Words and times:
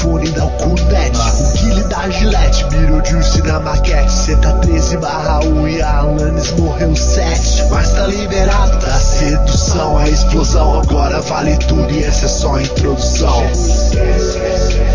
iPhone 0.00 0.30
dá 0.30 0.46
o 0.46 0.50
Cunete. 0.52 1.18
O 1.18 1.52
Guile 1.58 1.82
da 1.84 2.08
Gillette, 2.08 2.66
mirou 2.72 3.04
Juice 3.04 3.42
na 3.42 3.60
maquete. 3.60 4.34
Tá 4.36 4.52
13 4.54 4.96
barra 4.96 5.44
1 5.44 5.68
e 5.68 5.82
a 5.82 5.98
Alanis 5.98 6.52
morreu 6.52 6.96
7. 6.96 7.64
Mas 7.70 7.92
tá 7.92 8.06
liberado 8.06 8.78
da 8.78 8.98
sedução, 8.98 9.98
a 9.98 10.08
explosão. 10.08 10.80
Agora 10.80 11.20
vale 11.20 11.56
tudo 11.58 11.90
e 11.90 12.02
essa 12.02 12.24
é 12.24 12.28
só 12.28 12.54
a 12.54 12.62
introdução. 12.62 13.42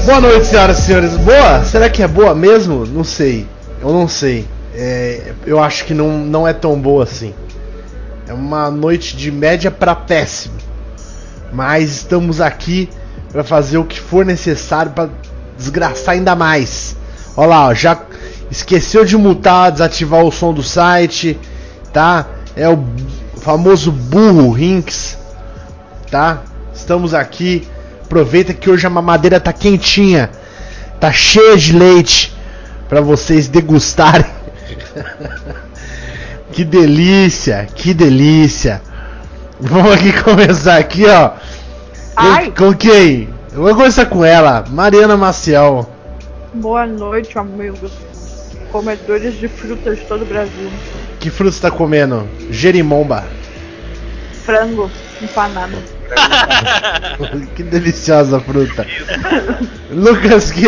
Boa 0.06 0.22
noite, 0.22 0.48
senhoras 0.48 0.80
e 0.80 0.82
senhores. 0.82 1.18
Boa? 1.18 1.64
Será 1.64 1.88
que 1.90 2.02
é 2.02 2.08
boa 2.08 2.34
mesmo? 2.34 2.86
Não 2.88 3.04
sei. 3.04 3.48
Eu 3.82 3.94
não 3.94 4.08
sei. 4.08 4.48
É, 4.74 5.34
eu 5.46 5.60
acho 5.60 5.86
que 5.86 5.94
não, 5.94 6.18
não 6.18 6.48
é 6.48 6.54
tão 6.54 6.80
boa 6.80 7.04
assim. 7.04 7.34
É 8.28 8.34
uma 8.34 8.72
noite 8.72 9.16
de 9.16 9.32
média 9.32 9.70
para 9.70 9.94
péssimo. 9.94 10.56
Mas 11.54 11.92
estamos 11.92 12.42
aqui 12.42 12.90
para 13.36 13.44
fazer 13.44 13.78
o 13.78 13.84
que 13.84 14.00
for 14.00 14.26
necessário 14.26 14.94
para 14.94 15.10
desgraçar 15.58 16.16
ainda 16.16 16.34
mais. 16.38 16.96
Olha 17.36 17.48
lá, 17.48 17.68
ó, 17.68 17.74
já 17.74 18.02
esqueceu 18.50 19.04
de 19.04 19.18
mutar, 19.18 19.74
desativar 19.74 20.24
o 20.24 20.32
som 20.32 20.54
do 20.54 20.64
site, 20.64 21.38
tá? 21.92 22.28
É 22.56 22.70
o 22.70 22.82
famoso 23.42 23.92
burro 23.92 24.52
Rinks, 24.52 25.18
tá? 26.10 26.44
Estamos 26.74 27.14
aqui. 27.14 27.68
Aproveita 28.06 28.54
que 28.54 28.70
hoje 28.70 28.88
a 28.88 28.90
mamadeira 28.90 29.38
tá 29.38 29.52
quentinha, 29.52 30.30
tá 30.98 31.12
cheia 31.12 31.58
de 31.58 31.78
leite 31.78 32.34
para 32.88 33.02
vocês 33.02 33.50
degustarem. 33.50 34.26
que 36.54 36.64
delícia, 36.64 37.68
que 37.76 37.94
delícia. 37.94 38.82
Vamos 39.60 39.92
aqui 39.92 40.14
começar 40.24 40.78
aqui, 40.78 41.06
ó. 41.06 41.32
Ai. 42.16 42.52
Com, 42.52 42.74
quem? 42.74 43.30
Eu 43.52 43.62
vou 43.62 43.76
começar 43.76 44.06
com 44.06 44.24
ela, 44.24 44.64
Mariana 44.70 45.18
Maciel. 45.18 45.90
Boa 46.54 46.86
noite, 46.86 47.38
amigos. 47.38 47.92
Comedores 48.72 49.36
de 49.36 49.48
frutas 49.48 49.98
de 49.98 50.06
todo 50.06 50.22
o 50.22 50.26
Brasil. 50.26 50.70
Que 51.20 51.30
fruta 51.30 51.52
você 51.52 51.62
tá 51.62 51.72
comendo? 51.72 52.28
Jerimomba. 52.50 53.26
Frango 54.46 54.90
empanado. 55.22 55.78
que 57.56 57.64
deliciosa 57.64 58.40
fruta. 58.40 58.86
Lucas, 59.90 60.52
que 60.52 60.68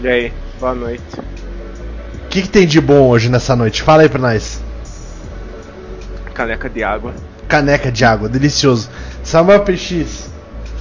E 0.00 0.08
aí, 0.08 0.32
boa 0.58 0.74
noite. 0.74 1.02
o 1.14 2.28
que, 2.28 2.42
que 2.42 2.48
tem 2.48 2.66
de 2.66 2.80
bom 2.80 3.08
hoje 3.08 3.28
nessa 3.28 3.54
noite? 3.54 3.82
Fala 3.82 4.02
aí 4.02 4.08
pra 4.08 4.20
nós. 4.20 4.60
Caneca 6.34 6.68
de 6.68 6.82
água. 6.82 7.14
Caneca 7.48 7.90
de 7.90 8.04
água, 8.04 8.28
delicioso. 8.28 8.90
Samuel 9.28 9.60
PX, 9.60 10.30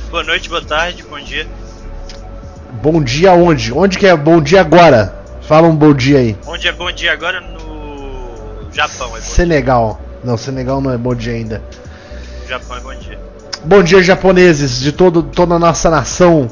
Boa 0.10 0.24
noite, 0.24 0.48
boa 0.48 0.62
tarde, 0.64 1.04
bom 1.10 1.20
dia. 1.20 1.46
bom 2.82 3.04
dia 3.04 3.34
onde? 3.34 3.74
Onde 3.74 3.98
que 3.98 4.08
é 4.08 4.16
bom 4.16 4.40
dia 4.40 4.62
agora? 4.62 5.14
Fala 5.42 5.68
um 5.68 5.76
bom 5.76 5.94
dia 5.94 6.20
aí. 6.20 6.38
Onde 6.48 6.66
é 6.66 6.72
bom 6.72 6.90
dia 6.90 7.12
agora? 7.12 7.42
No 7.42 8.72
Japão 8.72 9.18
é 9.18 9.20
Senegal. 9.20 10.00
Não, 10.24 10.38
Senegal 10.38 10.80
não 10.80 10.92
é 10.92 10.98
bom 10.98 11.14
dia 11.14 11.34
ainda. 11.34 11.62
dia. 11.62 12.48
Japão 12.48 12.78
é 12.78 12.80
bom 12.80 12.96
dia. 12.96 13.20
Bom 13.66 13.84
dia, 13.84 14.02
japoneses 14.02 14.80
de 14.80 14.94
todo, 14.94 15.24
toda 15.24 15.56
a 15.56 15.60
nossa 15.60 15.90
nação. 15.90 16.48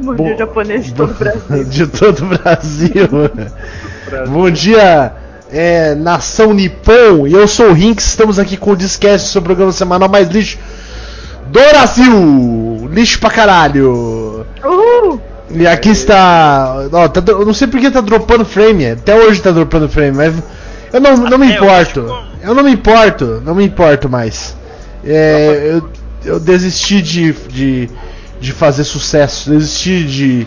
Bom 0.00 0.14
Bom- 0.14 0.24
dia 0.24 0.38
japonês 0.38 0.86
de 0.88 0.94
todo 0.94 1.10
o 1.10 1.14
Brasil. 1.14 1.64
de 1.64 1.86
todo 1.98 2.22
o 2.24 2.26
Brasil. 2.38 3.08
Bom 4.26 4.50
dia, 4.50 5.12
é, 5.52 5.94
nação 5.94 6.54
Nippon. 6.54 7.26
E 7.26 7.34
eu 7.34 7.46
sou 7.46 7.68
o 7.68 7.72
Rinks. 7.74 8.06
Estamos 8.06 8.38
aqui 8.38 8.56
com 8.56 8.70
o 8.70 8.76
Discast, 8.76 9.28
seu 9.28 9.42
programa 9.42 9.70
semanal 9.70 10.08
mais 10.08 10.28
lixo 10.30 10.56
do 11.50 11.60
Brasil. 11.70 12.88
Lixo 12.92 13.18
pra 13.18 13.30
caralho. 13.30 14.46
Uhul! 14.64 15.20
E 15.50 15.66
aqui 15.66 15.90
está. 15.90 16.88
Ó, 16.92 17.08
tá 17.08 17.22
eu 17.32 17.44
não 17.44 17.52
sei 17.52 17.66
porque 17.66 17.90
tá 17.90 18.00
dropando 18.00 18.44
frame. 18.44 18.86
Até 18.86 19.14
hoje 19.14 19.42
tá 19.42 19.50
dropando 19.50 19.88
frame, 19.88 20.16
mas 20.16 20.34
eu 20.92 21.00
não, 21.00 21.16
não 21.16 21.38
me 21.38 21.52
importo. 21.52 22.06
Eu 22.42 22.54
não 22.54 22.62
me 22.62 22.70
importo, 22.70 23.42
não 23.44 23.54
me 23.54 23.64
importo 23.64 24.08
mais. 24.08 24.56
É, 25.04 25.72
eu, 25.72 25.90
eu 26.24 26.40
desisti 26.40 27.02
de, 27.02 27.32
de, 27.32 27.90
de 28.40 28.52
fazer 28.52 28.84
sucesso, 28.84 29.50
desisti 29.50 30.04
de. 30.04 30.46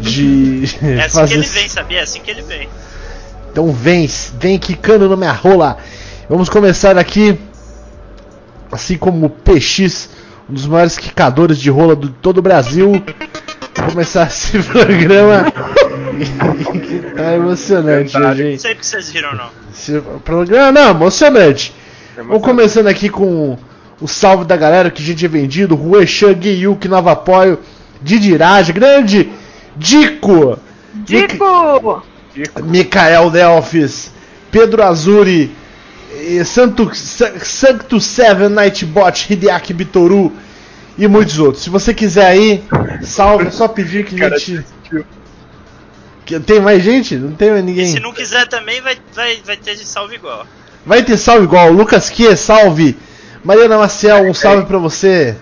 de 0.00 0.78
É 0.82 1.04
assim 1.04 1.18
fazer. 1.18 1.34
que 1.34 1.40
ele 1.40 1.48
vem, 1.48 1.68
sabia? 1.68 1.98
É 1.98 2.02
assim 2.02 2.20
que 2.20 2.30
ele 2.30 2.42
vem. 2.42 2.68
Então 3.50 3.70
vem, 3.70 4.08
vem 4.40 4.58
quicando 4.58 5.08
na 5.08 5.16
minha 5.16 5.32
rola. 5.32 5.76
Vamos 6.28 6.48
começar 6.48 6.96
aqui, 6.96 7.38
assim 8.70 8.96
como 8.96 9.26
o 9.26 9.30
PX, 9.30 10.08
um 10.48 10.54
dos 10.54 10.66
maiores 10.66 10.98
quicadores 10.98 11.58
de 11.58 11.70
rola 11.70 11.94
de 11.96 12.08
todo 12.08 12.38
o 12.38 12.42
Brasil. 12.42 12.90
Vou 13.74 13.90
começar 13.90 14.26
esse 14.28 14.58
programa. 14.62 15.52
tá 17.16 17.34
emocionante 17.34 18.12
Verdade. 18.12 18.42
hoje, 18.42 18.52
Não 18.52 18.58
sei 18.58 18.74
porque 18.74 18.86
vocês 18.86 19.08
riram, 19.10 19.34
não. 19.34 19.48
Esse 19.72 20.00
programa, 20.24 20.72
não, 20.72 20.90
emocionante. 20.90 21.72
Vamos 22.14 22.30
Emocionante. 22.30 22.44
começando 22.44 22.86
aqui 22.88 23.08
com 23.08 23.56
o 24.00 24.06
salve 24.08 24.44
da 24.44 24.56
galera 24.56 24.90
que 24.90 25.02
a 25.02 25.04
gente 25.06 25.24
é 25.24 25.28
vendido. 25.28 25.74
Rue 25.74 26.06
Shang, 26.06 26.46
Yuki, 26.48 26.88
Novo 26.88 27.08
Apoio, 27.08 27.58
Didirage, 28.02 28.72
grande 28.72 29.30
Dico. 29.76 30.58
Dico! 30.94 32.02
Dico. 32.34 32.62
Mikael 32.64 33.30
Delphis, 33.30 34.12
Pedro 34.50 34.82
Azuri, 34.82 35.50
Santo, 36.44 36.90
Sa- 36.94 37.32
Sancto 37.42 38.00
Seven 38.00 38.48
Nightbot, 38.50 39.32
Hideaki 39.32 39.72
Bitoru 39.72 40.32
e 40.98 41.06
muitos 41.08 41.38
outros. 41.38 41.62
Se 41.64 41.70
você 41.70 41.92
quiser 41.94 42.26
aí, 42.26 42.62
salve, 43.02 43.46
é 43.46 43.50
só 43.50 43.66
pedir 43.68 44.04
que 44.04 44.22
a 44.22 44.28
gente. 44.36 44.64
Que, 46.24 46.38
tem 46.38 46.60
mais 46.60 46.82
gente? 46.82 47.16
Não 47.16 47.32
tem 47.32 47.50
mais 47.50 47.62
E 47.62 47.66
ninguém. 47.66 47.86
se 47.86 48.00
não 48.00 48.12
quiser 48.12 48.46
também, 48.46 48.80
vai, 48.80 48.96
vai, 49.14 49.38
vai 49.44 49.56
ter 49.56 49.74
de 49.74 49.84
salve 49.84 50.14
igual. 50.14 50.46
Vai 50.86 51.02
ter 51.02 51.16
salve 51.16 51.44
igual. 51.44 51.72
Lucas 51.72 52.08
Kie, 52.10 52.36
salve. 52.36 52.96
Mariana 53.44 53.76
Maciel, 53.78 54.28
um 54.28 54.34
salve 54.34 54.66
pra 54.66 54.78
você. 54.78 55.36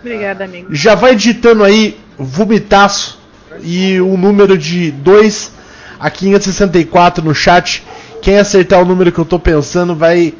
Obrigada, 0.00 0.44
amigo. 0.44 0.68
Já 0.74 0.94
vai 0.94 1.14
digitando 1.14 1.64
aí 1.64 1.98
vomitaço 2.18 3.18
e 3.62 4.00
o 4.00 4.16
número 4.18 4.58
de 4.58 4.90
2 4.90 5.52
a 5.98 6.10
564 6.10 7.24
no 7.24 7.34
chat. 7.34 7.82
Quem 8.22 8.38
acertar 8.38 8.80
o 8.80 8.84
número 8.84 9.10
que 9.10 9.18
eu 9.18 9.24
tô 9.24 9.38
pensando 9.38 9.96
vai 9.96 10.32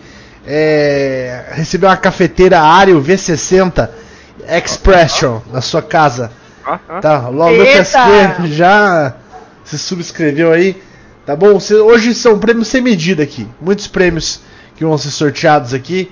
é, 0.47 1.47
receber 1.51 1.87
uma 1.87 1.97
cafeteira 1.97 2.61
Ario 2.61 3.03
V60 3.03 3.91
Expression 4.49 5.41
na 5.53 5.61
sua 5.61 5.83
casa. 5.83 6.31
Tá, 7.01 7.29
o! 7.29 7.51
Lucas 7.51 7.93
que 8.37 8.53
já 8.53 9.15
se 9.65 9.77
subscreveu 9.79 10.53
aí. 10.53 10.81
Tá 11.27 11.35
bom? 11.37 11.59
Hoje 11.85 12.15
são 12.15 12.39
prêmios 12.39 12.69
sem 12.69 12.81
medida 12.81 13.23
aqui. 13.23 13.47
Muitos 13.61 13.89
prêmios 13.89 14.41
que 14.77 14.85
vão 14.85 14.97
ser 14.97 15.11
sorteados 15.11 15.75
aqui. 15.75 16.11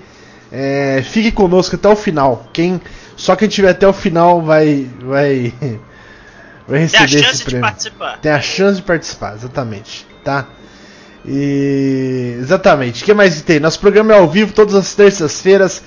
É, 0.53 1.03
fique 1.05 1.31
conosco 1.31 1.77
até 1.77 1.89
o 1.89 1.95
final. 1.95 2.49
Quem, 2.53 2.81
só 3.17 3.37
quem 3.37 3.49
tiver 3.49 3.71
até 3.71 3.87
o 3.87 3.93
final 3.93 4.43
vai, 4.43 4.89
vai, 5.03 5.55
vai 6.67 6.89
Tem 6.89 6.99
a 6.99 7.03
receber 7.03 7.05
esse 7.05 7.23
chance 7.23 7.39
de 7.39 7.45
prêmio. 7.45 7.61
participar. 7.61 8.19
Tem 8.19 8.33
a 8.33 8.41
chance 8.41 8.77
de 8.77 8.83
participar, 8.83 9.35
exatamente. 9.35 10.07
Tá? 10.25 10.47
E. 11.27 12.37
Exatamente. 12.39 13.03
O 13.03 13.07
que 13.07 13.15
mais 13.15 13.41
tem? 13.43 13.61
Nosso 13.61 13.81
programa 13.81 14.13
é 14.13 14.19
ao 14.19 14.29
vivo 14.29 14.53
todas 14.53 14.75
as 14.75 14.95
terças-feiras, 14.95 15.83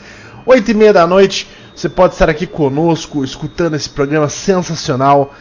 8 0.45 0.71
e 0.71 0.73
meia 0.73 0.93
da 0.93 1.07
noite. 1.07 1.47
Você 1.75 1.89
pode 1.89 2.13
estar 2.13 2.29
aqui 2.29 2.45
conosco, 2.45 3.23
escutando 3.23 3.75
esse 3.75 3.89
programa 3.89 4.29
sensacional, 4.29 5.33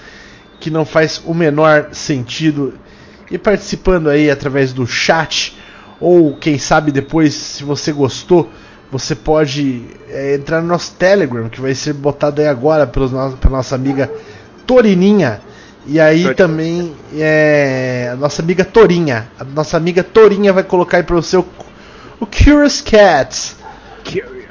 que 0.58 0.70
não 0.70 0.84
faz 0.84 1.20
o 1.26 1.34
menor 1.34 1.88
sentido, 1.92 2.74
e 3.30 3.36
participando 3.36 4.08
aí 4.08 4.30
através 4.30 4.72
do 4.72 4.86
chat, 4.86 5.56
ou 6.00 6.34
quem 6.36 6.58
sabe 6.58 6.90
depois, 6.90 7.34
se 7.34 7.64
você 7.64 7.92
gostou, 7.92 8.50
você 8.90 9.14
pode 9.14 9.84
é, 10.08 10.34
entrar 10.34 10.60
no 10.60 10.68
nosso 10.68 10.92
Telegram, 10.94 11.48
que 11.48 11.60
vai 11.60 11.74
ser 11.74 11.94
botado 11.94 12.40
aí 12.40 12.46
agora 12.46 12.86
pelos 12.86 13.10
no 13.10 13.32
pela 13.38 13.56
nossa 13.56 13.74
amiga 13.74 14.10
Torininha. 14.66 15.40
E 15.86 15.98
aí 15.98 16.32
também 16.34 16.94
é 17.16 18.10
a 18.12 18.16
nossa 18.16 18.40
amiga 18.40 18.64
Torinha. 18.64 19.28
A 19.38 19.44
nossa 19.44 19.76
amiga 19.76 20.02
Torinha 20.04 20.52
vai 20.52 20.62
colocar 20.62 20.98
aí 20.98 21.02
para 21.02 21.16
você 21.16 21.36
o, 21.36 21.44
o 22.20 22.26
Curious 22.26 22.80
Cats. 22.80 23.56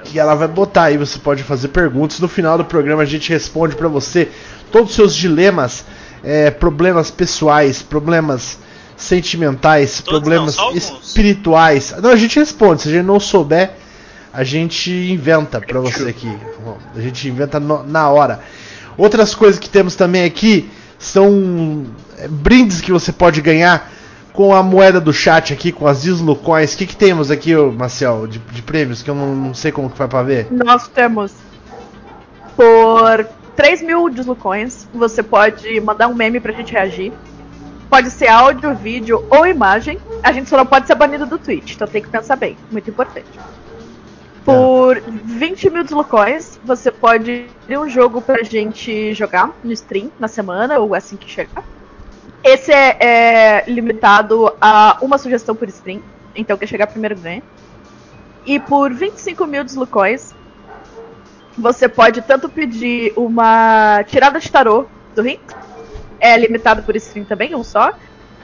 Que 0.03 0.19
ela 0.19 0.35
vai 0.35 0.47
botar 0.47 0.83
aí, 0.85 0.97
você 0.97 1.17
pode 1.19 1.41
fazer 1.43 1.69
perguntas. 1.69 2.19
No 2.19 2.27
final 2.27 2.57
do 2.57 2.65
programa 2.65 3.03
a 3.03 3.05
gente 3.05 3.29
responde 3.31 3.75
para 3.75 3.87
você 3.87 4.29
todos 4.71 4.89
os 4.89 4.95
seus 4.95 5.15
dilemas, 5.15 5.85
é, 6.23 6.51
problemas 6.51 7.09
pessoais, 7.11 7.81
problemas 7.81 8.57
sentimentais, 8.97 10.01
Todos 10.01 10.19
problemas 10.19 10.57
não, 10.57 10.73
espirituais. 10.75 11.93
Não, 12.01 12.09
a 12.09 12.15
gente 12.15 12.37
responde. 12.39 12.81
Se 12.81 12.89
a 12.89 12.91
gente 12.91 13.05
não 13.05 13.19
souber, 13.19 13.71
a 14.33 14.43
gente 14.43 14.91
inventa 14.91 15.59
pra 15.61 15.79
você 15.79 16.09
aqui. 16.09 16.31
A 16.95 16.99
gente 17.01 17.27
inventa 17.29 17.59
no- 17.59 17.83
na 17.83 18.09
hora. 18.09 18.41
Outras 18.97 19.33
coisas 19.33 19.59
que 19.59 19.69
temos 19.69 19.95
também 19.95 20.23
aqui 20.25 20.69
são 21.01 21.85
é, 22.17 22.27
brindes 22.27 22.79
que 22.79 22.91
você 22.91 23.11
pode 23.11 23.41
ganhar 23.41 23.91
com 24.31 24.55
a 24.55 24.63
moeda 24.63 25.01
do 25.01 25.11
chat 25.11 25.51
aqui, 25.51 25.71
com 25.71 25.87
as 25.87 26.05
Islucoins. 26.05 26.73
O 26.73 26.77
que, 26.77 26.85
que 26.85 26.95
temos 26.95 27.29
aqui, 27.29 27.53
Marcel, 27.55 28.27
de, 28.27 28.39
de 28.39 28.61
prêmios 28.61 29.01
que 29.01 29.09
eu 29.09 29.15
não, 29.15 29.35
não 29.35 29.53
sei 29.53 29.71
como 29.71 29.89
que 29.89 29.97
vai 29.97 30.07
pra 30.07 30.23
ver? 30.23 30.47
Nós 30.51 30.87
temos 30.87 31.33
por 32.55 33.27
3 33.55 33.81
mil 33.81 34.09
deslucões, 34.09 34.87
você 34.93 35.21
pode 35.21 35.81
mandar 35.81 36.07
um 36.07 36.13
meme 36.13 36.39
pra 36.39 36.53
gente 36.53 36.71
reagir. 36.71 37.11
Pode 37.89 38.09
ser 38.09 38.27
áudio, 38.27 38.73
vídeo 38.73 39.25
ou 39.29 39.45
imagem. 39.45 39.99
A 40.23 40.31
gente 40.31 40.49
só 40.49 40.55
não 40.55 40.65
pode 40.65 40.87
ser 40.87 40.95
banido 40.95 41.25
do 41.25 41.37
Twitch, 41.37 41.73
então 41.73 41.87
tem 41.87 42.01
que 42.01 42.07
pensar 42.07 42.37
bem. 42.37 42.55
Muito 42.71 42.89
importante. 42.89 43.27
Por 44.43 44.99
20 45.01 45.69
mil 45.69 45.83
deslucões, 45.83 46.59
você 46.63 46.91
pode 46.91 47.47
ter 47.67 47.77
um 47.77 47.87
jogo 47.87 48.21
pra 48.21 48.43
gente 48.43 49.13
jogar 49.13 49.51
no 49.63 49.71
stream 49.71 50.11
na 50.19 50.27
semana 50.27 50.79
ou 50.79 50.95
assim 50.95 51.15
que 51.15 51.29
chegar. 51.29 51.63
Esse 52.43 52.71
é, 52.71 52.97
é 52.99 53.63
limitado 53.67 54.51
a 54.59 54.97
uma 55.01 55.19
sugestão 55.19 55.55
por 55.55 55.69
stream, 55.69 56.01
então 56.35 56.57
quem 56.57 56.67
chegar 56.67 56.87
primeiro 56.87 57.15
ganha. 57.15 57.43
E 58.43 58.59
por 58.59 58.91
25 58.91 59.45
mil 59.45 59.63
deslucões, 59.63 60.33
você 61.55 61.87
pode 61.87 62.21
tanto 62.23 62.49
pedir 62.49 63.13
uma 63.15 64.03
tirada 64.07 64.39
de 64.39 64.51
tarô 64.51 64.87
do 65.15 65.21
Rinks, 65.21 65.55
é 66.19 66.35
limitado 66.35 66.81
por 66.81 66.95
stream 66.95 67.25
também, 67.25 67.53
um 67.53 67.63
só, 67.63 67.93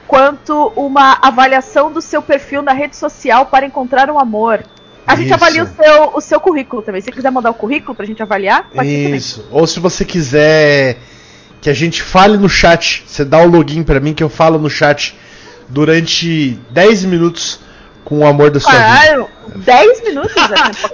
quanto 0.06 0.72
uma 0.76 1.18
avaliação 1.20 1.90
do 1.90 2.00
seu 2.00 2.22
perfil 2.22 2.62
na 2.62 2.72
rede 2.72 2.96
social 2.96 3.46
para 3.46 3.66
encontrar 3.66 4.08
um 4.10 4.18
amor. 4.18 4.62
A 5.08 5.16
gente 5.16 5.26
Isso. 5.26 5.34
avalia 5.34 5.62
o 5.64 5.66
seu, 5.66 6.10
o 6.16 6.20
seu 6.20 6.38
currículo 6.40 6.82
também. 6.82 7.00
Se 7.00 7.10
quiser 7.10 7.30
mandar 7.32 7.50
o 7.50 7.54
currículo 7.54 7.94
pra 7.94 8.04
gente 8.06 8.22
avaliar, 8.22 8.68
pode. 8.74 8.88
Isso. 8.88 9.46
Ou 9.50 9.66
se 9.66 9.80
você 9.80 10.04
quiser 10.04 10.98
que 11.60 11.70
a 11.70 11.74
gente 11.74 12.02
fale 12.02 12.36
no 12.36 12.48
chat, 12.48 13.04
você 13.06 13.24
dá 13.24 13.38
o 13.40 13.48
login 13.48 13.82
pra 13.82 13.98
mim 14.00 14.12
que 14.14 14.22
eu 14.22 14.28
falo 14.28 14.58
no 14.58 14.68
chat 14.70 15.16
durante 15.68 16.58
10 16.70 17.04
minutos 17.04 17.60
com 18.04 18.20
o 18.20 18.26
amor 18.26 18.50
da 18.50 18.58
sua 18.60 18.72
vida. 18.72 18.84
Caralho, 18.84 19.28
10 19.56 20.02
minutos 20.04 20.32
é 20.36 20.48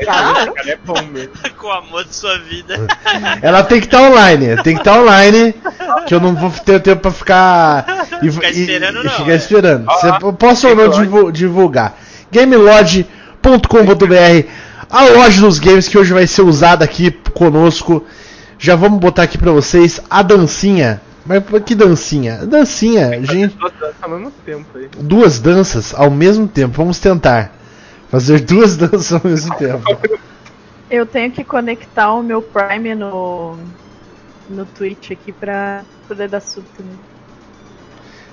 caralho. 0.04 0.52
Cara, 0.54 0.70
é 0.70 0.76
bom 0.84 1.02
mesmo. 1.12 1.32
Com 1.58 1.68
o 1.68 1.72
amor 1.72 2.04
de 2.04 2.14
sua 2.14 2.38
vida. 2.40 2.86
Ela 3.40 3.62
tem 3.62 3.78
que 3.80 3.86
estar 3.86 4.02
online, 4.02 4.56
tem 4.62 4.74
que 4.74 4.80
estar 4.80 5.00
online, 5.00 5.54
que 6.06 6.14
eu 6.14 6.20
não 6.20 6.34
vou 6.34 6.50
ter 6.50 6.80
tempo 6.80 7.02
pra 7.02 7.10
ficar 7.12 8.06
e, 8.22 8.30
Ficar 8.32 8.50
e- 8.50 8.60
esperando, 8.60 9.00
e 9.00 9.04
não, 9.04 9.10
ficar 9.12 9.32
é. 9.32 9.36
esperando. 9.36 9.84
Ah, 9.88 9.94
Você 9.94 10.12
posso 10.38 10.68
ou 10.68 10.74
não 10.74 10.84
Gamelodge. 10.90 11.02
divu- 11.10 11.32
divulgar? 11.32 11.96
Gamelodge.com.br, 13.44 14.48
a 14.88 15.04
loja 15.04 15.40
dos 15.42 15.58
games 15.58 15.86
que 15.86 15.98
hoje 15.98 16.14
vai 16.14 16.26
ser 16.26 16.42
usada 16.42 16.84
aqui 16.84 17.10
conosco. 17.10 18.02
Já 18.58 18.74
vamos 18.74 18.98
botar 18.98 19.24
aqui 19.24 19.36
pra 19.36 19.52
vocês 19.52 20.00
a 20.08 20.22
dancinha. 20.22 21.00
Mas 21.26 21.42
que 21.64 21.74
dancinha? 21.74 22.46
Dancinha, 22.46 23.22
gente. 23.22 23.54
Duas 23.56 23.72
danças 23.72 24.02
ao 24.02 24.10
mesmo 24.10 24.32
tempo 24.44 24.78
aí. 24.78 24.88
Duas 24.98 25.38
danças 25.40 25.94
ao 25.94 26.10
mesmo 26.10 26.48
tempo. 26.48 26.74
Vamos 26.74 26.98
tentar 26.98 27.52
fazer 28.10 28.40
duas 28.40 28.76
danças 28.78 29.12
ao 29.12 29.20
mesmo 29.22 29.54
tempo. 29.56 29.84
Eu 30.90 31.04
tenho 31.04 31.30
que 31.30 31.44
conectar 31.44 32.12
o 32.12 32.22
meu 32.22 32.40
Prime 32.40 32.94
no, 32.94 33.56
no 34.48 34.64
Twitch 34.64 35.10
aqui 35.10 35.32
pra 35.32 35.82
poder 36.08 36.28
dar 36.28 36.40
sub 36.40 36.66
também. 36.76 36.98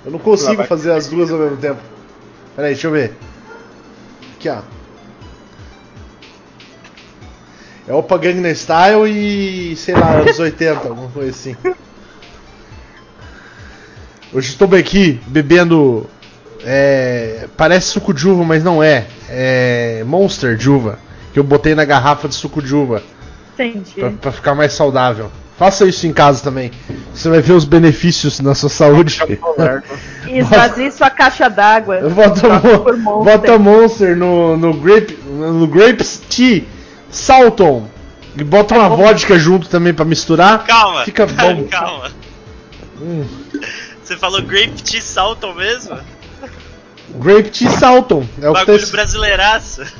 Eu 0.04 0.12
não 0.12 0.18
consigo 0.18 0.64
fazer 0.64 0.92
as 0.92 1.06
duas 1.06 1.30
ao 1.30 1.38
mesmo 1.38 1.56
tempo. 1.58 1.80
Peraí, 2.56 2.72
deixa 2.72 2.88
eu 2.88 2.92
ver. 2.92 3.12
Aqui, 4.36 4.48
ó. 4.48 4.60
É 7.86 7.92
Opa 7.92 8.16
Gangnam 8.16 8.54
Style 8.54 9.08
e, 9.08 9.76
sei 9.76 9.94
lá, 9.94 10.12
anos 10.12 10.38
80, 10.38 10.88
alguma 10.88 11.08
coisa 11.08 11.30
assim. 11.30 11.56
Hoje 14.32 14.50
estou 14.50 14.68
bem 14.68 14.80
aqui 14.80 15.20
bebendo. 15.26 16.06
É, 16.64 17.48
parece 17.56 17.88
suco 17.88 18.14
de 18.14 18.28
uva, 18.28 18.44
mas 18.44 18.62
não 18.62 18.82
é. 18.82 19.06
É 19.28 20.04
Monster 20.06 20.56
de 20.56 20.70
uva. 20.70 20.98
Que 21.32 21.38
eu 21.38 21.44
botei 21.44 21.74
na 21.74 21.84
garrafa 21.84 22.28
de 22.28 22.34
suco 22.34 22.62
de 22.62 22.74
uva. 22.74 23.02
Entendi. 23.54 23.94
Pra, 23.96 24.10
pra 24.10 24.32
ficar 24.32 24.54
mais 24.54 24.72
saudável. 24.72 25.30
Faça 25.58 25.84
isso 25.84 26.06
em 26.06 26.12
casa 26.12 26.42
também. 26.42 26.70
Você 27.12 27.28
vai 27.28 27.40
ver 27.40 27.52
os 27.52 27.64
benefícios 27.64 28.40
na 28.40 28.54
sua 28.54 28.68
saúde. 28.70 29.20
E 30.26 30.38
esvazie 30.38 30.90
sua 30.92 31.10
caixa 31.10 31.48
d'água. 31.50 32.00
Bota, 32.08 32.48
mo 32.48 32.96
Monster. 32.96 33.38
bota 33.38 33.58
Monster 33.58 34.16
no, 34.16 34.56
no, 34.56 34.72
grape, 34.72 35.18
no 35.26 35.66
Grapes 35.66 36.22
Tea 36.28 36.64
Salton. 37.12 37.88
E 38.34 38.42
bota 38.42 38.74
uma 38.74 38.88
vodka 38.88 39.38
junto 39.38 39.68
também 39.68 39.92
pra 39.92 40.04
misturar. 40.04 40.64
Calma. 40.64 41.04
Fica 41.04 41.26
bom. 41.26 41.64
Calma. 41.70 42.10
Hum. 43.00 43.26
Você 44.02 44.16
falou 44.16 44.42
Grape 44.42 44.82
Tea 44.82 45.00
Salton 45.02 45.54
mesmo? 45.54 45.98
Grape 47.16 47.50
Tea 47.50 47.70
Salton. 47.70 48.26
É 48.40 48.48
o 48.48 48.54
que 48.54 48.60
Bagulho 48.60 48.86
tá, 48.86 48.92
brasileiraço. 48.92 49.82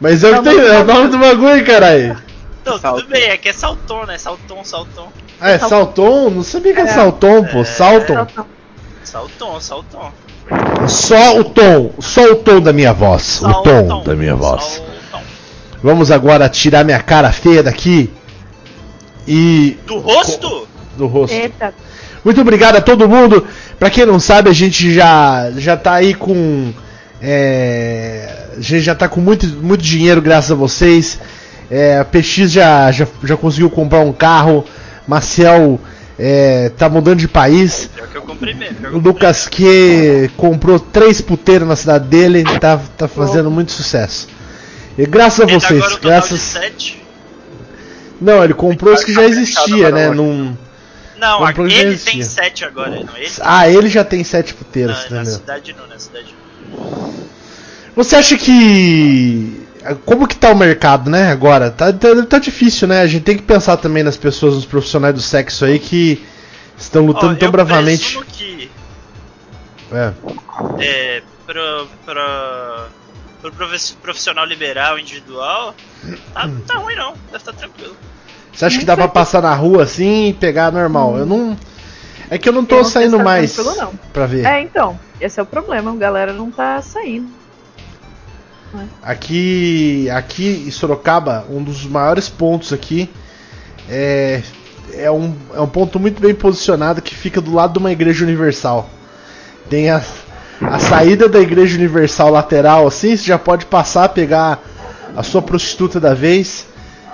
Mas 0.00 0.22
é 0.22 0.30
o, 0.30 0.42
que 0.42 0.50
tem, 0.50 0.58
é 0.58 0.78
o 0.78 0.84
nome 0.84 1.08
do 1.08 1.18
bagulho, 1.18 1.66
caralho. 1.66 2.16
Não, 2.64 2.78
Salton. 2.78 3.00
tudo 3.00 3.10
bem, 3.10 3.24
é 3.24 3.36
que 3.36 3.48
é 3.48 3.52
Salton, 3.52 4.04
né? 4.04 4.16
Salton, 4.16 4.62
Salton. 4.62 5.12
Ah, 5.40 5.50
é 5.50 5.58
Salton? 5.58 6.30
Não 6.30 6.42
sabia 6.44 6.72
que 6.72 6.80
é, 6.80 6.84
É. 6.84 6.86
Salton, 6.86 7.44
pô. 7.44 7.64
Salton. 7.64 8.14
Salton. 8.14 8.46
Salton, 9.02 9.60
Salton. 9.60 10.12
Só 10.88 11.38
o 11.38 11.44
tom. 11.44 11.90
Só 11.98 12.32
o 12.32 12.36
tom 12.36 12.60
da 12.60 12.72
minha 12.72 12.92
voz. 12.92 13.42
O 13.42 13.52
tom 13.62 14.02
da 14.02 14.14
minha 14.14 14.34
voz. 14.34 14.82
Vamos 15.82 16.10
agora 16.10 16.48
tirar 16.48 16.84
minha 16.84 17.00
cara 17.00 17.30
feia 17.30 17.62
daqui. 17.62 18.10
E. 19.26 19.76
Do 19.86 19.98
rosto? 19.98 20.66
Do 20.96 21.06
rosto. 21.06 21.34
Eita. 21.34 21.74
Muito 22.24 22.40
obrigado 22.40 22.76
a 22.76 22.80
todo 22.80 23.08
mundo. 23.08 23.46
Pra 23.78 23.90
quem 23.90 24.04
não 24.04 24.18
sabe, 24.18 24.50
a 24.50 24.52
gente 24.52 24.92
já 24.92 25.50
já 25.56 25.76
tá 25.76 25.94
aí 25.94 26.14
com 26.14 26.72
é, 27.20 28.28
a 28.56 28.60
gente 28.60 28.80
já 28.80 28.94
tá 28.94 29.08
com 29.08 29.20
muito, 29.20 29.46
muito 29.46 29.82
dinheiro 29.82 30.20
graças 30.20 30.50
a 30.50 30.54
vocês. 30.54 31.18
É, 31.70 31.98
a 31.98 32.04
PX 32.04 32.50
já, 32.50 32.90
já, 32.90 33.06
já 33.22 33.36
conseguiu 33.36 33.70
comprar 33.70 34.00
um 34.00 34.12
carro. 34.12 34.64
Maciel 35.06 35.80
é, 36.18 36.70
tá 36.70 36.88
mudando 36.88 37.18
de 37.18 37.28
país. 37.28 37.88
Pior 37.94 38.08
que 38.08 38.16
eu 38.16 38.22
comprei 38.22 38.54
mesmo. 38.54 38.76
O 38.76 38.86
eu 38.86 38.92
comprei 38.92 39.12
Lucas 39.12 39.48
que 39.48 40.30
comprou 40.36 40.80
três 40.80 41.20
puteiros 41.20 41.68
na 41.68 41.76
cidade 41.76 42.08
dele. 42.08 42.44
Tá, 42.58 42.80
tá 42.96 43.06
fazendo 43.06 43.50
muito 43.50 43.72
sucesso. 43.72 44.28
E 44.96 45.06
graças 45.06 45.40
a. 45.40 45.42
Ele 45.44 45.52
tá 45.52 45.68
vocês. 45.68 45.82
agora 45.82 45.94
o 45.94 46.00
de 46.00 46.06
Graças. 46.06 46.40
sete. 46.40 47.02
Não, 48.20 48.42
ele 48.42 48.54
comprou 48.54 48.94
os 48.94 49.04
que 49.04 49.12
já 49.12 49.24
existia, 49.24 49.92
né? 49.92 50.10
Num... 50.10 50.56
Não, 51.18 51.38
Comprou 51.38 51.66
ele 51.66 51.96
tem 51.96 52.22
sete 52.22 52.64
agora, 52.64 52.90
não 52.90 53.16
é 53.16 53.22
ele? 53.22 53.32
Ah, 53.40 53.68
ele 53.68 53.88
já 53.88 54.04
tem 54.04 54.22
sete 54.22 54.54
puteiros, 54.54 54.96
Não, 55.10 55.18
na 55.18 55.24
cidade 55.24 55.74
não, 55.76 55.86
na 55.88 55.98
cidade 55.98 56.34
não. 56.70 57.14
Você 57.96 58.14
acha 58.14 58.36
que. 58.38 59.66
Como 60.04 60.26
que 60.26 60.36
tá 60.36 60.50
o 60.50 60.56
mercado, 60.56 61.08
né, 61.10 61.30
agora? 61.30 61.70
Tá, 61.70 61.92
tá, 61.92 62.08
tá 62.28 62.38
difícil, 62.38 62.88
né? 62.88 63.00
A 63.00 63.06
gente 63.06 63.22
tem 63.22 63.36
que 63.36 63.42
pensar 63.42 63.76
também 63.76 64.02
nas 64.02 64.16
pessoas, 64.16 64.54
nos 64.54 64.66
profissionais 64.66 65.14
do 65.14 65.20
sexo 65.20 65.64
aí 65.64 65.78
que 65.78 66.24
estão 66.76 67.04
lutando 67.06 67.34
Ó, 67.34 67.36
tão 67.36 67.48
eu 67.48 67.52
bravamente. 67.52 68.18
que 68.32 68.70
É. 69.92 70.12
é, 70.80 71.22
pro, 71.46 71.88
pro, 72.04 73.50
pro 73.52 73.68
profissional 74.02 74.44
liberal 74.44 74.98
individual, 74.98 75.74
tá, 76.34 76.50
tá 76.66 76.74
ruim 76.78 76.96
não, 76.96 77.14
deve 77.26 77.36
estar 77.36 77.52
tranquilo. 77.52 77.96
Você 78.52 78.64
acha 78.64 78.78
que 78.78 78.84
dá 78.84 78.96
pra 78.96 79.06
passar 79.08 79.40
na 79.40 79.54
rua 79.54 79.84
assim 79.84 80.28
e 80.30 80.32
pegar 80.34 80.72
normal? 80.72 81.16
Eu 81.16 81.26
não. 81.26 81.56
É 82.28 82.36
que 82.36 82.48
eu 82.48 82.52
não 82.52 82.64
tô 82.64 82.76
Eu 82.76 82.82
não 82.82 82.90
saindo 82.90 83.16
tá 83.18 83.22
mais 83.22 83.52
tranquilo, 83.52 83.76
não. 83.76 83.92
pra 84.12 84.26
ver. 84.26 84.44
É, 84.44 84.60
então. 84.60 84.98
Esse 85.20 85.38
é 85.38 85.42
o 85.42 85.46
problema. 85.46 85.92
A 85.92 85.96
galera 85.96 86.32
não 86.32 86.50
tá 86.50 86.82
saindo. 86.82 87.37
Aqui, 89.02 90.08
aqui 90.10 90.64
em 90.66 90.70
Sorocaba, 90.70 91.44
um 91.50 91.62
dos 91.62 91.84
maiores 91.86 92.28
pontos 92.28 92.72
aqui 92.72 93.10
é, 93.88 94.42
é, 94.92 95.10
um, 95.10 95.34
é 95.54 95.60
um 95.60 95.68
ponto 95.68 95.98
muito 95.98 96.20
bem 96.20 96.34
posicionado 96.34 97.00
que 97.00 97.14
fica 97.14 97.40
do 97.40 97.54
lado 97.54 97.74
de 97.74 97.78
uma 97.78 97.90
igreja 97.90 98.24
universal. 98.24 98.88
Tem 99.70 99.90
a, 99.90 100.02
a 100.60 100.78
saída 100.78 101.28
da 101.28 101.40
igreja 101.40 101.76
universal 101.76 102.30
lateral 102.30 102.86
assim, 102.86 103.16
você 103.16 103.24
já 103.24 103.38
pode 103.38 103.66
passar, 103.66 104.10
pegar 104.10 104.60
a 105.16 105.22
sua 105.22 105.40
prostituta 105.40 105.98
da 105.98 106.14
vez 106.14 106.66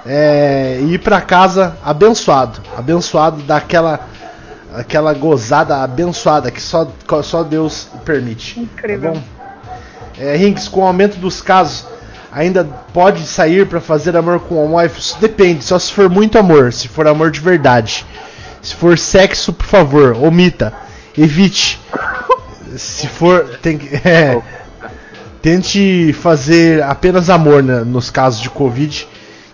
é, 0.04 0.78
e 0.82 0.94
ir 0.94 0.98
pra 0.98 1.20
casa 1.20 1.76
abençoado. 1.84 2.60
Abençoado 2.76 3.42
daquela 3.42 4.08
aquela 4.74 5.14
gozada 5.14 5.76
abençoada 5.76 6.50
que 6.50 6.60
só, 6.60 6.90
só 7.22 7.44
Deus 7.44 7.88
permite. 8.04 8.58
Incrível. 8.58 9.12
Tá? 9.12 9.20
É, 10.18 10.36
Rinks, 10.36 10.68
com 10.68 10.80
o 10.80 10.86
aumento 10.86 11.18
dos 11.18 11.42
casos, 11.42 11.86
ainda 12.30 12.64
pode 12.92 13.26
sair 13.26 13.66
pra 13.66 13.80
fazer 13.80 14.16
amor 14.16 14.40
com 14.40 14.64
homófobos? 14.64 15.16
Depende, 15.20 15.64
só 15.64 15.78
se 15.78 15.92
for 15.92 16.08
muito 16.08 16.38
amor, 16.38 16.72
se 16.72 16.88
for 16.88 17.06
amor 17.06 17.30
de 17.30 17.40
verdade. 17.40 18.04
Se 18.62 18.74
for 18.74 18.98
sexo, 18.98 19.52
por 19.52 19.66
favor, 19.66 20.16
omita, 20.16 20.72
evite. 21.16 21.80
Se 22.76 23.06
for, 23.06 23.58
tem 23.62 23.78
que, 23.78 23.94
é, 24.06 24.40
tente 25.42 26.12
fazer 26.14 26.82
apenas 26.82 27.28
amor 27.28 27.62
né, 27.62 27.80
nos 27.80 28.10
casos 28.10 28.40
de 28.40 28.50
Covid, 28.50 29.06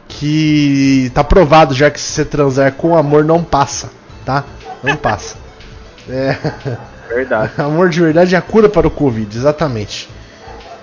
que 0.09 1.11
tá 1.15 1.25
provado 1.25 1.75
já 1.75 1.91
que 1.91 2.01
se 2.01 2.13
você 2.13 2.25
transar 2.25 2.73
com 2.73 2.97
amor 2.97 3.25
não 3.25 3.43
passa, 3.43 3.91
tá? 4.25 4.45
Não 4.83 4.97
passa. 4.97 5.37
É. 6.09 6.37
Verdade. 7.09 7.53
Amor 7.61 7.89
de 7.91 8.01
verdade 8.01 8.35
é 8.35 8.39
a 8.39 8.43
cura 8.43 8.69
para 8.69 8.87
o 8.87 8.91
Covid, 8.91 9.37
exatamente. 9.37 10.09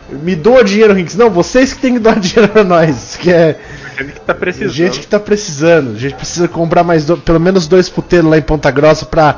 Me 0.10 0.36
doa 0.36 0.64
dinheiro, 0.64 0.94
Rinks. 0.94 1.16
Não, 1.16 1.30
vocês 1.30 1.74
que 1.74 1.82
têm 1.82 1.94
que 1.94 2.00
doar 2.00 2.18
dinheiro 2.20 2.52
pra 2.52 2.64
nós. 2.64 3.18
Que 3.20 3.32
é, 3.32 3.58
Gente 3.98 4.14
que 4.14 4.20
tá 4.22 4.34
precisando. 4.34 4.72
Gente 4.74 5.00
que 5.00 5.08
tá 5.08 5.20
precisando. 5.20 5.92
A 5.96 6.00
gente 6.00 6.16
precisa 6.16 6.48
comprar 6.48 6.84
mais 6.84 7.06
do- 7.06 7.18
pelo 7.18 7.40
menos 7.40 7.68
dois 7.68 7.90
puteiros 7.90 8.30
lá 8.30 8.38
em 8.38 8.42
Ponta 8.42 8.70
Grossa 8.72 9.06
pra 9.06 9.38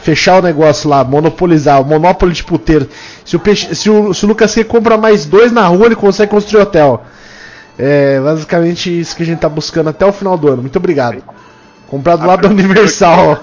fechar 0.00 0.38
o 0.38 0.42
negócio 0.42 0.88
lá, 0.88 1.04
monopolizar, 1.04 1.80
o 1.80 1.84
monopólio 1.84 2.34
de 2.34 2.42
puteiro. 2.42 2.88
Se 3.24 3.36
o, 3.36 3.40
peixe, 3.40 3.74
se 3.74 3.90
o, 3.90 4.14
se 4.14 4.24
o 4.24 4.28
Lucas 4.28 4.54
Q 4.54 4.64
compra 4.64 4.96
mais 4.96 5.26
dois 5.26 5.52
na 5.52 5.66
rua, 5.66 5.86
ele 5.86 5.96
consegue 5.96 6.30
construir 6.30 6.62
hotel. 6.62 7.04
É 7.78 8.18
basicamente 8.20 8.98
isso 9.00 9.14
que 9.14 9.22
a 9.22 9.26
gente 9.26 9.38
tá 9.38 9.48
buscando 9.48 9.88
até 9.90 10.04
o 10.06 10.12
final 10.12 10.36
do 10.38 10.48
ano. 10.48 10.62
Muito 10.62 10.76
obrigado. 10.76 11.22
Comprar 11.88 12.16
do 12.16 12.26
lado 12.26 12.42
da 12.42 12.48
Universal. 12.48 13.38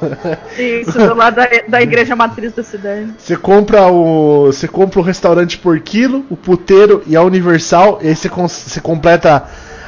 Isso, 0.57 0.91
do 0.97 1.15
lado 1.15 1.35
da, 1.35 1.47
da 1.67 1.81
igreja 1.81 2.15
matriz 2.15 2.53
da 2.53 2.63
cidade. 2.63 3.11
Você 3.17 3.35
compra 3.35 3.87
o. 3.87 4.45
Você 4.47 4.67
compra 4.67 4.99
o 4.99 5.03
restaurante 5.03 5.57
por 5.57 5.79
quilo, 5.79 6.23
o 6.29 6.37
puteiro 6.37 7.01
e 7.07 7.15
a 7.15 7.23
Universal, 7.23 7.99
e 8.03 8.07
aí 8.09 8.15
você, 8.15 8.29
você 8.29 8.79
completa 8.79 9.43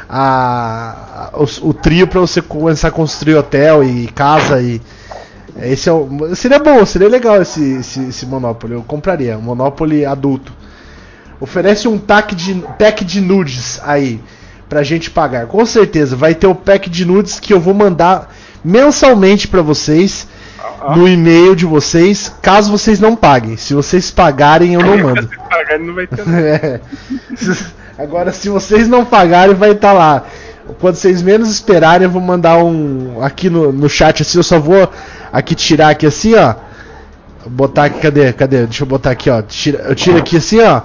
a, 0.10 1.30
a- 1.34 1.38
o, 1.38 1.70
o 1.70 1.74
trio 1.74 2.08
pra 2.08 2.20
você 2.20 2.42
começar 2.42 2.88
a 2.88 2.92
construir 2.92 3.36
hotel 3.36 3.84
e 3.84 4.08
casa 4.08 4.60
e. 4.62 4.82
Esse 5.62 5.90
é 5.90 5.92
o, 5.92 6.36
seria 6.36 6.60
bom, 6.60 6.86
seria 6.86 7.08
legal 7.10 7.42
esse, 7.42 7.78
esse, 7.80 8.10
esse 8.10 8.26
Monopoly. 8.26 8.74
Eu 8.74 8.84
compraria, 8.84 9.38
um 9.38 9.42
Monopoly 9.42 10.06
adulto. 10.06 10.52
Oferece 11.40 11.88
um 11.88 11.98
pack 12.00 12.34
de, 12.36 12.56
pack 12.80 13.06
de 13.06 13.22
nudes 13.22 13.80
aí 13.84 14.20
pra 14.70 14.82
gente 14.84 15.10
pagar. 15.12 15.46
Com 15.48 15.66
certeza, 15.66 16.16
vai 16.16 16.34
ter 16.36 16.48
o 16.48 16.54
pack 16.56 16.90
de 16.90 17.06
nudes 17.06 17.40
que 17.40 17.54
eu 17.54 17.60
vou 17.60 17.74
mandar 17.74 18.32
mensalmente 18.68 19.48
pra 19.48 19.62
vocês 19.62 20.28
no 20.96 21.08
e-mail 21.08 21.56
de 21.56 21.66
vocês, 21.66 22.32
caso 22.42 22.72
vocês 22.72 23.00
não 23.00 23.16
paguem. 23.16 23.58
Se 23.58 23.74
vocês 23.74 24.12
pagarem, 24.12 24.74
eu 24.74 24.82
não 24.82 24.98
mando. 24.98 25.22
Se 25.30 25.38
pagar, 25.50 25.80
não 25.80 25.94
vai 25.96 26.08
ter 26.08 26.24
nada. 26.28 26.42
É. 26.48 26.80
Agora, 27.98 28.32
se 28.32 28.50
vocês 28.50 28.88
não 28.88 29.04
pagarem, 29.06 29.56
vai 29.56 29.72
estar 29.72 29.94
lá. 29.94 30.24
Quando 30.80 30.96
vocês 30.96 31.22
menos 31.22 31.50
esperarem, 31.50 32.06
eu 32.06 32.12
vou 32.12 32.22
mandar 32.22 32.58
um 32.64 33.24
aqui 33.24 33.50
no, 33.50 33.72
no 33.72 33.90
chat 33.90 34.22
assim. 34.22 34.38
Eu 34.38 34.44
só 34.44 34.60
vou 34.60 34.90
aqui 35.32 35.56
tirar 35.56 35.90
aqui 35.90 36.06
assim, 36.06 36.36
ó. 36.36 36.56
Botar 37.46 37.86
aqui, 37.86 38.00
cadê? 38.02 38.34
Cadê? 38.34 38.66
Deixa 38.66 38.84
eu 38.84 38.88
botar 38.88 39.12
aqui, 39.12 39.30
ó. 39.30 39.42
Tira- 39.42 39.80
eu 39.88 39.96
tiro 39.96 40.18
aqui 40.18 40.38
assim, 40.38 40.60
ó. 40.62 40.82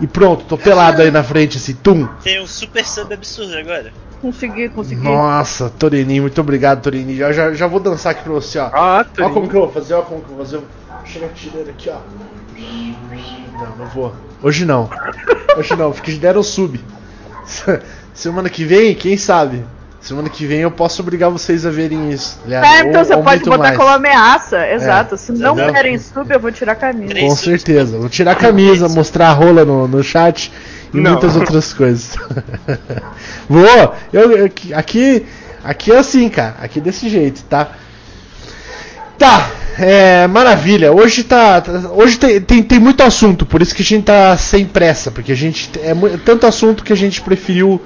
E 0.00 0.06
pronto, 0.06 0.44
tô 0.44 0.58
pelado 0.58 1.02
aí 1.02 1.10
na 1.10 1.22
frente, 1.22 1.56
assim, 1.58 1.74
tum. 1.74 2.06
Tem 2.22 2.40
um 2.42 2.46
super 2.46 2.84
sub 2.84 3.12
absurdo 3.14 3.56
agora. 3.56 3.92
Consegui, 4.20 4.68
consegui. 4.70 5.02
Nossa, 5.02 5.68
Torininho, 5.70 6.22
muito 6.22 6.40
obrigado, 6.40 6.82
Torininho. 6.82 7.18
Já, 7.18 7.32
já, 7.32 7.52
já 7.54 7.66
vou 7.66 7.78
dançar 7.78 8.12
aqui 8.12 8.22
pra 8.24 8.32
você, 8.32 8.58
ó. 8.58 8.70
Ah, 8.72 8.96
Olha 8.96 9.04
como 9.04 9.28
Torinho. 9.32 9.50
que 9.50 9.56
eu 9.56 9.60
vou 9.60 9.70
fazer, 9.72 9.94
olha 9.94 10.02
como 10.04 10.20
que 10.22 10.30
eu 10.30 10.36
vou 10.36 10.44
fazer. 10.44 10.60
Chega 11.04 11.28
tirando 11.28 11.68
aqui, 11.68 11.90
ó. 11.90 11.98
Não, 13.58 13.76
não 13.76 13.86
vou. 13.86 14.14
Hoje 14.42 14.64
não. 14.64 14.88
Hoje 15.56 15.76
não, 15.76 15.92
porque 15.92 16.12
deram 16.12 16.42
sub. 16.42 16.80
Semana 18.14 18.48
que 18.48 18.64
vem, 18.64 18.94
quem 18.94 19.16
sabe? 19.16 19.64
Semana 20.04 20.28
que 20.28 20.44
vem 20.46 20.58
eu 20.60 20.70
posso 20.70 21.00
obrigar 21.00 21.30
vocês 21.30 21.64
a 21.64 21.70
verem 21.70 22.10
isso. 22.12 22.38
Aliás, 22.44 22.62
É, 22.66 22.80
então 22.88 23.00
ou- 23.00 23.06
você 23.06 23.14
ou 23.14 23.22
pode 23.22 23.42
botar 23.44 23.56
mais. 23.58 23.76
como 23.78 23.88
ameaça, 23.88 24.68
exato. 24.70 25.16
Se 25.16 25.32
não 25.32 25.56
derem 25.56 25.96
sub, 25.98 26.30
eu 26.30 26.38
vou 26.38 26.52
tirar 26.52 26.72
a 26.72 26.76
camisa. 26.76 27.14
Com 27.18 27.34
certeza. 27.34 27.96
Vou 27.96 28.10
tirar 28.10 28.32
a 28.32 28.34
camisa, 28.34 28.86
mostrar 28.86 29.28
a 29.28 29.32
rola 29.32 29.64
no, 29.64 29.88
no 29.88 30.04
chat 30.04 30.52
e 30.92 30.98
Não. 31.00 31.12
muitas 31.12 31.34
outras 31.36 31.72
coisas. 31.74 32.14
Vou! 33.48 33.94
Eu, 34.12 34.32
eu- 34.36 34.44
aqui, 34.74 35.24
aqui 35.64 35.90
é 35.90 35.96
assim, 35.98 36.28
cara. 36.28 36.56
Aqui 36.60 36.80
é 36.80 36.82
desse 36.82 37.08
jeito, 37.08 37.42
tá? 37.44 37.68
Tá, 39.18 39.48
é, 39.78 40.26
maravilha. 40.26 40.92
Hoje 40.92 41.24
tá, 41.24 41.60
tá- 41.62 41.90
hoje 41.94 42.18
tem, 42.18 42.40
tem, 42.42 42.62
tem 42.62 42.78
muito 42.78 43.02
assunto, 43.02 43.46
por 43.46 43.62
isso 43.62 43.74
que 43.74 43.80
a 43.80 43.84
gente 43.84 44.04
tá 44.04 44.36
sem 44.36 44.66
pressa, 44.66 45.10
porque 45.10 45.32
a 45.32 45.36
gente 45.36 45.70
é 45.82 45.94
mu- 45.94 46.18
tanto 46.18 46.46
assunto 46.46 46.82
que 46.84 46.92
a 46.92 46.96
gente 46.96 47.22
preferiu, 47.22 47.80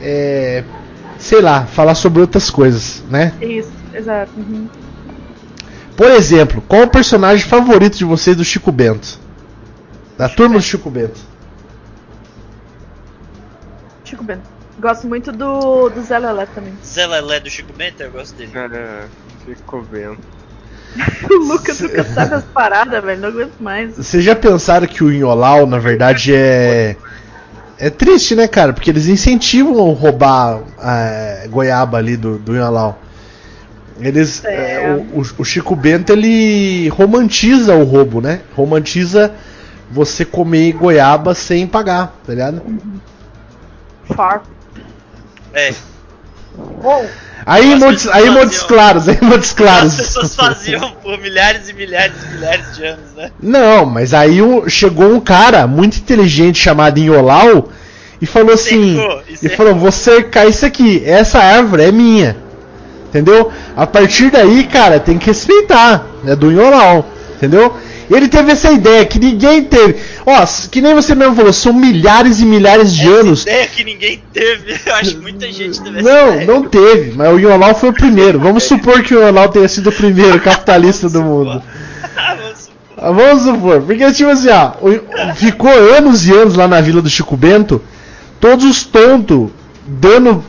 é, 0.00 0.62
sei 1.26 1.40
lá, 1.40 1.66
falar 1.66 1.96
sobre 1.96 2.20
outras 2.20 2.48
coisas, 2.48 3.02
né? 3.10 3.34
Isso, 3.40 3.72
exato. 3.92 4.30
uhum. 4.36 4.68
Por 5.96 6.10
exemplo, 6.10 6.62
qual 6.68 6.82
o 6.82 6.88
personagem 6.88 7.44
favorito 7.44 7.96
de 7.96 8.04
vocês 8.04 8.36
do 8.36 8.44
Chico 8.44 8.70
Bento? 8.70 9.18
Da 10.16 10.28
turma 10.28 10.56
do 10.56 10.62
Chico 10.62 10.88
Bento. 10.88 11.18
Chico 14.04 14.22
Bento. 14.22 14.42
Gosto 14.78 15.08
muito 15.08 15.32
do, 15.32 15.88
do 15.88 16.02
Zé 16.02 16.18
Lelé 16.18 16.46
também. 16.46 16.74
Zé 16.84 17.06
Lelé 17.06 17.40
do 17.40 17.50
Chico 17.50 17.72
Bento, 17.72 18.02
eu 18.02 18.10
gosto 18.12 18.36
dele. 18.36 18.52
Cara, 18.52 19.08
ficou 19.44 19.82
vendo. 19.82 20.18
O 21.30 21.44
Lucas 21.48 21.80
nunca 21.80 22.04
sabe 22.14 22.34
as 22.36 22.44
paradas, 22.44 23.02
velho. 23.02 23.20
Não 23.20 23.28
aguento 23.28 23.58
mais. 23.58 23.96
Vocês 23.96 24.22
já 24.22 24.34
pensaram 24.36 24.86
que 24.86 25.02
o 25.02 25.12
Inholau, 25.12 25.66
na 25.66 25.78
verdade, 25.78 26.34
é. 26.34 26.96
É 27.78 27.90
triste, 27.90 28.34
né, 28.34 28.48
cara? 28.48 28.72
Porque 28.72 28.88
eles 28.90 29.06
incentivam 29.06 29.90
a 29.90 29.94
roubar 29.94 30.60
é, 30.82 31.46
goiaba 31.50 31.98
ali 31.98 32.16
do, 32.16 32.38
do 32.38 32.54
Inholau. 32.56 32.98
Eles, 34.00 34.44
É. 34.44 34.82
é, 34.84 34.90
o, 35.14 35.20
o- 35.20 35.26
o 35.38 35.44
Chico 35.44 35.74
Bento 35.76 36.12
ele 36.12 36.88
romantiza 36.88 37.74
o 37.74 37.84
roubo, 37.84 38.20
né? 38.20 38.40
Romantiza 38.54 39.32
você 39.90 40.24
comer 40.24 40.72
goiaba 40.72 41.34
sem 41.34 41.66
pagar, 41.66 42.14
tá 42.26 42.32
ligado? 42.32 42.62
Far. 44.14 44.42
É. 45.52 45.72
Aí, 47.44 47.74
As 47.74 47.78
Montes, 47.80 48.06
aí 48.08 48.28
Montes 48.30 48.62
Claros, 48.62 49.08
aí 49.08 49.18
Montes 49.22 49.52
Claros. 49.52 49.92
As 50.00 50.06
pessoas 50.06 50.34
faziam 50.34 50.90
por 51.02 51.16
milhares 51.18 51.68
e 51.68 51.72
milhares 51.72 52.16
e 52.24 52.34
milhares 52.34 52.74
de 52.76 52.84
anos, 52.84 53.14
né? 53.16 53.30
Não, 53.40 53.86
mas 53.86 54.12
aí 54.12 54.42
o- 54.42 54.68
chegou 54.68 55.14
um 55.14 55.20
cara 55.20 55.66
muito 55.66 55.98
inteligente 55.98 56.58
chamado 56.58 56.98
Inholau 56.98 57.68
e 58.20 58.26
falou 58.26 58.54
assim: 58.54 58.96
Cercou, 58.96 59.22
e 59.28 59.46
e 59.46 59.48
falou, 59.50 59.74
vou 59.76 59.92
cercar 59.92 60.48
isso 60.48 60.66
aqui, 60.66 61.02
essa 61.06 61.38
árvore 61.38 61.84
é 61.84 61.92
minha. 61.92 62.36
Entendeu? 63.08 63.50
A 63.76 63.86
partir 63.86 64.30
daí, 64.30 64.64
cara, 64.64 64.98
tem 64.98 65.16
que 65.16 65.26
respeitar, 65.26 66.04
é 66.26 66.34
do 66.34 66.50
Inholau, 66.50 67.08
entendeu? 67.36 67.74
Ele 68.10 68.28
teve 68.28 68.52
essa 68.52 68.70
ideia 68.70 69.04
que 69.04 69.18
ninguém 69.18 69.62
teve. 69.64 69.96
Ó, 70.24 70.44
que 70.70 70.80
nem 70.80 70.94
você 70.94 71.14
mesmo 71.14 71.34
falou, 71.34 71.52
são 71.52 71.72
milhares 71.72 72.40
e 72.40 72.44
milhares 72.44 72.92
de 72.94 73.02
Essa 73.08 73.20
anos. 73.20 73.42
ideia 73.42 73.66
que 73.66 73.84
ninguém 73.84 74.22
teve. 74.32 74.76
Eu 74.86 74.94
acho 74.94 75.10
que 75.16 75.20
muita 75.22 75.46
gente 75.52 75.80
teve 75.80 75.98
essa 76.00 76.08
Não, 76.08 76.32
ideia. 76.34 76.46
não 76.46 76.62
teve, 76.64 77.12
mas 77.16 77.32
o 77.32 77.38
Inholau 77.38 77.74
foi 77.74 77.88
o 77.90 77.92
primeiro. 77.92 78.38
Vamos 78.38 78.62
supor 78.64 79.02
que 79.02 79.14
o 79.14 79.20
Inholau 79.20 79.48
tenha 79.48 79.68
sido 79.68 79.90
o 79.90 79.92
primeiro 79.92 80.40
capitalista 80.40 81.08
do 81.08 81.22
mundo. 81.22 81.62
Vamos 82.16 82.58
supor. 82.58 82.76
Ah, 82.98 83.10
Vamos 83.12 83.42
supor, 83.42 83.82
porque 83.82 84.10
tipo 84.12 84.30
assim, 84.30 84.48
ó, 84.48 84.72
ficou 85.34 85.70
anos 85.70 86.26
e 86.26 86.32
anos 86.32 86.54
lá 86.54 86.66
na 86.66 86.80
vila 86.80 87.02
do 87.02 87.10
Chico 87.10 87.36
Bento, 87.36 87.82
todos 88.40 88.64
os 88.64 88.84
tontos 88.84 89.50
dando, 89.86 90.42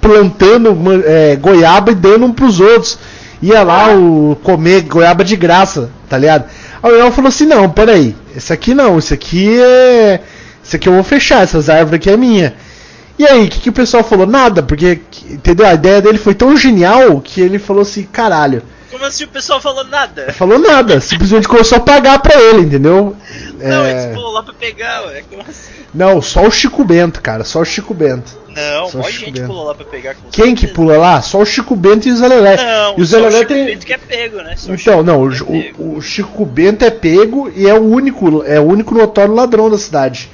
plantando 0.00 0.76
é, 1.06 1.36
goiaba 1.36 1.92
e 1.92 1.94
dando 1.94 2.26
um 2.26 2.32
pros 2.32 2.58
outros. 2.58 2.98
Ia 3.42 3.62
lá 3.64 3.92
o, 3.94 4.36
comer 4.42 4.82
goiaba 4.82 5.24
de 5.24 5.36
graça, 5.36 5.90
tá 6.08 6.16
ligado? 6.16 6.44
Aí 6.82 6.92
o 6.92 6.96
El 6.96 7.10
falou 7.10 7.28
assim, 7.28 7.44
não, 7.44 7.68
peraí, 7.68 8.14
esse 8.36 8.52
aqui 8.52 8.72
não, 8.72 8.98
esse 8.98 9.12
aqui 9.12 9.60
é. 9.60 10.20
Esse 10.64 10.76
aqui 10.76 10.88
eu 10.88 10.92
vou 10.92 11.02
fechar, 11.02 11.42
essas 11.42 11.68
árvores 11.68 11.94
aqui 11.94 12.08
é 12.08 12.16
minha. 12.16 12.54
E 13.18 13.26
aí, 13.26 13.46
o 13.46 13.48
que, 13.48 13.60
que 13.60 13.68
o 13.68 13.72
pessoal 13.72 14.02
falou? 14.02 14.26
Nada, 14.26 14.62
porque, 14.62 15.00
entendeu? 15.28 15.66
A 15.66 15.74
ideia 15.74 16.00
dele 16.00 16.18
foi 16.18 16.34
tão 16.34 16.56
genial 16.56 17.20
que 17.20 17.40
ele 17.40 17.58
falou 17.58 17.82
assim, 17.82 18.04
caralho. 18.04 18.62
Como 18.92 19.04
assim 19.04 19.24
o 19.24 19.28
pessoal 19.28 19.60
falou 19.60 19.82
nada? 19.84 20.32
Falou 20.34 20.58
nada, 20.58 21.00
simplesmente 21.00 21.48
começou 21.48 21.78
a 21.78 21.80
pagar 21.80 22.20
pra 22.20 22.40
ele, 22.40 22.60
entendeu? 22.62 23.16
Não, 23.58 23.84
É, 23.84 23.90
eles 24.04 24.14
foram 24.14 24.30
lá 24.30 24.42
pra 24.44 24.54
pegar, 24.54 25.06
ué. 25.06 25.24
Como 25.28 25.42
assim? 25.42 25.72
Não, 25.94 26.22
só 26.22 26.46
o 26.46 26.50
Chico 26.50 26.84
Bento, 26.84 27.20
cara, 27.20 27.42
só 27.42 27.60
o 27.60 27.64
Chico 27.64 27.92
Bento. 27.92 28.40
Não, 28.54 28.86
Só 28.90 29.02
Chico 29.04 29.24
gente 29.26 29.32
Bento. 29.40 29.46
pulou 29.46 29.64
lá 29.64 29.74
pra 29.74 29.86
pegar. 29.86 30.14
com 30.14 30.28
Quem 30.30 30.54
que 30.54 30.60
certeza. 30.62 30.74
pula 30.74 30.98
lá? 30.98 31.22
Só 31.22 31.38
o 31.40 31.44
Chico 31.46 31.74
Bento 31.74 32.06
e 32.06 32.12
o 32.12 32.16
Zé 32.16 32.28
Lelé. 32.28 32.56
Não, 32.56 32.98
e 32.98 33.00
o 33.00 33.04
Zé 33.06 33.16
Lelé 33.18 33.38
Chico 33.38 33.48
tem. 33.48 33.64
Bento 33.64 33.86
que 33.86 33.92
é 33.94 33.98
pego, 33.98 34.36
né? 34.42 34.54
Só 34.56 34.74
Então, 34.74 35.02
não, 35.02 35.22
o, 35.22 35.32
é 35.32 35.72
o, 35.78 35.96
o 35.96 36.02
Chico 36.02 36.44
Bento 36.44 36.84
é 36.84 36.90
pego 36.90 37.50
e 37.56 37.66
é 37.66 37.72
o 37.72 37.80
único, 37.82 38.42
é 38.44 38.60
o 38.60 38.64
único 38.64 38.94
notório 38.94 39.32
ladrão 39.34 39.70
da 39.70 39.78
cidade. 39.78 40.30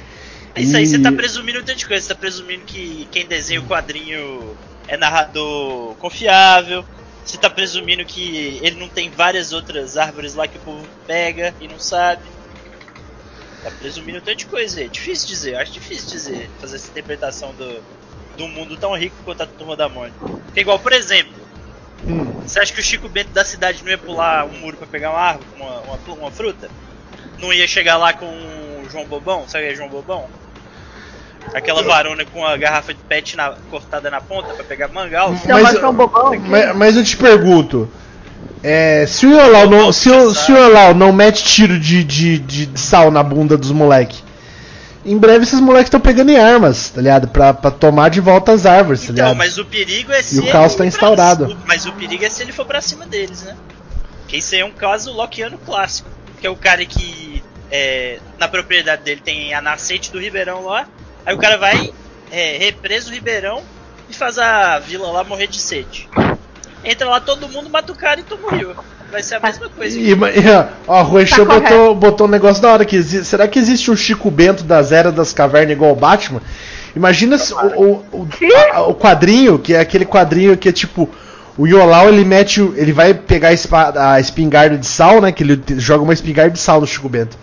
Isso 0.57 0.75
aí 0.75 0.83
E- 0.83 0.87
você 0.87 0.99
tá 0.99 1.13
presumindo 1.13 1.59
um 1.59 1.63
tanto 1.63 1.77
de 1.77 1.87
coisa. 1.87 2.01
Você 2.05 2.13
tá 2.13 2.19
presumindo 2.19 2.63
que 2.65 3.07
quem 3.09 3.25
desenha 3.25 3.61
o 3.61 3.63
quadrinho 3.63 4.53
é 4.85 4.97
narrador 4.97 5.95
confiável. 5.99 6.83
Você 7.29 7.37
tá 7.37 7.47
presumindo 7.47 8.03
que 8.03 8.59
ele 8.63 8.79
não 8.79 8.89
tem 8.89 9.07
várias 9.11 9.53
outras 9.53 9.97
árvores 9.97 10.33
lá 10.33 10.47
que 10.47 10.57
o 10.57 10.61
povo 10.61 10.89
pega 11.05 11.53
e 11.61 11.67
não 11.67 11.79
sabe. 11.79 12.23
Tá 13.61 13.69
presumindo 13.69 14.17
um 14.17 14.21
tanto 14.21 14.37
de 14.37 14.45
coisa 14.47 14.79
aí. 14.79 14.87
É 14.87 14.89
difícil 14.89 15.27
dizer, 15.27 15.55
acho 15.55 15.73
difícil 15.73 16.09
dizer, 16.09 16.49
fazer 16.59 16.77
essa 16.77 16.89
interpretação 16.89 17.53
do, 17.53 17.83
do 18.35 18.47
mundo 18.47 18.75
tão 18.77 18.95
rico 18.95 19.15
quanto 19.23 19.43
a 19.43 19.45
turma 19.45 19.75
da 19.75 19.87
Mônica. 19.87 20.17
Porque 20.45 20.61
igual, 20.61 20.79
por 20.79 20.91
exemplo, 20.91 21.47
Hum, 22.07 22.41
você 22.41 22.59
acha 22.59 22.73
que 22.73 22.79
o 22.79 22.83
Chico 22.83 23.07
Bento 23.07 23.31
da 23.31 23.45
cidade 23.45 23.83
não 23.83 23.91
ia 23.91 23.97
pular 23.97 24.45
um 24.45 24.57
muro 24.57 24.77
pra 24.77 24.87
pegar 24.87 25.11
uma 25.11 25.19
árvore, 25.19 25.49
uma, 25.55 25.81
uma, 25.81 25.97
uma 26.15 26.31
fruta? 26.31 26.71
Não 27.37 27.53
ia 27.53 27.67
chegar 27.67 27.97
lá 27.97 28.11
com 28.13 28.25
o 28.25 28.89
João 28.89 29.05
Bobão? 29.05 29.47
Sabe 29.47 29.65
quem 29.65 29.73
é 29.73 29.75
João 29.75 29.89
Bobão? 29.89 30.27
Aquela 31.53 31.81
varona 31.83 32.23
com 32.25 32.45
a 32.45 32.55
garrafa 32.57 32.93
de 32.93 32.99
pet 33.01 33.35
na- 33.35 33.53
cortada 33.71 34.09
na 34.11 34.21
ponta 34.21 34.53
pra 34.53 34.63
pegar 34.63 34.87
mangal. 34.89 35.33
então, 35.33 35.55
Mas 35.55 35.63
mas 35.63 35.75
eu- 35.75 35.85
é 35.85 35.87
um 35.89 35.93
bobão 35.93 36.39
mas, 36.41 36.75
mas 36.75 36.95
eu 36.95 37.03
te 37.03 37.17
pergunto. 37.17 37.89
é, 38.63 39.05
se 39.07 39.25
o 39.25 39.31
Iolau 39.31 39.69
não, 39.69 39.91
se 39.91 40.09
o, 40.09 40.33
se 40.33 40.51
o 40.51 40.93
não 40.93 41.11
mete 41.11 41.43
tiro 41.43 41.79
de, 41.79 42.03
de, 42.03 42.37
de 42.39 42.79
sal 42.79 43.09
na 43.09 43.23
bunda 43.23 43.57
dos 43.57 43.71
moleque, 43.71 44.21
em 45.05 45.17
breve 45.17 45.43
esses 45.43 45.59
moleques 45.59 45.87
estão 45.87 45.99
pegando 45.99 46.29
em 46.29 46.37
armas, 46.37 46.89
tá 46.89 47.01
ligado? 47.01 47.27
Pra, 47.29 47.53
pra 47.53 47.71
tomar 47.71 48.09
de 48.09 48.19
volta 48.21 48.51
as 48.51 48.65
árvores, 48.65 48.99
tá 49.01 49.05
Então, 49.05 49.15
ligado? 49.15 49.37
mas 49.37 49.57
o 49.57 49.65
perigo 49.65 50.11
é 50.11 50.21
se. 50.21 50.39
o 50.39 50.51
caos 50.51 50.75
tá 50.75 50.85
instaurado. 50.85 51.47
pra- 51.47 51.55
Mas 51.65 51.85
o 51.85 51.91
perigo 51.93 52.23
é 52.25 52.29
se 52.29 52.43
ele 52.43 52.51
for 52.51 52.65
pra 52.65 52.81
cima 52.81 53.05
deles, 53.07 53.43
né? 53.43 53.55
Que 54.27 54.37
isso 54.37 54.53
aí 54.53 54.61
é 54.61 54.65
um 54.65 54.71
caso 54.71 55.11
Lockeano 55.11 55.57
clássico. 55.57 56.07
Que 56.39 56.45
é 56.45 56.49
o 56.49 56.55
cara 56.55 56.85
que. 56.85 57.41
é, 57.71 58.19
na 58.37 58.47
propriedade 58.47 59.03
dele 59.03 59.21
tem 59.23 59.53
a 59.53 59.61
nascente 59.61 60.11
do 60.11 60.19
Ribeirão 60.19 60.65
lá. 60.65 60.85
Aí 61.29 61.35
o 61.35 61.37
cara 61.37 61.57
vai, 61.57 61.91
é, 62.31 62.57
represa 62.57 63.07
o 63.07 63.13
Ribeirão 63.13 63.61
e 64.09 64.13
faz 64.15 64.39
a 64.39 64.79
vila 64.79 65.11
lá 65.11 65.23
morrer 65.23 65.45
de 65.45 65.59
sede. 65.59 66.09
Entra 66.83 67.07
lá 67.07 67.19
todo 67.19 67.47
mundo, 67.47 67.69
mata 67.69 67.91
o 67.91 67.95
cara 67.95 68.19
e 68.19 68.23
toma 68.23 68.47
o 68.47 68.49
rio. 68.55 68.75
Vai 69.11 69.21
ser 69.21 69.35
a 69.35 69.39
mesma 69.39 69.69
coisa. 69.69 69.99
E, 69.99 70.09
e, 70.09 70.17
ó, 70.87 71.01
o 71.01 71.03
Ruexão 71.03 71.45
Tá 71.45 71.59
botou, 71.59 71.93
botou 71.93 72.25
um 72.25 72.29
negócio 72.31 72.63
da 72.63 72.73
hora 72.73 72.81
aqui. 72.81 72.95
Exi- 72.95 73.23
Será 73.23 73.47
que 73.47 73.59
existe 73.59 73.91
um 73.91 73.95
Chico 73.95 74.31
Bento 74.31 74.63
das 74.63 74.91
eras 74.91 75.13
das 75.13 75.31
cavernas 75.31 75.73
igual 75.73 75.91
o 75.91 75.95
Batman? 75.95 76.41
Imagina 76.95 77.37
se 77.37 77.53
o, 77.53 77.57
o, 77.57 78.05
o, 78.11 78.27
a- 78.73 78.81
o 78.87 78.95
quadrinho, 78.95 79.59
que 79.59 79.75
é 79.75 79.79
aquele 79.81 80.05
quadrinho 80.05 80.57
que 80.57 80.67
é 80.67 80.71
tipo. 80.71 81.07
O 81.55 81.67
Yolau 81.67 82.07
ele 82.09 82.25
mete. 82.25 82.59
o- 82.59 82.73
Ele 82.75 82.91
vai 82.91 83.13
pegar 83.13 83.49
a, 83.95 84.19
espingarda 84.19 84.75
de 84.79 84.87
sal, 84.87 85.21
né? 85.21 85.31
Que 85.31 85.43
ele 85.43 85.61
joga 85.77 86.03
uma 86.03 86.13
espingarda 86.13 86.49
de 86.53 86.59
sal 86.59 86.81
no 86.81 86.87
Chico 86.87 87.07
Bento. 87.07 87.37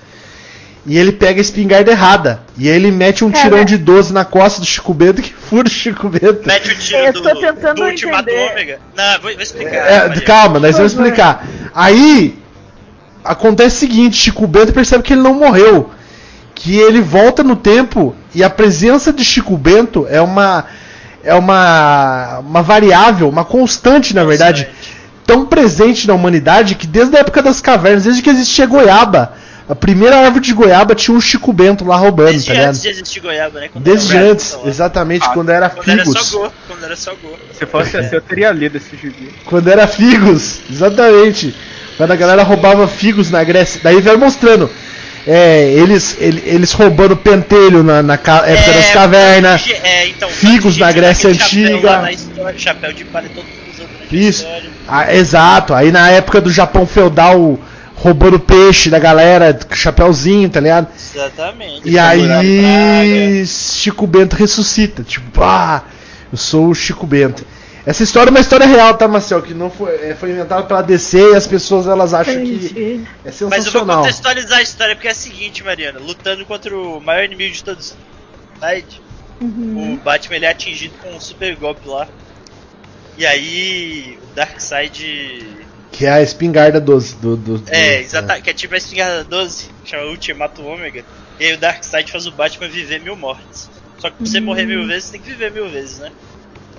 E 0.87 0.97
ele 0.97 1.11
pega 1.11 1.41
a 1.41 1.43
espingarda 1.43 1.91
errada. 1.91 2.41
E 2.57 2.69
aí 2.69 2.77
ele 2.77 2.93
mete 2.93 3.25
um 3.25 3.31
Cara. 3.31 3.45
tirão 3.45 3.65
de 3.65 3.77
12 3.77 4.13
na 4.13 4.25
costa 4.25 4.61
do 4.61 4.67
Chico 4.67 4.95
Bento 4.95 5.21
que 5.21 5.33
fura 5.33 5.67
o 5.67 5.71
Chico 5.71 6.09
Bento. 6.09 6.47
Mete 6.47 6.71
o 6.71 6.79
tiro 6.79 6.99
Eu 6.99 7.13
do, 7.13 7.23
tô 7.23 7.35
tentando 7.35 7.75
do 7.75 7.85
Ultimato 7.85 8.31
entender. 8.31 8.51
Ômega. 8.53 8.79
Não, 8.97 9.21
vou, 9.21 9.33
vou 9.33 9.43
explicar. 9.43 9.75
É, 9.75 10.21
calma, 10.21 10.61
nós 10.61 10.77
vamos 10.77 10.93
explicar. 10.93 11.45
Aí 11.75 12.39
acontece 13.25 13.77
o 13.77 13.79
seguinte, 13.81 14.17
Chico 14.17 14.47
Bento 14.47 14.73
percebe 14.73 15.03
que 15.03 15.13
ele 15.13 15.23
não 15.23 15.35
morreu, 15.35 15.91
que 16.55 16.77
ele 16.79 17.01
volta 17.01 17.43
no 17.43 17.57
tempo 17.57 18.15
e 18.33 18.45
a 18.45 18.49
presença 18.49 19.13
de 19.13 19.25
Chico 19.25 19.57
Bento 19.57 20.07
é 20.09 20.21
uma 20.21 20.67
é 21.25 21.35
uma 21.35 22.39
uma 22.39 22.63
variável, 22.63 23.29
uma 23.29 23.45
constante, 23.45 24.15
na 24.15 24.23
verdade, 24.23 24.69
tão 25.27 25.47
presente 25.47 26.07
na 26.07 26.15
humanidade 26.15 26.77
que 26.77 26.87
desde 26.87 27.17
a 27.17 27.21
época 27.21 27.43
das 27.43 27.61
cavernas, 27.61 28.05
desde 28.05 28.23
que 28.23 28.31
existia 28.31 28.67
goiaba, 28.67 29.35
a 29.69 29.75
primeira 29.75 30.17
árvore 30.19 30.45
de 30.45 30.53
goiaba 30.55 30.95
tinha 30.95 31.17
um 31.17 31.21
Chico 31.21 31.53
Bento 31.53 31.85
lá 31.85 31.97
roubando, 31.97 32.31
Desde 32.31 32.47
tá 32.49 32.53
ligado? 32.55 32.69
antes 32.69 32.83
de 32.83 32.89
existir 32.89 33.21
goiaba, 33.21 33.61
né? 33.61 33.69
Quando 33.73 33.85
Desde 33.85 34.17
era 34.17 34.31
antes, 34.31 34.51
goiaba, 34.53 34.69
exatamente, 34.69 35.27
Ah, 35.27 35.33
quando 35.33 35.51
era 35.51 35.69
Quando 35.71 35.89
era 35.89 36.05
figos. 36.05 36.27
só 36.27 36.39
go. 36.39 36.53
Quando 36.69 36.85
era 36.85 36.97
só 36.97 37.11
go. 37.13 37.37
Se 37.59 37.67
fosse 37.67 37.97
assim, 37.97 38.15
eu 38.15 38.21
teria 38.21 38.53
lido 38.53 38.77
esse 38.77 38.97
gibi. 38.97 39.31
Quando 39.45 39.69
era 39.69 39.87
figos, 39.89 40.61
exatamente. 40.71 41.55
Quando 41.97 42.11
a 42.13 42.17
galera 42.17 42.43
roubava 42.43 42.87
figos 42.87 43.31
na 43.31 43.43
Grécia. 43.43 43.81
Daí 43.83 44.01
vai 44.01 44.17
mostrando. 44.17 44.71
É, 45.27 45.69
eles, 45.73 46.17
ele- 46.21 46.43
eles 46.47 46.71
roubando 46.73 47.17
pentelho 47.17 47.83
na, 47.83 48.01
na 48.01 48.17
ca- 48.17 48.45
época 48.47 48.73
das 48.73 48.91
cavernas. 48.93 49.65
É, 49.83 50.07
então, 50.09 50.29
figos 50.29 50.77
na 50.79 50.93
Grécia 50.93 51.35
chapéu 51.35 51.45
antiga. 51.73 51.99
na 51.99 52.13
história, 52.13 52.59
chapéu 52.59 52.93
de 52.93 53.05
palha 53.07 53.29
todo 53.35 53.45
mundo 53.45 53.73
usando 53.75 53.89
na 53.89 54.17
Isso. 54.17 54.43
história. 54.45 54.71
Ah, 54.87 55.13
exato. 55.13 55.75
Aí 55.75 55.91
na 55.91 56.09
época 56.11 56.41
do 56.41 56.53
Japão 56.53 56.87
feudal, 56.87 57.59
roubando 57.97 58.39
peixe 58.39 58.91
da 58.91 58.99
galera, 58.99 59.59
chapéuzinho, 59.73 60.49
tá 60.49 60.61
ligado? 60.61 60.89
Exatamente. 60.95 61.89
E 61.89 61.99
aí 61.99 63.45
Chico 63.47 64.07
Bento 64.07 64.37
ressuscita, 64.37 65.03
tipo, 65.03 65.43
ah, 65.43 65.83
eu 66.31 66.39
sou 66.39 66.69
o 66.69 66.75
Chico 66.75 67.07
Bento. 67.07 67.45
Essa 67.87 68.03
história 68.03 68.31
é 68.31 68.33
uma 68.33 68.41
história 68.41 68.67
real, 68.67 68.95
tá, 68.95 69.07
Marcel? 69.07 69.41
Que 69.41 69.55
não 69.55 69.71
foi, 69.71 69.95
é, 69.95 70.15
foi 70.17 70.31
inventada 70.31 70.65
pela 70.65 70.83
DC 70.83 71.33
e 71.33 71.35
as 71.37 71.47
pessoas 71.47 71.87
elas 71.87 72.13
acham 72.13 72.35
que 72.35 72.41
Entendi. 72.41 73.07
é 73.25 73.29
Mas 73.29 73.41
eu 73.41 73.49
vou 73.49 73.57
sensacional. 73.59 73.99
contextualizar 73.99 74.59
a 74.59 74.63
história 74.63 74.97
porque 74.97 75.07
é 75.07 75.13
a 75.13 75.15
seguinte, 75.15 75.63
Mariana. 75.63 76.01
Lutando 76.01 76.45
contra 76.45 76.77
o 76.77 77.01
maior 77.01 77.25
inimigo 77.25 77.55
de 77.55 77.63
todos. 77.63 77.97
Right? 78.61 79.01
Uhum. 79.41 79.95
O 79.95 79.97
Batman 79.99 80.35
ele 80.35 80.47
é 80.47 80.51
atingido 80.51 80.95
com 81.01 81.15
um 81.15 81.21
super 81.21 81.55
golpe 81.55 81.89
lá. 81.89 82.09
E 83.17 83.25
aí 83.25 84.19
o 84.21 84.35
Darkseid. 84.35 85.66
Que 85.97 86.05
é 86.05 86.11
a 86.11 86.23
espingarda 86.23 86.81
12 86.81 87.17
do. 87.17 87.37
do, 87.37 87.59
do 87.59 87.73
É, 87.73 88.01
exatamente. 88.01 88.43
Que 88.45 88.51
é 88.51 88.55
tipo 88.55 88.75
a 88.75 88.77
espingarda 88.77 89.25
12, 89.25 89.69
que 89.83 89.91
chama 89.91 90.05
Ultimato 90.11 90.63
Ômega. 90.63 91.05
E 91.41 91.45
aí 91.47 91.53
o 91.55 91.59
Darkseid 91.59 92.11
faz 92.13 92.27
o 92.27 92.33
Batman 92.33 92.69
viver 92.69 93.01
mil 93.01 93.17
mortes. 93.17 93.71
Só 93.99 94.11
que 94.11 94.17
pra 94.17 94.27
você 94.27 94.41
morrer 94.41 94.67
mil 94.67 94.87
vezes, 94.87 95.05
você 95.05 95.13
tem 95.13 95.21
que 95.23 95.31
viver 95.31 95.51
mil 95.53 95.69
vezes, 95.71 95.99
né? 95.99 96.11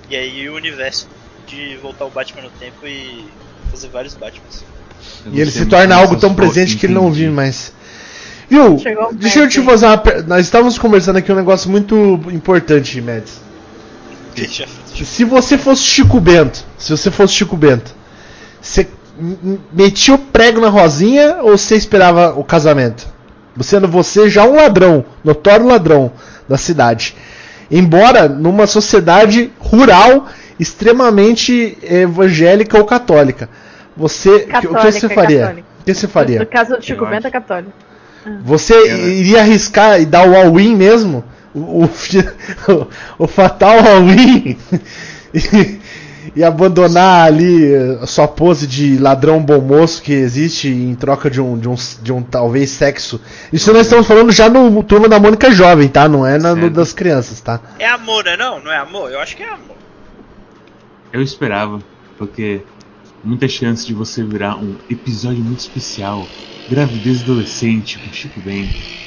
E 0.09 0.15
aí 0.15 0.47
o 0.49 0.55
universo 0.55 1.07
de 1.47 1.77
voltar 1.81 2.05
o 2.05 2.09
Batman 2.11 2.43
no 2.43 2.49
tempo 2.51 2.85
e 2.85 3.25
fazer 3.71 3.87
vários 3.89 4.13
Batmans. 4.13 4.63
E 5.31 5.39
ele 5.41 5.49
se 5.51 5.65
torna 5.65 5.95
algo 5.95 6.15
tão 6.17 6.35
presente 6.35 6.77
que 6.77 6.85
ele 6.85 6.93
não 6.93 7.11
vive 7.11 7.31
mais. 7.31 7.73
Viu? 8.49 8.77
Deixa 9.13 9.39
eu 9.39 9.49
te 9.49 9.61
fazer 9.61 9.87
uma. 9.87 9.97
per- 9.97 10.25
Nós 10.27 10.45
estávamos 10.45 10.77
conversando 10.77 11.17
aqui 11.17 11.31
um 11.31 11.35
negócio 11.35 11.69
muito 11.69 12.19
importante, 12.31 13.01
Mads. 13.01 13.41
Deixa. 14.35 14.67
Se 15.03 15.23
você 15.23 15.57
fosse 15.57 15.81
Chico 15.83 16.19
Bento, 16.19 16.63
se 16.77 16.91
você 16.91 17.09
fosse 17.11 17.33
Chico 17.33 17.57
Bento, 17.57 17.93
você 18.61 18.87
metia 19.73 20.13
o 20.15 20.17
prego 20.17 20.59
na 20.61 20.69
rosinha 20.69 21.37
ou 21.41 21.57
você 21.57 21.75
esperava 21.75 22.33
o 22.39 22.43
casamento? 22.43 23.07
Sendo 23.61 23.87
você 23.87 24.29
já 24.29 24.45
um 24.45 24.55
ladrão, 24.55 25.03
notório 25.23 25.65
ladrão 25.65 26.11
da 26.47 26.57
cidade. 26.57 27.15
Embora 27.71 28.29
numa 28.29 28.67
sociedade 28.67 29.51
rural 29.59 30.27
extremamente 30.59 31.77
evangélica 31.83 32.77
ou 32.77 32.85
católica. 32.85 33.49
Você, 33.95 34.29
o 34.29 34.39
que- 34.39 34.43
o 34.43 34.45
que 34.45 34.51
Católica, 34.67 34.91
você 34.91 35.09
faria? 35.09 35.39
católica. 35.41 35.67
O 35.81 35.83
que 35.85 35.93
você 35.93 36.07
faria? 36.07 36.39
No 36.39 36.45
caso 36.45 36.75
do 36.77 36.81
Chico 36.83 37.05
Bento 37.05 37.27
é 37.27 37.31
católico. 37.31 37.71
Você 38.43 38.73
iria 39.19 39.39
arriscar 39.39 39.99
e 40.01 40.05
dar 40.05 40.27
o 40.27 40.35
all-in 40.35 40.75
mesmo? 40.75 41.23
O, 41.55 41.85
o, 41.85 41.89
o 43.19 43.27
fatal 43.27 43.77
all-in? 43.79 44.57
E, 46.35 46.43
abandonar 46.43 47.27
ali 47.27 47.73
a 48.01 48.07
sua 48.07 48.27
pose 48.27 48.67
de 48.67 48.97
ladrão 48.97 49.41
bom 49.41 49.59
moço 49.61 50.01
que 50.01 50.13
existe 50.13 50.67
em 50.67 50.95
troca 50.95 51.29
de 51.29 51.41
um, 51.41 51.57
de 51.57 51.67
um, 51.69 51.75
de 52.01 52.13
um 52.13 52.21
talvez 52.21 52.69
sexo. 52.69 53.19
Isso 53.51 53.71
nós 53.73 53.83
estamos 53.83 54.07
falando 54.07 54.31
já 54.31 54.49
no 54.49 54.83
turma 54.83 55.07
da 55.07 55.19
Mônica 55.19 55.51
Jovem, 55.51 55.87
tá? 55.87 56.07
Não 56.07 56.25
é 56.25 56.37
na, 56.37 56.55
no 56.55 56.69
das 56.69 56.93
crianças, 56.93 57.41
tá? 57.41 57.59
É 57.79 57.87
amor, 57.87 58.23
né? 58.23 58.35
Não, 58.37 58.59
não 58.59 58.71
é 58.71 58.77
amor? 58.77 59.11
Eu 59.11 59.19
acho 59.19 59.35
que 59.35 59.43
é 59.43 59.49
amor. 59.49 59.77
Eu 61.11 61.21
esperava, 61.21 61.79
porque 62.17 62.61
muita 63.23 63.47
chance 63.47 63.85
de 63.85 63.93
você 63.93 64.23
virar 64.23 64.57
um 64.57 64.75
episódio 64.89 65.43
muito 65.43 65.59
especial. 65.59 66.27
Gravidez 66.69 67.21
adolescente 67.21 67.97
com 67.97 68.13
Chico 68.13 68.39
Bento. 68.41 69.06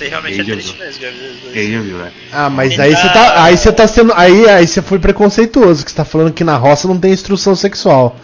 Realmente 0.00 0.34
Aí 0.34 0.40
é 0.40 0.44
já 0.44 0.52
triste 0.54 0.76
viu. 0.76 1.52
mesmo, 1.54 1.82
viu, 1.84 1.98
né? 1.98 2.12
Ah, 2.32 2.50
mas 2.50 2.72
Ele 2.72 2.82
aí 2.82 2.96
você 2.96 3.02
tá- 3.02 3.12
tá, 3.12 3.44
aí 3.44 3.56
você 3.56 3.72
tá 3.72 3.86
sendo, 3.86 4.12
aí, 4.14 4.48
aí 4.48 4.66
você 4.66 4.82
foi 4.82 4.98
preconceituoso, 4.98 5.84
que 5.84 5.90
você 5.90 5.96
tá 5.96 6.04
falando 6.04 6.32
que 6.32 6.42
na 6.44 6.56
roça 6.56 6.88
não 6.88 6.98
tem 6.98 7.12
instrução 7.12 7.54
sexual, 7.54 8.16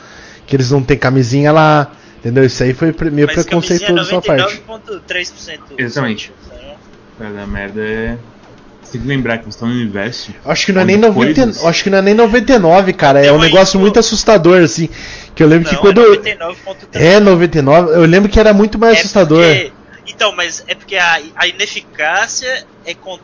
que 0.46 0.56
eles 0.56 0.70
não 0.70 0.82
têm 0.82 0.96
camisinha 0.98 1.52
lá, 1.52 1.92
entendeu? 2.18 2.44
Isso 2.44 2.62
aí 2.62 2.72
foi 2.74 2.94
meio 3.10 3.26
Mas 3.26 3.36
preconceituoso 3.44 3.94
da 3.94 4.04
sua 4.04 4.20
parte. 4.22 4.62
99,3%. 4.66 5.60
Exatamente. 5.78 6.32
Sabe? 6.48 6.60
Pra 7.18 7.30
dar 7.30 7.46
merda 7.46 7.80
é. 7.80 8.16
Você 8.82 8.92
tem 8.92 9.02
que 9.02 9.06
lembrar 9.08 9.38
que 9.38 9.44
você 9.46 9.58
tá 9.60 9.66
no 9.66 9.72
universo. 9.72 10.32
Acho 10.44 10.66
que 10.66 10.72
não 10.72 10.80
é 10.80 10.84
nem 10.84 10.96
90, 10.96 11.42
coisas- 11.44 11.64
acho 11.64 11.84
que 11.84 11.90
não 11.90 11.98
é 11.98 12.02
nem 12.02 12.14
99, 12.14 12.92
cara, 12.92 13.20
é 13.20 13.24
Então 13.26 13.36
um 13.36 13.38
é 13.38 13.42
negócio 13.46 13.68
isso. 13.68 13.78
muito 13.78 14.00
assustador 14.00 14.62
assim, 14.62 14.88
que 15.34 15.42
eu 15.42 15.46
lembro 15.46 15.68
que 15.68 15.74
Não, 15.76 15.80
quando 15.82 16.00
é 16.00 16.04
eu- 16.04 16.16
99,3%. 16.16 16.88
é 17.00 17.20
99, 17.20 17.92
eu 17.92 18.04
lembro 18.04 18.28
que 18.28 18.40
era 18.40 18.52
muito 18.52 18.78
mais 18.80 18.96
É 18.96 19.00
assustador. 19.00 19.44
porque- 19.44 19.72
Então, 20.06 20.34
mas 20.34 20.62
é 20.66 20.74
porque 20.74 20.96
a, 20.96 21.20
a 21.36 21.46
ineficácia 21.46 22.64
é 22.84 22.94
com 22.94 23.18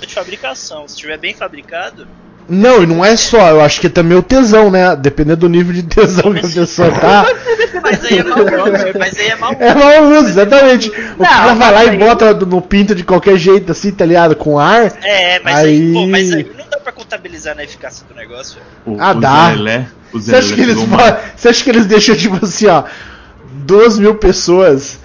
de 0.00 0.14
fabricação. 0.14 0.86
Se 0.88 0.94
estiver 0.94 1.18
bem 1.18 1.34
fabricado, 1.34 2.06
Não, 2.48 2.82
e 2.82 2.86
não 2.86 3.04
é 3.04 3.16
só, 3.16 3.48
eu 3.50 3.60
acho 3.60 3.80
que 3.80 3.86
é 3.86 3.90
também 3.90 4.16
o 4.16 4.22
tesão, 4.22 4.70
né? 4.70 4.96
Dependendo 4.96 5.40
do 5.40 5.48
nível 5.48 5.72
de 5.74 5.82
tesão 5.82 6.32
que 6.32 6.40
a 6.40 6.48
pessoa 6.48 6.90
tá. 6.90 7.26
mas 7.82 8.04
aí 8.04 8.18
é 8.18 8.22
mau 8.24 8.38
uso. 8.40 8.98
Mas 8.98 9.18
aí 9.18 9.26
é 9.28 9.36
mau 9.36 9.52
É 9.58 9.74
mau 9.74 10.04
uso, 10.18 10.28
exatamente. 10.28 10.90
O 11.18 11.22
cara 11.22 11.54
vai 11.54 11.72
lá 11.72 11.84
e 11.84 11.98
bota 11.98 12.32
no 12.34 12.60
pinto 12.62 12.94
de 12.94 13.04
qualquer 13.04 13.36
jeito, 13.36 13.70
assim, 13.72 13.92
tá 13.92 14.04
ligado? 14.06 14.34
Com 14.34 14.58
ar. 14.58 14.90
É, 15.02 15.38
mas 15.40 15.58
aí... 15.58 15.68
Aí- 15.88 15.92
pô, 15.92 16.06
mas 16.06 16.32
aí 16.32 16.50
não 16.56 16.64
dá 16.68 16.78
pra 16.78 16.92
contabilizar 16.92 17.54
na 17.54 17.62
eficácia 17.62 18.06
do 18.08 18.14
negócio. 18.14 18.58
velho. 18.86 18.98
O, 18.98 19.02
Ah, 19.02 19.10
o 19.12 19.20
dá. 19.20 19.50
Zé 19.50 19.56
Lelé, 19.56 19.86
o 20.12 20.18
Você 20.18 20.30
Zé 20.30 20.38
acha, 20.38 20.54
que 20.54 20.60
eles, 20.62 20.76
você 21.36 21.48
acha 21.50 21.64
que 21.64 21.70
eles 21.70 21.86
deixam, 21.86 22.16
tipo 22.16 22.42
assim, 22.44 22.66
ó, 22.66 22.84
duas 23.64 23.98
mil 23.98 24.14
pessoas 24.16 24.98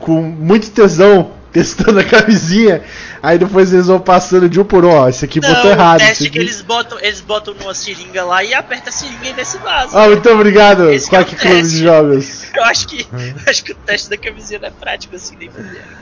com 0.00 0.20
muito 0.22 0.70
tesão 0.70 1.32
testando 1.52 1.98
a 1.98 2.04
camisinha, 2.04 2.82
aí 3.22 3.36
depois 3.36 3.72
eles 3.72 3.88
vão 3.88 3.98
passando 3.98 4.48
de 4.48 4.60
um 4.60 4.64
por 4.64 4.84
um, 4.84 4.90
ó, 4.90 5.08
esse 5.08 5.24
aqui 5.24 5.40
botou 5.40 5.64
Não, 5.64 5.70
errado. 5.70 6.00
o 6.00 6.02
esse 6.02 6.08
teste 6.10 6.30
que 6.30 6.38
eles 6.38 6.62
botam, 6.62 6.98
eles 7.00 7.20
botam 7.20 7.54
numa 7.54 7.74
seringa 7.74 8.24
lá 8.24 8.44
e 8.44 8.54
aperta 8.54 8.90
a 8.90 8.92
seringa 8.92 9.28
e 9.28 9.32
vê 9.32 9.44
se 9.44 9.58
vaza. 9.58 10.00
Ah, 10.00 10.06
muito 10.06 10.28
obrigado, 10.30 10.90
Esse 10.90 11.06
é 11.14 11.18
o 11.18 11.24
Quack 11.24 11.36
Clube 11.36 11.56
teste. 11.56 11.76
de 11.76 11.82
Jogos. 11.82 12.44
Eu 12.54 12.64
acho 12.64 12.86
que, 12.86 13.06
acho 13.46 13.64
que 13.64 13.72
o 13.72 13.74
teste 13.74 14.10
da 14.10 14.16
camisinha 14.16 14.60
não 14.60 14.68
é 14.68 14.70
prático 14.70 15.16
assim, 15.16 15.36
nem 15.36 15.50
fudendo. 15.50 16.00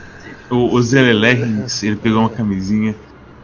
O, 0.51 0.75
o 0.75 0.83
Zé 0.83 1.01
ele 1.01 1.97
pegou 1.97 2.21
uma 2.21 2.31
camisinha, 2.31 2.95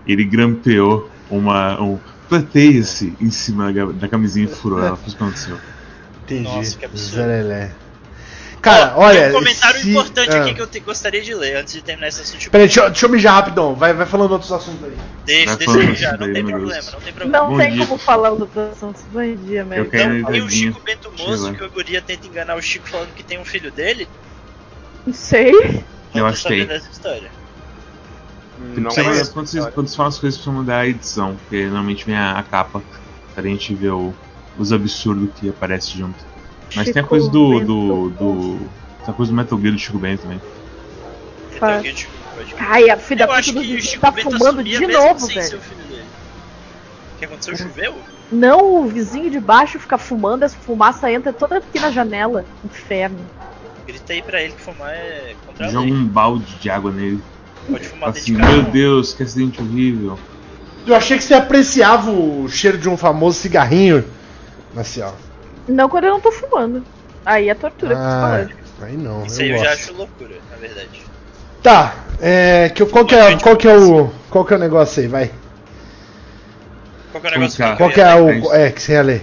ele 0.06 0.24
grampeou 0.24 1.10
uma. 1.30 1.80
um 1.80 1.98
plateia-se 2.28 3.14
em 3.20 3.30
cima 3.30 3.72
da, 3.72 3.84
da 3.86 4.08
camisinha 4.08 4.46
e 4.46 4.48
furou 4.48 4.82
ela. 4.82 4.96
Foi 4.96 5.08
isso 5.08 5.16
que 5.16 5.22
aconteceu. 5.22 5.58
Entendi. 6.24 6.42
Nossa, 6.44 6.78
que 6.78 6.84
absurdo. 6.84 7.16
Zé 7.16 7.26
Lelé. 7.26 7.70
Cara, 8.64 8.94
olha. 8.96 9.20
Tem 9.20 9.30
um 9.30 9.32
comentário 9.32 9.80
se- 9.80 9.90
importante 9.90 10.30
ah. 10.30 10.42
aqui 10.42 10.54
que 10.54 10.60
eu 10.62 10.66
te- 10.66 10.80
gostaria 10.80 11.22
de 11.22 11.34
ler 11.34 11.56
antes 11.56 11.72
de 11.74 11.82
terminar 11.82 12.08
esse 12.08 12.22
assunto. 12.22 12.50
Peraí, 12.50 12.66
deixa, 12.66 12.80
eu- 12.80 12.90
deixa 12.90 13.06
eu 13.06 13.10
mijar 13.10 13.34
rapidão. 13.34 13.74
Vai, 13.74 13.92
vai 13.92 14.06
falando 14.06 14.32
outros 14.32 14.50
assuntos 14.50 14.82
aí. 14.84 14.96
Deixa, 15.24 15.56
deixa 15.56 15.72
já, 15.94 16.10
isso 16.10 16.10
não 16.18 16.32
tem 16.32 16.42
meu 16.42 16.56
problema, 16.58 16.90
não 16.92 17.00
tem 17.00 17.12
problema. 17.12 17.38
Não 17.44 17.50
Bom 17.50 17.58
tem 17.58 17.72
dia. 17.72 17.86
como 17.86 17.98
falar 17.98 18.30
do 18.30 18.48
assuntos. 18.72 19.02
Bom 19.12 19.36
dia, 19.36 19.64
mesmo. 19.64 19.84
Eu 19.84 19.90
quero 19.90 20.16
Então, 20.18 20.34
e 20.34 20.40
o. 20.40 20.50
Chico 20.50 20.80
Bento 20.84 21.12
Moço, 21.16 21.52
que 21.54 21.64
o 21.64 21.70
Guria 21.70 22.00
tenta 22.02 22.26
enganar 22.26 22.56
o 22.56 22.62
Chico 22.62 22.88
falando 22.88 23.14
que 23.14 23.22
tem 23.22 23.38
um 23.38 23.44
filho 23.44 23.70
dele? 23.70 24.08
Não 25.06 25.12
sei. 25.14 25.52
Não 26.14 26.20
Eu 26.20 26.26
acho 26.26 26.42
que 26.42 26.48
tem. 26.48 26.68
Não 28.76 28.90
conheço. 28.90 29.32
quando, 29.32 29.46
vocês, 29.46 29.66
quando 29.74 29.88
você 29.88 29.96
fala 29.96 30.08
as 30.08 30.18
coisas, 30.18 30.38
precisa 30.38 30.56
mudar 30.56 30.78
a 30.78 30.86
edição, 30.86 31.36
porque 31.36 31.64
normalmente 31.64 32.04
vem 32.06 32.16
a, 32.16 32.38
a 32.38 32.42
capa 32.42 32.82
pra 33.34 33.42
gente 33.42 33.74
ver 33.74 33.90
o- 33.90 34.14
os 34.56 34.72
absurdos 34.72 35.28
que 35.38 35.48
aparece 35.48 35.96
junto. 35.98 36.24
Mas 36.74 36.84
tem 36.86 36.90
a 36.92 36.94
Chico 36.94 37.08
coisa 37.08 37.30
do. 37.30 37.50
Bento 37.58 37.66
do. 37.66 38.10
do 38.10 38.58
tem 39.04 39.08
a 39.08 39.12
coisa 39.12 39.32
do 39.32 39.36
Metal 39.36 39.60
Gear 39.60 39.72
do 39.72 39.78
Chico 39.78 39.98
Bento 39.98 40.22
também. 40.22 40.40
Faz. 41.58 41.86
Chico, 41.86 42.12
Ai, 42.58 42.90
a 42.90 42.96
filha 42.96 43.26
da 43.26 43.34
puta 43.36 43.42
do 43.42 43.52
que 43.52 43.58
o 43.58 43.60
vizinho 43.62 43.82
Chico 43.82 44.00
tá 44.00 44.10
Bento 44.10 44.30
fumando 44.30 44.64
de 44.64 44.86
novo, 44.86 45.26
velho. 45.26 45.58
o 45.58 47.18
que 47.18 47.24
aconteceu? 47.24 47.56
Choveu? 47.56 47.94
Não, 48.32 48.82
o 48.82 48.88
vizinho 48.88 49.30
de 49.30 49.38
baixo 49.38 49.78
fica 49.78 49.98
fumando, 49.98 50.42
essa 50.42 50.56
fumaça 50.56 51.10
entra 51.12 51.32
toda 51.32 51.58
aqui 51.58 51.78
na 51.78 51.90
janela. 51.90 52.44
Inferno. 52.64 53.18
Grita 53.86 54.12
aí 54.14 54.22
pra 54.22 54.42
ele 54.42 54.54
que 54.54 54.62
fumar 54.62 54.90
é 54.90 55.34
contra 55.46 55.68
Joga 55.68 55.92
um 55.92 56.06
balde 56.06 56.54
de 56.56 56.70
água 56.70 56.90
nele. 56.90 57.22
Pode 57.70 57.86
fumar 57.86 58.12
dentro 58.12 58.22
Assim, 58.22 58.32
de 58.34 58.38
casa. 58.40 58.52
meu 58.52 58.62
não. 58.62 58.70
Deus, 58.70 59.12
que 59.12 59.22
acidente 59.22 59.60
horrível. 59.60 60.18
Eu 60.86 60.94
achei 60.94 61.16
que 61.18 61.24
você 61.24 61.34
apreciava 61.34 62.10
o 62.10 62.48
cheiro 62.48 62.78
de 62.78 62.88
um 62.88 62.96
famoso 62.96 63.38
cigarrinho. 63.38 64.04
Assim, 64.76 65.02
ó. 65.02 65.12
Não 65.68 65.88
quando 65.88 66.04
eu 66.04 66.10
não 66.12 66.20
tô 66.20 66.30
fumando. 66.32 66.84
Aí 67.24 67.48
é 67.48 67.54
tortura 67.54 67.96
Ah, 67.96 68.00
psicológica. 68.46 68.64
aí 68.82 68.96
não. 68.96 69.24
Isso 69.24 69.40
eu 69.40 69.44
aí 69.44 69.50
eu 69.50 69.56
gosto. 69.58 69.66
já 69.66 69.72
acho 69.74 69.92
loucura, 69.94 70.36
na 70.50 70.56
verdade. 70.56 71.02
Tá, 71.62 71.94
é, 72.20 72.68
que, 72.68 72.84
qual, 72.84 73.06
que 73.06 73.14
é, 73.14 73.38
qual 73.38 73.56
que 73.56 73.66
é 73.66 73.76
o. 73.76 74.10
Qual 74.28 74.44
que 74.44 74.52
é 74.52 74.56
o 74.56 74.60
negócio 74.60 75.00
aí, 75.02 75.08
vai? 75.08 75.32
Qual 77.10 77.20
que 77.22 77.26
é 77.26 77.30
o 77.30 77.32
negócio 77.32 77.64
é? 77.64 77.70
que 77.70 77.76
Qual 77.78 77.90
que 77.90 78.00
é 78.00 78.14
ler? 78.14 78.42
o. 78.42 78.52
É, 78.52 78.70
que 78.70 78.82
você 78.82 78.92
ia 78.92 79.02
ler. 79.02 79.22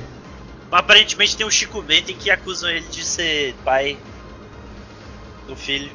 Aparentemente 0.72 1.36
tem 1.38 1.46
um 1.46 1.52
Chico 1.52 1.82
Bento 1.82 2.12
em 2.12 2.16
que 2.16 2.32
acusam 2.32 2.70
ele 2.70 2.88
de 2.88 3.04
ser 3.04 3.54
pai 3.64 3.98
do 5.48 5.56
filho. 5.56 5.92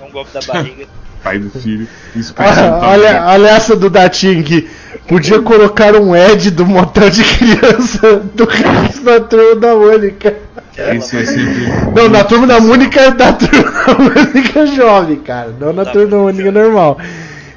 É 0.00 0.04
um 0.04 0.10
golpe 0.10 0.30
da 0.32 0.40
barriga. 0.40 0.88
Pai 1.22 1.38
do 1.38 1.50
filho. 1.50 1.86
Isso 2.16 2.34
Ah, 2.36 2.80
olha, 2.82 3.24
olha 3.26 3.48
essa 3.48 3.76
do 3.76 3.86
aqui. 3.86 4.68
Podia 5.06 5.40
colocar 5.40 5.94
um 5.96 6.14
Ed 6.14 6.50
do 6.52 6.64
motel 6.64 7.10
de 7.10 7.22
criança 7.36 8.22
do 8.34 8.44
resto 8.44 9.02
da 9.02 9.20
turma 9.20 9.56
da 9.56 9.74
Mônica. 9.74 10.34
Esse 10.76 11.16
é 11.18 11.24
sempre. 11.24 11.66
Não, 11.94 12.08
na 12.08 12.24
turma 12.24 12.46
da 12.46 12.60
Mônica 12.60 13.10
da 13.10 13.32
turma 13.32 13.70
da 13.86 13.94
Mônica 13.98 14.66
jovem, 14.66 15.16
cara. 15.16 15.54
Não 15.58 15.72
na 15.72 15.84
Da 15.84 15.90
turma 15.90 16.06
da 16.08 16.16
Mônica 16.16 16.44
Mônica 16.44 16.52
normal. 16.52 16.98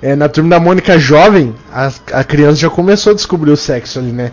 É, 0.01 0.15
na 0.15 0.27
turma 0.27 0.49
da 0.49 0.59
Mônica 0.59 0.97
jovem, 0.97 1.55
a, 1.71 1.91
a 2.11 2.23
criança 2.23 2.57
já 2.57 2.69
começou 2.69 3.11
a 3.11 3.15
descobrir 3.15 3.51
o 3.51 3.57
sexo 3.57 3.99
ali, 3.99 4.11
né? 4.11 4.31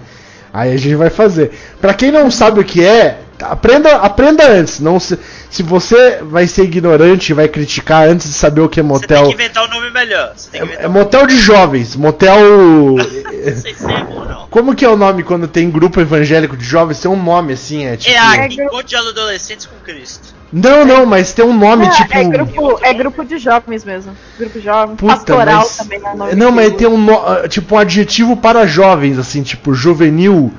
Aí 0.53 0.73
a 0.73 0.77
gente 0.77 0.97
vai 0.97 1.11
fazer. 1.11 1.53
Pra 1.81 1.95
quem 1.95 2.11
não 2.11 2.31
sabe 2.31 2.59
o 2.61 2.65
que 2.65 2.85
é, 2.85 3.19
aprenda, 3.43 3.97
aprenda 3.97 4.47
antes. 4.49 4.81
Não 4.81 4.99
se, 5.01 5.19
se 5.51 5.63
você 5.63 6.19
vai 6.23 6.47
ser 6.47 6.65
ignorante 6.65 7.31
e 7.31 7.35
vai 7.35 7.49
criticar 7.49 8.09
antes 8.09 8.27
de 8.29 8.35
saber 8.35 8.61
o 8.61 8.69
que 8.69 8.81
é 8.81 8.83
Você 8.83 9.07
tem 9.07 9.17
motel. 9.17 9.29
que 9.29 9.35
inventar 9.43 9.65
um 9.65 9.69
nome 9.71 9.91
melhor. 9.91 10.33
Você 10.37 10.51
tem 10.51 10.67
que 10.67 10.73
É, 10.75 10.83
é 10.85 10.89
um 10.89 10.93
motel 10.93 11.27
de 11.27 11.37
jovens, 11.39 11.97
motel. 11.97 12.37
Não 12.97 13.57
sei 13.57 13.75
se 13.75 13.91
é 13.91 14.05
bom 14.05 14.25
não. 14.25 14.47
Como 14.51 14.75
que 14.75 14.85
é 14.85 14.89
o 14.89 14.97
nome 14.97 15.23
quando 15.23 15.47
tem 15.49 15.71
grupo 15.71 16.01
evangélico 16.01 16.57
de 16.57 16.65
jovens? 16.65 17.01
Tem 17.01 17.11
um 17.11 17.21
nome 17.23 17.53
assim, 17.55 17.87
é 17.87 17.97
tipo. 17.97 18.13
É 18.15 18.19
a 18.19 18.37
É 18.37 18.47
Encontro 18.49 18.83
de 18.85 18.97
Adolescentes 18.97 19.67
com 19.67 19.77
Cristo. 19.85 20.35
Não, 20.53 20.85
não, 20.85 21.07
mas 21.07 21.33
tem 21.33 21.45
um 21.45 21.57
nome 21.57 21.87
É, 21.87 21.91
tipo. 21.91 22.13
é, 22.19 22.25
grupo, 22.25 22.79
é 22.83 22.93
grupo 22.93 23.25
de 23.25 23.39
jovens 23.39 23.85
mesmo. 23.85 24.17
Grupo 24.39 24.61
jovem. 24.61 24.97
Puta, 24.97 25.15
Pastoral 25.15 25.59
mas- 25.61 25.77
também 25.77 26.01
é 26.05 26.13
o 26.13 26.17
nome 26.17 26.35
Não, 26.35 26.51
mas 26.51 26.73
tem 26.75 26.89
um 26.89 26.99
no- 26.99 27.15
ah, 27.27 27.49
tipo 27.49 27.77
um 27.77 27.79
adjetivo 27.79 28.37
para 28.37 28.67
jovens, 28.67 29.19
assim, 29.19 29.43
tipo 29.43 29.73
juvenil. 29.73 30.53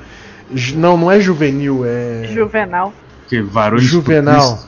Não, 0.74 0.96
não 0.96 1.10
é 1.10 1.20
juvenil, 1.20 1.82
é. 1.84 2.28
Juvenal. 2.32 2.92
Que 3.28 3.40
varões 3.40 3.82
Juvenal. 3.82 4.58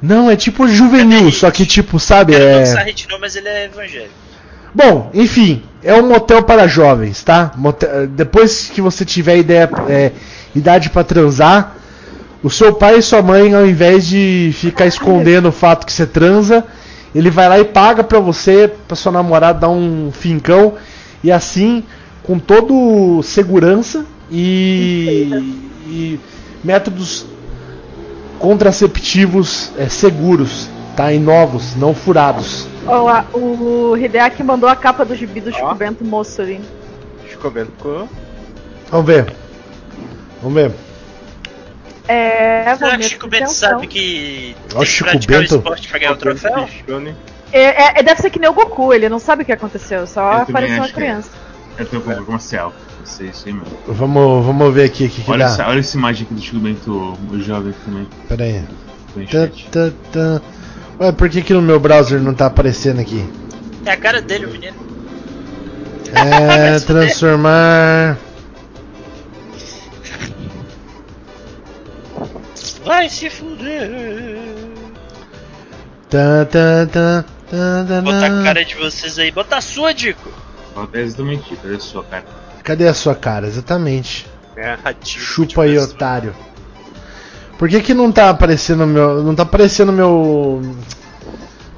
Não, 0.00 0.30
é 0.30 0.36
tipo 0.36 0.68
juvenil, 0.68 1.30
só 1.32 1.50
que 1.50 1.64
tipo, 1.64 1.98
sabe, 1.98 2.32
não 2.38 2.40
é. 2.40 2.66
Sarrit 2.66 3.06
não, 3.10 3.18
mas 3.18 3.34
ele 3.34 3.48
é 3.48 3.64
evangélico. 3.64 4.10
Bom, 4.74 5.10
enfim, 5.14 5.62
é 5.82 5.94
um 5.94 6.06
motel 6.06 6.42
para 6.42 6.66
jovens, 6.66 7.22
tá? 7.22 7.52
Motel- 7.56 8.06
Depois 8.08 8.68
que 8.68 8.80
você 8.82 9.04
tiver 9.04 9.38
ideia, 9.38 9.68
é, 9.88 10.12
idade 10.54 10.90
para 10.90 11.02
transar, 11.02 11.76
o 12.42 12.50
seu 12.50 12.74
pai 12.74 12.98
e 12.98 13.02
sua 13.02 13.22
mãe, 13.22 13.54
ao 13.54 13.66
invés 13.66 14.06
de 14.06 14.50
ficar 14.54 14.86
escondendo 14.86 15.48
o 15.48 15.52
fato 15.52 15.86
que 15.86 15.92
você 15.92 16.06
transa, 16.06 16.62
ele 17.14 17.30
vai 17.30 17.48
lá 17.48 17.58
e 17.58 17.64
paga 17.64 18.04
pra 18.04 18.20
você, 18.20 18.70
pra 18.86 18.94
sua 18.94 19.10
namorada 19.10 19.60
dar 19.60 19.70
um 19.70 20.10
fincão 20.12 20.74
e 21.24 21.32
assim, 21.32 21.82
com 22.22 22.38
todo 22.38 23.22
segurança 23.22 24.04
e, 24.30 25.30
e 25.86 26.20
métodos 26.64 27.26
contraceptivos 28.38 29.70
é, 29.76 29.88
seguros, 29.88 30.68
tá? 30.96 31.12
E 31.12 31.18
novos, 31.18 31.74
não 31.76 31.94
furados. 31.94 32.66
A- 32.86 33.24
o 33.36 33.96
Hideaki 33.96 34.42
mandou 34.42 34.68
a 34.68 34.76
capa 34.76 35.04
do 35.04 35.14
gibi 35.14 35.40
do 35.40 35.52
Chico. 35.52 35.74
Bento 35.74 36.04
moço 36.04 36.40
ali. 36.42 36.60
Chico 37.28 37.50
Bento. 37.50 38.08
Vamos 38.90 39.06
ver. 39.06 39.32
Vamos 40.42 40.54
ver. 40.54 40.72
É, 42.08 42.76
Será 42.76 42.96
que 42.98 43.04
o 43.04 43.08
Chico 43.08 43.28
Bento 43.28 43.50
sabe 43.50 43.86
que 43.88 44.54
tem 44.68 44.78
que 44.80 44.86
Chico 44.86 45.10
praticar 45.10 45.40
Bento. 45.40 45.54
o 45.54 45.56
esporte 45.58 45.88
pra 45.88 45.98
ganhar 45.98 46.12
o 46.12 46.16
troféu? 46.16 46.68
É, 47.52 47.60
é- 47.62 47.92
é- 48.00 48.02
deve 48.02 48.20
ser 48.20 48.30
que 48.30 48.38
nem 48.38 48.48
o 48.48 48.52
Goku, 48.52 48.92
ele 48.92 49.08
não 49.08 49.18
sabe 49.18 49.42
o 49.42 49.46
que 49.46 49.52
aconteceu, 49.52 50.06
só 50.06 50.20
Eu 50.32 50.38
apareceu 50.42 50.76
uma 50.76 50.84
que 50.86 50.90
é. 50.92 50.94
criança. 50.94 51.30
Eu 51.78 51.86
tenho 51.86 52.02
um 52.02 52.24
comercial. 52.24 52.72
Sei 53.06 53.28
isso 53.28 53.46
aí 53.46 53.52
mesmo. 53.54 53.78
Vamos, 53.86 54.44
vamos 54.44 54.74
ver 54.74 54.84
aqui 54.84 55.06
o 55.06 55.08
que, 55.08 55.22
que 55.22 55.30
Olha 55.30 55.46
dá. 55.46 55.52
essa, 55.52 55.68
olha 55.68 55.78
essa 55.78 55.96
imagem 55.96 56.24
aqui 56.24 56.34
do 56.34 56.40
Chico 56.40 56.58
Bento, 56.58 57.18
o 57.30 57.40
jovem 57.40 57.72
também. 57.84 58.08
Pera 58.28 58.44
aí. 58.44 58.64
Tá, 59.26 59.48
tá, 59.70 59.92
tá. 60.12 60.42
Ué, 61.00 61.12
por 61.12 61.28
que, 61.30 61.40
que 61.40 61.54
no 61.54 61.62
meu 61.62 61.78
browser 61.78 62.20
não 62.20 62.34
tá 62.34 62.46
aparecendo 62.46 63.00
aqui? 63.00 63.24
É 63.84 63.92
a 63.92 63.96
cara 63.96 64.20
dele, 64.20 64.46
o 64.46 64.50
menino. 64.50 64.76
É. 66.12 66.80
transformar. 66.84 68.18
Vai 72.84 73.08
se 73.08 73.30
fuder. 73.30 73.90
Tá, 76.10 76.44
tá, 76.44 76.86
tá, 76.86 77.24
tá, 77.50 77.84
tá, 77.88 78.00
Botar 78.00 78.26
a 78.26 78.44
cara 78.44 78.64
de 78.64 78.74
vocês 78.74 79.18
aí. 79.18 79.30
Botar 79.30 79.58
a 79.58 79.60
sua, 79.60 79.94
Dico. 79.94 80.30
Falta 80.74 80.98
exatamente 80.98 81.58
olha 81.64 81.76
a 81.76 81.80
sua 81.80 82.04
cara. 82.04 82.45
Cadê 82.66 82.88
a 82.88 82.94
sua 82.94 83.14
cara? 83.14 83.46
Exatamente. 83.46 84.26
É, 84.56 84.76
ratinho. 84.82 85.22
Chupa 85.24 85.62
aí, 85.62 85.78
otário. 85.78 86.34
Por 87.56 87.68
que 87.68 87.80
que 87.80 87.94
não 87.94 88.10
tá 88.10 88.28
aparecendo 88.28 88.84
meu. 88.84 89.22
Não 89.22 89.36
tá 89.36 89.44
aparecendo 89.44 89.92
meu. 89.92 90.60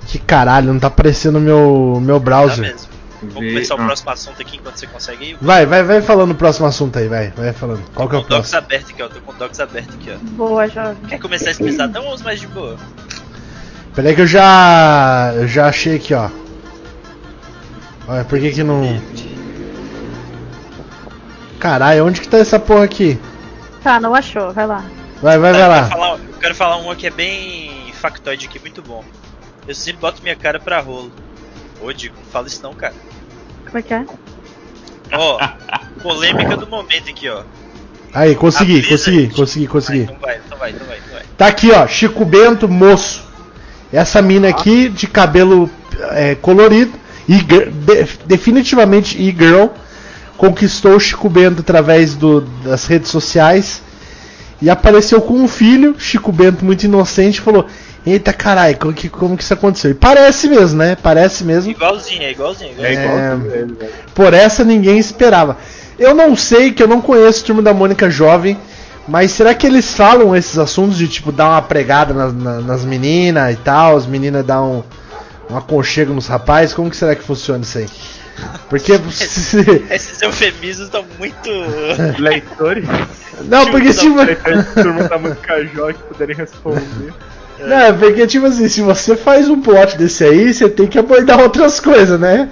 Que 0.07 0.19
caralho, 0.19 0.73
não 0.73 0.81
tá 0.81 0.87
aparecendo 0.87 1.39
meu. 1.39 1.99
meu 2.03 2.19
Tá 2.19 2.25
browser. 2.25 2.61
mesmo. 2.61 2.89
Vamos 3.21 3.35
começar 3.35 3.75
o 3.75 3.79
próximo 3.79 4.11
assunto 4.11 4.41
aqui 4.41 4.57
enquanto 4.57 4.77
você 4.79 4.87
consegue 4.87 5.25
aí. 5.27 5.37
Vai, 5.43 5.67
vai, 5.67 5.83
vai 5.83 6.01
falando 6.01 6.31
o 6.31 6.35
próximo 6.35 6.67
assunto 6.67 6.99
aí, 6.99 7.07
vai. 7.07 7.29
Vai 7.37 7.53
falando. 7.53 7.83
Qual 7.95 8.09
que 8.09 8.17
é 8.17 8.19
Tô 8.21 8.25
o 8.25 8.27
com 8.27 8.33
o 8.35 8.37
docs 8.37 8.51
próximo? 8.51 8.59
aberto 8.59 8.91
aqui, 8.91 9.03
ó. 9.03 9.09
Tô 9.09 9.21
com 9.21 9.33
o 9.33 9.35
docs 9.35 9.61
aberto 9.61 9.95
aqui, 9.95 10.11
ó. 10.11 10.19
Boa, 10.37 10.69
jovem. 10.69 10.97
Quer 11.07 11.19
começar 11.19 11.51
esse 11.51 11.63
pesadão 11.63 12.07
ou 12.07 12.15
os 12.15 12.23
mais 12.23 12.41
de 12.41 12.47
boa? 12.47 12.77
Peraí 13.95 14.15
que 14.15 14.23
eu 14.23 14.27
já. 14.27 15.33
Eu 15.37 15.47
já 15.47 15.67
achei 15.69 15.97
aqui, 15.97 16.15
ó. 16.15 16.31
Olha, 18.07 18.25
por 18.25 18.39
que 18.41 18.53
que 18.53 18.63
não. 18.65 19.03
Caralho, 21.59 22.07
onde 22.07 22.21
que 22.21 22.29
tá 22.29 22.39
essa 22.39 22.59
porra 22.59 22.85
aqui? 22.85 23.19
Tá, 23.83 24.01
não 24.01 24.15
achou, 24.15 24.53
vai 24.53 24.67
lá. 24.67 24.85
Vai, 25.23 25.39
vai, 25.39 25.53
vai 25.53 25.63
eu 25.63 25.69
lá. 25.69 25.77
quero 25.83 25.89
falar- 25.91 26.11
eu 26.19 26.39
quero 26.41 26.55
falar 26.55 26.77
um 26.77 26.95
que 26.95 27.07
é 27.07 27.11
bem 27.11 27.93
factoide 27.93 28.47
aqui, 28.47 28.59
muito 28.61 28.81
bom. 28.83 29.05
Eu 29.67 29.75
sempre 29.75 30.01
boto 30.01 30.23
minha 30.23 30.37
cara 30.37 30.59
pra 30.61 30.81
rolo. 30.81 31.11
Ô, 31.81 31.93
Dico, 31.93 32.15
não 32.17 32.25
fala 32.31 32.47
isso 32.47 32.63
não, 32.63 32.73
cara. 32.75 32.95
Como 33.67 33.79
é 33.79 33.83
que 33.83 33.93
é? 33.95 34.05
Ó, 35.13 35.39
polêmica 36.03 36.57
do 36.57 36.67
momento 36.67 37.11
aqui, 37.11 37.29
ó. 37.29 37.43
Aí, 38.15 38.35
consegui, 38.35 38.83
consegui, 38.89 39.23
gente. 39.23 39.35
consegui, 39.35 39.67
consegui. 39.67 40.01
então 40.03 40.17
vai, 40.21 40.41
então 40.45 40.59
vai, 40.59 40.71
então 40.71 40.87
vai, 40.87 40.97
então 40.99 41.13
vai. 41.13 41.23
Tá 41.37 41.47
aqui, 41.47 41.71
ó, 41.71 41.87
Chico 41.87 42.25
Bento, 42.25 42.69
moço. 42.69 43.27
Essa 43.93 44.21
mina 44.23 44.49
aqui, 44.49 44.89
de 44.89 45.07
cabelo 45.07 45.71
é, 46.13 46.35
colorido, 46.35 46.93
de- 47.27 48.19
definitivamente 48.27 49.21
e-girl, 49.21 49.67
conquistou 50.39 50.93
o 50.97 51.01
Chico 51.01 51.29
Bento 51.29 51.61
através 51.61 52.15
do- 52.15 52.41
das 52.65 52.87
redes 52.87 53.11
sociais 53.11 53.83
e 54.63 54.71
apareceu 54.71 55.21
com 55.21 55.35
um 55.35 55.47
filho, 55.49 55.95
Chico 55.99 56.33
Bento 56.33 56.65
muito 56.65 56.85
inocente, 56.85 57.41
falou: 57.43 57.67
Eita 58.07 58.33
caralho, 58.33 58.79
como 58.79 58.95
que, 58.95 59.09
como 59.11 59.37
que 59.37 59.43
isso 59.43 59.53
aconteceu? 59.53 59.91
E 59.91 59.95
parece 59.95 60.49
mesmo, 60.49 60.79
né? 60.79 60.97
Parece 61.03 61.45
mesmo. 61.45 61.71
Igualzinho, 61.71 62.23
é 62.23 62.31
igualzinho, 62.31 62.71
É 62.79 62.93
igualzinho. 62.93 63.05
igual 63.05 63.19
É. 63.19 63.31
tudo 63.37 63.55
ele, 63.55 63.75
velho. 63.75 63.93
Por 64.15 64.33
essa 64.33 64.65
ninguém 64.65 64.97
esperava. 64.99 65.59
Eu 65.99 66.15
não 66.15 66.35
sei 66.37 66.73
que 66.73 66.83
eu 66.83 66.87
não 66.89 67.03
conheço 67.03 67.43
o 67.43 67.47
Turma 67.47 67.61
da 67.63 67.75
Mônica 67.75 68.09
Jovem, 68.09 68.57
Mas 69.11 69.31
será 69.33 69.55
que 69.55 69.67
eles 69.67 69.95
falam 69.95 70.37
esses 70.37 70.59
assuntos 70.59 70.99
de 70.99 71.09
tipo 71.09 71.33
dar 71.33 71.49
uma 71.49 71.63
pregada 71.63 72.13
nas, 72.13 72.31
na- 72.35 72.61
nas 72.61 72.85
meninas 72.85 73.55
e 73.55 73.57
tal, 73.57 73.97
as 73.97 74.05
meninas 74.07 74.45
dar 74.45 74.61
um, 74.63 74.83
um 75.51 75.57
aconchego 75.57 76.13
nos 76.13 76.27
rapazes? 76.27 76.75
Como 76.75 76.91
que 76.91 76.97
será 76.97 77.15
que 77.17 77.23
funciona 77.23 77.63
isso 77.63 77.79
aí? 77.79 77.87
Porque. 78.69 78.93
Esses 79.91 80.23
eufemismos 80.23 80.87
estão 80.87 81.05
muito. 81.19 81.51
Leitores, 82.19 82.85
Não, 83.45 83.67
porque 83.71 83.93
tipo. 83.93 84.23
leitores 84.23 84.67
de 84.67 84.83
turma 84.83 85.05
da 85.05 85.19
música 85.19 85.65
Jó 85.67 85.93
que 85.93 86.03
poderem 86.03 86.37
responder. 86.37 86.83
Não, 87.61 87.99
porque 87.99 88.27
tipo 88.27 88.47
assim, 88.47 88.69
se 88.69 88.81
você 88.83 89.17
faz 89.17 89.49
um 89.49 89.61
plot 89.61 89.97
desse 89.97 90.25
aí, 90.25 90.55
você 90.55 90.69
tem 90.69 90.87
que 90.87 90.99
abordar 90.99 91.41
outras 91.41 91.81
coisas, 91.81 92.19
né? 92.19 92.49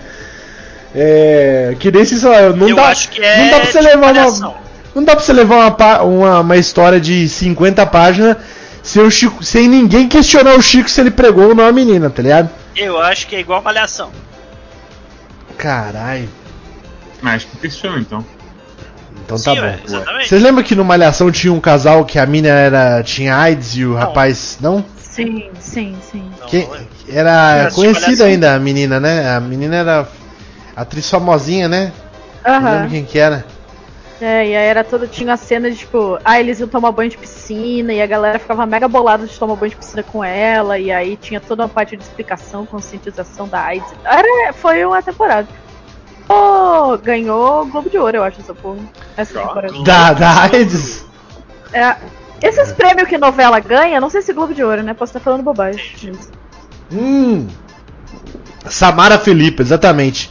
É. 0.94 1.76
Que 1.78 1.92
nem 1.92 2.04
se 2.04 2.18
sei 2.18 2.28
lá, 2.28 2.50
não 2.50 2.68
eu 2.68 2.74
dá. 2.74 2.88
acho 2.88 3.10
que 3.10 3.22
é. 3.22 3.38
não 3.42 3.50
dá 3.50 3.60
pra 3.60 3.70
você 3.70 3.80
levar 3.80 4.12
uma. 4.12 4.54
Não 4.94 5.04
dá 5.04 5.14
pra 5.14 5.24
você 5.24 5.32
levar 5.32 5.76
uma, 5.78 6.02
uma, 6.02 6.40
uma 6.40 6.56
história 6.56 6.98
de 6.98 7.28
50 7.28 7.84
páginas 7.86 8.36
sem, 8.82 9.02
o 9.02 9.10
Chico, 9.10 9.44
sem 9.44 9.68
ninguém 9.68 10.08
questionar 10.08 10.54
o 10.54 10.62
Chico 10.62 10.88
se 10.88 11.00
ele 11.00 11.10
pregou 11.10 11.48
ou 11.48 11.54
não 11.54 11.66
a 11.66 11.72
menina, 11.72 12.08
tá 12.08 12.22
ligado? 12.22 12.48
Eu 12.74 13.00
acho 13.00 13.26
que 13.26 13.36
é 13.36 13.40
igual 13.40 13.60
malhação. 13.62 14.10
Caralho. 15.56 16.28
Mas 17.22 17.46
acho 17.46 17.46
que 17.46 17.88
então. 17.98 18.24
Então 19.24 19.36
tá 19.38 19.54
Sim, 19.54 19.60
bom. 19.60 19.74
exatamente. 19.84 20.28
Vocês 20.28 20.42
lembram 20.42 20.62
que 20.64 20.74
no 20.74 20.84
Malhação 20.84 21.30
tinha 21.32 21.52
um 21.52 21.60
casal 21.60 22.04
que 22.04 22.18
a 22.18 22.26
mina 22.26 22.48
era, 22.48 23.02
tinha 23.02 23.36
AIDS 23.36 23.76
e 23.76 23.84
o 23.84 23.94
rapaz. 23.94 24.58
Não? 24.60 24.84
Sim, 25.00 25.50
sim, 25.58 25.96
sim. 26.10 26.30
Não, 26.38 26.46
Que, 26.46 26.58
não 26.58 26.76
era 27.08 27.70
conhecida 27.74 28.06
Malhação. 28.06 28.26
ainda 28.26 28.54
a 28.54 28.58
menina, 28.58 29.00
né? 29.00 29.34
A 29.34 29.40
menina 29.40 29.76
era 29.76 30.08
atriz 30.76 31.08
famosinha, 31.10 31.68
né? 31.68 31.92
Não 32.44 32.72
lembro 32.72 32.90
quem 32.90 33.04
que 33.04 33.18
era. 33.18 33.44
É, 34.20 34.48
e 34.48 34.56
aí 34.56 34.66
era 34.66 34.82
toda, 34.82 35.06
tinha 35.06 35.34
a 35.34 35.36
cena 35.36 35.70
de 35.70 35.76
tipo, 35.76 36.18
ah, 36.24 36.40
eles 36.40 36.58
iam 36.58 36.68
tomar 36.68 36.90
banho 36.90 37.10
de 37.10 37.18
piscina, 37.18 37.92
e 37.92 38.00
a 38.00 38.06
galera 38.06 38.38
ficava 38.38 38.64
mega 38.64 38.88
bolada 38.88 39.26
de 39.26 39.38
tomar 39.38 39.56
banho 39.56 39.70
de 39.70 39.76
piscina 39.76 40.02
com 40.02 40.24
ela, 40.24 40.78
e 40.78 40.90
aí 40.90 41.16
tinha 41.16 41.38
toda 41.38 41.62
uma 41.62 41.68
parte 41.68 41.96
de 41.96 42.02
explicação, 42.02 42.64
conscientização 42.64 43.46
da 43.46 43.60
AIDS. 43.60 43.92
Era, 44.04 44.52
foi 44.54 44.84
uma 44.84 45.02
temporada. 45.02 45.46
Oh, 46.28 46.96
ganhou 46.98 47.66
Globo 47.66 47.90
de 47.90 47.98
Ouro, 47.98 48.16
eu 48.16 48.24
acho, 48.24 48.40
essa 48.40 48.54
porra. 48.54 48.78
Essa 49.16 49.38
temporada. 49.38 49.82
Da, 49.84 50.12
da 50.12 50.42
AIDS? 50.42 51.04
É, 51.72 51.96
esses 52.42 52.72
prêmios 52.72 53.08
que 53.08 53.18
novela 53.18 53.60
ganha, 53.60 54.00
não 54.00 54.10
sei 54.10 54.22
se 54.22 54.32
Globo 54.32 54.54
de 54.54 54.64
Ouro, 54.64 54.82
né? 54.82 54.94
Posso 54.94 55.10
estar 55.10 55.20
falando 55.20 55.42
bobagem. 55.42 56.12
Hum. 56.90 57.46
Samara 58.64 59.18
Felipe, 59.18 59.62
exatamente. 59.62 60.30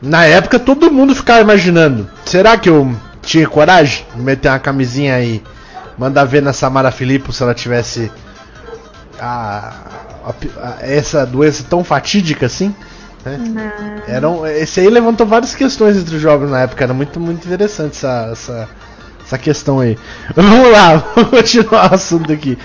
Na 0.00 0.24
época 0.24 0.58
todo 0.58 0.90
mundo 0.90 1.14
ficava 1.14 1.40
imaginando. 1.40 2.10
Será 2.24 2.56
que 2.58 2.68
eu 2.68 2.92
tinha 3.22 3.48
coragem 3.48 4.04
de 4.14 4.20
meter 4.20 4.48
uma 4.48 4.58
camisinha 4.58 5.14
aí, 5.14 5.42
mandar 5.96 6.24
ver 6.24 6.42
na 6.42 6.52
Samara 6.52 6.90
Felipe 6.90 7.32
se 7.32 7.42
ela 7.42 7.54
tivesse 7.54 8.10
a, 9.20 9.72
a- 10.24 10.30
a- 10.62 10.76
essa 10.80 11.24
doença 11.26 11.64
tão 11.68 11.84
fatídica 11.84 12.46
assim? 12.46 12.74
né? 13.24 13.38
Era 14.08 14.28
um- 14.28 14.44
esse 14.46 14.80
aí 14.80 14.88
levantou 14.90 15.26
várias 15.26 15.54
questões 15.54 15.96
entre 15.96 16.16
os 16.16 16.20
jovens 16.22 16.50
na 16.50 16.60
época. 16.62 16.82
Era 16.82 16.92
muito, 16.92 17.20
muito 17.20 17.46
interessante 17.46 17.92
essa, 17.96 18.28
essa, 18.32 18.68
essa 19.24 19.38
questão 19.38 19.78
aí. 19.80 19.96
Vamos 20.34 20.72
lá, 20.72 20.96
vamos 21.14 21.30
continuar 21.30 21.92
o 21.92 21.94
assunto 21.94 22.32
aqui. 22.32 22.58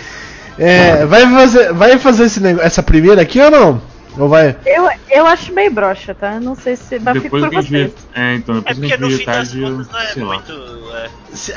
É, 0.58 1.06
vai 1.06 1.22
fazer, 1.32 1.74
vai 1.74 2.00
fazer 2.00 2.24
esse 2.26 2.40
nego- 2.40 2.62
essa 2.62 2.82
primeira 2.82 3.22
aqui 3.22 3.40
ou 3.40 3.52
não? 3.52 3.82
Ou 4.18 4.28
vai? 4.28 4.56
Eu, 4.66 4.90
eu 5.12 5.28
acho 5.28 5.54
meio 5.54 5.72
broxa, 5.72 6.16
tá? 6.16 6.40
Não 6.40 6.56
sei 6.56 6.76
se. 6.76 6.98
Mas 7.00 7.14
fico 7.22 7.24
Depois 7.38 7.44
por 7.44 7.50
que 7.52 7.56
a 7.58 7.62
gente 7.62 7.70
vocês. 7.72 7.92
vê. 8.16 8.20
É, 8.22 8.36
então, 8.36 8.56
É 8.56 8.60
depois 8.60 8.76
que 8.78 8.82
porque 8.82 8.98
no 8.98 9.10
fim 9.12 9.26
das 9.26 9.54
contas 9.54 9.88
não 9.92 10.00
é 10.00 10.06
sei 10.08 10.24
muito. 10.24 10.52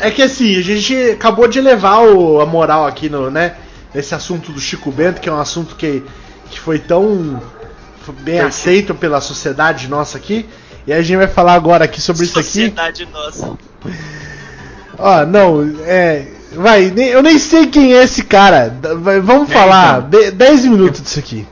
é, 0.02 0.06
É 0.06 0.10
que 0.10 0.22
assim, 0.22 0.56
a 0.58 0.62
gente 0.62 0.94
acabou 1.12 1.48
de 1.48 1.58
elevar 1.58 2.02
o- 2.04 2.40
a 2.40 2.46
moral 2.46 2.86
aqui 2.86 3.08
no, 3.08 3.30
né? 3.30 3.54
Nesse 3.94 4.14
assunto 4.14 4.52
do 4.52 4.60
Chico 4.60 4.92
Bento, 4.92 5.20
que 5.20 5.28
é 5.28 5.32
um 5.32 5.40
assunto 5.40 5.74
que, 5.74 6.04
que 6.50 6.60
foi 6.60 6.78
tão 6.78 7.42
bem 8.20 8.40
aceito 8.40 8.94
pela 8.94 9.20
sociedade 9.20 9.88
nossa 9.88 10.18
aqui. 10.18 10.46
E 10.86 10.92
aí 10.92 10.98
a 10.98 11.02
gente 11.02 11.16
vai 11.16 11.28
falar 11.28 11.54
agora 11.54 11.84
aqui 11.86 12.00
sobre 12.00 12.24
isso 12.24 12.38
aqui. 12.38 12.46
sociedade 12.48 13.08
nossa. 13.12 13.52
Ó, 14.98 15.24
não, 15.26 15.62
é. 15.86 16.26
Vai, 16.52 16.90
nem- 16.90 17.08
eu 17.08 17.22
nem 17.22 17.38
sei 17.38 17.68
quem 17.68 17.94
é 17.94 18.02
esse 18.02 18.24
cara. 18.24 18.74
Vai- 19.00 19.20
vamos 19.20 19.48
É, 19.50 19.52
falar 19.54 20.04
então. 20.08 20.10
de- 20.20 20.30
10 20.32 20.64
minutos 20.66 21.00
disso 21.00 21.18
aqui. 21.18 21.46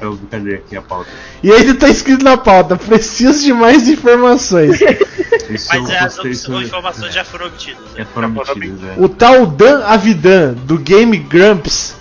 Eu, 0.00 0.18
cadê 0.30 0.54
aqui 0.56 0.76
a 0.76 0.82
pauta? 0.82 1.10
E 1.42 1.52
ainda 1.52 1.74
tá 1.74 1.88
escrito 1.88 2.24
na 2.24 2.36
pauta: 2.36 2.76
preciso 2.76 3.42
de 3.44 3.52
mais 3.52 3.88
informações. 3.88 4.78
Mas 5.50 5.68
é, 5.90 5.98
as 5.98 6.14
postei 6.14 6.30
opções- 6.30 6.38
sobre- 6.40 6.64
informações 6.66 7.12
já 7.14 7.24
foram 7.24 7.46
obtidas. 7.46 7.82
Já 7.92 7.98
né? 7.98 8.06
foram 8.14 8.28
Já 8.28 8.34
foram 8.44 8.52
obtidas, 8.52 8.80
é. 8.84 8.94
O 8.98 9.08
tal 9.08 9.46
Dan 9.46 9.84
Avidan, 9.84 10.52
do 10.54 10.78
Game 10.78 11.16
Grumps, 11.18 11.94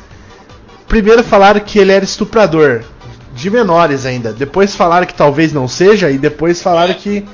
primeiro 0.88 1.24
falaram 1.24 1.60
que 1.60 1.80
ele 1.80 1.92
era 1.92 2.06
estuprador. 2.06 2.84
De 3.34 3.50
menores 3.50 4.06
ainda. 4.06 4.34
Depois 4.34 4.76
falaram 4.76 5.06
que 5.08 5.14
talvez 5.14 5.54
não 5.54 5.68
seja. 5.68 6.12
E 6.12 6.18
depois 6.18 6.62
falaram 6.62 6.94
que. 6.94 7.26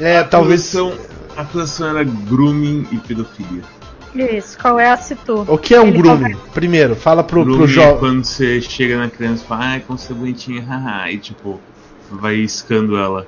É, 0.00 0.22
talvez. 0.22 0.74
A 0.74 0.78
acusação, 0.80 1.06
a 1.36 1.40
acusação 1.42 1.88
era 1.88 2.04
grooming 2.04 2.86
e 2.92 2.96
pedofilia. 2.98 3.62
Isso, 4.14 4.58
qual 4.58 4.78
é 4.78 4.90
a 4.90 4.96
situ? 4.96 5.44
O 5.46 5.56
que 5.56 5.74
é 5.74 5.80
um 5.80 5.86
Ele 5.86 5.98
grooming? 5.98 6.36
Primeiro, 6.52 6.96
fala 6.96 7.22
pro, 7.22 7.42
pro 7.42 7.52
grooming 7.52 7.70
é 7.70 7.74
jovem. 7.74 7.98
quando 7.98 8.24
você 8.24 8.60
chega 8.60 8.98
na 8.98 9.08
criança 9.08 9.44
e 9.44 9.46
fala, 9.46 9.64
ai, 9.64 9.80
como 9.86 9.98
você 9.98 10.12
é 10.12 10.16
bonitinha, 10.16 10.62
haha. 10.62 11.10
E 11.10 11.18
tipo, 11.18 11.60
vai 12.10 12.36
iscando 12.36 12.96
ela 12.96 13.26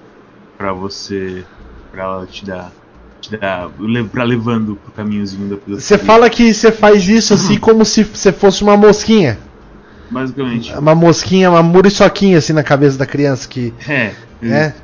pra 0.59 0.73
você. 0.73 1.45
pra 1.91 2.03
ela 2.03 2.27
te 2.27 2.45
dar. 2.45 2.73
te 3.21 3.37
dar. 3.37 3.71
pra 4.11 4.25
levando 4.25 4.77
pro 4.77 4.93
caminhozinho 4.93 5.49
da 5.49 5.57
pedofilia. 5.57 5.81
Você 5.81 5.99
fala 5.99 6.29
que 6.29 6.53
você 6.53 6.73
faz 6.73 7.09
isso 7.09 7.35
assim 7.35 7.59
como 7.61 7.85
se 7.85 8.03
você 8.03 8.33
fosse 8.33 8.63
uma 8.63 8.77
mosquinha. 8.77 9.39
Basicamente. 10.11 10.73
Uma 10.75 10.95
mosquinha, 10.95 11.49
uma 11.49 11.63
muriçoquinha 11.63 12.39
assim 12.39 12.53
na 12.53 12.63
cabeça 12.63 12.99
da 12.99 13.07
criança 13.07 13.49
que. 13.49 13.73
É. 13.89 14.13
É. 14.43 14.75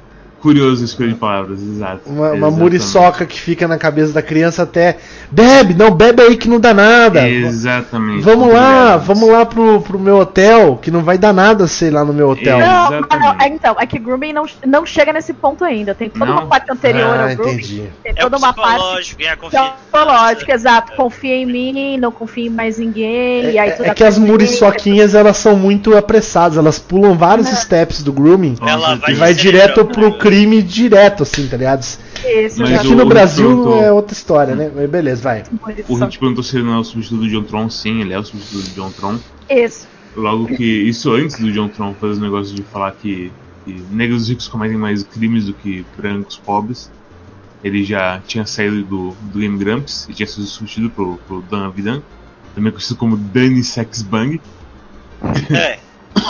Curioso 0.40 0.85
escolha 0.85 1.09
de 1.09 1.14
palavras, 1.16 1.61
exato. 1.61 2.01
Uma, 2.07 2.31
uma 2.31 2.51
muriçoca 2.51 3.27
que 3.27 3.40
fica 3.40 3.66
na 3.66 3.77
cabeça 3.77 4.12
da 4.12 4.22
criança 4.22 4.62
até. 4.62 4.96
Bebe, 5.33 5.74
não, 5.74 5.90
bebe 5.90 6.22
aí 6.22 6.37
que 6.37 6.48
não 6.48 6.61
dá 6.61 6.72
nada. 6.72 7.29
Exatamente. 7.29 8.22
Vamos 8.22 8.53
lá, 8.53 8.94
obrigado. 8.96 9.05
vamos 9.07 9.29
lá 9.31 9.44
pro, 9.44 9.81
pro 9.81 9.98
meu 9.98 10.18
hotel, 10.18 10.79
que 10.81 10.90
não 10.92 11.03
vai 11.03 11.18
dar 11.18 11.33
nada 11.33 11.66
sei 11.66 11.90
lá 11.90 12.05
no 12.05 12.12
meu 12.12 12.31
hotel. 12.31 12.61
É. 12.61 12.66
Não, 12.66 12.90
não, 13.01 13.40
é, 13.40 13.48
então, 13.48 13.77
é 13.81 13.85
que 13.87 13.98
grooming 13.98 14.33
não, 14.33 14.46
não 14.64 14.87
chega 14.87 15.12
nesse 15.12 15.33
ponto 15.33 15.64
ainda. 15.64 15.94
Tem 15.94 16.09
toda 16.09 16.27
Não? 16.27 16.35
uma 16.35 16.46
parte 16.46 16.70
anterior 16.70 17.16
Ah, 17.18 17.31
ao 17.31 17.37
grooming. 17.37 17.53
entendi. 17.55 17.83
Tem 18.03 18.12
É 18.14 18.20
o 18.20 18.22
toda 18.22 18.37
uma 18.38 18.53
parte 18.53 18.77
psicológico, 18.77 19.22
é 19.22 19.37
psicológica, 19.37 20.55
exato. 20.55 20.92
Confia 20.96 21.35
em 21.35 21.46
mim, 21.46 21.96
não 21.98 22.12
confia 22.12 22.46
em 22.46 22.51
mais 22.51 22.79
ninguém. 22.79 23.51
e 23.51 23.59
aí 23.59 23.70
É, 23.70 23.88
é 23.88 23.94
que 23.94 24.05
as 24.05 24.16
muriçoquinhas 24.18 25.14
elas 25.14 25.37
são 25.37 25.57
muito 25.57 25.96
apressadas, 25.96 26.57
elas 26.59 26.79
pulam 26.79 27.14
vários 27.16 27.48
Não. 27.48 27.57
steps 27.57 28.03
do 28.03 28.12
grooming 28.12 28.57
Ela 28.64 29.01
e 29.09 29.14
vai, 29.14 29.35
direto 29.35 29.85
pro? 29.85 30.12
Crime 30.28 30.62
direto, 30.62 31.22
assim, 31.22 31.46
tá 31.48 31.56
ligado? 31.56 31.80
Isso, 31.82 32.60
Mas. 32.60 32.72
Aqui 32.80 32.88
o- 32.88 32.94
no 32.96 33.02
o 33.04 33.08
Brasil 33.08 33.46
Tronto- 33.62 33.82
é 33.84 33.92
outra 33.92 34.12
história, 34.12 34.54
né? 34.54 34.70
Mas 34.74 34.90
beleza, 34.90 35.22
vai. 35.22 35.42
O 35.88 35.94
Hit 35.96 36.18
perguntou 36.18 36.42
se 36.42 36.56
ele 36.56 36.64
não 36.64 36.74
é 36.74 36.78
o 36.78 36.84
substituto 36.84 37.20
do 37.20 37.28
John 37.28 37.42
Tron. 37.44 37.70
Sim, 37.70 38.00
ele 38.00 38.12
é 38.12 38.18
o 38.18 38.24
substituto 38.24 38.68
do 38.68 38.74
John 38.74 38.90
Tron. 38.90 39.18
Isso. 39.50 39.86
Logo 40.16 40.46
que 40.46 40.64
isso 40.64 41.12
antes 41.12 41.38
do 41.38 41.52
John 41.52 41.68
Tron 41.68 41.94
fazer 41.94 42.18
o 42.18 42.22
negócio 42.22 42.54
de 42.54 42.62
falar 42.62 42.92
que, 42.92 43.30
que 43.64 43.82
negros 43.90 44.28
ricos 44.28 44.48
cometem 44.48 44.76
mais 44.76 45.02
crimes 45.02 45.46
do 45.46 45.52
que 45.54 45.84
brancos 45.96 46.36
pobres. 46.38 46.90
Ele 47.62 47.82
já 47.84 48.20
tinha 48.26 48.46
saído 48.46 48.82
do, 48.84 49.14
do 49.32 49.38
Game 49.40 49.58
Grumps 49.58 50.06
e 50.08 50.14
tinha 50.14 50.26
sido 50.26 50.46
substituído 50.46 50.90
pro, 50.90 51.18
pro 51.26 51.42
Dan 51.42 51.66
Avidan, 51.66 52.02
também 52.54 52.70
conhecido 52.72 52.96
como 52.96 53.16
Danny 53.16 53.62
Sexbang. 53.64 54.40
É, 55.50 55.78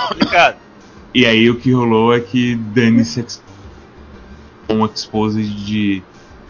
complicado. 0.08 0.56
E 1.14 1.24
aí 1.24 1.48
o 1.48 1.56
que 1.56 1.72
rolou 1.72 2.12
é 2.14 2.20
que 2.20 2.54
Danny 2.54 3.02
Sex 3.04 3.42
um 4.70 4.84
expose 4.86 5.42
de 5.44 6.02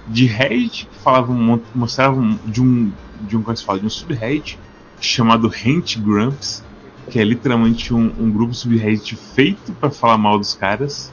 de 0.06 0.24
Reddit 0.24 0.86
que 0.86 0.98
falava 1.02 1.32
mo- 1.34 1.62
mostrava 1.74 2.18
um- 2.18 2.36
de 2.50 2.62
um 2.62 2.92
de 3.14 3.36
um 3.36 3.42
como 3.42 3.52
é 3.52 3.56
se 3.56 3.64
fala, 3.64 3.80
de 3.80 3.86
um 3.86 3.90
subreddit 3.90 4.58
chamado 5.00 5.48
Hate 5.48 6.00
Grumps, 6.00 6.64
que 7.10 7.18
é 7.18 7.24
literalmente 7.24 7.92
um, 7.92 8.06
um 8.18 8.30
grupo 8.32 8.54
subreddit 8.54 9.16
feito 9.16 9.74
pra 9.74 9.90
falar 9.90 10.16
mal 10.18 10.38
dos 10.38 10.54
caras 10.54 11.12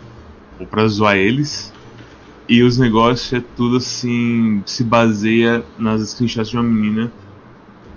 ou 0.60 0.68
pra 0.68 0.88
zoar 0.88 1.18
eles. 1.18 1.74
E 2.48 2.62
os 2.64 2.78
negócios 2.78 3.34
é 3.34 3.42
tudo 3.56 3.78
assim, 3.78 4.64
se 4.66 4.84
baseia 4.84 5.66
nas 5.78 6.02
screenshots 6.12 6.50
de 6.50 6.58
uma 6.58 6.64
menina 6.64 7.12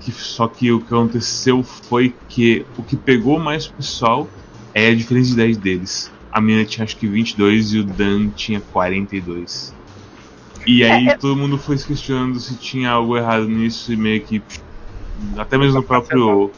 que 0.01 0.13
só 0.13 0.49
que 0.49 0.71
o 0.73 0.81
que 0.81 0.95
aconteceu 0.95 1.63
foi 1.63 2.17
que 2.29 2.67
o 2.77 2.83
que 2.85 2.97
pegou 2.97 3.39
mais 3.39 3.67
o 3.67 3.75
pessoal 3.75 4.29
é 4.75 4.89
a 4.89 4.95
diferença 4.95 5.29
de 5.29 5.35
idade 5.35 5.59
deles. 5.59 6.11
A 6.33 6.41
menina 6.41 6.65
tinha 6.65 6.85
acho 6.85 6.97
que 6.97 7.07
22 7.07 7.73
e 7.75 7.79
o 7.81 7.85
Dan 7.85 8.29
tinha 8.31 8.61
42. 8.73 9.75
E 10.67 10.85
aí 10.85 11.09
É, 11.09 11.17
todo 11.17 11.37
mundo 11.37 11.57
foi 11.57 11.79
se 11.79 11.87
questionando 11.87 12.39
se 12.39 12.55
tinha 12.57 12.91
algo 12.91 13.17
errado 13.17 13.49
nisso 13.49 13.93
e 13.93 13.97
meio 13.97 14.21
que. 14.21 14.43
Até 15.37 15.57
mesmo 15.57 15.75
no 15.81 15.83
próprio. 15.83 16.51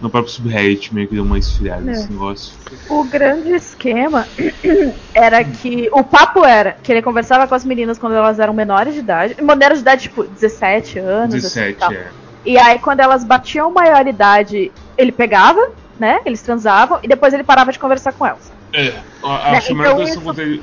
no 0.00 0.08
próprio 0.08 0.32
subreddit 0.32 0.94
meio 0.94 1.08
que 1.08 1.14
deu 1.16 1.24
uma 1.24 1.38
esfriada 1.38 1.90
É. 1.90 1.92
esse 1.94 2.10
negócio. 2.12 2.54
O 2.88 3.02
grande 3.04 3.50
esquema 3.50 4.26
era 5.12 5.42
que. 5.42 5.88
O 5.92 6.04
papo 6.04 6.44
era 6.44 6.72
que 6.82 6.92
ele 6.92 7.02
conversava 7.02 7.46
com 7.48 7.54
as 7.54 7.64
meninas 7.64 7.98
quando 7.98 8.14
elas 8.14 8.38
eram 8.38 8.52
menores 8.54 8.94
de 8.94 9.00
idade. 9.00 9.36
Menores 9.42 9.78
de 9.78 9.82
idade, 9.82 10.02
tipo, 10.02 10.22
17 10.24 10.98
anos. 11.00 11.34
assim, 11.34 11.42
17, 11.42 11.78
tal. 11.80 11.92
é. 11.92 12.06
E 12.46 12.56
aí, 12.56 12.78
quando 12.78 13.00
elas 13.00 13.24
batiam 13.24 13.70
maioridade, 13.72 14.70
ele 14.96 15.10
pegava, 15.10 15.70
né? 15.98 16.20
Eles 16.24 16.40
transavam, 16.40 16.98
e 17.02 17.08
depois 17.08 17.34
ele 17.34 17.42
parava 17.42 17.72
de 17.72 17.78
conversar 17.78 18.12
com 18.12 18.24
elas. 18.24 18.52
É, 18.72 19.00
a, 19.22 19.48
a 19.48 19.52
Né, 19.52 19.58
acho 19.58 19.66
que 19.68 19.72
a 19.72 19.76
melhor 19.76 19.92
então 19.92 20.04
isso- 20.04 20.18
acontece. 20.20 20.62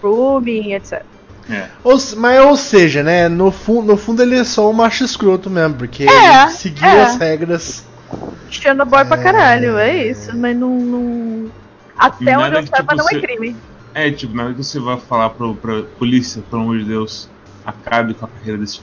Grooming, 0.00 0.72
etc. 0.74 1.02
É. 1.48 1.68
Ou, 1.82 1.96
mas, 2.16 2.40
ou 2.44 2.56
seja, 2.56 3.02
né? 3.02 3.28
No, 3.28 3.50
fu 3.50 3.82
no 3.82 3.96
fundo 3.96 4.22
ele 4.22 4.36
é 4.38 4.44
só 4.44 4.70
um 4.70 4.72
macho 4.72 5.04
escroto 5.04 5.50
mesmo, 5.50 5.74
porque 5.74 6.04
É, 6.04 6.42
ele 6.44 6.50
seguia 6.52 6.88
é. 6.88 7.02
as 7.02 7.16
regras. 7.16 7.84
Tirando 8.48 8.84
boy 8.84 9.04
pra 9.04 9.18
caralho, 9.18 9.76
é 9.76 10.06
isso. 10.06 10.36
Mas 10.36 10.56
não. 10.56 10.70
não- 10.70 11.50
Até 11.98 12.38
onde 12.38 12.56
eu 12.56 12.66
saiba, 12.66 12.76
tipo, 12.76 12.96
não 12.96 13.04
você- 13.04 13.16
é 13.16 13.20
crime. 13.20 13.56
É, 13.92 14.10
tipo, 14.10 14.34
nada 14.36 14.54
que 14.54 14.62
você 14.62 14.78
vai 14.78 14.96
falar 14.98 15.30
pro, 15.30 15.54
pra 15.56 15.82
polícia, 15.98 16.42
pelo 16.48 16.62
amor 16.62 16.78
de 16.78 16.84
Deus, 16.84 17.28
acabe 17.66 18.14
com 18.14 18.24
a 18.24 18.28
carreira 18.28 18.56
desse 18.58 18.80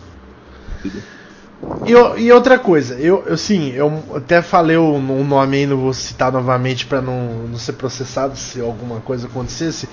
filho. 0.82 1.02
E, 1.86 1.96
outra 2.32 2.60
coisa, 2.60 2.96
eu, 2.96 3.24
eu 3.26 3.38
sim, 3.38 3.72
eu 3.72 4.04
até 4.15 4.41
falei 4.41 4.78
o, 4.78 5.00
nome 5.24 5.58
aí, 5.58 5.65
não 5.65 5.78
vou 5.78 5.93
citar 5.93 6.32
novamente 6.32 6.86
pra 6.86 7.02
não, 7.02 7.48
não 7.48 7.58
ser 7.58 7.74
processado 7.74 8.38
se 8.38 8.60
alguma 8.60 9.00
coisa 9.00 9.28
acontecesse. 9.28 9.88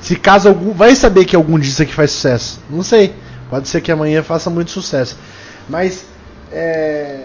Se 0.00 0.16
caso 0.16 0.48
algum. 0.48 0.72
Vai 0.72 0.94
saber 0.94 1.24
que 1.24 1.36
algum 1.36 1.58
disso 1.58 1.82
aqui 1.82 1.92
faz 1.92 2.12
sucesso. 2.12 2.60
Não 2.70 2.82
sei. 2.82 3.14
Pode 3.50 3.68
ser 3.68 3.80
que 3.80 3.90
amanhã 3.92 4.22
faça 4.22 4.48
muito 4.48 4.70
sucesso. 4.70 5.18
Mas. 5.68 6.04
É. 6.52 7.24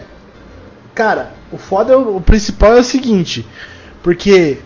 Cara, 0.94 1.34
o 1.52 1.58
foda 1.58 1.94
é 1.94 1.96
o, 1.96 2.18
o 2.18 2.22
principal 2.22 2.76
é 2.76 2.80
o 2.80 2.84
seguinte. 2.84 3.46
Porque. 4.02 4.58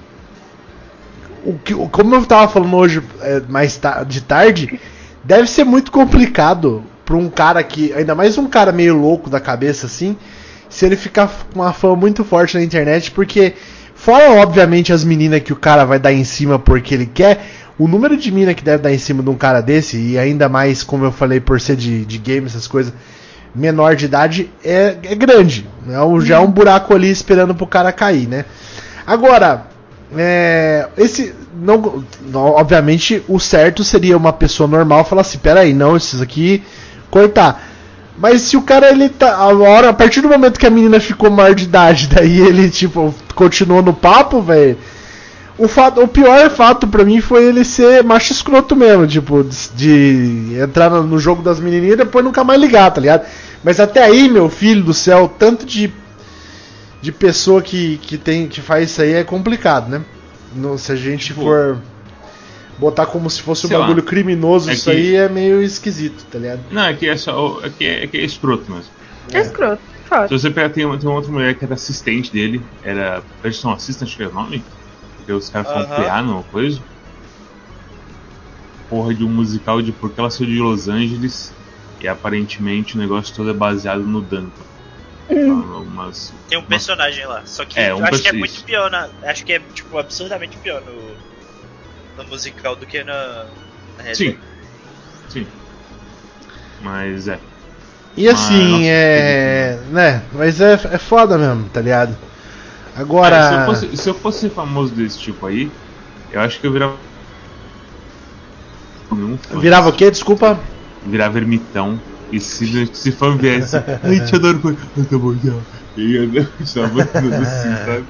O 1.44 1.58
que, 1.58 1.74
como 1.74 2.15
eu 2.15 2.26
tava 2.26 2.52
falando 2.52 2.76
hoje 2.76 3.02
é, 3.22 3.39
mais 3.48 3.78
ta- 3.78 4.04
de 4.04 4.22
tarde, 4.22 4.80
deve 5.24 5.48
ser 5.50 5.63
muito 5.63 5.92
complicado 5.92 6.84
pra 7.10 7.17
um 7.17 7.28
cara 7.28 7.63
que. 7.63 7.91
Ainda 7.93 8.13
mais 8.13 8.38
um 8.38 8.48
cara 8.48 8.72
meio 8.72 8.95
louco 8.95 9.32
da 9.32 9.39
cabeça 9.39 9.88
assim. 9.88 10.15
Se 10.69 10.86
ele 10.86 10.95
ficar 10.95 11.28
com 11.52 11.60
uma 11.60 11.74
fama 11.74 11.95
muito 11.95 12.24
forte 12.24 12.56
na 12.56 12.63
internet, 12.63 13.10
porque. 13.10 13.54
Fora, 13.95 14.32
obviamente, 14.32 14.93
as 14.93 15.04
meninas 15.04 15.41
que 15.41 15.52
o 15.52 15.58
cara 15.58 15.84
vai 15.84 16.00
dar 16.00 16.13
em 16.13 16.24
cima 16.24 16.58
porque 16.58 16.93
ele 16.93 17.06
quer, 17.06 17.45
o 17.78 17.86
número 17.86 18.15
de 18.15 18.32
mina 18.32 18.54
que 18.54 18.63
deve 18.63 18.82
dar 18.82 18.93
em 18.93 18.98
cima 18.98 19.22
de 19.22 19.30
um 19.30 19.36
cara 19.36 19.60
desse, 19.60 19.98
e 19.98 20.17
ainda 20.17 20.48
mais, 20.48 20.84
como 20.84 21.04
eu 21.04 21.12
falei, 21.12 21.41
por 21.41 21.60
ser 21.60 21.76
de, 21.76 22.06
de 22.06 22.17
game, 22.17 22.48
essas 22.48 22.65
coisas, 22.65 22.93
menor 23.54 23.98
de 23.98 24.06
idade, 24.06 24.50
é, 24.63 24.95
é 25.04 25.15
grande. 25.15 25.67
É 25.89 26.00
um, 26.02 26.22
já 26.22 26.38
é 26.38 26.39
um 26.39 26.50
buraco 26.50 26.95
ali 26.95 27.12
esperando 27.12 27.54
pro 27.54 27.67
cara 27.67 27.91
cair, 27.91 28.26
né? 28.26 28.45
Agora, 29.06 29.65
é, 30.15 30.88
esse. 30.98 31.36
Não, 31.54 31.93
obviamente, 32.34 33.22
o 33.28 33.38
certo 33.38 33.84
seria 33.84 34.15
uma 34.15 34.32
pessoa 34.32 34.65
normal 34.65 35.04
falar 35.04 35.24
assim: 35.24 35.39
peraí, 35.39 35.74
não, 35.74 35.98
esses 35.98 36.22
aqui, 36.22 36.63
cortar. 37.10 37.63
Mas 38.17 38.41
se 38.41 38.58
o 38.58 38.62
cara 38.62 38.89
ele 38.89 39.08
tá. 39.08 39.36
A, 39.36 39.48
hora, 39.48 39.89
a 39.89 39.93
partir 39.93 40.22
do 40.22 40.28
momento 40.28 40.60
que 40.60 40.67
a 40.67 40.69
menina 40.69 41.00
ficou 41.00 41.32
maior 41.32 41.56
de 41.56 41.63
idade, 41.63 42.08
daí 42.13 42.39
ele, 42.39 42.69
tipo, 42.69 43.13
continuou 43.34 43.82
no 43.82 43.93
papo, 43.93 44.41
velho. 44.41 44.78
O, 45.58 45.67
fato, 45.67 46.02
o 46.02 46.08
pior 46.08 46.50
fato 46.50 46.88
pra 46.88 47.04
mim 47.04 47.19
foi 47.19 47.43
ele 47.45 47.65
ser 47.65 48.02
macho 48.02 48.32
escroto 48.32 48.76
mesmo, 48.78 49.06
tipo, 49.06 49.43
de, 49.43 49.67
de 49.76 50.60
entrar 50.60 50.89
no, 50.89 51.04
no 51.04 51.19
jogo 51.19 51.41
das 51.41 51.60
menininhas 51.60 51.95
e 51.95 51.98
depois 51.98 52.24
nunca 52.24 52.45
mais 52.45 52.60
ligar, 52.60 52.89
tá 52.91 53.02
ligado? 53.02 53.26
Mas 53.62 53.78
até 53.80 54.04
aí, 54.04 54.30
meu 54.30 54.50
filho 54.50 54.84
do 54.84 54.93
céu, 54.93 55.30
tanto 55.38 55.65
de, 55.65 55.91
de 57.02 57.12
pessoa 57.12 57.62
que, 57.62 57.98
que, 57.98 58.17
tem, 58.17 58.48
que 58.48 58.62
faz 58.62 58.89
isso 58.89 59.02
aí 59.02 59.13
é 59.13 59.24
complicado, 59.26 59.89
né? 59.89 60.02
Não, 60.56 60.78
se 60.78 60.93
a 60.93 60.95
gente 60.95 61.28
Tipo, 61.28 61.41
for 61.41 61.78
botar 62.80 63.06
como 63.06 63.30
se 63.30 63.42
fosse 63.42 63.65
um 63.65 63.70
sei 63.70 63.78
lá. 63.78 63.86
bagulho 63.88 64.04
criminoso, 64.04 64.70
É 64.70 64.74
isso 64.74 64.86
que- 64.86 64.92
aí 64.92 65.15
é 65.15 65.28
meio 65.30 65.62
esquisito, 65.62 66.26
tá 66.26 66.39
ligado? 66.39 66.74
Não, 66.74 66.84
é 66.86 66.94
que 66.96 67.08
é 67.08 67.18
só. 67.18 67.60
É 67.63 67.70
que 67.70 67.84
é, 67.84 68.04
é, 68.04 68.08
que 68.08 68.18
é 68.18 68.24
escroto 68.24 68.72
mesmo. 68.72 68.92
É 69.34 69.39
escroto. 69.39 69.84
Foda. 70.08 70.28
Se 70.28 70.34
você 70.34 70.50
pegar, 70.50 70.70
tem, 70.70 70.86
uma- 70.86 70.98
tem 70.98 71.08
uma 71.08 71.18
outra 71.18 71.32
mulher 71.32 71.58
que 71.58 71.63
era 71.63 71.74
assistente 71.76 72.32
dele, 72.32 72.65
era. 72.82 73.24
Edson 73.44 73.72
Assistant, 73.72 74.08
acho 74.08 74.18
que 74.18 74.24
é 74.24 74.28
o 74.28 74.34
nome? 74.34 74.63
Porque 75.18 75.32
os 75.32 75.50
caras 75.50 75.68
falam 75.68 75.86
Aham. 75.86 76.04
PA 76.06 76.22
no 76.24 76.44
coisa. 76.46 76.82
Porra 78.89 79.13
de 79.13 79.24
um 79.24 79.30
musical 79.30 79.82
de 79.82 79.92
porque 79.92 80.20
ela 80.20 80.32
saiu 80.32 80.48
de 80.50 80.58
Los 80.60 80.88
Angeles 80.88 81.54
e 82.02 82.08
aparentemente 82.08 82.96
o 82.96 83.00
negócio 83.00 83.36
todo 83.36 83.50
é 83.52 83.54
baseado 83.54 84.02
no 84.04 84.22
Duncan. 84.22 84.65
Umas, 85.32 86.34
Tem 86.48 86.58
um 86.58 86.63
personagem 86.63 87.26
lá. 87.28 87.46
Só 87.46 87.63
que 87.65 87.80
É, 87.80 87.92
eu 87.92 87.98
um 87.98 88.04
acho 88.04 88.22
que 88.24 88.30
é 88.30 88.34
muito 88.34 88.63
pior 88.63 88.89
na. 88.89 89.08
Acho 89.24 89.46
que 89.46 89.54
é, 89.54 89.60
tipo, 89.60 89.96
absurdamente 89.98 90.58
pior 90.58 90.82
no. 90.84 91.29
No 92.19 92.25
musical 92.25 92.75
do 92.75 92.86
que 92.86 93.01
na. 93.01 93.45
na 93.97 94.03
realidade. 94.03 94.17
Sim. 94.17 94.38
Sim. 95.29 95.47
Mas 96.82 97.29
é. 97.29 97.39
E 98.17 98.27
assim, 98.27 98.86
é. 98.88 99.79
né? 99.91 100.21
Mas 100.34 100.60
é, 100.60 100.73
é 100.73 100.97
foda 100.97 101.38
mesmo, 101.38 101.69
tá 101.69 101.79
ligado? 101.79 102.17
Agora. 102.93 103.39
Ah, 103.39 103.47
se, 103.47 103.53
eu 103.53 103.65
fosse, 103.65 103.97
se 103.97 104.10
eu 104.10 104.13
fosse 104.13 104.49
famoso 104.49 104.93
desse 104.93 105.17
tipo 105.17 105.45
aí, 105.45 105.71
eu 106.32 106.41
acho 106.41 106.60
que 106.60 106.67
eu 106.67 106.73
virava. 106.73 106.97
Virava 109.62 109.89
o 109.89 109.93
quê? 109.93 110.12
Desculpa. 110.12 110.60
Virava 111.05 111.38
ermitão. 111.38 111.99
E 112.32 112.39
se, 112.39 112.88
se 112.93 113.12
fã 113.12 113.36
viesse, 113.38 113.77
ai, 113.77 114.19
te 114.25 114.36
adoro, 114.36 114.60
tá 115.10 115.17
bom, 115.17 115.34
já. 115.43 115.53
E 115.97 116.15
eu 116.15 116.47
estava 116.60 117.01
assim, 117.01 117.75
sabe? 117.86 118.05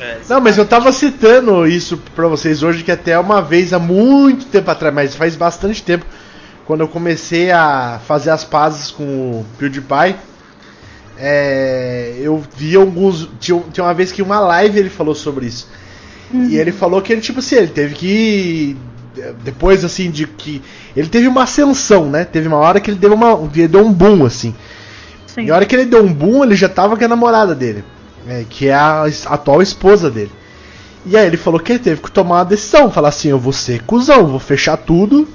É, 0.00 0.18
Não, 0.28 0.40
mas 0.40 0.58
eu 0.58 0.66
tava 0.66 0.92
citando 0.92 1.66
isso 1.66 1.96
pra 2.14 2.28
vocês 2.28 2.62
hoje, 2.62 2.84
que 2.84 2.92
até 2.92 3.18
uma 3.18 3.40
vez, 3.40 3.72
há 3.72 3.78
muito 3.78 4.46
tempo 4.46 4.70
atrás, 4.70 4.94
mas 4.94 5.14
faz 5.14 5.36
bastante 5.36 5.82
tempo, 5.82 6.04
quando 6.66 6.80
eu 6.80 6.88
comecei 6.88 7.50
a 7.50 8.00
fazer 8.06 8.30
as 8.30 8.44
pazes 8.44 8.90
com 8.90 9.04
o 9.04 9.46
PewDiePie, 9.58 10.16
é, 11.18 12.16
eu 12.18 12.42
vi 12.56 12.76
alguns. 12.76 13.28
Tinha, 13.40 13.62
tinha 13.72 13.84
uma 13.84 13.94
vez 13.94 14.12
que 14.12 14.20
uma 14.20 14.40
live 14.40 14.78
ele 14.78 14.90
falou 14.90 15.14
sobre 15.14 15.46
isso. 15.46 15.68
E 16.32 16.56
ele 16.56 16.72
falou 16.72 17.00
que 17.00 17.12
ele, 17.12 17.20
tipo 17.20 17.38
assim, 17.38 17.56
ele 17.56 17.68
teve 17.68 17.94
que. 17.94 18.76
Depois, 19.44 19.84
assim, 19.84 20.10
de 20.10 20.26
que. 20.26 20.60
Ele 20.94 21.08
teve 21.08 21.26
uma 21.26 21.44
ascensão, 21.44 22.10
né? 22.10 22.24
Teve 22.24 22.48
uma 22.48 22.58
hora 22.58 22.80
que 22.80 22.90
ele 22.90 22.98
deu, 22.98 23.14
uma, 23.14 23.48
ele 23.54 23.68
deu 23.68 23.86
um 23.86 23.92
boom, 23.92 24.26
assim. 24.26 24.54
Sim. 25.26 25.44
E 25.44 25.50
a 25.50 25.54
hora 25.54 25.64
que 25.64 25.74
ele 25.74 25.86
deu 25.86 26.04
um 26.04 26.12
boom, 26.12 26.44
ele 26.44 26.56
já 26.56 26.68
tava 26.68 26.96
com 26.96 27.04
a 27.04 27.08
namorada 27.08 27.54
dele, 27.54 27.84
né, 28.26 28.44
que 28.48 28.68
é 28.68 28.74
a 28.74 29.06
atual 29.26 29.62
esposa 29.62 30.10
dele. 30.10 30.32
E 31.06 31.16
aí 31.16 31.26
ele 31.26 31.36
falou 31.36 31.60
que 31.60 31.72
ele 31.72 31.78
teve 31.78 32.02
que 32.02 32.10
tomar 32.10 32.38
uma 32.38 32.44
decisão, 32.44 32.90
falar 32.90 33.10
assim, 33.10 33.28
eu 33.28 33.38
vou 33.38 33.52
ser 33.52 33.82
cuzão, 33.82 34.26
vou 34.26 34.40
fechar 34.40 34.76
tudo, 34.76 35.26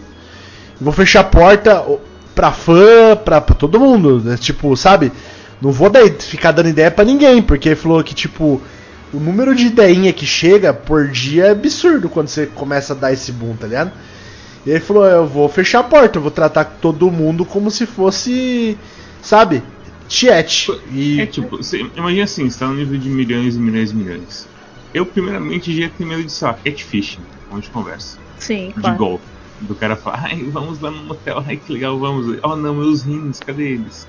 vou 0.79 0.91
fechar 0.91 1.21
a 1.21 1.23
porta 1.23 1.83
pra 2.35 2.51
fã, 2.51 3.15
pra, 3.15 3.39
pra 3.39 3.55
todo 3.55 3.79
mundo, 3.79 4.19
né, 4.19 4.35
tipo, 4.37 4.75
sabe? 4.75 5.11
Não 5.61 5.71
vou 5.71 5.89
daí 5.89 6.11
ficar 6.19 6.51
dando 6.51 6.69
ideia 6.69 6.91
pra 6.91 7.05
ninguém, 7.05 7.41
porque 7.41 7.69
ele 7.69 7.75
falou 7.75 8.03
que, 8.03 8.13
tipo, 8.13 8.61
o 9.13 9.19
número 9.19 9.55
de 9.55 9.67
ideinha 9.67 10.11
que 10.11 10.25
chega 10.25 10.73
por 10.73 11.07
dia 11.07 11.45
é 11.45 11.51
absurdo 11.51 12.09
quando 12.09 12.27
você 12.27 12.47
começa 12.47 12.93
a 12.93 12.95
dar 12.95 13.13
esse 13.13 13.31
boom, 13.31 13.55
tá 13.55 13.67
ligado? 13.67 13.91
E 14.65 14.71
ele 14.71 14.79
falou, 14.79 15.05
eu 15.05 15.25
vou 15.25 15.47
fechar 15.47 15.79
a 15.79 15.83
porta, 15.83 16.17
eu 16.17 16.21
vou 16.21 16.31
tratar 16.31 16.65
todo 16.65 17.09
mundo 17.09 17.45
como 17.45 17.71
se 17.71 17.85
fosse, 17.85 18.77
sabe, 19.21 19.63
tiete. 20.11 20.71
E 20.91 21.21
É 21.21 21.25
tipo, 21.25 21.57
você, 21.57 21.85
imagina 21.95 22.25
assim, 22.25 22.49
você 22.49 22.59
tá 22.59 22.67
no 22.67 22.75
nível 22.75 22.99
de 22.99 23.09
milhões 23.09 23.55
e 23.55 23.59
milhões 23.59 23.91
e 23.91 23.95
milhões. 23.95 24.47
Eu, 24.93 25.05
primeiramente, 25.05 25.73
já 25.73 25.83
ia 25.83 25.89
ter 25.89 26.05
medo 26.05 26.23
de, 26.23 26.43
lá, 26.43 26.53
catfishing, 26.53 27.21
onde 27.49 27.69
conversa. 27.69 28.17
Sim, 28.37 28.73
De 28.75 28.81
claro. 28.81 28.97
golpe. 28.97 29.23
Do 29.61 29.75
cara 29.75 29.95
falar, 29.95 30.23
ai, 30.25 30.43
vamos 30.51 30.79
lá 30.81 30.89
no 30.89 31.03
motel, 31.03 31.43
ai 31.47 31.55
que 31.55 31.71
legal, 31.71 31.97
vamos. 31.97 32.37
Oh 32.43 32.55
não, 32.55 32.73
meus 32.73 33.03
rins, 33.03 33.39
cadê 33.39 33.73
eles? 33.73 34.07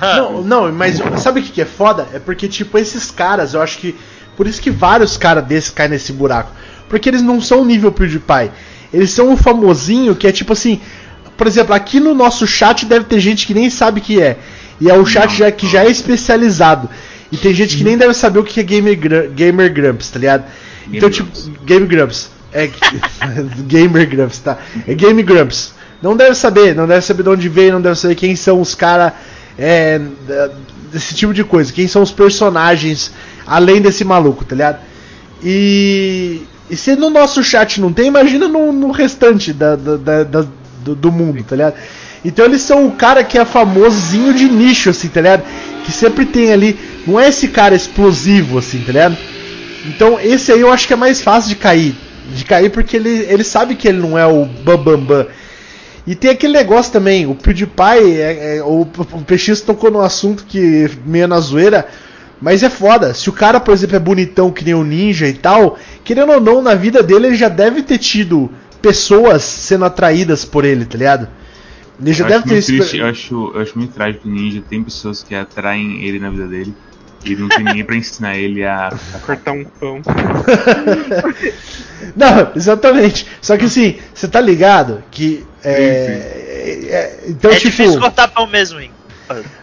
Não, 0.00 0.42
não, 0.42 0.72
mas 0.72 1.00
sabe 1.18 1.40
o 1.40 1.42
que, 1.42 1.50
que 1.50 1.62
é 1.62 1.64
foda? 1.64 2.08
É 2.12 2.18
porque, 2.18 2.46
tipo, 2.48 2.76
esses 2.76 3.10
caras, 3.10 3.54
eu 3.54 3.62
acho 3.62 3.78
que. 3.78 3.94
Por 4.36 4.46
isso 4.46 4.60
que 4.60 4.70
vários 4.70 5.16
caras 5.16 5.44
desses 5.44 5.70
caem 5.70 5.90
nesse 5.90 6.12
buraco. 6.12 6.52
Porque 6.88 7.08
eles 7.08 7.22
não 7.22 7.40
são 7.40 7.62
o 7.62 7.64
nível 7.64 7.90
PewDiePie. 7.92 8.50
Eles 8.92 9.10
são 9.10 9.32
o 9.32 9.36
famosinho 9.36 10.14
que 10.14 10.26
é 10.26 10.32
tipo 10.32 10.52
assim. 10.52 10.80
Por 11.36 11.46
exemplo, 11.46 11.74
aqui 11.74 11.98
no 11.98 12.14
nosso 12.14 12.46
chat 12.46 12.84
deve 12.84 13.06
ter 13.06 13.18
gente 13.18 13.46
que 13.46 13.54
nem 13.54 13.70
sabe 13.70 14.00
o 14.00 14.02
que 14.02 14.20
é. 14.20 14.38
E 14.82 14.90
é 14.90 14.94
o 14.94 15.06
chat 15.06 15.36
já, 15.36 15.50
que 15.52 15.66
já 15.66 15.84
é 15.84 15.90
especializado. 15.90 16.88
E 17.30 17.36
tem 17.36 17.54
gente 17.54 17.76
que 17.76 17.84
nem 17.84 17.96
deve 17.96 18.12
saber 18.14 18.40
o 18.40 18.44
que 18.44 18.60
é 18.60 18.62
Gamer, 18.62 18.98
Gamer 19.34 19.72
Grumps, 19.72 20.10
tá 20.10 20.18
ligado? 20.18 20.44
Game 20.84 20.96
então, 20.98 21.08
Grumps. 21.08 21.44
tipo, 21.44 21.64
Game 21.64 21.86
Grumps. 21.86 22.30
É. 22.52 22.68
Gamer 23.66 24.08
Grumps, 24.08 24.38
tá? 24.40 24.58
É 24.86 24.92
Game 24.94 25.22
Grumps. 25.22 25.72
Não 26.02 26.16
deve 26.16 26.34
saber, 26.34 26.74
não 26.74 26.86
deve 26.86 27.00
saber 27.06 27.22
de 27.22 27.28
onde 27.28 27.48
veio, 27.48 27.72
não 27.72 27.80
deve 27.80 27.96
saber 27.98 28.16
quem 28.16 28.34
são 28.36 28.60
os 28.60 28.74
caras. 28.74 29.12
É, 29.58 30.00
desse 30.92 31.14
tipo 31.14 31.32
de 31.32 31.44
coisa. 31.44 31.72
Quem 31.72 31.86
são 31.86 32.02
os 32.02 32.10
personagens 32.10 33.12
além 33.46 33.80
desse 33.80 34.04
maluco, 34.04 34.44
tá 34.44 34.54
ligado? 34.54 34.78
E, 35.42 36.42
e 36.70 36.76
se 36.76 36.94
no 36.96 37.10
nosso 37.10 37.42
chat 37.42 37.80
não 37.80 37.92
tem, 37.92 38.06
imagina 38.08 38.46
no, 38.48 38.72
no 38.72 38.90
restante 38.90 39.52
da- 39.52 39.76
da- 39.76 40.24
da- 40.24 40.46
do, 40.84 40.94
do 40.94 41.12
mundo, 41.12 41.42
tá 41.44 41.56
ligado? 41.56 41.74
Então 42.24 42.44
eles 42.44 42.62
são 42.62 42.86
o 42.86 42.92
cara 42.92 43.24
que 43.24 43.38
é 43.38 43.44
famosinho 43.44 44.32
de 44.32 44.44
nicho, 44.44 44.90
assim, 44.90 45.08
tá 45.08 45.20
ligado? 45.20 45.42
Que 45.84 45.92
sempre 45.92 46.24
tem 46.24 46.52
ali. 46.52 46.78
Não 47.06 47.18
é 47.18 47.28
esse 47.28 47.48
cara 47.48 47.74
explosivo, 47.74 48.58
assim, 48.58 48.80
tá 48.80 48.92
ligado? 48.92 49.16
Então 49.86 50.18
esse 50.20 50.52
aí 50.52 50.60
eu 50.60 50.72
acho 50.72 50.86
que 50.86 50.92
é 50.92 50.96
mais 50.96 51.20
fácil 51.20 51.48
de 51.48 51.56
cair. 51.56 51.94
De 52.34 52.44
cair 52.44 52.70
porque 52.70 52.96
ele, 52.96 53.26
ele 53.28 53.42
sabe 53.44 53.74
que 53.74 53.88
ele 53.88 53.98
não 53.98 54.16
é 54.16 54.26
o 54.26 54.44
bambambam. 54.44 54.98
Bam, 54.98 55.24
bam. 55.24 55.26
E 56.06 56.14
tem 56.16 56.30
aquele 56.30 56.52
negócio 56.52 56.92
também, 56.92 57.26
o 57.26 57.34
PewDiePie, 57.34 58.20
é, 58.20 58.56
é, 58.56 58.62
o, 58.62 58.82
o 58.82 59.64
tocou 59.64 59.90
num 59.90 60.00
assunto 60.00 60.44
que 60.44 60.90
meio 61.06 61.28
na 61.28 61.38
zoeira, 61.38 61.86
mas 62.40 62.64
é 62.64 62.70
foda. 62.70 63.14
Se 63.14 63.28
o 63.28 63.32
cara, 63.32 63.60
por 63.60 63.72
exemplo, 63.72 63.94
é 63.94 64.00
bonitão 64.00 64.50
que 64.50 64.64
nem 64.64 64.74
o 64.74 64.82
Ninja 64.82 65.28
e 65.28 65.32
tal, 65.32 65.78
querendo 66.02 66.32
ou 66.32 66.40
não, 66.40 66.60
na 66.60 66.74
vida 66.74 67.04
dele 67.04 67.28
ele 67.28 67.36
já 67.36 67.48
deve 67.48 67.82
ter 67.82 67.98
tido 67.98 68.50
pessoas 68.80 69.44
sendo 69.44 69.84
atraídas 69.84 70.44
por 70.44 70.64
ele, 70.64 70.84
tá 70.84 70.98
ligado? 70.98 71.28
Eu 71.98 72.26
deve 72.28 72.34
acho 72.34 72.48
ter 72.48 72.54
esse- 72.56 72.76
triste, 72.76 72.98
eu, 72.98 73.06
acho, 73.06 73.52
eu 73.54 73.60
acho 73.60 73.78
muito 73.78 73.92
trágico 73.94 74.22
que 74.24 74.28
o 74.28 74.32
Ninja 74.32 74.62
tem 74.68 74.82
pessoas 74.82 75.22
que 75.22 75.34
atraem 75.34 76.02
ele 76.04 76.18
na 76.18 76.30
vida 76.30 76.46
dele. 76.46 76.74
E 77.24 77.36
não 77.36 77.48
tem 77.48 77.62
ninguém 77.62 77.84
pra 77.84 77.94
ensinar 77.94 78.36
ele 78.36 78.64
a. 78.64 78.88
a- 78.88 79.18
Cortar 79.24 79.52
um 79.52 79.64
pão. 79.64 80.00
Não, 82.16 82.50
exatamente. 82.56 83.26
Só 83.40 83.56
que 83.56 83.66
assim, 83.66 83.98
você 84.12 84.26
tá 84.28 84.40
ligado 84.40 85.02
que. 85.10 85.46
É, 85.64 85.70
é- 86.88 87.20
então, 87.28 87.50
é 87.50 87.54
tipo. 87.54 87.70
difícil 87.70 88.00
cortar 88.00 88.28
pão 88.28 88.46
mesmo, 88.46 88.80
hein? 88.80 88.90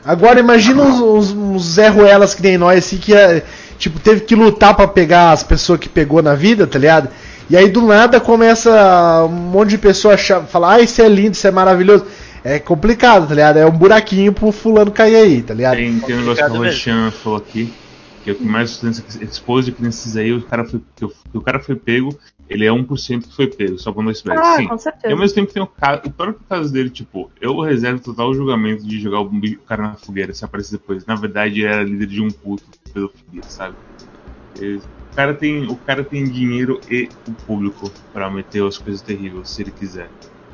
Agora 0.03 0.39
imagina 0.39 0.82
uns, 0.82 0.99
uns, 0.99 1.32
uns 1.32 1.63
Zé 1.73 1.89
Ruelas 1.89 2.34
que 2.34 2.41
nem 2.41 2.57
nós, 2.57 2.80
assim, 2.80 2.97
que 2.97 3.13
é, 3.13 3.43
tipo, 3.77 3.99
teve 3.99 4.21
que 4.21 4.34
lutar 4.36 4.73
pra 4.73 4.88
pegar 4.88 5.32
as 5.32 5.43
pessoas 5.43 5.80
que 5.80 5.88
pegou 5.89 6.23
na 6.23 6.34
vida, 6.34 6.65
tá 6.65 6.80
ligado? 6.80 7.09
E 7.50 7.58
aí 7.58 7.70
do 7.70 7.82
nada 7.82 8.20
começa 8.20 9.26
um 9.26 9.30
monte 9.30 9.70
de 9.72 9.78
pessoa 9.78 10.14
achar, 10.14 10.45
falar, 10.45 10.76
ah, 10.76 10.80
isso 10.82 11.02
é 11.02 11.10
lindo, 11.10 11.32
isso 11.34 11.47
é 11.47 11.52
maravilhoso. 11.52 12.06
É 12.43 12.60
complicado, 12.60 13.28
tá 13.28 13.34
ligado? 13.34 13.58
É 13.58 13.66
um 13.66 13.72
buraquinho 13.78 14.32
pro 14.32 14.52
fulano 14.52 14.91
cair 14.91 15.16
aí, 15.16 15.41
tá 15.41 15.54
ligado? 15.54 15.78
Tem, 15.78 16.00
tem 16.00 16.16
um 16.16 16.20
negócio 16.20 16.43
que 16.45 16.52
o 16.52 16.54
mesmo. 16.54 16.82
Rochan 16.88 17.12
falou 17.12 17.38
aqui, 17.38 17.76
que 18.24 18.30
é 18.30 18.34
o 18.34 18.36
que 18.36 18.45
mais 18.45 18.82
expôs 19.22 19.66
de 19.66 19.72
crianças 19.72 20.16
aí, 20.16 20.34
o 20.34 20.45
cara 20.45 20.66
foi, 20.66 20.82
que 20.95 21.06
o, 21.06 21.10
que 21.10 21.38
o 21.38 21.41
cara 21.41 21.60
foi 21.60 21.76
pego, 21.76 22.18
ele 22.47 22.66
é 22.66 22.72
1% 22.72 23.28
que 23.28 23.36
foi 23.36 23.47
pego, 23.47 23.78
só 23.78 23.93
com 23.93 24.04
dois 24.04 24.22
pés. 24.22 24.39
Ah, 24.39 24.56
Sim. 24.56 24.66
com 24.68 24.78
E 24.78 24.82
certeza. 24.84 25.14
ao 25.14 25.20
mesmo 25.20 25.36
tempo 25.36 25.54
tem 25.54 25.62
o, 25.62 25.68
ca- 25.68 26.02
o 26.06 26.12
próprio 26.12 26.43
caso 26.47 26.72
dele, 26.74 26.89
tipo, 26.89 27.32
eu 27.39 27.60
reservo 27.62 28.02
total 28.02 28.34
julgamento 28.34 28.86
de 28.86 29.00
jogar 29.00 29.22
o 29.22 29.60
cara 29.66 29.84
na 29.84 29.95
fogueira 29.95 30.34
se 30.34 30.43
aparecer 30.43 30.78
depois. 30.78 31.06
Na 31.06 31.16
verdade, 31.16 31.62
ele 31.62 31.68
era 31.68 31.84
líder 31.84 32.08
de 32.08 32.22
um 32.22 32.30
culto 32.32 32.64
pedofilia, 32.93 33.43
sabe? 33.47 33.78
E 34.56 34.76
o, 34.76 34.82
cara 35.16 35.34
tem, 35.34 35.68
o 35.68 35.76
cara 35.78 36.03
tem 36.03 36.30
dinheiro 36.30 36.80
e 36.89 37.10
o 37.28 37.34
público 37.34 37.93
pra 38.14 38.30
meter 38.30 38.66
as 38.66 38.78
coisas 38.78 39.01
terríveis, 39.01 39.49
se 39.49 39.62
ele 39.62 39.72
quiser. 39.72 40.12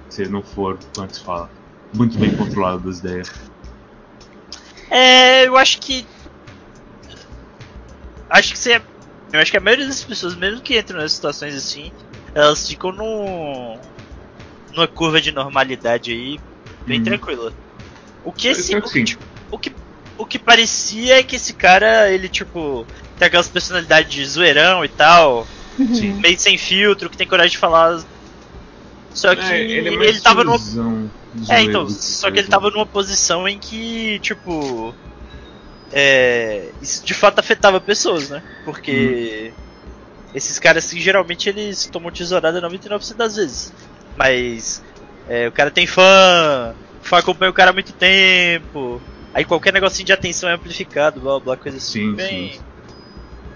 Se 0.10 0.22
ele 0.22 0.32
não 0.32 0.44
for, 0.44 0.80
como 0.94 1.06
é 1.06 1.10
que 1.10 1.16
se 1.18 1.24
fala, 1.24 1.52
muito 1.94 2.18
bem 2.18 2.36
controlado 2.36 2.84
das 2.84 3.00
ideias. 3.00 3.30
É, 4.90 5.48
eu 5.48 5.58
acho 5.58 5.80
que. 5.80 6.08
Acho 8.30 8.54
que 8.54 8.60
você. 8.60 8.82
Eu 9.32 9.40
acho 9.40 9.52
que 9.52 9.58
a 9.58 9.62
maioria 9.62 9.88
das 9.88 10.04
pessoas, 10.04 10.36
mesmo 10.36 10.62
que 10.62 10.78
entram 10.78 11.00
nas 11.00 11.14
situações 11.14 11.56
assim, 11.56 11.92
elas 12.34 12.66
ficam 12.68 12.92
num. 12.92 13.80
numa 14.72 14.88
curva 14.88 15.20
de 15.20 15.32
normalidade 15.32 16.12
aí, 16.12 16.40
bem 16.86 17.00
Uhum. 17.00 17.06
tranquila. 17.06 17.54
O 18.24 18.32
que 18.32 18.48
esse. 18.48 18.70
creio 18.72 18.86
O 18.86 18.90
que 18.90 19.04
tipo, 19.04 19.24
o 19.52 19.60
que, 19.60 19.76
o 20.18 20.26
que 20.26 20.40
parecia 20.40 21.20
é 21.20 21.24
que 21.24 21.36
esse 21.36 21.54
cara, 21.54 22.10
ele 22.12 22.30
tipo. 22.30 22.86
Tem 23.18 23.28
aquelas 23.28 23.48
personalidades 23.48 24.12
de 24.12 24.26
zoeirão 24.26 24.84
e 24.84 24.90
tal, 24.90 25.48
Sim. 25.78 26.20
meio 26.20 26.38
sem 26.38 26.58
filtro, 26.58 27.10
que 27.10 27.16
tem 27.16 27.28
coragem 27.28 27.52
de 27.52 27.58
falar. 27.58 28.04
Só 29.14 29.34
que 29.34 29.42
É, 29.42 29.62
ele, 29.62 29.96
é 29.96 29.98
mais 29.98 30.22
tava 30.22 30.44
numa 30.44 30.58
é, 31.50 31.62
então, 31.62 31.90
só 31.90 32.32
que 32.32 32.40
ele 32.40 32.48
tava 32.48 32.70
numa 32.72 32.86
posição 32.86 33.48
em 33.48 33.60
que, 33.60 34.20
tipo. 34.20 34.94
É. 35.92 36.70
Isso 36.82 37.06
de 37.06 37.14
fato 37.14 37.40
afetava 37.40 37.80
pessoas, 37.82 38.30
né? 38.30 38.42
Porque. 38.64 39.54
Esses 40.34 40.60
caras, 40.60 40.86
assim, 40.86 41.00
geralmente 41.00 41.48
eles 41.48 41.86
tomam 41.86 42.12
tesourada 42.12 42.62
99% 42.62 43.16
das 43.16 43.36
vezes. 43.36 43.74
Mas. 44.18 44.82
é, 45.28 45.48
o 45.48 45.52
cara 45.52 45.72
tem 45.72 45.86
fã, 45.86 46.74
o 47.02 47.06
fã 47.06 47.18
acompanha 47.18 47.52
o 47.52 47.54
cara 47.54 47.72
há 47.72 47.74
muito 47.74 47.94
tempo. 47.94 49.02
Aí 49.36 49.44
qualquer 49.44 49.74
negocinho 49.74 50.06
de 50.06 50.14
atenção 50.14 50.50
é 50.50 50.54
amplificado, 50.54 51.20
blá 51.20 51.38
blá, 51.42 51.58
coisa 51.58 51.78
assim. 51.78 52.00
Sim, 52.12 52.16
bem... 52.16 52.54
sim. 52.54 52.60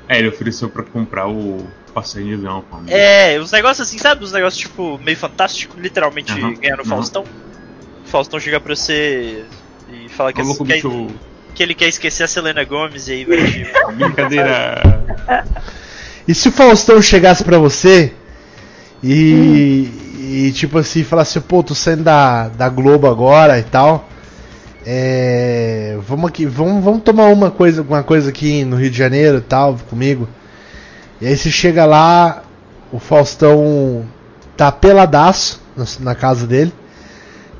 É, 0.10 0.20
ele 0.20 0.28
ofereceu 0.28 0.70
pra 0.70 0.84
comprar 0.84 1.30
o 1.30 1.66
passeio 1.94 2.26
de 2.28 2.34
avião 2.34 2.62
pra 2.70 2.80
mim. 2.80 2.92
É, 2.92 3.40
uns 3.40 3.52
negócios 3.54 3.88
assim, 3.88 3.98
sabe? 3.98 4.26
Uns 4.26 4.34
negócios 4.34 4.62
tipo 4.62 4.98
meio 4.98 5.16
fantástico, 5.16 5.80
literalmente 5.80 6.34
ganhar 6.58 6.76
no. 6.76 6.84
Faustão. 6.84 7.24
O 7.24 8.10
Faustão 8.10 8.40
chega 8.42 8.60
pra 8.60 8.76
você 8.76 9.46
e 9.88 10.10
fala 10.10 10.34
que, 10.34 10.42
louco, 10.42 10.66
que, 10.66 10.74
bicho, 10.74 11.08
que 11.56 11.64
ele 11.64 11.74
quer 11.74 11.88
esquecer 11.88 12.24
a 12.24 12.28
Selena 12.28 12.66
Gomes 12.66 13.08
e 13.08 13.12
aí 13.14 13.26
vai 13.26 13.38
te- 13.38 13.72
brincadeira. 13.96 14.82
E 16.28 16.36
se 16.36 16.50
o 16.50 16.52
Faustão 16.52 17.02
chegasse 17.02 17.44
pra 17.46 17.58
você 17.58 18.14
e, 19.02 19.88
e 20.20 20.52
tipo 20.54 20.78
assim, 20.78 21.06
falasse, 21.06 21.40
pô, 21.40 21.64
tô 21.64 21.74
saindo 21.74 22.04
da, 22.04 22.50
da 22.50 22.68
Globo 22.68 23.08
agora 23.08 23.58
e 23.58 23.64
tal. 23.64 24.10
É, 24.86 25.98
vamos 26.08 26.30
aqui, 26.30 26.46
vamos, 26.46 26.84
vamos 26.84 27.04
tomar 27.04 27.28
uma 27.28 27.52
coisa, 27.52 27.82
uma 27.82 28.02
coisa 28.04 28.30
aqui 28.30 28.64
no 28.64 28.76
Rio 28.78 28.90
de 28.90 28.98
Janeiro 28.98 29.38
e 29.38 29.42
tal, 29.42 29.78
comigo. 29.90 30.28
E 31.22 31.28
aí 31.28 31.36
você 31.38 31.52
chega 31.52 31.86
lá, 31.86 32.44
o 32.92 33.00
Faustão 33.00 34.06
tá 34.56 34.72
peladaço 34.72 35.62
na, 35.76 35.86
na 36.00 36.16
casa 36.16 36.48
dele, 36.48 36.74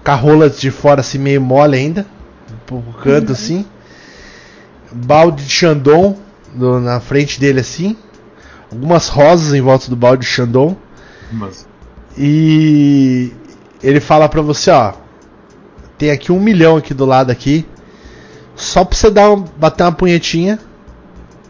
com 0.04 0.12
a 0.12 0.16
rola 0.16 0.50
de 0.50 0.72
fora 0.72 1.02
assim 1.02 1.18
meio 1.18 1.42
mole 1.42 1.76
ainda, 1.78 2.06
pro 2.66 2.82
canto 3.04 3.32
assim. 3.34 3.66
Balde 4.92 5.44
de 5.44 5.52
Xandão 5.52 6.18
no- 6.56 6.80
na 6.80 7.00
frente 7.00 7.40
dele 7.40 7.60
assim 7.60 7.96
algumas 8.72 9.08
rosas 9.08 9.54
em 9.54 9.62
volta 9.62 9.88
do 9.90 9.96
balde 9.96 10.22
de 10.26 10.28
Chandon 10.32 10.76
Mas, 11.32 11.68
e 12.18 13.32
ele 13.84 14.00
fala 14.00 14.28
pra 14.28 14.42
você, 14.42 14.72
ó, 14.72 14.94
tem 16.00 16.10
aqui 16.10 16.32
um 16.32 16.40
milhão 16.40 16.78
aqui 16.78 16.94
do 16.94 17.06
lado 17.06 17.30
aqui, 17.30 17.66
só 18.56 18.86
pra 18.86 18.98
você 18.98 19.12
dar 19.12 19.30
um, 19.30 19.42
bater 19.42 19.84
uma 19.84 19.92
punhetinha 19.92 20.58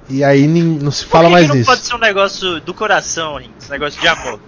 e 0.10 0.24
aí 0.24 0.47
não 0.47 0.89
se 0.89 1.06
fala 1.06 1.30
mais 1.30 1.47
não 1.47 1.56
nisso. 1.56 1.68
pode 1.68 1.82
ser 1.86 1.95
um 1.95 2.00
negócio 2.00 2.60
do 2.62 2.74
coração, 2.74 3.38
Rinks? 3.38 3.54
Esse 3.62 3.72
negócio 3.72 4.02
de 4.02 4.08
amor. 4.08 4.39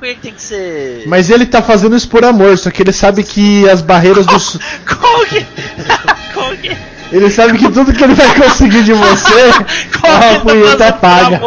Por 0.00 0.08
que, 0.08 0.14
que 0.14 0.20
tem 0.22 0.32
que 0.32 0.40
ser. 0.40 1.02
Mas 1.06 1.28
ele 1.28 1.44
tá 1.44 1.60
fazendo 1.60 1.94
isso 1.94 2.08
por 2.08 2.24
amor, 2.24 2.56
só 2.56 2.70
que 2.70 2.82
ele 2.82 2.90
sabe 2.92 3.22
que 3.22 3.68
as 3.68 3.82
barreiras 3.82 4.24
do 4.24 4.32
Como 4.86 5.26
que. 5.26 5.46
Como 6.32 6.56
que. 6.56 6.74
ele 7.12 7.28
sabe 7.28 7.58
que 7.58 7.70
tudo 7.70 7.92
que 7.92 8.02
ele 8.02 8.14
vai 8.14 8.34
conseguir 8.34 8.82
de 8.82 8.94
você 8.94 9.52
Como 10.00 10.14
a 10.14 10.20
que 10.20 10.34
tá 10.34 10.40
punheta 10.40 10.92
por 10.92 11.00
paga. 11.00 11.40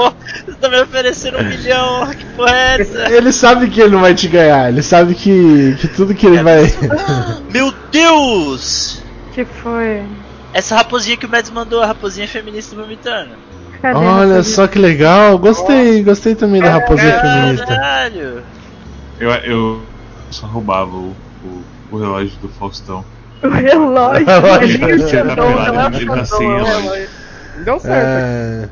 Você 0.45 0.54
tá 0.62 0.70
me 0.70 0.82
oferecendo 0.82 1.39
um 1.39 1.43
milhão, 1.43 2.08
que 2.12 2.26
porra 2.36 2.56
é 2.56 2.82
essa? 2.82 3.12
Ele 3.12 3.32
sabe 3.32 3.70
que 3.72 3.82
ele 3.82 3.95
não 3.95 4.01
vai 4.01 4.14
te 4.14 4.28
ganhar, 4.28 4.70
ele 4.70 4.84
sabe 4.84 5.16
que, 5.16 5.76
que 5.82 5.88
tudo 5.88 6.14
que 6.14 6.28
ele 6.28 6.38
É 6.38 6.43
vai. 6.43 6.74
Meu 7.51 7.74
Deus! 7.91 9.01
Que 9.34 9.45
foi? 9.45 10.04
Essa 10.54 10.76
raposinha 10.76 11.18
que 11.18 11.26
o 11.26 11.30
Mads 11.30 11.49
mandou, 11.49 11.82
a 11.82 11.88
raposinha 11.88 12.28
feminista 12.28 12.76
vomitando. 12.76 13.32
Olha 13.84 14.44
só 14.44 14.68
que 14.68 14.80
legal, 14.80 15.38
gostei, 15.38 16.04
gostei 16.04 16.36
também 16.36 16.62
da 16.62 16.72
raposinha 16.72 17.20
feminista. 17.20 17.66
Caralho! 17.66 18.44
eu, 19.20 19.32
eu 19.32 19.82
só 20.32 20.48
roubava 20.48 20.96
o, 20.96 21.14
o, 21.44 21.64
o 21.92 21.98
relógio 21.98 22.38
do 22.42 22.48
Faustão. 22.50 23.04
O 23.44 23.50
relógio. 23.50 24.26
Relógio. 24.26 24.90
Ele 24.90 25.04
é 25.04 25.24
o 25.24 25.36
tá 25.36 25.44
é 25.44 25.46
o 25.46 26.64
relógio. 26.64 27.10
Deu 27.66 27.80
certo. 27.80 28.08
É, 28.08 28.70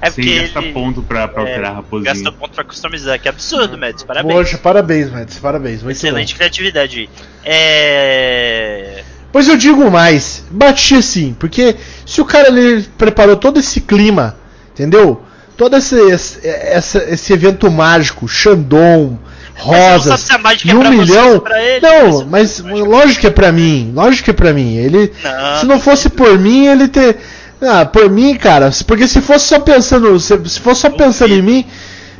É 0.00 0.10
porque 0.10 0.22
Sem 0.22 0.40
gastar 0.42 0.62
ele 0.62 0.72
ponto 0.72 1.02
pra, 1.02 1.28
pra 1.28 1.42
é, 1.42 1.46
alterar 1.46 1.70
a 1.70 1.74
raposinha. 1.74 2.12
gasta 2.14 2.32
ponto 2.32 2.54
pra 2.54 2.64
customizar, 2.64 3.20
que 3.20 3.28
absurdo, 3.28 3.76
Mads. 3.76 4.04
Parabéns. 4.04 4.34
Poxa, 4.38 4.58
parabéns, 4.58 5.10
Mads, 5.10 5.38
parabéns. 5.38 5.82
Muito 5.82 5.96
Excelente 5.96 6.32
bom. 6.34 6.38
criatividade 6.38 6.98
aí. 7.00 7.10
É. 7.44 9.04
Pois 9.32 9.48
eu 9.48 9.56
digo 9.56 9.90
mais, 9.90 10.44
bati 10.50 10.96
assim, 10.96 11.34
porque 11.38 11.74
se 12.04 12.20
o 12.20 12.24
cara 12.24 12.48
ele 12.48 12.82
preparou 12.98 13.34
todo 13.36 13.58
esse 13.58 13.80
clima, 13.80 14.36
entendeu? 14.74 15.22
Todo 15.56 15.76
esse, 15.76 15.96
esse, 16.10 16.46
essa- 16.46 17.04
esse 17.04 17.32
evento 17.32 17.70
mágico, 17.70 18.28
Xandon, 18.28 19.18
rosas, 19.54 20.26
e 20.66 20.70
é 20.70 20.74
um 20.74 20.90
milhão. 20.90 21.40
pra 21.40 21.62
ele, 21.62 21.80
não, 21.86 22.26
mas- 22.26 22.60
mas 22.60 22.80
lógico 22.80 23.20
que 23.20 23.26
é 23.26 23.30
pra 23.30 23.52
mim, 23.52 23.92
lógico 23.94 24.24
que 24.24 24.30
é 24.30 24.34
pra 24.34 24.52
mim. 24.52 24.76
Ele, 24.76 25.12
Não, 25.24 25.56
se 25.60 25.66
não 25.66 25.80
fosse 25.80 26.08
por 26.10 26.38
mim, 26.38 26.66
ele 26.66 26.88
ter. 26.88 27.16
Ah, 27.60 27.84
por 27.86 28.10
mim, 28.10 28.34
cara, 28.34 28.70
porque 28.86 29.06
se 29.06 29.20
fosse 29.20 29.46
só 29.46 29.60
pensando, 29.60 30.18
se, 30.18 30.36
se 30.48 30.58
fosse 30.60 30.80
só 30.80 30.90
pensando 30.90 31.32
em 31.32 31.42
mim, 31.42 31.66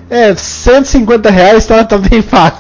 é, 0.09 0.35
150 0.37 1.31
reais 1.31 1.67
tá, 1.67 1.83
tá 1.85 1.99
bem 1.99 2.23
fácil. 2.23 2.59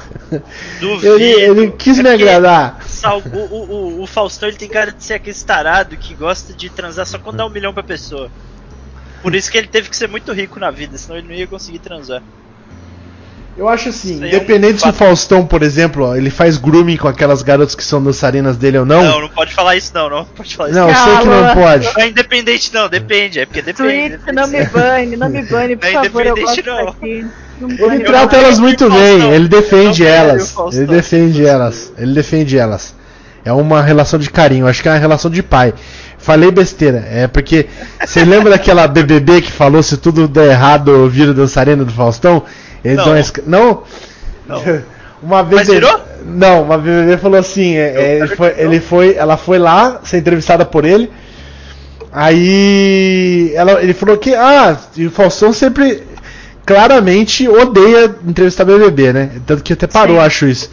Duvido. 0.80 1.14
Ele, 1.14 1.24
ele 1.24 1.70
quis 1.78 1.98
É 1.98 2.02
me 2.02 2.08
agradar. 2.08 2.78
Sal- 3.02 3.22
o, 3.24 3.36
o, 3.38 3.72
o, 3.98 4.02
o 4.02 4.06
Faustão 4.06 4.48
ele 4.48 4.56
tem 4.56 4.68
cara 4.68 4.92
de 4.92 5.02
ser 5.04 5.14
aquele 5.14 5.36
tarado 5.36 5.96
que 5.96 6.14
gosta 6.14 6.52
de 6.52 6.70
transar 6.70 7.04
só 7.06 7.18
quando 7.18 7.36
dá 7.36 7.46
um 7.46 7.50
milhão 7.50 7.74
pra 7.74 7.82
pessoa. 7.82 8.30
Por 9.22 9.34
isso 9.34 9.50
que 9.50 9.58
ele 9.58 9.66
teve 9.68 9.88
que 9.90 9.96
ser 9.96 10.08
muito 10.08 10.32
rico 10.32 10.58
na 10.58 10.70
vida, 10.70 10.96
senão 10.96 11.18
ele 11.18 11.28
não 11.28 11.34
ia 11.34 11.46
conseguir 11.46 11.78
transar. 11.80 12.22
Eu 13.56 13.68
acho 13.68 13.90
assim, 13.90 14.14
aí 14.22 14.30
é 14.30 14.32
um 14.32 14.36
independente 14.36 14.80
se 14.80 14.88
o. 14.88 14.92
Faustão, 14.94 15.46
por 15.46 15.62
exemplo, 15.62 16.06
ó, 16.06 16.16
ele 16.16 16.30
faz 16.30 16.56
grooming 16.56 16.96
com 16.96 17.06
aquelas 17.06 17.42
garotas 17.42 17.74
que 17.74 17.84
são 17.84 18.02
dançarinas 18.02 18.56
dele 18.56 18.78
ou 18.78 18.86
não. 18.86 19.02
Não, 19.04 19.20
não 19.20 19.28
pode 19.28 19.52
falar 19.52 19.76
isso 19.76 19.92
não, 19.94 20.08
não 20.08 20.24
pode 20.24 20.56
falar 20.56 20.70
isso. 20.70 20.78
Não, 20.78 20.88
eu 20.88 20.94
sei 20.94 21.18
que 21.18 21.24
não 21.26 21.44
Calma. 21.44 21.54
pode. 21.54 21.84
Não 21.84 22.02
é 22.02 22.08
independente 22.08 22.72
não, 22.72 22.88
depende, 22.88 23.40
é 23.40 23.44
porque 23.46 23.60
depende. 23.60 24.16
Twitch, 24.16 24.34
não 24.34 24.48
me 24.48 24.64
bane, 24.64 25.16
não 25.16 25.28
me 25.28 25.42
bane, 25.42 25.76
por 25.76 25.84
Não 25.92 26.00
é 26.00 26.04
favor, 26.04 26.26
eu 26.26 26.34
gosto 26.36 26.64
não. 26.64 26.86
daqui. 26.86 27.26
Ele 27.60 28.00
trata 28.00 28.36
elas 28.36 28.58
muito 28.58 28.88
Faustão. 28.88 29.18
bem, 29.18 29.30
ele 29.32 29.48
defende 29.48 30.02
quero 30.02 30.14
elas. 30.30 30.54
Ele 30.72 30.86
defende 30.86 31.46
elas. 31.46 31.92
Ele 31.96 32.12
defende 32.14 32.58
elas. 32.58 32.94
É 33.44 33.52
uma 33.52 33.82
relação 33.82 34.18
de 34.18 34.30
carinho, 34.30 34.66
acho 34.66 34.82
que 34.82 34.88
é 34.88 34.92
uma 34.92 34.98
relação 34.98 35.30
de 35.30 35.42
pai. 35.42 35.74
Falei 36.18 36.50
besteira, 36.52 37.04
é 37.10 37.26
porque 37.26 37.66
você 38.04 38.22
lembra 38.24 38.50
daquela 38.50 38.86
BBB 38.86 39.42
que 39.42 39.50
falou 39.50 39.82
se 39.82 39.96
tudo 39.96 40.28
der 40.28 40.50
errado 40.50 41.08
vira 41.08 41.34
dançarina 41.34 41.84
do 41.84 41.92
Faustão? 41.92 42.44
Ele 42.84 42.96
Não. 42.96 43.04
Não? 43.46 43.82
Não. 44.48 44.62
Uma 45.22 45.42
vez 45.44 45.62
Mas 45.62 45.68
ele- 45.68 45.80
virou? 45.80 46.00
Não, 46.24 46.62
uma 46.62 46.78
BBB 46.78 47.16
falou 47.16 47.38
assim, 47.38 47.74
é, 47.76 47.94
é, 47.96 48.16
ele, 48.18 48.28
foi, 48.28 48.54
ele 48.56 48.80
foi, 48.80 49.14
ela 49.14 49.36
foi 49.36 49.58
lá 49.58 50.00
ser 50.04 50.18
entrevistada 50.18 50.64
por 50.64 50.84
ele. 50.84 51.10
Aí 52.12 53.52
ela, 53.54 53.82
ele 53.82 53.94
falou 53.94 54.16
que 54.18 54.34
ah, 54.34 54.76
o 54.98 55.10
Faustão 55.10 55.52
sempre 55.52 56.02
claramente 56.64 57.48
odeia 57.48 58.14
entrevistar 58.26 58.64
BBB, 58.64 59.12
né? 59.12 59.30
Tanto 59.46 59.62
que 59.62 59.72
até 59.72 59.86
parou, 59.86 60.16
Sim. 60.16 60.22
acho 60.22 60.46
isso. 60.46 60.70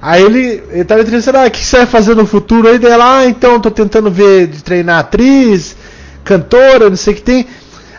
Aí 0.00 0.22
ele, 0.22 0.62
ele 0.70 0.84
tava 0.84 1.02
entrevistando, 1.02 1.38
ah, 1.38 1.46
o 1.46 1.50
que 1.50 1.64
você 1.64 1.76
vai 1.78 1.86
fazer 1.86 2.16
no 2.16 2.26
futuro? 2.26 2.66
Aí 2.68 2.78
dela, 2.78 3.18
ah, 3.18 3.26
então 3.26 3.60
tô 3.60 3.70
tentando 3.70 4.10
ver 4.10 4.48
de 4.48 4.62
treinar 4.62 4.98
atriz, 4.98 5.76
cantora, 6.24 6.90
não 6.90 6.96
sei 6.96 7.12
o 7.12 7.16
que 7.16 7.22
tem. 7.22 7.46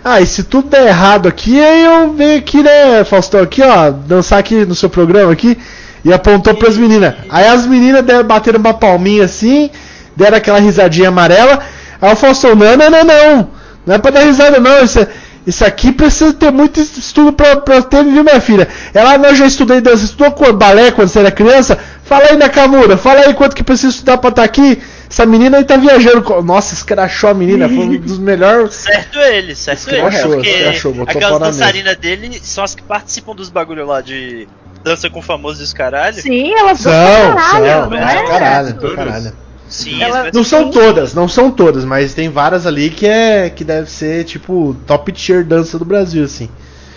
Ah, 0.04 0.20
e 0.20 0.28
se 0.28 0.44
tudo 0.44 0.68
der 0.70 0.88
errado 0.88 1.30
aqui, 1.30 1.58
aí 1.64 1.86
eu 1.86 2.12
venho 2.12 2.38
aqui, 2.38 2.62
né, 2.62 3.06
Faustão, 3.06 3.42
aqui, 3.42 3.62
ó, 3.62 3.90
dançar 3.90 4.38
aqui 4.38 4.66
no 4.66 4.76
seu 4.76 4.90
programa 4.90 5.32
aqui. 5.32 5.58
E 6.04 6.12
apontou 6.12 6.54
pras 6.56 6.76
meninas. 6.76 7.14
Aí 7.30 7.48
as 7.48 7.66
meninas 7.66 8.04
deram, 8.04 8.26
bateram 8.26 8.60
uma 8.60 8.74
palminha 8.74 9.24
assim, 9.24 9.70
deram 10.14 10.36
aquela 10.36 10.60
risadinha 10.60 11.08
amarela. 11.08 11.60
Aí 12.02 12.12
o 12.12 12.16
Faustão, 12.18 12.54
não, 12.54 12.76
não, 12.76 12.90
não, 12.90 13.04
não. 13.06 13.50
Não 13.86 13.96
é 13.96 13.98
pra 13.98 14.12
dar 14.12 14.20
risada, 14.24 14.60
não. 14.60 14.84
Isso, 14.84 15.00
é- 15.00 15.08
isso 15.46 15.66
aqui 15.66 15.92
precisa 15.92 16.34
ter 16.34 16.52
muito 16.52 16.80
estudo 16.80 17.34
pra, 17.34 17.58
pra 17.58 17.82
ter, 17.82 18.04
viu, 18.04 18.24
minha 18.24 18.40
filha? 18.40 18.68
Ela, 18.94 19.18
não, 19.18 19.30
eu 19.30 19.36
já 19.36 19.46
estudei 19.46 19.82
dança, 19.82 20.06
estudou 20.06 20.32
com 20.32 20.52
balé 20.54 20.92
quando 20.92 21.08
você 21.10 21.20
era 21.20 21.32
criança? 21.32 21.78
Fala 22.04 22.26
aí, 22.32 22.38
Nakamura, 22.38 22.98
fala 22.98 23.22
aí 23.22 23.34
quanto 23.34 23.56
que 23.56 23.64
precisa 23.64 23.90
estudar 23.92 24.18
pra 24.18 24.30
estar 24.30 24.44
aqui. 24.44 24.82
Essa 25.10 25.26
menina 25.28 25.58
aí 25.58 25.64
tá 25.64 25.78
viajando. 25.78 26.24
com- 26.24 26.42
Nossa, 26.42 26.74
escrachou 26.74 27.30
a 27.30 27.34
menina, 27.34 27.68
foi 27.70 27.78
um 27.78 27.98
dos 28.00 28.18
melhores. 28.18 28.74
Certo 28.74 29.20
ele, 29.20 29.56
certo 29.56 29.90
ele. 29.90 29.98
Escrachou, 30.02 30.32
Porque 30.34 30.50
escrachou, 30.50 30.94
botou 30.94 31.16
aquelas 31.16 31.40
dançarinas 31.40 31.98
dele 31.98 32.40
são 32.44 32.64
as 32.64 32.74
que 32.74 32.82
participam 32.82 33.36
dos 33.36 33.50
bagulho 33.50 33.86
lá 33.86 34.02
de 34.02 34.48
dança 34.84 35.10
com 35.10 35.22
famosos 35.22 35.62
e 35.62 35.64
os 35.66 35.74
caralho. 35.74 36.16
Sim, 36.22 36.52
elas 36.54 36.80
São, 36.80 36.92
caralho, 36.92 37.66
são, 37.66 37.90
não 37.92 37.98
é, 37.98 38.16
é? 38.18 38.24
caralho, 38.28 38.76
caralho. 38.96 39.34
Sim, 39.74 40.02
Ela- 40.04 40.30
Não 40.32 40.44
são 40.44 40.70
todas, 40.70 41.16
não 41.16 41.28
são 41.28 41.50
todas, 41.50 41.84
mas 41.84 42.14
tem 42.14 42.30
várias 42.30 42.68
ali 42.68 42.92
que 42.92 43.08
é 43.08 43.50
que 43.50 43.64
deve 43.64 43.90
ser 43.90 44.24
tipo 44.24 44.76
top 44.86 45.12
tier 45.12 45.44
dança 45.44 45.80
do 45.80 45.84
Brasil, 45.86 46.24
assim. 46.24 46.48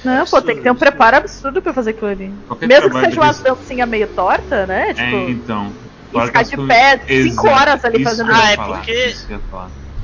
Não, 0.05 0.27
pô, 0.27 0.43
tem 0.43 0.57
que 0.57 0.63
ter 0.63 0.71
um 0.71 0.75
preparo 0.77 1.17
absurdo 1.17 1.63
pra 1.63 1.73
fazer 1.73 1.91
aquilo 1.91 2.11
ali. 2.11 2.33
Qualquer 2.47 2.67
Mesmo 2.69 2.91
que 2.91 3.01
seja 3.01 3.19
uma 3.21 3.29
desse- 3.29 3.43
dancinha 3.43 3.87
meio 3.87 4.07
torta, 4.09 4.67
né? 4.67 4.91
É, 4.91 4.95
Tipo, 4.95 5.17
então. 5.31 5.73
e 6.09 6.13
Claro 6.13 6.27
ficar 6.27 6.43
de 6.43 6.57
pé 6.69 6.99
coisas- 6.99 7.25
cinco 7.33 7.47
Exato, 7.47 7.61
horas 7.61 7.85
ali 7.85 7.97
isso 7.97 8.05
fazendo 8.11 8.31
Ah, 8.33 8.53
é 8.53 8.57
falar, 8.57 8.77
porque- 8.77 9.15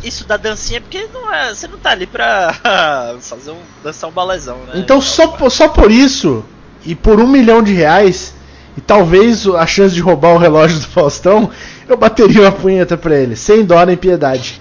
isso 0.02 0.26
da 0.26 0.36
dancinha 0.38 0.78
é 0.78 0.80
porque 0.80 1.06
não 1.12 1.32
é, 1.32 1.54
você 1.54 1.68
não 1.68 1.78
tá 1.78 1.90
ali 1.90 2.06
pra 2.06 2.54
fazer 3.20 3.50
um, 3.52 3.60
dançar 3.84 4.08
um 4.08 4.12
balezão, 4.12 4.56
né? 4.66 4.72
Então 4.76 4.98
só, 5.00 5.36
só 5.50 5.68
por 5.68 5.90
isso, 5.90 6.42
e 6.86 6.94
por 6.94 7.20
um 7.20 7.26
milhão 7.28 7.62
de 7.62 7.72
reais, 7.74 8.31
e 8.76 8.80
talvez 8.80 9.46
a 9.46 9.66
chance 9.66 9.94
de 9.94 10.00
roubar 10.00 10.34
o 10.34 10.38
relógio 10.38 10.78
do 10.78 10.86
Faustão, 10.86 11.50
eu 11.88 11.96
bateria 11.96 12.42
uma 12.42 12.52
punheta 12.52 12.96
pra 12.96 13.14
ele, 13.16 13.36
sem 13.36 13.64
dó 13.64 13.84
nem 13.84 13.96
piedade. 13.96 14.60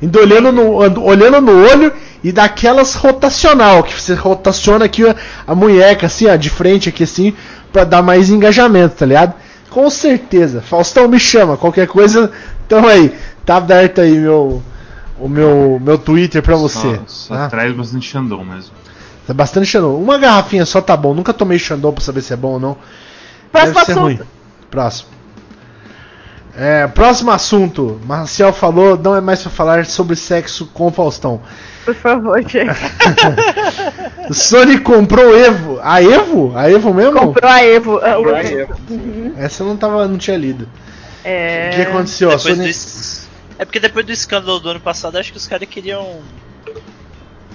Indo 0.00 0.18
olhando 0.20 0.52
no, 0.52 0.80
ando- 0.80 1.02
olhando 1.02 1.40
no 1.40 1.64
olho 1.68 1.92
e 2.22 2.30
daquelas 2.30 2.94
rotacional, 2.94 3.82
que 3.82 4.00
você 4.00 4.14
rotaciona 4.14 4.84
aqui 4.84 5.04
a, 5.06 5.14
a 5.46 5.54
munheca, 5.54 6.06
assim, 6.06 6.26
ó, 6.28 6.36
de 6.36 6.48
frente 6.50 6.88
aqui 6.88 7.02
assim, 7.02 7.34
pra 7.72 7.82
dar 7.84 8.00
mais 8.02 8.30
engajamento, 8.30 8.94
tá 8.96 9.06
ligado? 9.06 9.34
Com 9.70 9.90
certeza. 9.90 10.60
Faustão 10.62 11.08
me 11.08 11.18
chama, 11.18 11.56
qualquer 11.56 11.88
coisa, 11.88 12.30
tamo 12.68 12.86
aí. 12.86 13.12
Tá 13.44 13.56
aberto 13.56 14.00
aí 14.00 14.16
meu, 14.18 14.62
o 15.18 15.28
meu, 15.28 15.80
meu 15.82 15.98
Twitter 15.98 16.42
pra 16.42 16.54
você. 16.54 16.78
Só, 16.78 17.02
só 17.06 17.34
tá? 17.34 17.48
traz 17.48 17.74
bastante 17.74 18.08
Xandão 18.08 18.44
mesmo. 18.44 18.70
Tá 19.26 19.34
bastante 19.34 19.66
Xandão. 19.66 19.96
Uma 20.00 20.16
garrafinha 20.16 20.64
só 20.64 20.80
tá 20.80 20.96
bom. 20.96 21.12
Nunca 21.12 21.32
tomei 21.34 21.58
Xandão 21.58 21.92
pra 21.92 22.04
saber 22.04 22.20
se 22.22 22.32
é 22.32 22.36
bom 22.36 22.52
ou 22.52 22.60
não. 22.60 22.76
Próximo 23.52 23.74
Deve 23.74 23.92
assunto. 23.92 24.00
ruim. 24.00 24.20
Próximo. 24.70 25.08
É, 26.56 26.86
próximo 26.88 27.30
assunto. 27.30 28.00
Marcial 28.04 28.52
falou, 28.52 28.98
não 28.98 29.14
é 29.14 29.20
mais 29.20 29.40
pra 29.42 29.50
falar 29.50 29.86
sobre 29.86 30.16
sexo 30.16 30.66
com 30.74 30.90
Faustão. 30.90 31.40
Por 31.84 31.94
favor, 31.94 32.42
gente. 32.42 32.74
Sony 34.34 34.80
comprou 34.80 35.38
Evo. 35.38 35.78
A 35.82 36.02
Evo? 36.02 36.52
A 36.56 36.68
Evo 36.68 36.92
mesmo? 36.92 37.18
Comprou 37.18 37.50
a 37.50 37.64
Evo. 37.64 38.00
Comprou 38.00 38.34
a 38.34 38.42
Evo. 38.42 38.74
Essa 39.38 39.62
eu 39.62 39.68
não 39.68 39.76
tava, 39.76 40.06
não 40.08 40.18
tinha 40.18 40.36
lido. 40.36 40.68
É... 41.24 41.70
O 41.72 41.76
que 41.76 41.82
aconteceu? 41.82 42.30
A 42.30 42.36
Depois 42.36 42.56
Sony... 42.56 43.26
do 43.56 43.62
É 43.62 43.64
porque 43.64 43.80
depois 43.80 44.04
do 44.04 44.12
escândalo 44.12 44.58
do 44.58 44.68
ano 44.68 44.80
passado, 44.80 45.16
acho 45.16 45.30
que 45.30 45.38
os 45.38 45.46
caras 45.46 45.68
queriam. 45.68 46.20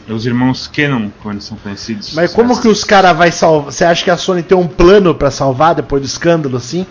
Os 0.07 0.25
irmãos 0.25 0.67
Canon, 0.67 1.09
como 1.21 1.33
eles 1.33 1.45
são 1.45 1.57
conhecidos. 1.57 2.13
Mas 2.13 2.33
como 2.33 2.59
que 2.59 2.67
os 2.67 2.83
caras 2.83 3.15
vai 3.15 3.31
salvar? 3.31 3.71
Você 3.71 3.85
acha 3.85 4.03
que 4.03 4.11
a 4.11 4.17
Sony 4.17 4.43
tem 4.43 4.57
um 4.57 4.67
plano 4.67 5.15
pra 5.15 5.31
salvar 5.31 5.73
depois 5.75 6.01
do 6.01 6.05
escândalo 6.05 6.57
assim? 6.57 6.85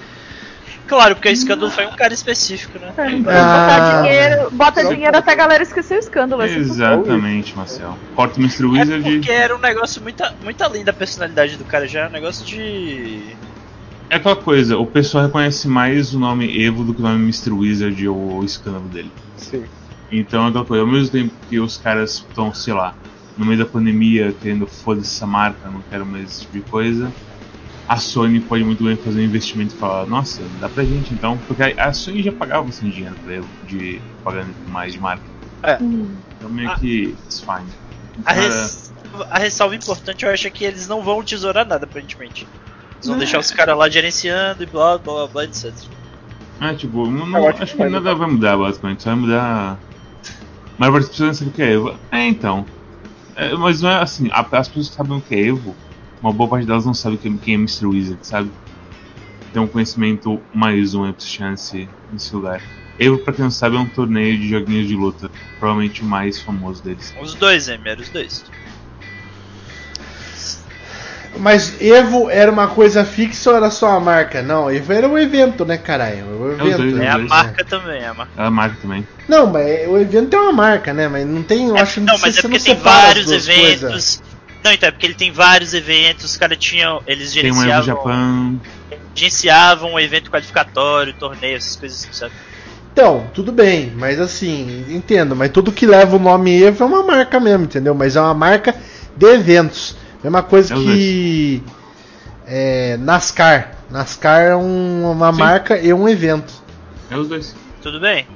Claro, 0.88 1.14
porque 1.14 1.28
o 1.28 1.32
escândalo 1.32 1.70
foi 1.70 1.86
um 1.86 1.92
cara 1.92 2.12
específico, 2.12 2.78
né? 2.78 2.92
Botar 3.18 3.98
Ah. 3.98 4.02
dinheiro, 4.02 4.50
bota 4.50 4.84
dinheiro 4.84 5.16
até 5.16 5.32
a 5.32 5.34
galera 5.34 5.62
esquecer 5.62 5.96
o 5.96 5.98
escândalo. 5.98 6.42
assim. 6.42 6.56
Exatamente, 6.56 7.56
Marcel. 7.56 7.96
Corta 8.14 8.38
o 8.38 8.42
Mr. 8.42 8.64
É 8.64 8.66
Wizard. 8.68 9.10
porque 9.12 9.30
era 9.30 9.56
um 9.56 9.60
negócio 9.60 10.02
muito, 10.02 10.22
muito 10.42 10.60
além 10.62 10.84
da 10.84 10.92
personalidade 10.92 11.56
do 11.56 11.64
cara, 11.64 11.86
já 11.88 12.00
é 12.00 12.08
um 12.08 12.10
negócio 12.10 12.44
de. 12.44 13.20
É 14.10 14.16
aquela 14.16 14.36
coisa, 14.36 14.76
o 14.76 14.84
pessoal 14.86 15.24
reconhece 15.24 15.66
mais 15.66 16.12
o 16.12 16.18
nome 16.18 16.62
Evo 16.62 16.84
do 16.84 16.92
que 16.92 17.00
o 17.00 17.02
nome 17.04 17.22
Mr. 17.22 17.50
Wizard 17.52 18.08
ou 18.08 18.40
o 18.40 18.44
escândalo 18.44 18.84
dele. 18.88 19.10
Sim. 19.38 19.64
Então 20.10 20.44
é 20.44 20.48
aquela 20.50 20.64
coisa, 20.66 20.82
ao 20.84 20.90
mesmo 20.90 21.08
tempo 21.08 21.32
que 21.48 21.58
os 21.58 21.78
caras 21.78 22.16
estão, 22.28 22.52
sei 22.52 22.74
lá, 22.74 22.92
no 23.36 23.44
meio 23.46 23.58
da 23.58 23.66
pandemia 23.66 24.34
querendo 24.42 24.66
foda-se 24.66 25.08
essa 25.16 25.26
marca, 25.26 25.68
não 25.70 25.82
quero 25.90 26.04
mais 26.06 26.24
esse 26.30 26.40
tipo 26.42 26.52
de 26.54 26.60
coisa, 26.62 27.12
a 27.88 27.96
Sony 27.96 28.40
pode 28.40 28.64
muito 28.64 28.84
bem 28.84 28.96
fazer 28.96 29.20
um 29.20 29.24
investimento 29.24 29.74
e 29.74 29.78
falar, 29.78 30.06
nossa, 30.06 30.40
dá 30.60 30.68
pra 30.68 30.84
gente 30.84 31.12
então, 31.12 31.38
porque 31.46 31.62
a 31.62 31.88
a 31.88 31.92
Sony 31.92 32.22
já 32.22 32.32
pagava 32.32 32.64
bastante 32.64 32.94
dinheiro 32.94 33.16
pra 33.24 33.34
ele, 33.34 33.46
de 33.66 34.00
pagando 34.22 34.54
mais 34.68 34.92
de 34.92 35.00
marca. 35.00 35.22
Hum. 35.80 36.08
Então 36.38 36.50
meio 36.50 36.70
Ah. 36.70 36.78
que 36.78 37.14
it's 37.24 37.40
fine. 37.40 37.68
A, 38.24 38.34
Cara, 38.34 38.40
res- 38.40 38.92
a 39.30 39.38
ressalva 39.38 39.74
importante, 39.76 40.24
eu 40.24 40.30
acho 40.30 40.46
é 40.46 40.50
que 40.50 40.64
eles 40.64 40.86
não 40.88 41.02
vão 41.02 41.22
tesourar 41.22 41.66
nada, 41.66 41.84
aparentemente. 41.84 42.46
Eles 42.96 43.06
vão 43.08 43.18
deixar 43.18 43.38
os 43.38 43.50
caras 43.50 43.76
lá 43.76 43.88
gerenciando 43.88 44.62
e 44.62 44.66
blá 44.66 44.98
blá 44.98 45.26
blá, 45.26 45.44
etc. 45.44 45.72
É, 46.60 46.74
tipo, 46.74 47.06
não, 47.10 47.26
não- 47.26 47.38
Eu 47.38 47.48
acho 47.48 47.62
acho 47.62 47.72
que 47.76 47.82
que 47.82 47.88
nada 47.88 48.14
vai 48.14 48.28
mudar, 48.30 48.56
basicamente. 48.56 49.02
Só 49.02 49.10
vai 49.10 49.18
mudar. 49.18 49.78
Mas 50.78 50.94
as 50.94 51.08
pessoas 51.08 51.26
não 51.28 51.34
sabem 51.34 51.48
o 51.52 51.56
que 51.56 51.62
é. 51.62 52.18
É, 52.18 52.28
então. 52.28 52.64
É, 53.36 53.54
mas 53.54 53.82
não 53.82 53.90
é 53.90 54.02
assim. 54.02 54.28
As 54.32 54.68
pessoas 54.68 54.88
que 54.88 54.94
sabem 54.94 55.16
o 55.16 55.20
que 55.20 55.34
é 55.34 55.46
Evo, 55.46 55.74
uma 56.20 56.32
boa 56.32 56.48
parte 56.48 56.66
delas 56.66 56.86
não 56.86 56.94
sabe 56.94 57.16
quem, 57.16 57.36
quem 57.36 57.54
é 57.54 57.56
Mr. 57.56 57.86
Wizard, 57.86 58.26
sabe? 58.26 58.50
Tem 59.52 59.60
um 59.60 59.66
conhecimento 59.66 60.40
mais 60.52 60.94
um 60.94 61.12
Chance 61.18 61.88
nesse 62.10 62.34
lugar. 62.34 62.62
Evo, 62.98 63.18
pra 63.18 63.32
quem 63.32 63.44
não 63.44 63.50
sabe, 63.50 63.76
é 63.76 63.78
um 63.78 63.88
torneio 63.88 64.38
de 64.38 64.48
joguinhos 64.48 64.86
de 64.86 64.94
luta. 64.94 65.30
Provavelmente 65.58 66.02
o 66.02 66.04
mais 66.04 66.40
famoso 66.40 66.82
deles. 66.82 67.14
Os 67.20 67.34
dois, 67.34 67.68
eram 67.68 68.00
os 68.00 68.08
dois. 68.08 68.44
Mas 71.36 71.80
Evo 71.80 72.28
era 72.30 72.50
uma 72.52 72.68
coisa 72.68 73.04
fixa 73.04 73.50
ou 73.50 73.56
era 73.56 73.70
só 73.70 73.88
uma 73.90 74.00
marca? 74.00 74.42
Não, 74.42 74.70
Evo 74.70 74.92
era 74.92 75.08
um 75.08 75.16
evento, 75.18 75.64
né, 75.64 75.78
caralho? 75.78 76.24
O 76.26 76.52
os 76.52 76.60
evento. 76.60 76.76
dois, 76.78 76.94
É 76.94 76.98
né? 76.98 77.08
a 77.08 77.16
dois, 77.16 77.28
marca 77.28 77.64
também, 77.64 78.02
é 78.02 78.06
a 78.06 78.14
marca. 78.14 78.32
Ela 78.36 78.50
marca 78.50 78.76
também. 78.82 79.08
Não, 79.28 79.46
mas 79.46 79.88
o 79.88 79.98
evento 79.98 80.36
é 80.36 80.38
uma 80.40 80.52
marca, 80.52 80.92
né? 80.92 81.08
Mas 81.08 81.26
não 81.26 81.42
tem, 81.42 81.68
eu 81.68 81.76
acho 81.76 81.94
que 81.94 82.00
não, 82.00 82.18
mas 82.18 82.34
você 82.34 82.40
é 82.40 82.42
porque 82.42 82.58
não 82.58 82.64
tem 82.64 82.74
separa 82.76 82.96
as 82.98 83.04
vários 83.04 83.26
duas 83.26 83.48
eventos. 83.48 83.80
coisas. 83.80 84.22
Não, 84.62 84.72
então 84.72 84.88
é 84.88 84.92
porque 84.92 85.06
ele 85.06 85.14
tem 85.14 85.32
vários 85.32 85.74
eventos, 85.74 86.24
os 86.26 86.36
caras 86.36 86.58
tinham. 86.58 87.02
Eles 87.06 87.32
Tem 87.32 87.44
um 87.44 87.46
Evo 87.48 87.62
gerenciavam. 87.62 87.84
Japão. 87.84 88.60
gerenciavam 89.14 89.92
um 89.94 89.98
evento 90.00 90.30
qualificatório, 90.30 91.12
torneio, 91.14 91.56
essas 91.56 91.76
coisas 91.76 91.98
assim, 92.04 92.12
sabe? 92.12 92.32
Então, 92.92 93.26
tudo 93.32 93.50
bem, 93.52 93.90
mas 93.96 94.20
assim, 94.20 94.84
entendo, 94.90 95.34
mas 95.34 95.50
tudo 95.50 95.72
que 95.72 95.86
leva 95.86 96.14
o 96.14 96.18
nome 96.18 96.62
Evo 96.62 96.84
é 96.84 96.86
uma 96.86 97.02
marca 97.02 97.40
mesmo, 97.40 97.64
entendeu? 97.64 97.94
Mas 97.94 98.16
é 98.16 98.20
uma 98.20 98.34
marca 98.34 98.74
de 99.16 99.26
eventos. 99.26 99.96
Mesma 100.22 100.42
coisa 100.42 100.74
É 100.74 100.76
que 100.76 101.62
é, 102.46 102.96
NASCAR. 102.98 103.72
NASCAR 103.90 104.40
é 104.42 104.56
um- 104.56 105.10
uma 105.10 105.32
Sim. 105.32 105.38
marca 105.38 105.78
e 105.78 105.92
um 105.92 106.08
evento. 106.08 106.52
É 107.10 107.16
os 107.16 107.28
dois. 107.28 107.54
Tudo 107.82 108.00
bem? 108.00 108.26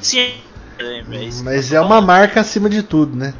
Sim. 0.00 0.30
É, 0.78 0.98
é 0.98 1.04
Mas 1.42 1.72
é 1.72 1.78
tô 1.78 1.86
uma 1.86 2.00
marca 2.00 2.40
acima 2.40 2.68
de 2.68 2.82
tudo, 2.82 3.16
né? 3.16 3.32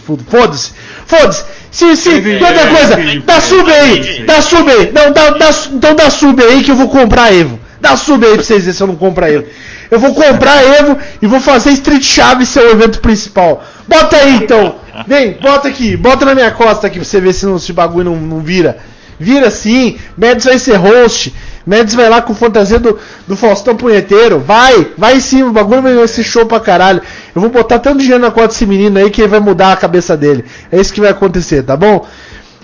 Fudo. 0.00 0.24
Foda-se! 0.24 0.72
Foda-se! 1.04 1.44
E 1.82 2.42
outra 2.42 2.48
é, 2.48 2.74
coisa, 2.74 3.20
dá 3.26 3.40
sub 3.40 3.70
aí! 3.70 4.24
Dá 4.24 4.40
sub 4.40 4.70
aí! 4.70 4.90
Não, 4.90 5.12
dá, 5.12 5.30
dá, 5.30 5.50
então 5.70 5.94
dá 5.94 6.08
sub 6.08 6.42
aí 6.42 6.64
que 6.64 6.70
eu 6.70 6.76
vou 6.76 6.88
comprar 6.88 7.34
Evo. 7.34 7.60
Dá 7.78 7.94
sub 7.94 8.24
aí 8.24 8.34
pra 8.36 8.42
vocês 8.42 8.60
verem 8.62 8.74
se 8.74 8.82
eu 8.82 8.86
não 8.86 8.96
comprar 8.96 9.26
a 9.26 9.32
Evo. 9.32 9.46
Eu 9.90 10.00
vou 10.00 10.14
comprar 10.14 10.64
Evo 10.64 10.96
e 11.20 11.26
vou 11.26 11.40
fazer 11.40 11.72
Street 11.72 12.02
Chaves 12.02 12.48
ser 12.48 12.60
o 12.60 12.70
evento 12.70 13.00
principal. 13.00 13.62
Bota 13.86 14.16
aí 14.16 14.36
então! 14.36 14.76
Vem, 15.06 15.32
bota 15.40 15.68
aqui, 15.68 15.96
bota 15.96 16.24
na 16.24 16.34
minha 16.34 16.50
costa 16.50 16.86
aqui 16.86 16.96
pra 16.98 17.04
você 17.04 17.20
ver 17.20 17.32
se 17.32 17.44
não- 17.46 17.56
esse 17.56 17.72
bagulho 17.72 18.10
não, 18.10 18.16
não 18.16 18.40
vira. 18.40 18.78
Vira 19.18 19.50
sim, 19.50 19.98
Mads 20.16 20.44
vai 20.44 20.58
ser 20.58 20.76
host. 20.76 21.34
Mads 21.66 21.94
vai 21.94 22.08
lá 22.08 22.20
com 22.22 22.34
fantasia 22.34 22.78
do, 22.78 22.98
do 23.26 23.34
Faustão 23.36 23.74
Punheteiro. 23.74 24.38
Vai, 24.38 24.88
vai 24.96 25.18
sim, 25.20 25.42
o 25.42 25.52
bagulho 25.52 25.82
vai 25.82 26.06
ser 26.06 26.22
show 26.22 26.44
pra 26.46 26.60
caralho. 26.60 27.00
Eu 27.34 27.40
vou 27.40 27.50
botar 27.50 27.78
tanto 27.78 27.98
dinheiro 27.98 28.20
na 28.20 28.30
conta 28.30 28.48
desse 28.48 28.66
menino 28.66 28.98
aí 28.98 29.10
que 29.10 29.22
ele 29.22 29.28
vai 29.28 29.40
mudar 29.40 29.72
a 29.72 29.76
cabeça 29.76 30.16
dele. 30.16 30.44
É 30.70 30.78
isso 30.80 30.92
que 30.92 31.00
vai 31.00 31.10
acontecer, 31.10 31.62
tá 31.62 31.76
bom? 31.76 32.06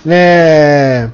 É. 0.07 1.09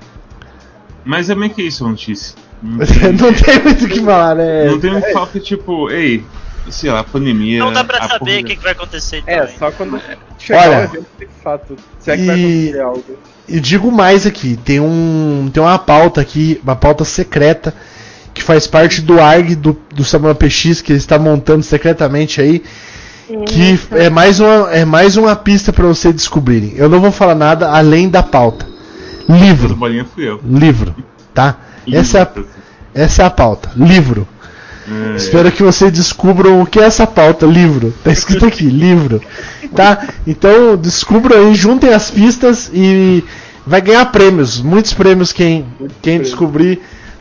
Mas 1.05 1.31
é 1.31 1.35
meio 1.35 1.53
que 1.53 1.63
isso 1.63 1.87
notícia. 1.89 2.35
Não 2.61 2.79
Não 2.79 3.33
tem 3.33 3.63
muito 3.63 3.85
o 3.85 3.89
que 3.89 4.01
falar, 4.01 4.35
né? 4.35 4.65
Não 4.65 4.81
tem 4.81 4.95
um 4.95 5.01
falar 5.13 5.29
que, 5.29 5.39
tipo, 5.41 5.89
ei, 5.91 6.25
sei 6.71 6.91
lá, 6.91 7.03
pandemia. 7.05 7.59
Não 7.61 7.73
dá 7.73 7.83
pra 7.85 7.99
saber 8.07 8.19
porra- 8.19 8.41
o 8.41 8.45
que, 8.45 8.57
que 8.57 8.63
vai 8.63 8.73
acontecer 8.73 9.23
É, 9.27 9.47
só 9.47 9.71
quando 9.71 10.01
chegar 10.39 10.61
Olha, 10.69 10.79
o 10.81 10.83
evento 10.85 11.07
de 11.19 11.27
fato. 11.43 11.77
Se 11.99 12.11
é 12.11 12.17
que 12.17 12.27
vai 12.27 12.39
e- 12.39 12.43
acontecer 12.69 12.81
algo. 12.83 13.05
E 13.49 13.61
digo 13.61 13.91
mais 13.91 14.27
aqui, 14.27 14.59
tem 14.63 14.79
um 14.79 15.51
tem 15.53 15.63
uma 15.63 15.79
pauta 15.79 16.21
aqui, 16.21 16.61
uma 16.63 16.77
pauta 16.77 17.05
secreta 17.05 17.75
que 18.35 18.43
faz 18.43 18.67
parte 18.67 19.01
do 19.01 19.19
ARG 19.21 19.55
do, 19.57 19.77
do 19.95 20.05
Samuel 20.05 20.35
PX 20.35 20.83
que 20.83 20.93
ele 20.93 20.99
está 20.99 21.19
montando 21.19 21.63
secretamente 21.63 22.41
aí, 22.43 22.63
que 23.47 23.79
é 23.93 24.11
mais 24.11 24.39
uma 24.39 24.71
é 24.71 24.85
mais 24.85 25.17
uma 25.17 25.35
pista 25.35 25.73
para 25.73 25.87
vocês 25.87 26.15
descobrirem. 26.15 26.75
Eu 26.77 26.89
não 26.91 27.01
vou 27.01 27.11
falar 27.11 27.35
nada 27.35 27.71
além 27.71 28.09
da 28.09 28.23
pauta. 28.23 28.67
Livro, 29.29 29.75
livro, 30.45 30.95
tá? 31.35 31.57
Essa 31.91 32.19
é 32.19 32.23
a, 32.23 32.29
essa 32.95 33.23
é 33.23 33.25
a 33.27 33.31
pauta. 33.31 33.71
Livro. 33.77 34.27
É, 34.91 35.17
Espero 35.17 35.53
que 35.53 35.63
vocês 35.63 35.93
descubram 35.93 36.63
o 36.63 36.67
que 36.67 36.79
é 36.81 36.85
essa 36.85 37.07
pauta, 37.07 37.45
livro. 37.45 37.93
Tá 38.03 38.11
escrito 38.11 38.47
aqui, 38.47 38.65
livro. 38.71 39.21
Tá? 39.75 40.09
Então 40.27 40.77
descubram 40.77 41.37
aí, 41.49 41.55
juntem 41.55 41.93
as 41.93 42.11
pistas 42.11 42.71
e 42.73 43.23
vai 43.67 43.81
ganhar 43.81 44.07
prêmios, 44.07 44.61
muitos 44.61 44.95
prêmios 44.95 45.31
quem, 45.33 45.67
quem 46.01 46.19
descobrir 46.21 46.81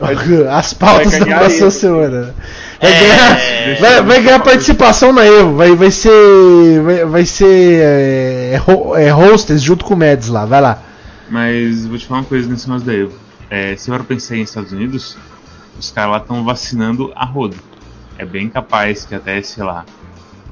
as 0.50 0.72
pautas 0.72 1.18
da 1.18 1.26
próxima 1.26 1.70
semana. 1.70 2.34
Vai, 2.80 2.92
É. 2.92 3.00
ganhar, 3.00 3.80
vai, 3.80 4.02
vai 4.02 4.22
ganhar 4.22 4.40
participação 4.40 5.12
na 5.12 5.26
Evo, 5.26 5.56
vai, 5.56 5.74
vai 5.74 5.90
ser. 5.90 6.80
Vai, 6.82 7.04
vai 7.04 7.26
ser 7.26 7.80
é, 7.82 8.60
é, 8.96 9.12
hostess 9.12 9.60
junto 9.60 9.84
com 9.84 9.94
o 9.94 9.96
Mads 9.96 10.28
lá, 10.28 10.46
vai 10.46 10.60
lá. 10.60 10.82
Mas 11.28 11.86
vou 11.86 11.98
te 11.98 12.06
falar 12.06 12.20
uma 12.20 12.26
coisa 12.26 12.48
nesse 12.48 12.66
negócio 12.66 12.86
da 12.86 12.94
Evo. 12.94 13.12
É, 13.50 13.76
se 13.76 13.90
eu 13.90 14.04
pensar 14.04 14.36
em 14.36 14.42
Estados 14.42 14.72
Unidos, 14.72 15.16
os 15.78 15.90
caras 15.90 16.10
lá 16.10 16.18
estão 16.18 16.44
vacinando 16.44 17.12
a 17.14 17.24
rodo. 17.24 17.56
É 18.16 18.24
bem 18.24 18.48
capaz 18.48 19.04
que 19.04 19.14
até, 19.14 19.40
sei 19.42 19.62
lá, 19.62 19.84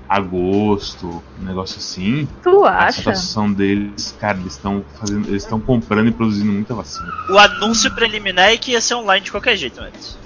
agosto, 0.08 1.22
um 1.40 1.44
negócio 1.44 1.78
assim, 1.78 2.28
Tu 2.42 2.64
a 2.64 2.84
acha? 2.84 2.98
situação 2.98 3.52
deles, 3.52 4.14
cara, 4.20 4.38
eles 4.38 4.52
estão 4.52 4.84
fazendo. 4.98 5.28
Eles 5.28 5.42
estão 5.42 5.60
comprando 5.60 6.08
e 6.08 6.12
produzindo 6.12 6.52
muita 6.52 6.74
vacina. 6.74 7.12
O 7.28 7.38
anúncio 7.38 7.92
preliminar 7.94 8.50
é 8.50 8.56
que 8.56 8.72
ia 8.72 8.80
ser 8.80 8.94
online 8.94 9.24
de 9.24 9.30
qualquer 9.30 9.56
jeito, 9.56 9.80
mas. 9.80 10.16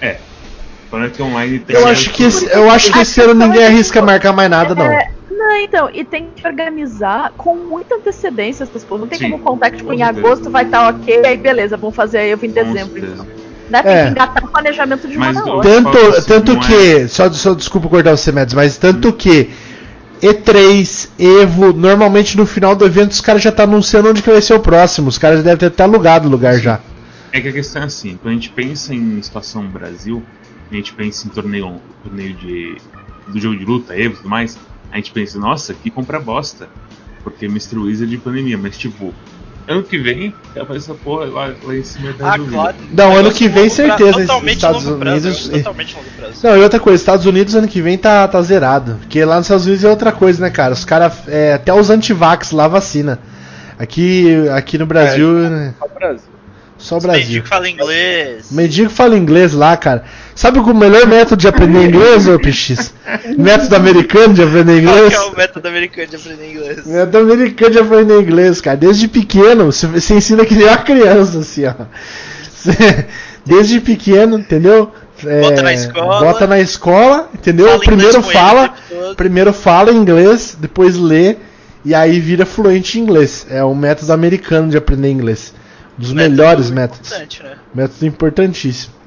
É. 0.00 0.18
Falando 0.90 1.12
que 1.12 1.22
online 1.22 1.58
tem. 1.60 1.76
Eu 1.76 1.86
acho 1.86 2.10
que 2.10 2.24
esse, 2.24 2.46
eu 2.46 2.70
acho 2.70 2.90
que 2.92 2.98
esse 2.98 3.20
ano 3.20 3.34
ninguém 3.34 3.64
arrisca 3.64 4.00
marcar 4.02 4.32
mais 4.32 4.50
nada, 4.50 4.74
não. 4.74 4.84
É, 4.84 5.12
não, 5.30 5.56
então, 5.58 5.90
e 5.92 6.02
tem 6.02 6.30
que 6.34 6.46
organizar 6.46 7.32
com 7.36 7.54
muita 7.54 7.96
antecedência 7.96 8.64
essas 8.64 8.82
coisas. 8.82 9.02
Não 9.02 9.08
tem 9.08 9.18
Sim. 9.18 9.30
como 9.30 9.44
contar 9.44 9.70
que 9.70 9.78
tipo, 9.78 9.92
em 9.92 10.02
agosto 10.02 10.50
vai 10.50 10.64
estar 10.64 10.88
ok, 10.88 11.26
aí 11.26 11.36
beleza, 11.36 11.76
vamos 11.76 11.94
fazer 11.94 12.18
a 12.18 12.26
Evo 12.26 12.46
em 12.46 12.50
dezembro. 12.50 12.98
Então. 12.98 13.26
Né? 13.70 13.82
Tem 13.82 13.92
É. 13.92 14.04
que 14.04 14.10
engatar 14.10 14.44
o 14.44 14.48
planejamento 14.48 15.06
de 15.08 15.16
uma 15.16 15.32
Mas 15.32 15.46
outra. 15.46 15.70
Tanto, 15.70 15.98
assim, 15.98 16.28
tanto 16.28 16.54
não 16.54 16.62
é- 16.62 16.66
que, 16.66 17.08
só, 17.08 17.30
só 17.32 17.54
desculpa 17.54 17.88
cortar 17.88 18.16
você, 18.16 18.32
Mads, 18.32 18.54
mas 18.54 18.76
tanto 18.78 19.12
que 19.12 19.50
E3, 20.22 21.10
Evo, 21.18 21.72
normalmente 21.72 22.36
no 22.36 22.44
final 22.46 22.74
do 22.74 22.84
evento 22.84 23.12
os 23.12 23.20
caras 23.20 23.42
já 23.42 23.50
estão 23.50 23.64
anunciando 23.66 24.08
onde 24.10 24.22
que 24.22 24.30
vai 24.30 24.40
ser 24.42 24.54
o 24.54 24.60
próximo. 24.60 25.08
Os 25.08 25.18
caras 25.18 25.42
devem 25.42 25.58
ter 25.58 25.66
até 25.66 25.82
alugado 25.84 26.26
o 26.28 26.30
lugar 26.30 26.58
já. 26.58 26.80
É 27.32 27.40
que 27.40 27.48
a 27.48 27.52
questão 27.52 27.82
é 27.82 27.84
assim, 27.84 28.18
quando 28.20 28.32
a 28.32 28.34
gente 28.34 28.50
pensa 28.50 28.94
em 28.94 29.20
situação 29.22 29.62
Brasil, 29.66 30.22
a 30.70 30.74
gente 30.74 30.92
pensa 30.94 31.26
em 31.26 31.30
torneio, 31.30 31.80
torneio 32.02 32.34
de, 32.34 32.76
do 33.28 33.38
jogo 33.38 33.56
de 33.56 33.64
luta, 33.64 33.94
Evo 33.94 34.14
e 34.14 34.16
tudo 34.16 34.28
mais, 34.28 34.58
a 34.90 34.96
gente 34.96 35.12
pensa, 35.12 35.38
nossa, 35.38 35.74
que 35.74 35.90
compra 35.90 36.18
bosta, 36.18 36.68
porque 37.22 37.44
Mr. 37.44 37.76
Wizard 37.78 38.10
de 38.10 38.16
pandemia, 38.18 38.56
mas 38.58 38.76
tipo, 38.78 39.14
ano 39.68 39.82
que 39.82 39.98
vem, 39.98 40.34
capaz 40.54 40.82
essa 40.84 40.94
porra 40.94 41.26
lá, 41.26 41.52
lá 41.62 41.74
em 41.74 41.82
cima 41.84 42.12
tá 42.18 42.34
Ah, 42.34 42.38
claro. 42.38 42.76
Não, 42.90 43.16
ano 43.16 43.30
que 43.30 43.48
vem, 43.48 43.68
prazo, 43.68 43.74
certeza, 43.76 44.20
Totalmente 44.20 44.54
Estados 44.56 44.84
longo 44.84 44.98
prazo, 44.98 45.16
Unidos- 45.28 45.48
Totalmente 45.48 45.94
longo 45.96 46.08
prazo. 46.18 46.46
Não, 46.46 46.56
e 46.56 46.62
outra 46.62 46.80
coisa, 46.80 46.96
Estados 46.96 47.26
Unidos 47.26 47.54
ano 47.54 47.68
que 47.68 47.80
vem 47.82 47.98
tá, 47.98 48.26
tá 48.26 48.40
zerado. 48.42 48.96
Porque 49.00 49.24
lá 49.24 49.36
nos 49.36 49.44
Estados 49.46 49.66
Unidos 49.66 49.84
é 49.84 49.88
outra 49.90 50.10
coisa, 50.12 50.40
né, 50.40 50.50
cara? 50.50 50.72
Os 50.72 50.84
caras, 50.84 51.12
é, 51.28 51.52
até 51.52 51.72
os 51.72 51.90
antivax 51.90 52.50
lá 52.52 52.66
vacina. 52.66 53.18
Aqui, 53.78 54.48
aqui 54.48 54.76
no 54.78 54.86
Brasil, 54.86 55.28
né, 55.32 55.74
Só 55.78 55.84
o 55.86 55.88
Brasil. 55.98 56.28
Só 56.78 56.94
o 56.94 56.98
Os 56.98 57.04
Brasil. 57.04 57.24
mendigos 57.26 57.48
falam 57.48 57.66
inglês. 57.66 58.46
Mendigo 58.50 58.88
fala 58.90 59.16
inglês 59.16 59.52
lá, 59.52 59.76
cara. 59.76 60.04
Sabe 60.34 60.60
qual 60.60 60.70
o 60.70 60.78
melhor 60.78 61.06
método 61.06 61.40
de 61.40 61.48
aprender 61.48 61.86
inglês, 61.86 62.26
ô 62.28 62.38
PX? 62.38 62.94
método 63.36 63.74
americano 63.76 64.32
de 64.34 64.42
aprender 64.42 64.82
Qual 64.82 64.94
inglês? 64.96 65.08
que 65.08 65.14
é 65.14 65.20
o 65.20 65.36
método 65.36 65.68
americano 65.68 66.06
de 66.08 66.16
aprender 66.16 66.50
inglês? 66.50 66.86
Método 66.86 67.18
americano 67.18 67.70
de 67.72 67.78
aprender 67.78 68.20
inglês, 68.22 68.60
cara. 68.60 68.76
Desde 68.76 69.08
pequeno, 69.08 69.66
você, 69.72 70.14
ensina 70.14 70.46
que 70.46 70.54
nem 70.54 70.66
uma 70.66 70.78
criança, 70.78 71.38
assim, 71.40 71.64
ó. 71.66 71.74
Desde 73.44 73.80
pequeno, 73.80 74.38
entendeu? 74.38 74.92
É, 75.24 75.40
Bota 75.40 75.62
na 75.62 75.72
escola. 75.72 76.20
Bota 76.20 76.46
na 76.46 76.60
escola, 76.60 77.28
entendeu? 77.34 77.66
Fala 77.66 77.80
Primeiro 77.80 78.18
ele 78.18 78.32
fala, 78.32 78.74
todo. 78.88 79.16
primeiro 79.16 79.52
fala 79.52 79.90
inglês, 79.92 80.56
depois 80.60 80.96
lê 80.96 81.36
e 81.84 81.94
aí 81.94 82.20
vira 82.20 82.46
fluente 82.46 82.98
em 82.98 83.02
inglês. 83.02 83.46
É 83.50 83.64
o 83.64 83.74
método 83.74 84.12
americano 84.12 84.68
de 84.70 84.76
aprender 84.76 85.10
inglês. 85.10 85.52
Dos 85.98 86.12
Método 86.12 86.36
melhores 86.36 86.70
métodos. 86.70 87.08
importante, 87.10 87.42
né? 87.42 87.50
Método 87.74 88.06
importantíssimo. 88.06 88.98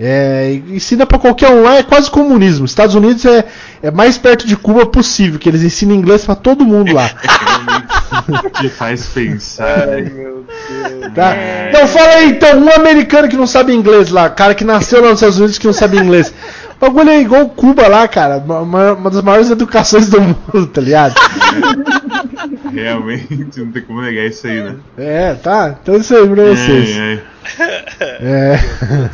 É, 0.00 0.60
ensina 0.68 1.06
pra 1.06 1.18
qualquer 1.18 1.50
um 1.50 1.62
lá, 1.62 1.76
é 1.76 1.82
quase 1.82 2.10
comunismo. 2.10 2.64
Estados 2.64 2.94
Unidos 2.96 3.24
é, 3.24 3.44
é 3.82 3.90
mais 3.90 4.18
perto 4.18 4.46
de 4.46 4.56
Cuba 4.56 4.84
possível, 4.86 5.38
que 5.38 5.48
eles 5.48 5.62
ensinam 5.62 5.94
inglês 5.94 6.24
pra 6.24 6.34
todo 6.34 6.64
mundo 6.64 6.92
lá. 6.92 7.08
Te 8.58 8.68
faz 8.68 9.06
pensar, 9.06 9.88
Ai, 9.88 10.02
meu 10.02 10.44
Deus. 10.88 11.14
Tá? 11.14 11.34
Então 11.68 11.86
fala 11.86 12.08
aí, 12.14 12.30
então, 12.30 12.58
um 12.58 12.72
americano 12.72 13.28
que 13.28 13.36
não 13.36 13.46
sabe 13.46 13.74
inglês 13.74 14.08
lá, 14.10 14.28
cara 14.30 14.54
que 14.54 14.64
nasceu 14.64 15.00
lá 15.02 15.10
nos 15.10 15.18
Estados 15.18 15.38
Unidos 15.38 15.58
que 15.58 15.66
não 15.66 15.72
sabe 15.72 15.98
inglês. 15.98 16.32
O 16.80 16.84
bagulho 16.84 17.10
é 17.10 17.20
igual 17.20 17.48
Cuba 17.50 17.86
lá, 17.86 18.08
cara. 18.08 18.38
Uma, 18.38 18.94
uma 18.94 19.10
das 19.10 19.22
maiores 19.22 19.50
educações 19.50 20.08
do 20.08 20.20
mundo, 20.20 20.66
tá 20.66 20.80
ligado? 20.80 21.14
Realmente, 22.72 23.60
não 23.60 23.70
tem 23.72 23.82
como 23.82 24.00
negar 24.02 24.24
isso 24.26 24.46
aí, 24.46 24.62
né? 24.62 24.76
É, 24.96 25.34
tá? 25.34 25.78
Então 25.82 25.96
isso 25.96 26.14
aí 26.16 26.26
pra 26.28 26.44
vocês. 26.44 26.88
É, 26.96 27.12
é. 27.60 28.58
É. 28.60 29.10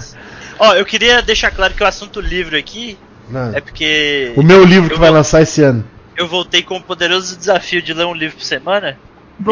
Ó, 0.58 0.74
eu 0.74 0.84
queria 0.84 1.22
deixar 1.22 1.50
claro 1.50 1.72
que 1.74 1.82
o 1.82 1.86
assunto 1.86 2.20
livro 2.20 2.56
aqui 2.56 2.98
Não. 3.30 3.54
é 3.54 3.60
porque 3.60 4.32
O 4.36 4.42
meu 4.42 4.64
livro 4.64 4.90
que 4.90 4.98
vai 4.98 5.08
vou- 5.08 5.18
lançar 5.18 5.40
esse 5.42 5.62
ano. 5.62 5.84
eu 6.16 6.26
voltei 6.26 6.62
com 6.62 6.76
o 6.76 6.82
poderoso 6.82 7.36
desafio 7.36 7.80
de 7.80 7.94
ler 7.94 8.06
um 8.06 8.14
livro 8.14 8.36
por 8.38 8.44
semana. 8.44 8.88
E 8.88 8.92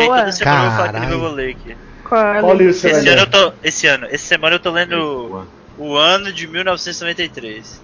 aí 0.01 0.07
Boa. 0.07 0.19
toda 0.19 0.33
semana 0.33 0.57
eu 0.65 0.69
vou 0.71 0.77
falar 0.77 0.93
que 0.93 0.99
livro 1.01 1.15
eu 1.15 1.21
vou 1.21 1.31
ler 1.31 1.51
aqui. 1.51 1.77
Qual 2.09 2.41
Qual 2.41 2.55
livro 2.57 2.75
você 2.75 2.91
vai 2.91 2.99
Esse 3.01 3.09
ano 3.09 3.17
ler? 3.17 3.23
eu 3.23 3.31
tô. 3.31 3.53
Esse 3.63 3.87
ano, 3.87 4.07
essa 4.11 4.25
semana 4.27 4.55
eu 4.57 4.61
tô 4.61 4.71
lendo 4.73 5.47
o 5.79 5.97
ano 5.97 6.33
de 6.33 6.47
1993. 6.49 7.81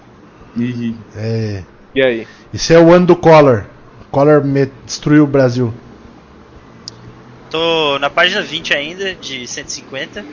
Ih, 0.57 0.95
É. 1.17 1.63
E 1.95 2.03
aí? 2.03 2.27
Isso 2.53 2.73
é 2.73 2.79
o 2.79 2.93
ano 2.93 3.07
do 3.07 3.17
Collor. 3.17 3.65
Collor 4.11 4.45
me- 4.45 4.71
destruiu 4.85 5.25
o 5.25 5.27
Brasil. 5.27 5.73
Tô 7.53 7.99
na 8.01 8.09
página 8.11 8.41
20 8.43 8.75
ainda, 8.75 9.15
de 9.15 9.47
150. 9.47 10.25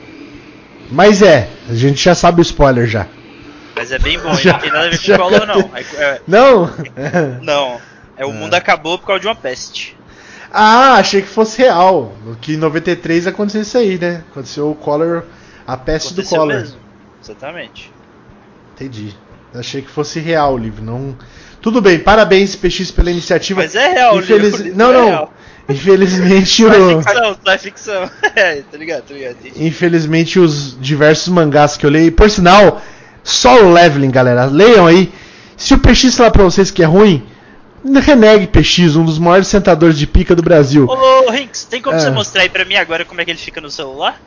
Mas 0.90 1.22
é, 1.22 1.48
a 1.68 1.74
gente 1.74 2.02
já 2.02 2.14
sabe 2.14 2.40
o 2.40 2.42
spoiler 2.42 2.86
já. 2.88 3.06
Mas 3.76 3.92
é 3.92 3.98
bem 3.98 4.18
bom, 4.18 4.34
Já- 4.34 4.54
não 4.54 4.58
tem 4.58 4.70
nada 4.72 4.86
a 4.86 4.90
ver 4.90 4.98
com 4.98 5.12
o 5.12 5.16
Collor, 5.18 5.46
não. 5.46 5.70
É- 5.76 5.80
é- 6.02 6.20
Não? 6.26 6.70
não. 7.42 7.80
É 8.16 8.26
o 8.26 8.32
mundo 8.32 8.54
acabou 8.54 8.98
por 8.98 9.06
causa 9.06 9.20
de 9.20 9.26
uma 9.28 9.34
peste. 9.36 9.96
ah, 10.52 10.94
achei 10.94 11.22
que 11.22 11.28
fosse 11.28 11.58
real. 11.62 12.12
Que 12.40 12.54
em 12.54 12.56
93 12.56 13.26
aconteceu 13.26 13.62
isso 13.62 13.78
aí, 13.78 13.96
né? 13.98 14.24
Aconteceu 14.30 14.70
o 14.70 14.74
Collor, 14.74 15.22
a 15.66 15.76
peste 15.76 16.08
do 16.14 16.20
Aconteceu 16.22 16.38
Collor. 16.40 16.54
mesmo. 16.56 16.78
Exatamente. 17.22 17.92
Entendi. 18.74 19.14
Achei 19.54 19.82
que 19.82 19.90
fosse 19.90 20.18
real 20.20 20.54
o 20.54 20.58
livro. 20.58 20.82
Não... 20.82 21.16
Tudo 21.62 21.80
bem, 21.82 21.98
parabéns, 21.98 22.56
PX, 22.56 22.90
pela 22.90 23.10
iniciativa. 23.10 23.60
Mas 23.60 23.74
é 23.74 23.92
real, 23.92 24.16
o 24.16 24.18
Infeliz- 24.20 24.42
livro, 24.54 24.60
o 24.60 24.62
livro 24.64 24.78
Não, 24.78 24.90
é 24.90 24.92
não. 24.96 25.04
real. 25.06 25.34
Infelizmente, 25.68 26.62
Só 26.64 26.68
o... 26.68 27.02
ficção, 27.02 27.36
só 27.44 27.58
ficção. 27.58 28.10
É, 28.34 28.62
tá 28.70 28.76
ligado, 28.78 29.02
tá 29.02 29.14
ligado. 29.14 29.36
Infelizmente, 29.56 30.38
os 30.38 30.76
diversos 30.80 31.28
mangás 31.28 31.76
que 31.76 31.84
eu 31.86 31.90
leio. 31.90 32.12
Por 32.12 32.30
sinal, 32.30 32.80
solo 33.22 33.72
leveling, 33.72 34.10
galera. 34.10 34.44
Leiam 34.46 34.86
aí. 34.86 35.12
Se 35.56 35.74
o 35.74 35.78
PX 35.78 36.16
falar 36.16 36.30
pra 36.30 36.44
vocês 36.44 36.70
que 36.70 36.82
é 36.82 36.86
ruim, 36.86 37.22
renegue 38.02 38.46
PX, 38.46 38.96
um 38.96 39.04
dos 39.04 39.18
maiores 39.18 39.48
sentadores 39.48 39.98
de 39.98 40.06
pica 40.06 40.34
do 40.34 40.42
Brasil. 40.42 40.86
Ô, 40.88 41.30
Rinks, 41.30 41.64
tem 41.64 41.82
como 41.82 41.96
É. 41.96 42.00
você 42.00 42.10
mostrar 42.10 42.42
aí 42.42 42.48
pra 42.48 42.64
mim 42.64 42.76
agora 42.76 43.04
como 43.04 43.20
é 43.20 43.24
que 43.24 43.30
ele 43.30 43.38
fica 43.38 43.60
no 43.60 43.70
celular? 43.70 44.20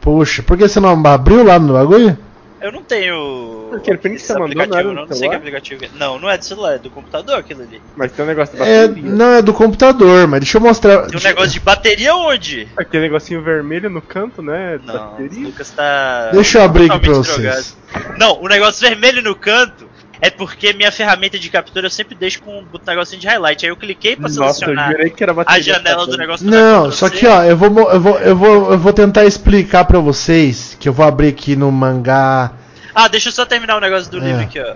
Poxa, 0.00 0.42
por 0.42 0.56
que 0.56 0.66
você 0.66 0.80
não 0.80 0.90
abriu 1.06 1.44
lá 1.44 1.58
no 1.58 1.74
bagulho? 1.74 2.18
Eu 2.62 2.72
não 2.72 2.82
tenho. 2.82 3.70
Aquele 3.74 3.98
print 3.98 4.16
que 4.16 4.22
você 4.22 4.32
mandou 4.38 4.54
não 4.66 4.78
era 4.78 4.82
do 4.88 4.92
não, 4.94 5.06
não 5.06 5.16
sei 5.16 5.28
que 5.28 5.34
aplicativo 5.34 5.84
é. 5.84 5.88
Não, 5.98 6.18
não 6.18 6.30
é 6.30 6.38
do 6.38 6.44
celular, 6.44 6.74
é 6.74 6.78
do 6.78 6.90
computador 6.90 7.36
aquilo 7.38 7.62
ali. 7.62 7.80
Mas 7.96 8.12
tem 8.12 8.24
um 8.24 8.28
negócio 8.28 8.56
da 8.56 8.66
É, 8.66 8.86
bateria. 8.88 9.10
não 9.10 9.32
é 9.34 9.42
do 9.42 9.52
computador, 9.52 10.26
mas 10.28 10.40
deixa 10.40 10.56
eu 10.58 10.62
mostrar. 10.62 11.06
Tem 11.06 11.18
um 11.18 11.22
negócio 11.22 11.50
de 11.50 11.60
bateria 11.60 12.14
onde? 12.14 12.68
Aquele 12.76 13.04
negocinho 13.04 13.42
vermelho 13.42 13.90
no 13.90 14.00
canto, 14.00 14.40
né? 14.42 14.78
Não, 14.84 14.94
o 14.94 14.98
bateria. 15.10 15.46
Lucas 15.46 15.70
tá. 15.70 16.30
Deixa 16.32 16.58
eu 16.58 16.62
abrir 16.64 16.90
aqui 16.90 17.00
pra 17.06 17.14
vocês. 17.14 17.74
drogado. 17.92 18.18
Não, 18.18 18.40
o 18.40 18.48
negócio 18.48 18.80
vermelho 18.80 19.20
no 19.22 19.34
canto 19.34 19.86
é 20.22 20.30
porque 20.30 20.72
minha 20.72 20.92
ferramenta 20.92 21.36
de 21.36 21.50
captura 21.50 21.86
eu 21.86 21.90
sempre 21.90 22.14
deixo 22.14 22.40
com 22.40 22.60
um 22.60 22.66
negocinho 22.86 23.20
de 23.20 23.26
highlight. 23.26 23.66
Aí 23.66 23.72
eu 23.72 23.76
cliquei 23.76 24.14
pra 24.14 24.28
Nossa, 24.28 24.40
eu 24.40 24.54
selecionar 24.54 24.92
jurei 24.92 25.10
que 25.10 25.22
era 25.22 25.34
a 25.44 25.60
janela 25.60 26.06
do 26.06 26.16
negócio 26.16 26.46
do 26.46 26.50
Não, 26.52 26.92
só 26.92 27.10
que 27.10 27.26
ó, 27.26 27.42
eu 27.42 27.56
vou, 27.56 27.90
eu 27.90 28.00
vou, 28.00 28.18
eu 28.20 28.36
vou, 28.36 28.72
eu 28.72 28.78
vou 28.78 28.92
tentar 28.92 29.24
explicar 29.24 29.84
pra 29.84 29.98
vocês 29.98 30.76
que 30.78 30.88
eu 30.88 30.92
vou 30.92 31.04
abrir 31.04 31.28
aqui 31.28 31.56
no 31.56 31.72
mangá. 31.72 32.52
Ah, 32.94 33.08
deixa 33.08 33.28
eu 33.30 33.32
só 33.32 33.44
terminar 33.44 33.76
o 33.76 33.80
negócio 33.80 34.08
do 34.12 34.18
É. 34.18 34.20
livro 34.20 34.42
aqui, 34.42 34.60
ó. 34.60 34.74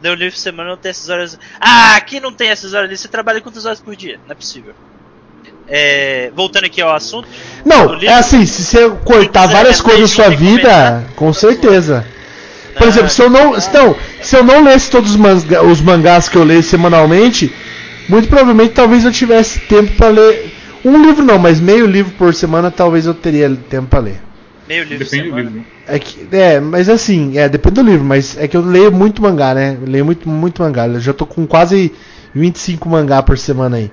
Deu 0.00 0.14
livro 0.14 0.38
semana 0.38 0.70
não 0.70 0.76
tem 0.76 0.90
essas 0.90 1.08
horas. 1.08 1.38
Ah, 1.60 1.96
aqui 1.96 2.20
não 2.20 2.32
tem 2.32 2.50
essas 2.50 2.72
horas 2.72 2.86
ali. 2.88 2.96
Você 2.96 3.08
trabalha 3.08 3.40
quantas 3.40 3.64
horas 3.66 3.80
por 3.80 3.96
dia? 3.96 4.20
Não 4.26 4.32
é 4.32 4.34
possível. 4.36 4.74
É, 5.66 6.30
voltando 6.36 6.66
aqui 6.66 6.80
ao 6.82 6.94
assunto. 6.94 7.26
Não, 7.64 7.94
livro- 7.94 8.06
é 8.10 8.14
assim, 8.14 8.44
se 8.44 8.62
você 8.62 8.90
cortar 9.02 9.48
várias 9.48 9.78
ler 9.78 9.84
coisas 9.84 10.10
da 10.10 10.14
sua 10.24 10.28
vida, 10.36 11.04
com 11.16 11.32
certeza. 11.32 12.06
Por 12.76 12.86
exemplo, 12.88 13.08
se 13.10 13.22
eu 13.22 13.30
não, 13.30 13.60
se 13.60 13.72
não, 13.72 13.96
se 14.20 14.36
eu 14.36 14.44
não 14.44 14.64
lesse 14.64 14.90
todos 14.90 15.10
os, 15.10 15.16
manga- 15.16 15.62
os 15.62 15.80
mangás 15.80 16.28
que 16.28 16.36
eu 16.36 16.44
leio 16.44 16.62
semanalmente, 16.62 17.52
muito 18.08 18.28
provavelmente 18.28 18.72
talvez 18.74 19.04
eu 19.04 19.12
tivesse 19.12 19.60
tempo 19.60 19.92
pra 19.92 20.08
ler 20.08 20.52
um 20.84 21.00
livro 21.02 21.24
não, 21.24 21.38
mas 21.38 21.60
meio 21.60 21.86
livro 21.86 22.12
por 22.18 22.34
semana 22.34 22.70
talvez 22.70 23.06
eu 23.06 23.14
teria 23.14 23.48
tempo 23.70 23.86
pra 23.88 24.00
ler. 24.00 24.20
Meio 24.68 24.84
livro 24.84 25.04
Depende 25.04 25.22
do 25.24 25.34
semana. 25.36 25.42
livro. 25.50 25.58
né? 25.60 25.64
É 25.86 25.98
que, 25.98 26.28
é, 26.32 26.58
mas 26.60 26.88
assim, 26.88 27.36
é, 27.38 27.48
depende 27.48 27.74
do 27.76 27.82
livro, 27.82 28.04
mas 28.04 28.36
é 28.38 28.48
que 28.48 28.56
eu 28.56 28.62
leio 28.62 28.90
muito 28.90 29.20
mangá, 29.22 29.54
né? 29.54 29.76
Eu 29.80 29.86
leio 29.90 30.04
muito, 30.04 30.28
muito 30.28 30.62
mangá. 30.62 30.86
Eu 30.88 31.00
já 31.00 31.12
tô 31.12 31.26
com 31.26 31.46
quase 31.46 31.92
25 32.34 32.88
mangá 32.88 33.22
por 33.22 33.36
semana 33.38 33.76
aí. 33.76 33.90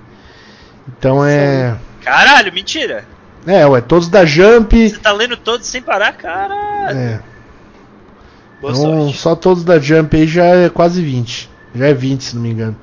Então 0.97 1.25
é. 1.25 1.75
Caralho, 2.03 2.51
mentira. 2.53 3.03
É, 3.45 3.65
ué, 3.67 3.81
todos 3.81 4.07
da 4.07 4.23
Jump. 4.25 4.89
Você 4.89 4.97
tá 4.97 5.11
lendo 5.11 5.35
todos 5.35 5.67
sem 5.67 5.81
parar, 5.81 6.13
caralho. 6.13 6.97
É, 6.97 7.19
Boa 8.61 8.73
então 8.73 9.01
sorte. 9.03 9.17
só 9.17 9.35
todos 9.35 9.63
da 9.63 9.79
Jump 9.79 10.15
aí 10.15 10.27
já 10.27 10.45
é 10.45 10.69
quase 10.69 11.01
20. 11.01 11.49
Já 11.75 11.87
é 11.87 11.93
20, 11.93 12.23
se 12.23 12.35
não 12.35 12.43
me 12.43 12.49
engano. 12.51 12.75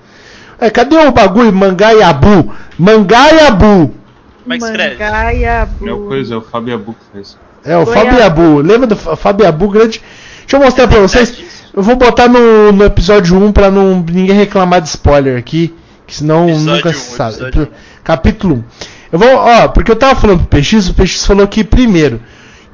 É, 0.61 0.69
cadê 0.71 0.97
o 0.97 1.13
bagulho? 1.13 1.53
Mangá 1.53 1.95
e 1.95 2.03
Abu? 2.03 2.53
Mangá 2.79 3.33
e 3.33 3.41
Abu! 3.47 3.95
Como 4.43 4.55
é 4.55 4.59
que 4.59 4.65
escreve? 4.65 4.95
Mangaiabu. 5.05 5.89
É 5.89 5.93
o 5.93 5.99
coisa, 6.07 6.35
é 6.35 6.37
o 6.39 6.41
Fábio 6.41 6.75
Abu 6.75 6.95
que 6.95 7.01
faz. 7.13 7.37
É, 7.65 7.77
o 7.77 7.85
Goiaba. 7.85 8.07
Fábio 8.11 8.25
Abu. 8.25 8.59
Lembra 8.61 8.87
do 8.87 8.97
Fa- 8.97 9.15
Fábio 9.15 9.47
Abu 9.47 9.69
grande? 9.69 10.01
Deixa 10.41 10.57
eu 10.57 10.61
mostrar 10.61 10.89
pra 10.89 11.01
vocês. 11.01 11.39
Eu 11.75 11.83
vou 11.83 11.97
botar 11.97 12.29
no, 12.29 12.73
no 12.73 12.85
episódio 12.85 13.37
1 13.37 13.53
pra 13.53 13.71
não 13.71 13.97
ninguém 14.11 14.35
reclamar 14.35 14.81
de 14.81 14.89
spoiler 14.89 15.39
aqui, 15.39 15.73
que 16.07 16.15
senão 16.17 16.49
Episódio 16.49 16.75
nunca 16.77 16.89
1, 16.89 16.93
se 16.95 16.99
sabe. 17.15 17.35
episódio 17.35 17.63
1. 17.63 17.67
Capítulo 18.03 18.55
1. 18.57 18.65
Eu 19.13 19.19
vou, 19.19 19.35
ó, 19.37 19.69
porque 19.69 19.91
eu 19.93 19.97
tava 19.97 20.19
falando 20.19 20.45
pro 20.47 20.59
PX, 20.61 20.89
o 20.89 20.95
PX 20.95 21.25
falou 21.27 21.47
que 21.47 21.63
primeiro 21.63 22.21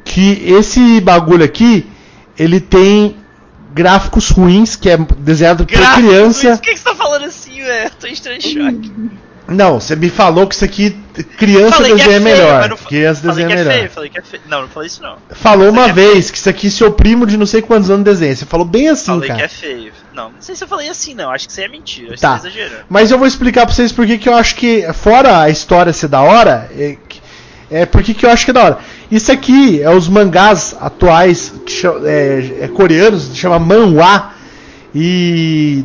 que 0.04 0.42
esse 0.46 1.00
bagulho 1.00 1.44
aqui, 1.44 1.86
ele 2.38 2.60
tem 2.60 3.16
gráficos 3.72 4.30
ruins, 4.30 4.76
que 4.76 4.88
é 4.88 4.96
desenhado 5.18 5.66
por 5.66 5.72
Gráfico, 5.76 6.08
criança. 6.08 6.50
Por 6.52 6.60
que, 6.60 6.72
que 6.72 6.78
você 6.78 6.84
tá 6.84 6.94
falando 6.94 7.24
assim, 7.24 7.60
velho? 7.62 7.90
Tô 7.98 8.06
em 8.06 8.12
estranho 8.12 8.40
choque. 8.40 8.92
Não, 9.46 9.78
você 9.78 9.94
me 9.94 10.08
falou 10.08 10.46
que 10.46 10.54
isso 10.54 10.64
aqui 10.64 10.96
criança 11.36 11.76
Falei 11.76 11.92
é 11.92 11.96
desenha 11.96 12.20
feio, 12.20 12.24
melhor. 12.24 12.68
não 12.70 12.76
criança 12.78 13.20
Falei 13.20 13.34
desenha 13.36 13.46
que 13.48 13.52
é 13.52 13.56
melhor. 13.56 13.78
feio, 13.78 13.90
falei 13.90 14.08
que 14.10 14.18
é 14.18 14.22
feio. 14.22 14.42
Não, 14.48 14.62
não 14.62 14.68
falei 14.68 14.86
isso 14.86 15.02
não. 15.02 15.18
Falou 15.32 15.68
uma 15.70 15.84
que 15.84 15.90
é 15.90 15.92
vez 15.92 16.30
que 16.30 16.38
isso 16.38 16.48
aqui 16.48 16.70
seu 16.70 16.90
primo 16.92 17.26
de 17.26 17.36
não 17.36 17.44
sei 17.44 17.60
quantos 17.60 17.90
anos 17.90 18.04
desenha. 18.04 18.34
Você 18.34 18.46
falou 18.46 18.64
bem 18.64 18.88
assim, 18.88 19.06
falei 19.12 19.28
cara. 19.28 19.40
que 19.40 19.44
é 19.44 19.48
feio. 19.48 19.92
Não, 20.14 20.30
não 20.30 20.40
sei 20.40 20.54
se 20.56 20.64
eu 20.64 20.68
falei 20.68 20.88
assim 20.88 21.12
não, 21.14 21.30
acho 21.30 21.44
que 21.46 21.52
isso 21.52 21.60
aí 21.60 21.66
é 21.66 21.68
mentira, 21.68 22.14
acho 22.14 22.22
Tá. 22.22 22.38
que 22.38 22.46
exagerando. 22.46 22.84
Mas 22.88 23.10
eu 23.10 23.18
vou 23.18 23.26
explicar 23.26 23.66
pra 23.66 23.74
vocês 23.74 23.92
por 23.92 24.06
que 24.06 24.26
eu 24.26 24.34
acho 24.34 24.56
que, 24.56 24.90
fora 24.94 25.40
a 25.40 25.50
história 25.50 25.92
ser 25.92 26.08
da 26.08 26.22
hora, 26.22 26.70
é, 26.74 26.96
é 27.70 27.84
por 27.84 28.02
que 28.02 28.14
que 28.14 28.24
eu 28.24 28.30
acho 28.30 28.46
que 28.46 28.50
é 28.50 28.54
da 28.54 28.62
hora. 28.64 28.78
Isso 29.10 29.30
aqui 29.30 29.82
é 29.82 29.90
os 29.90 30.08
mangás 30.08 30.74
atuais, 30.80 31.52
é, 32.04 32.56
é 32.62 32.68
coreanos, 32.68 33.30
chama 33.34 33.58
manhwa. 33.58 34.30
E 34.94 35.84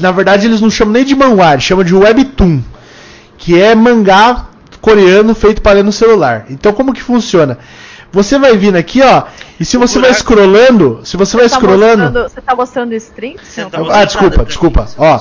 na 0.00 0.10
verdade 0.10 0.46
eles 0.46 0.60
não 0.60 0.70
chamam 0.70 0.94
nem 0.94 1.04
de 1.04 1.14
manhwa, 1.14 1.52
eles 1.52 1.64
chamam 1.64 1.84
de 1.84 1.94
webtoon, 1.94 2.60
que 3.38 3.60
é 3.60 3.74
mangá 3.76 4.46
coreano 4.80 5.34
feito 5.34 5.62
para 5.62 5.72
ler 5.74 5.84
no 5.84 5.92
celular. 5.92 6.46
Então 6.50 6.72
como 6.72 6.92
que 6.92 7.02
funciona? 7.02 7.58
Você 8.12 8.40
vai 8.40 8.56
vindo 8.56 8.74
aqui, 8.76 9.00
ó, 9.02 9.22
e 9.60 9.64
se 9.64 9.76
você 9.76 10.00
vai 10.00 10.12
scrollando, 10.12 11.00
se 11.04 11.16
você 11.16 11.36
vai 11.36 11.48
Tá 11.48 11.54
scrollando, 11.56 12.02
mostrando- 12.02 12.28
Você 12.28 12.40
tá 12.40 12.56
mostrando 12.56 12.90
o 12.90 12.94
stream? 12.96 13.34
Você 13.40 13.62
não 13.62 13.70
tá 13.70 13.78
Ah, 13.88 14.04
desculpa, 14.04 14.44
desculpa. 14.44 14.86
você 14.86 14.94
Ó, 14.98 15.20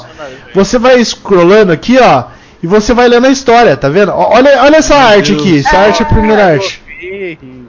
você 0.55 0.79
vai 0.79 0.99
scrollando 1.05 1.71
aqui, 1.71 1.99
ó, 2.01 2.23
e 2.63 2.65
você 2.65 2.95
vai 2.95 3.07
lendo 3.07 3.27
a 3.27 3.29
história, 3.29 3.77
tá 3.77 3.89
vendo? 3.89 4.11
Olha, 4.11 4.63
olha 4.63 4.77
essa 4.77 4.95
arte 4.95 5.33
aqui, 5.33 5.59
essa 5.59 5.75
É. 5.75 5.85
arte 5.85 6.01
é 6.01 6.05
a 6.05 6.09
primeira 6.09 6.45
arte. 6.53 6.81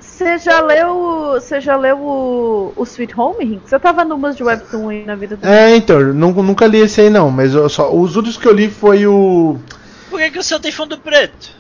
Você 0.01 0.39
já 0.39 0.61
leu. 0.61 1.33
Você 1.35 1.61
já 1.61 1.77
leu 1.77 1.99
o, 1.99 2.73
o 2.77 2.83
Sweet 2.85 3.15
Home, 3.19 3.45
Rink? 3.45 3.63
Você 3.69 3.79
tava 3.79 4.05
numas 4.05 4.37
de 4.37 4.43
Webtoon 4.43 4.89
aí 4.89 5.05
na 5.07 5.15
vida 5.15 5.37
do. 5.37 5.47
É, 5.47 5.77
então, 5.77 6.01
eu 6.01 6.13
nu- 6.15 6.43
nunca 6.43 6.67
li 6.67 6.79
esse 6.79 7.01
aí 7.01 7.11
não, 7.11 7.31
mas 7.31 7.55
eu 7.55 7.69
só, 7.69 7.95
os 7.95 8.17
últimos 8.17 8.37
que 8.37 8.47
eu 8.49 8.53
li 8.53 8.69
foi 8.69 9.07
o. 9.07 9.59
Por 10.09 10.19
que, 10.19 10.31
que 10.33 10.39
o 10.39 10.43
seu 10.43 10.59
tem 10.59 10.73
fundo 10.73 10.99
preto? 10.99 11.51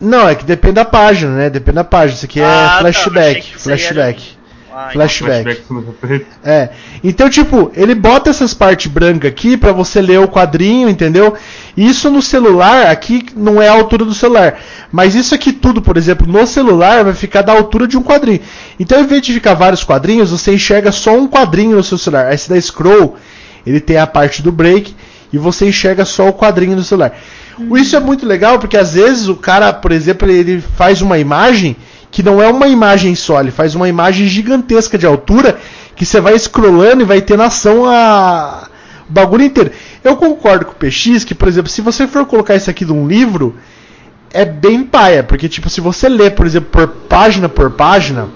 Não, 0.00 0.28
é 0.28 0.34
que 0.34 0.44
depende 0.44 0.74
da 0.74 0.84
página, 0.84 1.36
né? 1.36 1.50
Depende 1.50 1.76
da 1.76 1.84
página. 1.84 2.16
Isso 2.16 2.24
aqui 2.24 2.40
é 2.40 2.44
Ah, 2.44 2.48
tá, 2.82 2.88
achei 2.88 2.92
flashback, 2.92 3.50
era- 3.50 3.58
flashback. 3.58 4.38
Ah, 4.72 4.90
Flashback. 4.92 5.64
Flashback. 5.64 6.26
É. 6.44 6.70
Então, 7.02 7.28
tipo, 7.28 7.72
ele 7.74 7.94
bota 7.94 8.30
essas 8.30 8.54
partes 8.54 8.90
brancas 8.90 9.30
aqui 9.30 9.56
pra 9.56 9.72
você 9.72 10.00
ler 10.00 10.20
o 10.20 10.28
quadrinho, 10.28 10.88
entendeu? 10.88 11.34
Isso 11.76 12.10
no 12.10 12.22
celular, 12.22 12.86
aqui 12.86 13.26
não 13.34 13.60
é 13.60 13.68
a 13.68 13.72
altura 13.72 14.04
do 14.04 14.14
celular. 14.14 14.58
Mas 14.92 15.14
isso 15.14 15.34
aqui 15.34 15.52
tudo, 15.52 15.82
por 15.82 15.96
exemplo, 15.96 16.26
no 16.26 16.46
celular 16.46 17.04
vai 17.04 17.14
ficar 17.14 17.42
da 17.42 17.52
altura 17.52 17.86
de 17.86 17.96
um 17.96 18.02
quadrinho. 18.02 18.40
Então, 18.78 19.00
em 19.00 19.06
vez 19.06 19.22
de 19.22 19.32
ficar 19.32 19.54
vários 19.54 19.82
quadrinhos, 19.82 20.30
você 20.30 20.54
enxerga 20.54 20.92
só 20.92 21.16
um 21.16 21.26
quadrinho 21.26 21.76
no 21.76 21.82
seu 21.82 21.98
celular. 21.98 22.26
Aí 22.26 22.38
se 22.38 22.48
dá 22.48 22.60
scroll, 22.60 23.16
ele 23.66 23.80
tem 23.80 23.98
a 23.98 24.06
parte 24.06 24.42
do 24.42 24.52
break 24.52 24.94
e 25.32 25.38
você 25.38 25.68
enxerga 25.68 26.04
só 26.04 26.28
o 26.28 26.32
quadrinho 26.32 26.76
do 26.76 26.84
celular. 26.84 27.16
Isso 27.76 27.94
é 27.94 28.00
muito 28.00 28.26
legal 28.26 28.58
porque 28.58 28.76
às 28.76 28.94
vezes 28.94 29.28
o 29.28 29.36
cara, 29.36 29.72
por 29.72 29.92
exemplo, 29.92 30.30
ele 30.30 30.60
faz 30.76 31.02
uma 31.02 31.18
imagem 31.18 31.76
que 32.10 32.22
não 32.22 32.42
é 32.42 32.48
uma 32.48 32.66
imagem 32.66 33.14
só, 33.14 33.40
ele 33.40 33.50
faz 33.50 33.74
uma 33.74 33.88
imagem 33.88 34.26
gigantesca 34.26 34.98
de 34.98 35.06
altura 35.06 35.58
que 35.94 36.04
você 36.04 36.20
vai 36.20 36.38
scrollando 36.38 37.02
e 37.02 37.04
vai 37.04 37.20
ter 37.20 37.40
ação 37.40 37.84
a 37.86 38.68
o 39.08 39.12
bagulho 39.12 39.42
inteiro. 39.42 39.72
Eu 40.04 40.16
concordo 40.16 40.64
com 40.64 40.72
o 40.72 40.74
PX 40.76 41.24
que, 41.24 41.34
por 41.34 41.48
exemplo, 41.48 41.68
se 41.68 41.80
você 41.80 42.06
for 42.06 42.24
colocar 42.24 42.54
isso 42.54 42.70
aqui 42.70 42.84
num 42.84 43.08
livro, 43.08 43.56
é 44.32 44.44
bem 44.44 44.84
paia, 44.84 45.24
porque 45.24 45.48
tipo, 45.48 45.68
se 45.68 45.80
você 45.80 46.08
ler, 46.08 46.36
por 46.36 46.46
exemplo, 46.46 46.70
por 46.70 46.86
página 46.86 47.48
por 47.48 47.72
página, 47.72 48.28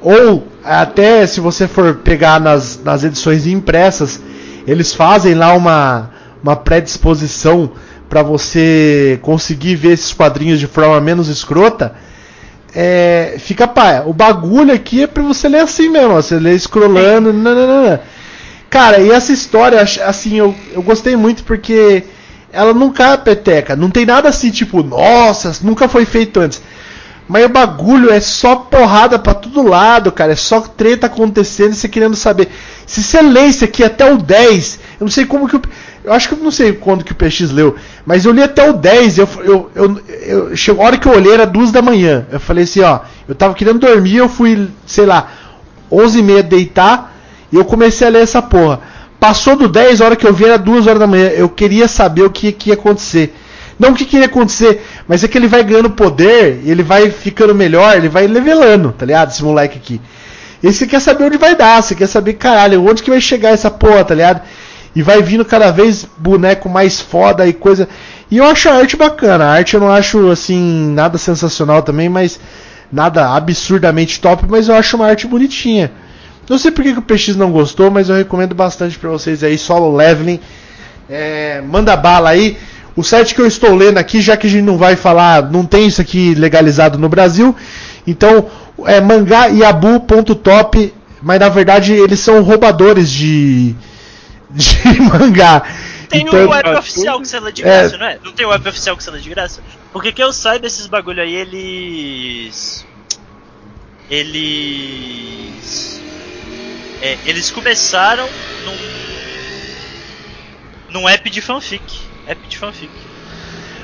ou 0.00 0.48
até 0.64 1.26
se 1.26 1.40
você 1.40 1.68
for 1.68 1.96
pegar 1.96 2.40
nas, 2.40 2.80
nas 2.82 3.04
edições 3.04 3.46
impressas, 3.46 4.20
eles 4.66 4.94
fazem 4.94 5.34
lá 5.34 5.52
uma, 5.52 6.10
uma 6.42 6.56
predisposição 6.56 7.70
para 8.08 8.22
você 8.22 9.18
conseguir 9.22 9.76
ver 9.76 9.92
esses 9.92 10.12
quadrinhos 10.12 10.58
de 10.58 10.66
forma 10.66 11.00
menos 11.00 11.28
escrota. 11.28 11.94
É, 12.74 13.36
fica 13.38 13.66
paia. 13.66 14.04
O 14.06 14.12
bagulho 14.12 14.72
aqui 14.72 15.02
é 15.02 15.06
pra 15.06 15.22
você 15.22 15.48
ler 15.48 15.60
assim 15.60 15.88
mesmo, 15.88 16.14
ó, 16.14 16.22
você 16.22 16.38
lê 16.38 16.58
scrollando. 16.58 17.32
nananana. 17.32 18.02
Cara, 18.68 19.00
e 19.00 19.10
essa 19.10 19.32
história, 19.32 19.80
assim, 19.80 20.36
eu, 20.36 20.54
eu 20.72 20.82
gostei 20.82 21.16
muito 21.16 21.42
porque 21.42 22.04
ela 22.52 22.72
nunca 22.72 23.12
é 23.12 23.16
peteca. 23.16 23.74
Não 23.74 23.90
tem 23.90 24.06
nada 24.06 24.28
assim, 24.28 24.50
tipo, 24.50 24.82
nossa, 24.82 25.52
nunca 25.62 25.88
foi 25.88 26.04
feito 26.04 26.38
antes. 26.38 26.62
Mas 27.30 27.44
o 27.44 27.48
bagulho 27.48 28.10
é 28.10 28.20
só 28.20 28.56
porrada 28.56 29.16
pra 29.16 29.34
todo 29.34 29.62
lado, 29.62 30.10
cara. 30.10 30.32
É 30.32 30.36
só 30.36 30.60
treta 30.60 31.06
acontecendo 31.06 31.72
e 31.72 31.76
você 31.76 31.88
querendo 31.88 32.16
saber. 32.16 32.48
Se 32.84 33.04
você 33.04 33.22
lê 33.22 33.46
isso 33.46 33.64
aqui 33.64 33.84
até 33.84 34.12
o 34.12 34.18
10, 34.18 34.80
eu 34.98 35.04
não 35.04 35.10
sei 35.10 35.24
como 35.24 35.48
que 35.48 35.54
o. 35.54 35.62
Eu 36.02 36.12
acho 36.12 36.28
que 36.28 36.34
não 36.36 36.50
sei 36.50 36.72
quando 36.72 37.04
que 37.04 37.12
o 37.12 37.14
PX 37.14 37.50
leu, 37.50 37.76
mas 38.06 38.24
eu 38.24 38.32
li 38.32 38.42
até 38.42 38.68
o 38.68 38.72
10. 38.72 39.18
Eu, 39.18 39.28
eu, 39.44 39.70
eu, 39.74 40.00
eu, 40.08 40.56
chegou 40.56 40.82
a 40.82 40.86
hora 40.86 40.96
que 40.96 41.06
eu 41.06 41.12
olhei 41.12 41.32
era 41.32 41.46
duas 41.46 41.70
da 41.70 41.82
manhã. 41.82 42.26
Eu 42.32 42.40
falei 42.40 42.64
assim: 42.64 42.80
ó, 42.80 43.00
eu 43.28 43.34
tava 43.34 43.54
querendo 43.54 43.78
dormir, 43.78 44.16
eu 44.16 44.28
fui, 44.28 44.68
sei 44.86 45.04
lá, 45.04 45.30
11 45.92 46.18
e 46.18 46.22
meia 46.22 46.42
deitar 46.42 47.14
e 47.52 47.56
eu 47.56 47.64
comecei 47.64 48.06
a 48.06 48.10
ler 48.10 48.22
essa 48.22 48.40
porra. 48.40 48.80
Passou 49.18 49.56
do 49.56 49.68
10, 49.68 50.00
a 50.00 50.04
hora 50.06 50.16
que 50.16 50.26
eu 50.26 50.32
vi 50.32 50.46
era 50.46 50.56
2 50.56 50.86
horas 50.86 50.98
da 50.98 51.06
manhã. 51.06 51.28
Eu 51.28 51.48
queria 51.48 51.86
saber 51.86 52.22
o 52.22 52.30
que, 52.30 52.50
que 52.52 52.70
ia 52.70 52.74
acontecer. 52.74 53.34
Não 53.78 53.90
o 53.90 53.94
que, 53.94 54.04
que 54.04 54.18
ia 54.18 54.26
acontecer, 54.26 54.82
mas 55.08 55.24
é 55.24 55.28
que 55.28 55.38
ele 55.38 55.46
vai 55.46 55.64
ganhando 55.64 55.90
poder, 55.90 56.60
ele 56.66 56.82
vai 56.82 57.10
ficando 57.10 57.54
melhor, 57.54 57.96
ele 57.96 58.10
vai 58.10 58.26
levelando, 58.26 58.92
tá 58.92 59.06
ligado? 59.06 59.30
Esse 59.30 59.42
moleque 59.42 59.78
aqui. 59.78 60.00
E 60.62 60.70
você 60.70 60.86
quer 60.86 61.00
saber 61.00 61.24
onde 61.24 61.38
vai 61.38 61.56
dar, 61.56 61.82
você 61.82 61.94
quer 61.94 62.06
saber, 62.06 62.34
caralho, 62.34 62.86
onde 62.86 63.02
que 63.02 63.08
vai 63.08 63.20
chegar 63.20 63.50
essa 63.50 63.70
porra, 63.70 64.04
tá 64.04 64.14
ligado? 64.14 64.42
E 64.94 65.02
vai 65.02 65.22
vindo 65.22 65.44
cada 65.44 65.70
vez 65.70 66.06
boneco 66.18 66.68
mais 66.68 67.00
foda 67.00 67.46
e 67.46 67.52
coisa. 67.52 67.88
E 68.30 68.38
eu 68.38 68.44
acho 68.44 68.68
a 68.68 68.74
arte 68.74 68.96
bacana. 68.96 69.44
A 69.44 69.52
arte 69.52 69.74
eu 69.74 69.80
não 69.80 69.90
acho 69.90 70.30
assim 70.30 70.92
nada 70.92 71.16
sensacional 71.16 71.82
também, 71.82 72.08
mas 72.08 72.40
nada 72.92 73.34
absurdamente 73.34 74.20
top, 74.20 74.44
mas 74.48 74.68
eu 74.68 74.74
acho 74.74 74.96
uma 74.96 75.06
arte 75.06 75.26
bonitinha. 75.26 75.92
Não 76.48 76.58
sei 76.58 76.72
porque 76.72 76.92
que 76.92 76.98
o 76.98 77.02
PX 77.02 77.36
não 77.36 77.52
gostou, 77.52 77.90
mas 77.90 78.08
eu 78.08 78.16
recomendo 78.16 78.54
bastante 78.54 78.98
para 78.98 79.10
vocês 79.10 79.44
aí, 79.44 79.56
solo 79.56 79.94
leveling. 79.94 80.40
É, 81.08 81.60
manda 81.60 81.96
bala 81.96 82.30
aí. 82.30 82.56
O 82.96 83.04
site 83.04 83.34
que 83.34 83.40
eu 83.40 83.46
estou 83.46 83.74
lendo 83.74 83.98
aqui, 83.98 84.20
já 84.20 84.36
que 84.36 84.48
a 84.48 84.50
gente 84.50 84.64
não 84.64 84.76
vai 84.76 84.96
falar, 84.96 85.50
não 85.50 85.64
tem 85.64 85.86
isso 85.86 86.00
aqui 86.00 86.34
legalizado 86.34 86.98
no 86.98 87.08
Brasil, 87.08 87.54
então 88.04 88.46
é 88.84 89.00
mangaiabu.top, 89.00 90.92
mas 91.22 91.38
na 91.38 91.48
verdade 91.48 91.92
eles 91.92 92.18
são 92.18 92.42
roubadores 92.42 93.08
de, 93.08 93.76
de 94.52 95.00
mangá. 95.00 95.62
Tem 96.08 96.22
Então, 96.22 96.40
um 96.46 96.48
web 96.50 96.68
oficial 96.70 97.20
que 97.20 97.28
você 97.28 97.38
lê 97.38 97.52
de 97.52 97.62
graça, 97.62 97.96
não 97.96 98.06
é? 98.06 98.18
Não 98.24 98.32
tem 98.32 98.44
um 98.44 98.48
web 98.50 98.68
oficial 98.68 98.96
que 98.96 99.04
você 99.04 99.10
lê 99.12 99.20
de 99.20 99.30
graça? 99.30 99.62
Porque 99.92 100.12
que 100.12 100.22
eu 100.22 100.32
saiba, 100.32 100.66
esses 100.66 100.86
bagulho 100.86 101.22
aí, 101.22 101.34
eles. 101.34 102.84
Eles. 104.10 106.00
É, 107.00 107.16
eles 107.26 107.50
começaram 107.50 108.28
num. 108.64 108.76
num 111.00 111.08
app 111.08 111.30
de 111.30 111.40
fanfic. 111.40 112.00
App 112.26 112.46
de 112.48 112.58
fanfic. 112.58 112.90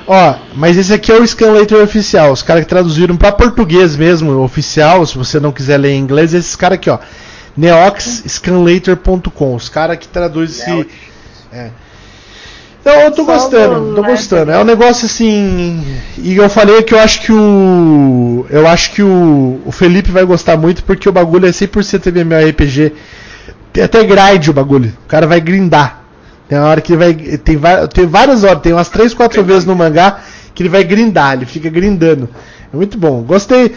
Ó, 0.06 0.36
mas 0.54 0.76
esse 0.76 0.92
aqui 0.92 1.10
é 1.10 1.16
o 1.16 1.26
Scanlator 1.26 1.82
oficial. 1.82 2.32
Os 2.32 2.42
caras 2.42 2.62
que 2.64 2.68
traduziram 2.68 3.16
para 3.16 3.32
português 3.32 3.96
mesmo, 3.96 4.40
oficial, 4.40 5.04
se 5.04 5.16
você 5.18 5.40
não 5.40 5.50
quiser 5.50 5.78
ler 5.78 5.92
em 5.92 5.98
inglês, 6.00 6.32
esses 6.34 6.54
caras 6.54 6.76
aqui, 6.76 6.90
ó. 6.90 6.98
neoxscanlator.com. 7.56 9.54
Os 9.54 9.68
caras 9.68 9.96
que 9.98 10.08
traduzem 10.08 10.80
esse. 10.80 10.88
É. 11.52 11.70
Então, 12.80 13.00
eu 13.00 13.10
tô 13.10 13.24
Solo 13.24 13.38
gostando, 13.38 13.94
tô 13.96 14.02
gostando. 14.04 14.52
É 14.52 14.60
um 14.60 14.64
negócio 14.64 15.06
assim. 15.06 15.84
E 16.18 16.36
eu 16.36 16.48
falei 16.48 16.82
que 16.84 16.94
eu 16.94 17.00
acho 17.00 17.20
que 17.20 17.32
o. 17.32 18.46
Eu 18.48 18.64
acho 18.68 18.92
que 18.92 19.02
o, 19.02 19.60
o 19.64 19.72
Felipe 19.72 20.12
vai 20.12 20.24
gostar 20.24 20.56
muito 20.56 20.84
porque 20.84 21.08
o 21.08 21.12
bagulho 21.12 21.46
é 21.46 21.50
100% 21.50 22.12
MMORPG. 22.12 22.92
Tem 23.72 23.82
até 23.82 24.04
grind 24.04 24.46
o 24.46 24.52
bagulho. 24.52 24.96
O 25.04 25.08
cara 25.08 25.26
vai 25.26 25.40
grindar. 25.40 26.04
Tem 26.48 26.56
uma 26.56 26.68
hora 26.68 26.80
que 26.80 26.92
ele 26.92 26.98
vai. 26.98 27.14
Tem, 27.38 27.58
tem 27.92 28.06
várias 28.06 28.44
horas, 28.44 28.62
tem 28.62 28.72
umas 28.72 28.88
3, 28.88 29.12
4 29.14 29.42
vezes 29.42 29.64
no 29.64 29.74
mangá 29.74 30.20
que 30.54 30.62
ele 30.62 30.70
vai 30.70 30.84
grindar, 30.84 31.34
ele 31.34 31.44
fica 31.44 31.68
grindando. 31.68 32.28
É 32.72 32.76
muito 32.76 32.96
bom. 32.96 33.22
Gostei. 33.22 33.74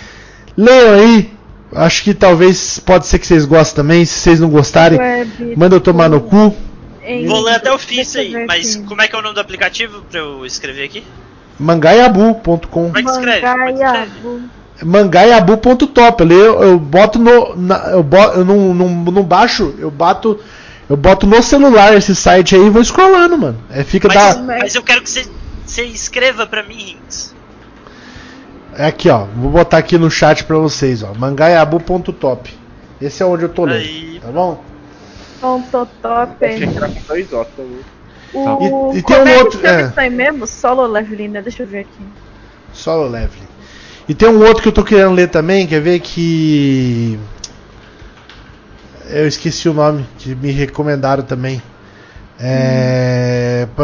Leiam 0.55 0.93
aí. 0.93 1.38
Acho 1.75 2.03
que 2.03 2.13
talvez 2.13 2.79
pode 2.79 3.05
ser 3.05 3.19
que 3.19 3.27
vocês 3.27 3.45
gostem 3.45 3.75
também. 3.75 4.05
Se 4.05 4.19
vocês 4.19 4.39
não 4.39 4.49
gostarem, 4.49 4.97
Web 4.99 5.55
manda 5.55 5.75
eu 5.75 5.79
tomar 5.81 6.09
no 6.09 6.19
cu. 6.21 6.55
em- 7.03 7.27
Vou 7.27 7.41
ler 7.41 7.55
até 7.55 7.71
o 7.71 7.77
fim 7.77 8.01
isso 8.01 8.17
aí, 8.17 8.45
mas 8.47 8.75
como 8.87 9.01
é 9.01 9.07
que 9.07 9.15
é 9.15 9.19
o 9.19 9.21
nome 9.21 9.35
do 9.35 9.41
aplicativo 9.41 10.01
pra 10.09 10.19
eu 10.19 10.45
escrever 10.45 10.83
aqui? 10.85 11.03
Mangaiabu.com. 11.59 12.67
Como 12.69 12.97
é 12.97 13.03
que 13.03 13.09
escreve? 13.09 13.45
É 13.45 13.49
escreve? 13.51 13.73
Mangaiabu. 13.73 14.41
mangaiabu.top. 14.83 16.23
Eu, 16.23 16.61
eu 16.63 16.79
boto 16.79 17.19
no. 17.19 17.55
na- 17.55 17.89
eu, 17.91 18.03
bo, 18.03 18.17
eu 18.17 18.45
não, 18.45 18.73
não, 18.73 18.89
não 18.89 19.23
baixo, 19.23 19.73
eu 19.79 19.91
bato. 19.91 20.39
Eu 20.89 20.97
boto 20.97 21.27
no 21.27 21.41
celular 21.43 21.95
esse 21.95 22.15
site 22.15 22.55
aí 22.55 22.65
e 22.65 22.69
vou 22.69 22.83
scrollando, 22.83 23.37
mano. 23.37 23.57
É, 23.69 23.83
fica 23.83 24.07
Mas, 24.07 24.35
da. 24.35 24.41
mas 24.41 24.73
eu 24.73 24.81
quero 24.81 25.01
que 25.03 25.09
você, 25.09 25.27
você 25.63 25.83
escreva 25.83 26.47
pra 26.47 26.63
mim, 26.63 26.95
Hinks. 26.97 27.35
É 28.79 28.85
aqui, 28.85 29.09
ó. 29.09 29.25
Vou 29.35 29.51
botar 29.51 29.77
aqui 29.77 29.97
no 29.97 30.09
chat 30.09 30.45
pra 30.45 30.57
vocês, 30.57 31.03
ó. 31.03 31.13
Mangaiabu.top. 31.13 32.57
Esse 33.01 33.21
é 33.21 33.25
onde 33.25 33.43
eu 33.43 33.49
tô 33.49 33.65
lendo. 33.65 33.75
Aí. 33.81 34.19
Tá 34.21 34.31
bom? 34.31 34.63
Ponto 35.41 35.85
top. 36.01 36.45
Achei 36.45 36.65
que 36.67 36.77
era 36.77 36.87
com 36.87 37.01
dois 37.07 37.27
também. 37.29 37.79
O, 38.33 38.93
E- 38.93 38.99
e 38.99 39.03
tem 39.03 39.17
um 39.17 39.27
é 39.27 39.37
outro- 39.37 39.65
é. 39.67 39.81
isso 39.83 39.99
aí 39.99 40.09
mesmo? 40.09 40.47
Solo 40.47 40.85
leveling, 40.87 41.27
né? 41.27 41.41
Deixa 41.41 41.63
eu 41.63 41.67
ver 41.67 41.79
aqui. 41.79 42.03
Solo 42.71 43.07
leveling. 43.09 43.47
E 44.07 44.13
tem 44.15 44.29
um 44.29 44.39
outro 44.45 44.63
que 44.63 44.69
eu 44.69 44.73
tô 44.73 44.83
querendo 44.83 45.11
ler 45.13 45.27
também, 45.29 45.67
quer 45.67 45.81
ver 45.81 45.99
que. 45.99 47.19
Eu 49.09 49.27
esqueci 49.27 49.67
o 49.67 49.73
nome, 49.73 50.05
que 50.17 50.33
me 50.35 50.51
recomendaram 50.51 51.23
também. 51.23 51.61
É. 52.39 53.67
pá, 53.75 53.83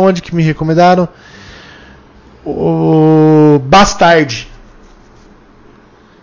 onde 0.00 0.20
que 0.20 0.34
me 0.34 0.42
recomendaram? 0.42 1.08
O. 2.50 3.58
Bastard. 3.60 4.48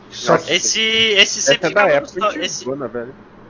Só 0.10 0.36
Esse, 0.48 0.80
esse 0.82 1.42
sempre 1.42 1.68
é 1.68 1.70
ficava 1.70 2.00
nos 2.00 2.12
top. 2.12 2.40
Esse. 2.40 2.66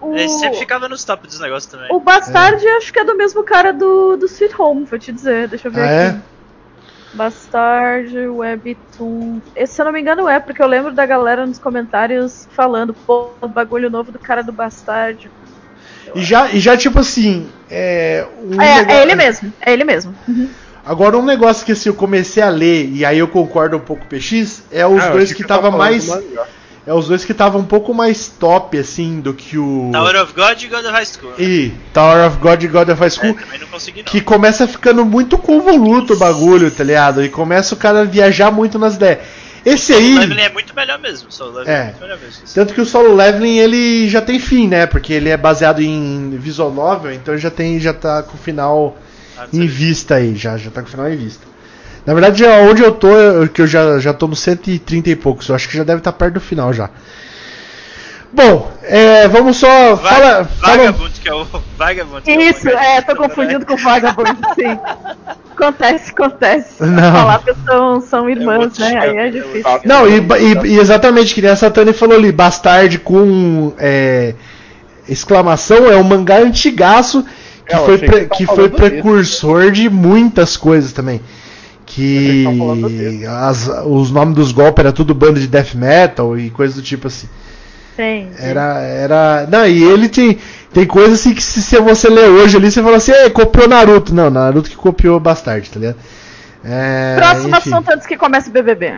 O, 0.02 0.16
esse 0.16 0.40
sempre 0.40 0.58
ficava 0.60 0.90
nos 0.90 1.04
top 1.06 1.28
dos 1.28 1.40
negócios 1.40 1.72
também. 1.72 1.88
o 1.92 2.00
Bastard 2.00 2.68
acho 2.68 2.92
que 2.92 3.00
é 3.00 3.04
do 3.04 3.16
mesmo 3.16 3.44
cara 3.44 3.72
do, 3.72 4.18
do 4.18 4.26
Sweet 4.26 4.60
Home, 4.60 4.86
vou 4.86 5.00
te 5.00 5.12
dizer. 5.12 5.48
Deixa 5.48 5.68
eu 5.68 5.72
ver 5.72 5.82
Ah, 5.82 6.08
aqui. 6.10 6.20
Bastard, 7.14 8.18
Webtoon. 8.28 9.42
Esse, 9.56 9.76
se 9.76 9.82
eu 9.82 9.86
não 9.86 9.94
me 9.94 10.02
engano, 10.02 10.28
é, 10.28 10.40
porque 10.40 10.62
eu 10.62 10.68
lembro 10.68 10.92
da 10.92 11.06
galera 11.06 11.46
nos 11.46 11.58
comentários 11.60 12.46
falando, 12.52 12.94
pô, 12.94 13.30
bagulho 13.48 13.90
novo 13.90 14.12
do 14.12 14.20
cara 14.20 14.44
do 14.44 14.52
Bastard. 14.52 15.32
E 16.14 16.22
já, 16.24 16.52
e 16.52 16.60
já 16.60 16.76
tipo 16.76 17.00
assim. 17.00 17.50
É, 17.70 18.28
um 18.44 18.62
É, 18.62 18.76
negócio- 18.80 18.90
é 18.92 19.02
ele 19.02 19.16
mesmo, 19.16 19.54
é 19.62 19.74
ele 19.74 19.84
mesmo. 19.86 20.16
Uhum. 20.28 20.50
Agora, 20.86 21.18
um 21.18 21.26
negócio 21.26 21.66
que 21.66 21.72
assim, 21.72 21.90
eu 21.90 21.96
comecei 21.96 22.44
a 22.44 22.50
ler, 22.50 22.90
e 22.94 23.04
aí 23.04 23.18
eu 23.20 23.28
concordo 23.28 23.78
um 23.78 23.80
pouco 23.80 24.06
com 24.06 24.16
o 24.16 24.20
PX, 24.20 24.64
é 24.72 24.86
os 24.86 25.02
Ah, 25.04 25.10
dois 25.10 25.34
que 25.34 25.42
você 25.42 25.48
tava 25.48 25.72
mais. 25.72 26.08
É 26.88 26.94
os 26.94 27.08
dois 27.08 27.26
que 27.26 27.32
estavam 27.32 27.62
um 27.62 27.66
pouco 27.66 27.96
mais 27.96 28.28
top, 28.28 28.78
assim, 28.78 29.20
do 29.20 29.34
que 29.34 29.58
o. 29.58 29.90
Tower 29.92 30.22
of 30.22 30.34
God 30.34 30.62
e 30.62 30.68
God 30.68 30.86
of 30.86 30.92
High 30.92 31.06
School. 31.08 31.32
né? 31.32 31.36
E 31.40 31.74
Tower 31.92 32.28
of 32.28 32.38
God 32.38 32.62
e 32.62 32.68
God 32.68 32.90
of 32.90 33.00
High 33.00 33.08
É, 33.08 33.10
School. 33.10 33.34
também 33.34 33.60
não 33.60 33.68
consegui 33.68 34.00
não. 34.00 34.06
Que 34.06 34.22
começa 34.22 34.68
ficando 34.68 35.04
muito 35.04 35.36
convoluto 35.40 36.14
o 36.14 36.18
bagulho, 36.18 36.70
tá 36.70 36.84
ligado? 36.84 37.24
E 37.26 37.30
começa 37.30 37.74
o 37.74 37.78
cara 37.78 38.02
a 38.02 38.04
viajar 38.04 38.52
muito 38.52 38.78
nas 38.78 38.94
ideias. 38.98 39.18
Esse 39.66 39.94
O 39.94 39.98
aí. 39.98 40.16
Leveling 40.20 40.42
é 40.44 40.50
muito 40.50 40.76
melhor 40.76 41.00
mesmo. 41.00 41.28
O 41.28 41.60
É. 41.68 41.74
é 41.74 41.84
muito 41.86 42.02
melhor 42.02 42.20
mesmo. 42.24 42.44
Tanto 42.54 42.72
que 42.76 42.82
o 42.82 42.86
solo 42.86 43.16
leveling 43.16 43.58
ele 43.58 44.08
já 44.08 44.22
tem 44.22 44.38
fim, 44.38 44.68
né? 44.68 44.86
Porque 44.86 45.12
ele 45.12 45.30
é 45.30 45.38
baseado 45.38 45.82
em 45.82 46.38
visual 46.38 46.72
novel, 46.72 47.12
então 47.12 47.36
já 47.36 47.50
tem 47.50 47.80
já 47.80 47.94
tá 47.94 48.22
com 48.22 48.36
o 48.36 48.40
final 48.40 48.96
Ah, 49.38 49.48
em 49.54 49.68
vista 49.68 50.16
aí, 50.16 50.36
já 50.36 50.58
já 50.58 50.70
tá 50.72 50.82
com 50.82 50.88
o 50.88 50.92
final 50.92 51.10
em 51.10 51.18
vista. 51.18 51.46
Na 52.06 52.14
verdade, 52.14 52.40
já 52.40 52.58
onde 52.60 52.84
eu 52.84 52.92
tô, 52.92 53.10
eu- 53.10 53.48
que 53.50 53.62
eu 53.62 53.68
já 53.68 54.00
já 54.00 54.14
tô 54.14 54.28
no 54.28 54.36
130 54.36 55.10
e 55.10 55.16
poucos, 55.16 55.50
eu 55.50 55.56
acho 55.56 55.68
que 55.68 55.76
já 55.78 55.84
deve 55.84 56.00
estar 56.00 56.12
perto 56.14 56.36
do 56.36 56.40
final 56.42 56.72
já. 56.74 56.90
Bom, 58.32 58.70
é, 58.84 59.28
vamos 59.30 59.56
só 59.58 59.96
Va- 59.96 60.10
fala, 60.10 60.46
fala 60.46 60.78
Vagabond, 60.78 61.20
que 61.22 61.30
é 61.30 61.34
o 61.34 61.46
Vagabond. 61.78 62.22
que 62.24 62.32
é 62.32 62.50
Isso, 62.50 62.68
é, 62.68 63.00
de 63.00 63.08
tô 63.08 63.16
confundindo 63.16 63.66
com 63.66 63.78
Vagabond, 63.78 64.38
sim. 64.56 64.78
Acontece, 65.56 66.12
acontece. 66.12 66.76
Não. 66.84 67.14
Falar 67.14 67.40
que 67.44 67.54
são, 67.66 68.02
são 68.02 68.30
irmãs, 68.30 68.60
outro 68.60 68.82
né? 68.82 68.98
Aí 69.00 69.18
é 69.18 69.28
é 69.28 69.32
difícil. 69.32 69.80
Não, 69.86 70.06
e, 70.06 70.18
e- 70.20 70.68
e 70.74 70.80
exatamente 70.80 71.34
que 71.34 71.42
nem 71.42 71.52
a 71.52 71.56
Satani 71.56 71.94
falou 71.94 72.18
ali, 72.18 72.30
Bastard 72.32 73.00
com 73.00 73.74
é, 73.80 74.36
exclamação 75.08 75.90
é 75.90 75.96
um 75.96 76.04
mangá 76.04 76.40
antigaço 76.40 77.26
que 77.68 77.74
É, 77.76 77.78
eu 77.78 77.86
foi, 77.86 77.98
que 77.98 78.06
pre- 78.06 78.26
que 78.28 78.46
foi 78.46 78.56
falando 78.56 78.72
desse. 78.72 78.82
precursor 78.92 79.72
de 79.72 79.90
muitas 79.90 80.56
coisas 80.58 80.92
também. 80.94 81.22
Que 81.86 82.46
que 82.88 83.26
as- 83.26 83.70
os 83.86 84.10
nomes 84.12 84.36
dos 84.36 84.52
golpes 84.52 84.80
era 84.84 84.92
tudo 84.92 85.14
banda 85.14 85.40
de 85.40 85.48
death 85.48 85.76
metal 85.76 86.38
e 86.38 86.50
coisa 86.50 86.76
do 86.76 86.82
tipo 86.82 87.08
assim. 87.08 87.28
Tem. 87.96 88.30
Era, 88.40 88.80
era. 88.82 89.48
Não, 89.50 89.66
e 89.66 89.84
ele 89.84 90.10
tem, 90.10 90.38
tem 90.74 90.86
coisa 90.86 91.14
assim 91.14 91.34
que 91.34 91.42
se, 91.42 91.62
se 91.62 91.80
você 91.80 92.10
ler 92.10 92.28
hoje 92.30 92.58
ali, 92.58 92.70
você 92.70 92.82
fala 92.84 92.98
assim, 92.98 93.12
"Ei, 93.14 93.30
copiou 93.30 93.68
Naruto. 93.70 94.14
Não, 94.14 94.30
Naruto 94.30 94.70
que 94.70 94.76
copiou 94.76 95.20
Bastard, 95.20 95.70
tá 95.70 95.80
ligado? 95.80 95.96
É, 96.64 97.16
Próximo 97.18 97.56
enfim. 97.56 97.70
assunto 97.74 97.90
antes 97.92 98.06
que 98.08 98.18
comece 98.18 98.50
o 98.50 98.52
BBB. 98.52 98.96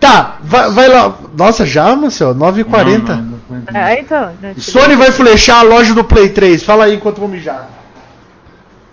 Tá, 0.00 0.38
vai, 0.42 0.70
vai 0.70 0.88
lá. 0.88 1.14
Nossa, 1.36 1.64
já, 1.64 1.94
Marcel? 1.94 2.34
9h40. 2.34 3.08
Não, 3.08 3.16
não, 3.16 3.22
não, 3.50 3.62
não. 3.72 3.80
É, 3.80 4.00
então. 4.00 4.30
né, 4.42 4.54
Sony 4.58 4.96
vai 4.96 5.12
flechar 5.12 5.60
a 5.60 5.62
loja 5.62 5.94
do 5.94 6.02
Play 6.02 6.30
3. 6.30 6.62
Fala 6.62 6.84
aí 6.86 6.96
enquanto 6.96 7.16
eu 7.16 7.20
vou 7.20 7.28
mijar. 7.28 7.68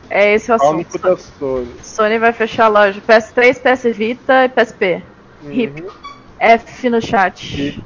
É 0.10 0.34
esse 0.34 0.52
o 0.52 0.56
assunto. 0.56 0.98
da 1.00 1.18
Sony. 1.18 1.76
Sony 1.82 2.20
vai 2.20 2.34
fechar 2.34 2.66
a 2.66 2.70
loja 2.70 3.02
PS3, 3.02 3.60
PS 3.62 3.84
Vita 3.98 4.46
e 4.46 4.50
PSP. 4.50 5.04
Hip. 5.44 5.82
Uhum. 5.82 5.90
F 6.40 6.90
no 6.90 7.02
chat. 7.02 7.44
Hip. 7.44 7.86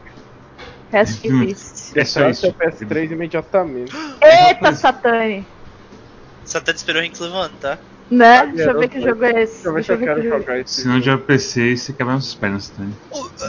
Rest 0.92 1.24
in 1.26 1.34
Hum. 1.34 1.46
peace. 1.46 1.98
É 2.00 2.06
só 2.06 2.30
isso. 2.30 2.48
o 2.48 2.54
PS3 2.54 3.12
imediatamente. 3.12 3.94
Eita, 4.22 4.74
Satani. 4.76 5.48
Satã 6.44 6.72
esperou 6.74 7.02
o 7.02 7.06
Hinks 7.06 7.20
levantar. 7.20 7.80
Né? 8.10 8.38
Ah, 8.40 8.46
Deixa 8.46 8.72
eu 8.72 8.80
ver 8.80 8.90
que 8.90 9.00
jogo 9.00 9.24
é 9.24 9.44
esse. 9.44 9.64
Deixa 9.64 9.70
eu 9.70 9.74
ver 9.74 9.84
se 9.84 9.92
eu 9.94 9.98
quero 10.00 10.22
que 10.22 10.28
jogo- 10.28 10.42
jogar 10.42 10.60
esse 10.60 10.82
Se 10.82 10.88
não 10.88 11.00
tiver 11.00 11.18
PC, 11.20 11.78
você 11.78 11.94
quebra 11.94 12.16
as 12.16 12.36
pernas, 12.36 12.70
tá? 12.70 12.84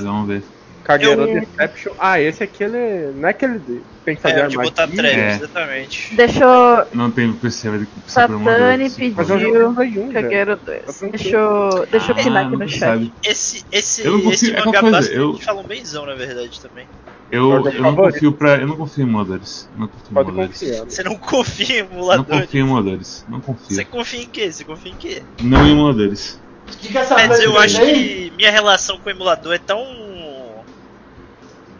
Vamos 0.03 0.29
ver. 0.29 0.45
Kagero 0.85 1.23
Eu- 1.29 1.41
Deception. 1.41 1.93
Ah, 1.99 2.21
esse 2.21 2.43
aqui 2.43 2.65
ele. 2.65 3.13
Não 3.17 3.29
é 3.29 3.31
aquele 3.31 3.59
de. 3.59 3.81
Tem 4.05 4.17
que 4.17 4.23
fazer 4.23 4.41
É, 4.41 4.47
de 4.49 4.57
botar 4.57 4.83
armadilha. 4.83 5.11
trap, 5.11 5.21
É. 5.23 5.35
exatamente. 5.37 6.15
Deixa 6.17 6.43
eu. 6.45 6.87
Não 6.93 7.09
tem 7.11 7.33
PC, 7.33 7.71
vai 7.71 7.79
precisar 7.79 8.27
por 8.29 8.39
Satani 8.43 8.89
dor. 8.89 8.97
pediu. 8.97 9.15
Mas 9.17 9.31
eu 9.31 9.39
jogo 9.41 9.75
Play 9.75 9.89
1, 9.91 9.93
velho. 9.95 10.13
Kagero 10.13 10.57
Tá 10.57 10.63
2. 10.67 10.83
tranquilo. 10.99 11.13
Deixa 11.13 11.37
eu, 11.37 11.87
deixa 11.91 12.11
eu 12.13 12.17
Ah, 12.17 12.23
pinar 12.23 12.47
aqui 12.47 12.57
no 12.57 12.69
chat. 12.69 13.13
Esse, 13.25 13.65
esse, 13.71 14.05
Eu 14.05 14.13
não 14.13 14.19
confio- 14.23 14.33
esse 14.33 14.53
é 14.55 14.65
mangá 14.65 14.81
coisa, 14.81 14.97
bastante 14.97 15.17
eu- 15.19 15.39
falam 15.39 15.63
benzão, 15.63 16.05
na 16.07 16.15
verdade, 16.17 16.61
também. 16.61 16.87
Eu, 17.31 17.43
Jogo 17.51 17.69
eu 17.69 17.83
não 17.83 17.95
confio 17.95 18.33
pra. 18.33 18.57
Eu 18.57 18.67
não 18.67 18.77
confio 18.77 19.05
em 19.05 19.09
emuladores. 19.09 19.69
Eu 19.73 19.81
Não 19.81 19.87
confio 19.89 20.11
em 20.11 20.15
Pode 20.15 20.29
emuladores. 20.31 20.61
confiar. 20.61 20.85
Você 20.85 21.03
não 21.05 21.15
confia 21.17 21.79
em 21.79 21.83
Não 21.85 21.93
emulador? 21.93 22.25
confio 22.27 22.59
em 22.61 22.65
emuladores. 22.65 23.25
Não 23.29 23.41
confio. 23.41 23.77
Você 23.77 23.85
confia 23.85 24.23
em 24.23 24.27
quê? 24.27 24.53
Você 24.53 24.65
confia 24.65 24.93
em 24.93 24.97
quê? 24.97 25.23
Não 25.41 25.65
em 25.67 25.71
emuladores. 25.73 26.41
O 26.93 26.99
essa 26.99 27.15
Mas 27.15 27.41
eu 27.41 27.57
acho 27.59 27.81
aí? 27.81 28.31
que 28.31 28.37
minha 28.37 28.51
relação 28.51 28.99
com 28.99 29.09
o 29.09 29.13
emulador 29.13 29.55
é 29.55 29.59
tão 29.59 29.79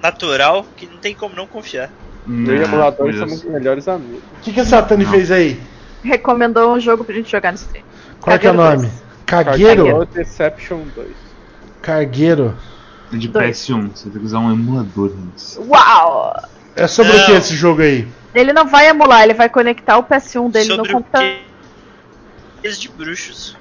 natural 0.03 0.67
que 0.77 0.87
não 0.87 0.97
tem 0.99 1.15
como 1.15 1.35
não 1.35 1.47
confiar. 1.47 1.91
Eu 2.27 2.35
e 2.35 2.59
Não, 2.59 2.65
emuladores 2.65 3.19
somos 3.19 3.43
melhores 3.45 3.89
amigos. 3.89 4.21
O 4.39 4.43
que, 4.43 4.53
que 4.53 4.61
a 4.61 4.65
Satani 4.65 5.05
Não. 5.05 5.11
fez 5.11 5.31
aí? 5.31 5.61
Recomendou 6.05 6.75
um 6.75 6.81
jogo 6.81 7.05
pra 7.05 7.15
gente 7.15 7.31
jogar 7.31 7.53
no 7.53 7.57
stream. 7.57 7.85
Qual 8.21 8.39
que 8.39 8.47
é 8.47 8.51
o 8.51 8.55
Kagero 8.55 8.77
nome? 8.77 8.87
dois. 8.89 9.03
Cargueiro? 9.27 9.85
Kagero 9.85 10.07
Deception 10.07 10.81
2. 10.95 11.09
Cargueiro. 11.81 12.55
De 13.13 13.29
Dois. 13.29 13.59
PS1, 13.59 13.91
você 13.95 14.09
tem 14.09 14.21
que 14.21 14.27
usar 14.27 14.39
um 14.39 14.51
emulador 14.51 15.13
nisso. 15.15 15.61
Uau! 15.69 16.35
É 16.75 16.87
sobre 16.87 17.13
o 17.13 17.19
Não. 17.19 17.27
que 17.27 17.33
esse 17.33 17.55
jogo 17.55 17.83
aí? 17.83 18.09
Ele 18.35 18.55
não 18.55 18.67
vai 18.67 18.89
emular, 18.89 19.23
ele 19.23 19.35
vai 19.35 19.51
conectar 19.51 19.99
o 19.99 20.05
PS1 20.05 20.51
dele 20.51 20.65
Sobre 20.65 20.91
no 20.93 20.99
o 20.99 21.03
computador. 21.03 21.37
que 22.63 22.71
de 22.71 22.89
bruxos. 22.89 23.55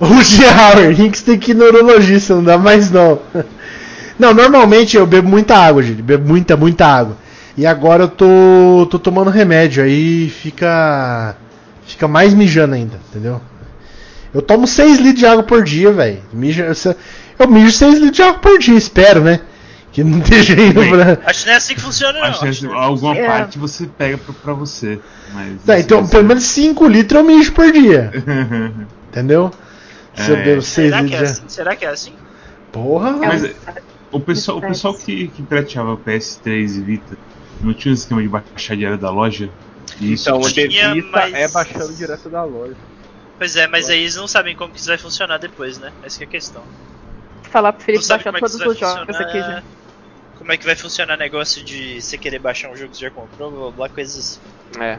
O 0.00 0.20
Gear, 0.22 0.78
Rinks 0.90 1.22
tem 1.22 1.38
que 1.38 1.52
ir 1.52 1.54
neurologista, 1.54 2.34
não 2.34 2.42
dá 2.42 2.58
mais 2.58 2.90
não. 2.90 3.20
Não, 4.20 4.34
normalmente 4.34 4.96
eu 4.96 5.06
bebo 5.06 5.28
muita 5.28 5.56
água, 5.56 5.82
gente. 5.82 6.02
Bebo 6.02 6.28
muita, 6.28 6.56
muita 6.56 6.86
água. 6.86 7.16
E 7.56 7.66
agora 7.66 8.04
eu 8.04 8.08
tô, 8.08 8.86
tô 8.90 8.98
tomando 8.98 9.30
remédio, 9.30 9.82
aí 9.82 10.28
fica. 10.28 11.34
Fica 11.86 12.06
mais 12.06 12.32
mijando 12.34 12.74
ainda, 12.74 13.00
entendeu? 13.10 13.40
Eu 14.32 14.40
tomo 14.40 14.66
6 14.66 14.98
litros 14.98 15.18
de 15.18 15.26
água 15.26 15.42
por 15.42 15.64
dia, 15.64 15.90
velho. 15.90 16.18
Eu, 16.32 16.94
eu 17.40 17.48
mijo 17.50 17.72
6 17.72 17.94
litros 17.94 18.12
de 18.16 18.22
água 18.22 18.38
por 18.38 18.58
dia, 18.58 18.76
espero, 18.76 19.20
né? 19.22 19.40
Que 19.92 20.04
não 20.04 20.20
esteja 20.20 20.52
indo 20.52 20.80
pra. 20.88 21.18
Acho 21.26 21.40
que 21.40 21.46
não 21.46 21.52
é 21.54 21.56
assim 21.56 21.74
que 21.74 21.80
funciona, 21.80 22.12
não. 22.20 22.24
Acho 22.26 22.40
que 22.40 22.46
Acho 22.48 22.60
que 22.60 22.66
não 22.66 22.74
é 22.74 22.84
alguma 22.84 23.16
É. 23.16 23.26
parte 23.26 23.58
você 23.58 23.86
pega 23.98 24.16
pra, 24.18 24.32
pra 24.34 24.52
você. 24.52 25.00
Mas. 25.34 25.62
Tá, 25.66 25.80
então 25.80 26.06
pelo 26.06 26.24
menos 26.28 26.44
5 26.44 26.86
litros 26.86 27.20
eu 27.20 27.26
mijo 27.26 27.52
por 27.52 27.72
dia, 27.72 28.12
entendeu? 29.10 29.50
Se 30.14 30.30
eu 30.30 30.36
É. 30.36 30.42
bebo 30.44 30.62
6 30.62 30.90
Será 30.90 31.02
que 31.02 31.14
é 31.14 31.18
litros 31.18 31.30
assim? 31.32 31.42
Será 31.48 31.74
que 31.76 31.84
é 31.84 31.88
assim? 31.88 32.12
Porra, 32.70 33.12
Mas 33.14 33.42
velho. 33.42 33.56
O 34.12 34.20
pessoal, 34.20 34.58
o 34.58 34.60
pessoal 34.60 34.94
que, 34.94 35.28
que 35.28 35.42
pirateava 35.42 35.96
PS3 35.96 36.76
e 36.76 36.80
Vita 36.80 37.16
não 37.60 37.72
tinha 37.74 37.92
um 37.92 37.94
esquema 37.94 38.22
de 38.22 38.28
baixar 38.28 38.76
direto 38.76 39.00
da 39.00 39.10
loja? 39.10 39.50
Isso 40.00 40.28
Então, 40.28 40.40
o 40.40 40.50
Tinha, 40.50 40.68
Devita 40.94 41.08
mas- 41.12 41.34
é 41.34 41.48
baixando 41.48 41.92
direto 41.94 42.28
da 42.28 42.42
loja. 42.44 42.76
Pois 43.38 43.56
é, 43.56 43.66
mas 43.66 43.88
aí 43.88 44.00
eles 44.00 44.16
não 44.16 44.28
sabem 44.28 44.54
como 44.54 44.72
que 44.72 44.78
isso 44.78 44.88
vai 44.88 44.98
funcionar 44.98 45.38
depois, 45.38 45.78
né? 45.78 45.92
Essa 46.02 46.18
que 46.18 46.24
é 46.24 46.26
a 46.26 46.30
questão. 46.30 46.62
Falar 47.50 47.72
pro 47.72 47.84
Felipe 47.84 48.06
baixar 48.06 48.34
é 48.34 48.38
todos 48.38 48.54
os 48.54 48.60
jogos 48.60 48.78
funcionar. 49.06 49.20
aqui 49.20 49.38
já. 49.38 49.62
Como 50.38 50.52
é 50.52 50.56
que 50.56 50.64
vai 50.66 50.76
funcionar 50.76 51.14
o 51.14 51.18
negócio 51.18 51.62
de 51.64 52.00
você 52.00 52.16
querer 52.18 52.38
baixar 52.38 52.70
um 52.70 52.76
jogo 52.76 52.90
que 52.90 52.96
você 52.98 53.04
já 53.04 53.10
comprou, 53.10 53.50
blá 53.50 53.60
blá, 53.60 53.70
blá 53.72 53.88
coisas 53.88 54.38
assim. 54.72 54.82
É. 54.82 54.98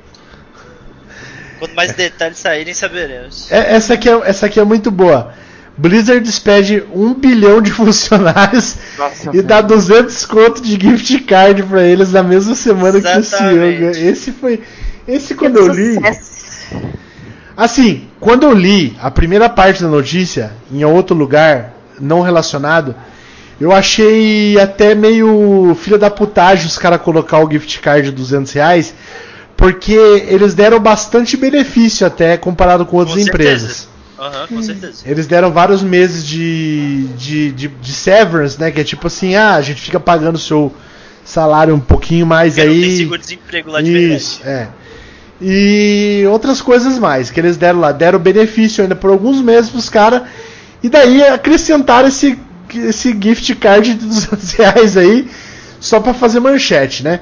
Quanto 1.59 1.75
mais 1.75 1.93
detalhes 1.93 2.37
saírem, 2.39 2.73
saberemos. 2.73 3.51
É, 3.51 3.75
essa, 3.75 3.93
aqui 3.93 4.09
é, 4.09 4.13
essa 4.27 4.47
aqui 4.47 4.59
é 4.59 4.63
muito 4.63 4.89
boa. 4.89 5.33
Blizzard 5.81 6.23
despede 6.23 6.83
1 6.93 7.15
bilhão 7.15 7.59
de 7.59 7.71
funcionários 7.73 8.75
Nossa, 8.97 9.31
e 9.33 9.41
dá 9.41 9.61
200 9.61 10.25
conto 10.27 10.61
de 10.61 10.79
gift 10.79 11.19
card 11.21 11.63
pra 11.63 11.83
eles 11.83 12.11
na 12.11 12.21
mesma 12.21 12.53
semana 12.53 13.01
que 13.01 13.07
o 13.07 13.23
CEO 13.23 13.63
Exatamente. 13.63 13.99
Esse 13.99 14.31
foi. 14.31 14.61
Esse 15.07 15.29
Que 15.29 15.39
quando 15.39 15.57
eu 15.57 15.67
li. 15.69 15.95
sucesso. 15.95 16.31
Assim, 17.57 18.07
quando 18.19 18.43
eu 18.43 18.53
li 18.53 18.95
a 19.01 19.09
primeira 19.09 19.49
parte 19.49 19.81
da 19.81 19.89
notícia 19.89 20.51
em 20.71 20.85
outro 20.85 21.15
lugar, 21.15 21.73
não 21.99 22.21
relacionado, 22.21 22.95
eu 23.59 23.71
achei 23.71 24.59
até 24.59 24.93
meio 24.93 25.75
filha 25.79 25.97
da 25.97 26.11
putagem 26.11 26.67
os 26.67 26.77
caras 26.77 27.01
colocar 27.01 27.39
o 27.43 27.51
gift 27.51 27.79
card 27.79 28.09
de 28.09 28.15
200 28.15 28.51
reais, 28.53 28.93
porque 29.57 29.93
eles 29.93 30.53
deram 30.53 30.79
bastante 30.79 31.35
benefício 31.35 32.05
até 32.05 32.37
comparado 32.37 32.85
com 32.85 32.97
outras 32.97 33.17
Com 33.17 33.29
empresas. 33.29 33.90
Aham, 34.21 34.47
com 34.47 34.61
certeza. 34.61 35.03
Eles 35.05 35.25
deram 35.25 35.51
vários 35.51 35.81
meses 35.81 36.25
de, 36.25 37.07
de, 37.17 37.51
de, 37.51 37.67
de 37.67 37.93
severance, 37.93 38.59
né? 38.59 38.69
Que 38.69 38.81
é 38.81 38.83
tipo 38.83 39.07
assim, 39.07 39.35
ah, 39.35 39.55
a 39.55 39.61
gente 39.61 39.81
fica 39.81 39.99
pagando 39.99 40.35
o 40.35 40.39
seu 40.39 40.71
salário 41.25 41.73
um 41.73 41.79
pouquinho 41.79 42.25
mais 42.25 42.53
Porque 42.53 42.67
não 42.67 42.73
tem 42.75 42.83
aí. 42.83 42.97
seguro-desemprego 42.97 43.71
lá 43.71 43.81
de 43.81 43.91
Isso, 44.15 44.41
verdade. 44.43 44.67
é. 44.77 44.81
E 45.43 46.23
outras 46.29 46.61
coisas 46.61 46.99
mais 46.99 47.31
que 47.31 47.39
eles 47.39 47.57
deram 47.57 47.79
lá. 47.79 47.91
Deram 47.91 48.19
benefício 48.19 48.83
ainda 48.83 48.95
por 48.95 49.09
alguns 49.09 49.41
meses 49.41 49.71
pros 49.71 49.89
caras. 49.89 50.21
E 50.83 50.89
daí 50.89 51.23
acrescentaram 51.23 52.07
esse, 52.07 52.37
esse 52.75 53.17
gift 53.19 53.55
card 53.55 53.95
de 53.95 54.05
200 54.05 54.51
reais 54.53 54.95
aí. 54.97 55.27
Só 55.79 55.99
pra 55.99 56.13
fazer 56.13 56.39
manchete, 56.39 57.03
né? 57.03 57.21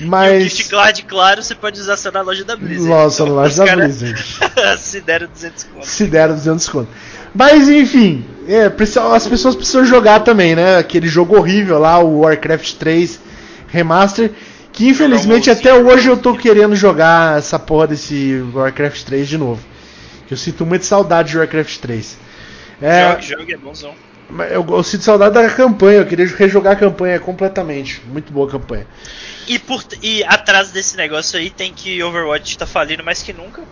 E 0.00 0.04
o 0.04 0.08
Mas. 0.08 0.42
gift 0.44 0.68
card, 0.70 1.02
claro, 1.04 1.42
você 1.42 1.54
pode 1.54 1.80
usar 1.80 1.96
só 1.96 2.10
na 2.10 2.20
loja 2.22 2.44
da 2.44 2.56
Blizzard. 2.56 2.88
Nossa, 2.88 3.22
Então, 3.22 3.34
na 3.34 3.42
loja 3.42 3.64
da 3.64 3.76
Blizzard. 3.76 4.24
se 4.78 5.00
deram 5.00 5.28
200 5.28 5.64
conto. 5.64 5.86
Se 5.86 6.06
deram 6.06 6.34
200 6.34 6.68
conto. 6.68 6.88
Mas 7.34 7.68
enfim, 7.68 8.24
é, 8.48 8.70
as 9.14 9.26
pessoas 9.26 9.56
precisam 9.56 9.84
jogar 9.84 10.20
também, 10.20 10.54
né? 10.54 10.78
Aquele 10.78 11.08
jogo 11.08 11.36
horrível 11.36 11.78
lá, 11.78 11.98
o 11.98 12.20
Warcraft 12.20 12.74
3 12.74 13.20
Remaster. 13.68 14.30
Que 14.72 14.88
infelizmente 14.88 15.48
até 15.50 15.72
hoje 15.72 16.08
eu 16.08 16.16
tô 16.16 16.34
querendo 16.36 16.74
jogar 16.74 17.38
essa 17.38 17.58
porra 17.60 17.86
desse 17.88 18.44
Warcraft 18.52 19.04
3 19.04 19.28
de 19.28 19.38
novo. 19.38 19.62
Que 20.26 20.34
eu 20.34 20.38
sinto 20.38 20.66
muita 20.66 20.84
saudade 20.84 21.30
de 21.30 21.38
Warcraft 21.38 21.78
3. 21.78 22.18
É, 22.82 23.10
Jogue, 23.12 23.26
jogue, 23.26 23.54
é 23.54 23.56
bonzão. 23.56 23.94
mas 24.28 24.50
eu, 24.50 24.66
eu 24.68 24.82
sinto 24.82 25.04
saudade 25.04 25.34
da 25.34 25.48
campanha, 25.48 25.98
eu 26.00 26.06
queria 26.06 26.26
rejogar 26.26 26.72
a 26.72 26.76
campanha 26.76 27.20
completamente. 27.20 28.02
Muito 28.10 28.32
boa 28.32 28.48
a 28.48 28.50
campanha. 28.50 28.86
E, 29.46 29.58
por, 29.58 29.84
e 30.02 30.22
atrás 30.24 30.70
desse 30.70 30.96
negócio 30.96 31.38
aí 31.38 31.50
tem 31.50 31.72
que 31.72 32.02
Overwatch 32.02 32.56
tá 32.58 32.66
falindo 32.66 33.02
mais 33.04 33.22
que 33.22 33.32
nunca. 33.32 33.62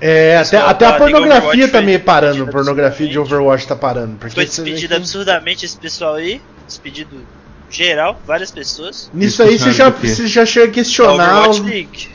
É, 0.00 0.38
até, 0.38 0.56
até 0.56 0.86
a 0.86 0.92
pornografia 0.94 1.68
tá 1.68 1.82
meio 1.82 2.00
parando, 2.00 2.46
pornografia 2.46 3.06
de. 3.08 3.18
Overwatch 3.18 3.66
tá 3.68 3.76
parando. 3.76 4.16
Porque 4.16 4.34
Foi 4.34 4.46
despedido 4.46 4.94
absurdamente 4.94 5.64
esse 5.66 5.76
pessoal 5.76 6.14
aí. 6.14 6.40
Despedido 6.66 7.26
geral, 7.68 8.20
várias 8.26 8.50
pessoas. 8.50 9.10
Nisso 9.12 9.42
aí 9.42 9.58
você 9.58 9.72
já, 9.72 9.90
você 9.90 10.26
já 10.26 10.46
chega 10.46 10.66
a 10.66 10.70
questionar. 10.74 11.38
Overwatch 11.40 11.60
League. 11.62 12.08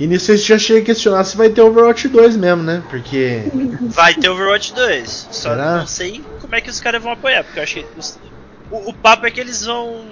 E 0.00 0.06
nisso 0.06 0.32
aí 0.32 0.38
você 0.38 0.44
já 0.46 0.58
chega 0.58 0.80
a 0.80 0.84
questionar 0.84 1.22
se 1.24 1.36
vai 1.36 1.48
ter 1.50 1.60
Overwatch 1.60 2.08
2 2.08 2.36
mesmo, 2.36 2.62
né? 2.64 2.82
Porque. 2.90 3.42
Vai 3.82 4.14
ter 4.14 4.28
Overwatch 4.28 4.74
2. 4.74 5.28
Só 5.30 5.50
Será? 5.50 5.76
não 5.76 5.86
sei 5.86 6.24
como 6.40 6.54
é 6.56 6.60
que 6.60 6.70
os 6.70 6.80
caras 6.80 7.00
vão 7.00 7.12
apoiar, 7.12 7.44
porque 7.44 7.58
eu 7.60 7.62
acho 7.62 7.74
que. 7.76 7.86
os- 7.96 8.18
o, 8.70 8.90
o 8.90 8.94
papo 8.94 9.26
é 9.26 9.30
que 9.30 9.38
eles 9.38 9.64
vão 9.64 10.02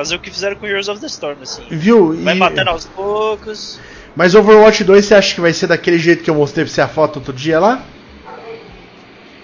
fazer 0.00 0.16
o 0.16 0.18
que 0.18 0.30
fizeram 0.30 0.56
com 0.56 0.66
Heroes 0.66 0.88
of 0.88 1.00
the 1.00 1.06
Storm, 1.06 1.38
assim. 1.42 1.64
Viu? 1.70 2.14
Vai 2.22 2.34
E- 2.34 2.38
matando 2.38 2.68
aos 2.70 2.84
poucos. 2.84 3.80
Mas 4.14 4.34
Overwatch 4.34 4.84
2 4.84 5.04
você 5.04 5.14
acha 5.14 5.34
que 5.34 5.40
vai 5.40 5.52
ser 5.54 5.66
daquele 5.68 5.98
jeito 5.98 6.22
que 6.22 6.28
eu 6.30 6.34
mostrei 6.34 6.64
pra 6.66 6.72
você 6.74 6.80
a 6.82 6.88
foto 6.88 7.16
outro 7.16 7.32
dia 7.32 7.58
lá? 7.58 7.82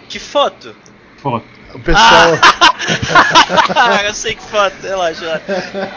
Que 0.08 0.18
foto? 0.18 0.74
Foto. 1.16 1.46
O 1.74 1.78
pessoal. 1.80 2.38
Ah, 3.74 4.02
eu 4.04 4.12
sei 4.14 4.34
que 4.34 4.42
foto, 4.42 4.74
relaxa. 4.82 5.24
lá. 5.24 5.40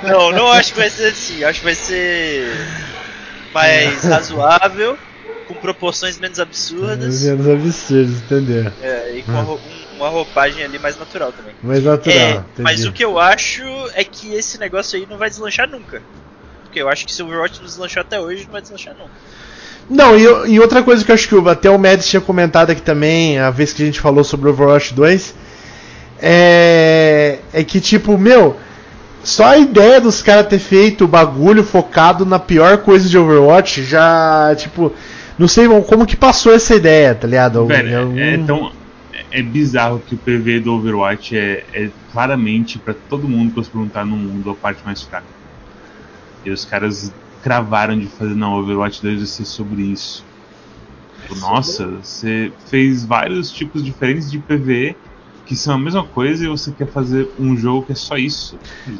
Não, 0.03 0.31
não 0.31 0.51
acho 0.51 0.71
que 0.73 0.79
vai 0.79 0.89
ser 0.89 1.07
assim. 1.07 1.43
Acho 1.43 1.59
que 1.59 1.65
vai 1.65 1.75
ser 1.75 2.49
mais 3.53 4.03
razoável, 4.03 4.97
com 5.47 5.53
proporções 5.55 6.17
menos 6.17 6.39
absurdas. 6.39 7.23
Menos 7.23 7.47
absurdos, 7.47 8.17
entendeu? 8.21 8.71
É, 8.81 9.15
e 9.17 9.23
com 9.23 9.31
rou- 9.41 9.57
um- 9.59 9.84
uma 9.97 10.09
roupagem 10.09 10.63
ali 10.63 10.77
mais 10.79 10.97
natural 10.97 11.31
também. 11.31 11.53
Mais 11.63 11.83
natural. 11.83 12.17
É, 12.17 12.43
mas 12.59 12.85
o 12.85 12.91
que 12.91 13.03
eu 13.03 13.19
acho 13.19 13.61
é 13.93 14.03
que 14.03 14.33
esse 14.33 14.57
negócio 14.59 14.97
aí 14.97 15.07
não 15.09 15.17
vai 15.17 15.29
deslanchar 15.29 15.69
nunca. 15.69 16.01
Porque 16.63 16.81
eu 16.81 16.89
acho 16.89 17.05
que 17.05 17.13
se 17.13 17.21
o 17.23 17.27
Overwatch 17.27 17.59
não 17.59 17.65
deslanchou 17.65 18.01
até 18.01 18.19
hoje, 18.19 18.43
não 18.45 18.51
vai 18.51 18.61
deslanchar 18.61 18.93
nunca. 18.95 19.11
Não, 19.89 20.17
e, 20.17 20.53
e 20.53 20.59
outra 20.59 20.81
coisa 20.83 21.05
que 21.05 21.11
eu 21.11 21.15
acho 21.15 21.27
que 21.27 21.35
o- 21.35 21.47
até 21.47 21.69
o 21.69 21.77
Mads 21.77 22.07
tinha 22.07 22.19
comentado 22.21 22.71
aqui 22.71 22.81
também, 22.81 23.37
a 23.39 23.49
vez 23.51 23.71
que 23.71 23.83
a 23.83 23.85
gente 23.85 23.99
falou 23.99 24.23
sobre 24.23 24.49
Overwatch 24.49 24.93
2, 24.93 25.35
é, 26.21 27.39
é 27.53 27.63
que 27.63 27.79
tipo, 27.79 28.17
meu, 28.17 28.57
só 29.23 29.45
a 29.45 29.57
ideia 29.57 30.01
dos 30.01 30.21
caras 30.21 30.47
ter 30.47 30.59
feito 30.59 31.05
o 31.05 31.07
bagulho 31.07 31.63
focado 31.63 32.25
na 32.25 32.39
pior 32.39 32.79
coisa 32.79 33.07
de 33.07 33.17
Overwatch 33.17 33.83
já, 33.83 34.55
tipo, 34.57 34.91
não 35.37 35.47
sei 35.47 35.67
como 35.83 36.05
que 36.05 36.15
passou 36.15 36.53
essa 36.53 36.75
ideia, 36.75 37.13
tá 37.13 37.27
ligado? 37.27 37.65
Velho, 37.67 37.99
Algum- 37.99 38.19
é, 38.19 38.33
é 38.35 38.37
tão. 38.39 38.71
É 39.31 39.41
bizarro 39.41 39.99
que 39.99 40.15
o 40.15 40.17
PV 40.17 40.59
do 40.61 40.73
Overwatch 40.73 41.37
é, 41.37 41.65
é 41.73 41.89
claramente 42.11 42.77
pra 42.77 42.93
todo 42.93 43.27
mundo 43.27 43.49
que 43.49 43.55
você 43.55 43.69
perguntar 43.69 44.05
no 44.05 44.15
mundo 44.15 44.49
a 44.51 44.55
parte 44.55 44.81
mais 44.85 45.01
fraca. 45.01 45.27
E 46.43 46.49
os 46.49 46.65
caras 46.65 47.13
cravaram 47.41 47.97
de 47.97 48.07
fazer, 48.07 48.35
não, 48.35 48.53
Overwatch 48.53 49.01
2 49.01 49.17
vai 49.17 49.25
ser 49.25 49.45
sobre 49.45 49.81
isso. 49.83 50.23
Tipo, 51.21 51.35
Nossa, 51.39 51.87
você 52.01 52.51
fez 52.67 53.03
vários 53.05 53.51
tipos 53.51 53.83
diferentes 53.83 54.29
de 54.29 54.37
PV 54.37 54.95
que 55.45 55.55
são 55.55 55.75
a 55.75 55.77
mesma 55.77 56.03
coisa 56.03 56.43
e 56.43 56.47
você 56.47 56.71
quer 56.71 56.87
fazer 56.87 57.29
um 57.39 57.55
jogo 57.55 57.85
que 57.85 57.91
é 57.91 57.95
só 57.95 58.17
isso. 58.17 58.57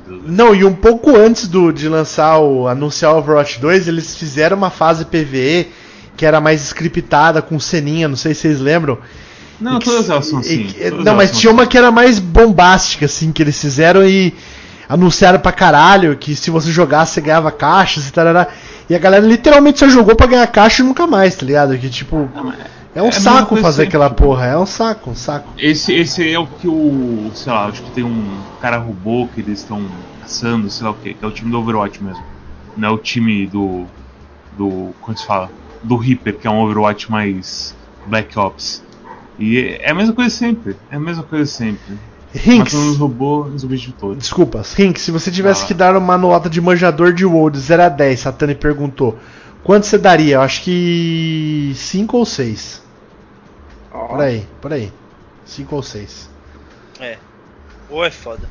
Não, 0.07 0.53
e 0.53 0.63
um 0.63 0.75
pouco 0.75 1.15
antes 1.15 1.47
do, 1.47 1.71
de 1.71 1.89
lançar 1.89 2.37
o 2.39 2.67
anunciar 2.67 3.13
o 3.13 3.17
Overwatch 3.17 3.59
2, 3.59 3.87
eles 3.87 4.15
fizeram 4.15 4.55
uma 4.55 4.69
fase 4.69 5.05
PVE 5.05 5.71
que 6.15 6.25
era 6.25 6.39
mais 6.39 6.63
scriptada 6.63 7.41
com 7.41 7.59
ceninha, 7.59 8.07
não 8.07 8.15
sei 8.15 8.33
se 8.33 8.41
vocês 8.41 8.59
lembram. 8.59 8.97
Não, 9.59 9.79
que- 9.79 9.85
todas 9.85 10.09
elas 10.09 10.27
são 10.27 10.39
assim. 10.39 10.67
não, 11.03 11.15
mas 11.15 11.37
tinha 11.37 11.51
uma 11.51 11.63
assim. 11.63 11.71
que 11.71 11.77
era 11.77 11.91
mais 11.91 12.19
bombástica, 12.19 13.05
assim, 13.05 13.31
que 13.31 13.41
eles 13.41 13.59
fizeram 13.59 14.07
e 14.07 14.33
anunciaram 14.87 15.39
pra 15.39 15.51
caralho 15.51 16.15
que 16.15 16.35
se 16.35 16.51
você 16.51 16.71
jogasse 16.71 17.13
você 17.13 17.21
ganhava 17.21 17.51
caixas 17.51 18.07
e 18.07 18.11
tal. 18.11 18.25
E 18.89 18.95
a 18.95 18.99
galera 18.99 19.25
literalmente 19.25 19.79
só 19.79 19.89
jogou 19.89 20.15
pra 20.15 20.27
ganhar 20.27 20.47
caixa 20.47 20.83
e 20.83 20.85
nunca 20.85 21.07
mais, 21.07 21.35
tá 21.35 21.45
ligado? 21.45 21.77
Que 21.77 21.89
tipo. 21.89 22.29
É 22.93 23.01
um 23.01 23.07
é 23.07 23.11
saco 23.11 23.57
fazer 23.57 23.83
sempre, 23.83 23.87
aquela 23.89 24.09
porra, 24.09 24.45
é 24.45 24.57
um 24.57 24.65
saco, 24.65 25.09
um 25.09 25.15
saco. 25.15 25.49
Esse, 25.57 25.93
esse 25.93 26.31
é 26.31 26.39
o 26.39 26.47
que 26.47 26.67
o. 26.67 27.29
Sei 27.33 27.51
lá, 27.51 27.65
acho 27.65 27.81
que 27.81 27.91
tem 27.91 28.05
um 28.05 28.39
cara 28.61 28.77
robô 28.77 29.27
que 29.33 29.41
eles 29.41 29.59
estão 29.59 29.85
caçando, 30.21 30.69
sei 30.69 30.85
lá 30.85 30.91
o 30.91 30.93
que, 30.93 31.13
que 31.13 31.25
é 31.25 31.27
o 31.27 31.31
time 31.31 31.51
do 31.51 31.59
Overwatch 31.59 32.01
mesmo. 32.01 32.23
Não 32.77 32.87
é 32.87 32.91
o 32.91 32.97
time 32.97 33.47
do. 33.47 33.85
Do. 34.57 34.95
Como 35.01 35.17
se 35.17 35.25
fala? 35.25 35.49
Do 35.83 35.97
Reaper, 35.97 36.37
que 36.37 36.47
é 36.47 36.49
um 36.49 36.61
Overwatch 36.61 37.11
mais 37.11 37.75
Black 38.07 38.39
Ops. 38.39 38.81
E 39.37 39.57
é 39.59 39.87
é 39.87 39.91
a 39.91 39.93
mesma 39.95 40.13
coisa 40.13 40.29
sempre. 40.29 40.75
É 40.91 40.95
a 40.95 40.99
mesma 40.99 41.23
coisa 41.23 41.45
sempre. 41.45 41.97
Rinks, 42.33 42.73
Matando 42.73 42.91
os 42.91 42.97
robôs 42.97 43.53
e 43.53 43.55
os 43.55 43.63
objetivos 43.63 43.99
todos. 43.99 44.17
desculpas, 44.17 44.73
Rinks, 44.73 45.01
se 45.03 45.11
você 45.11 45.31
tivesse 45.31 45.63
Ah. 45.63 45.67
que 45.67 45.73
dar 45.73 45.95
uma 45.95 46.17
nota 46.17 46.49
de 46.49 46.59
manjador 46.59 47.13
de 47.13 47.23
de 47.25 47.59
0 47.59 47.83
a 47.83 47.89
10, 47.89 48.19
Satani 48.19 48.53
perguntou, 48.55 49.17
quanto 49.63 49.85
você 49.85 49.97
daria? 49.97 50.35
Eu 50.35 50.41
acho 50.41 50.61
que 50.63 51.71
5 51.75 52.17
ou 52.17 52.25
6. 52.25 52.81
Por 53.91 54.19
aí, 54.21 54.45
por 54.61 54.73
aí. 54.73 54.91
5 55.45 55.75
ou 55.77 55.81
6. 55.81 56.29
É. 56.99 57.17
Ou 57.89 58.03
é 58.03 58.11
foda. 58.11 58.49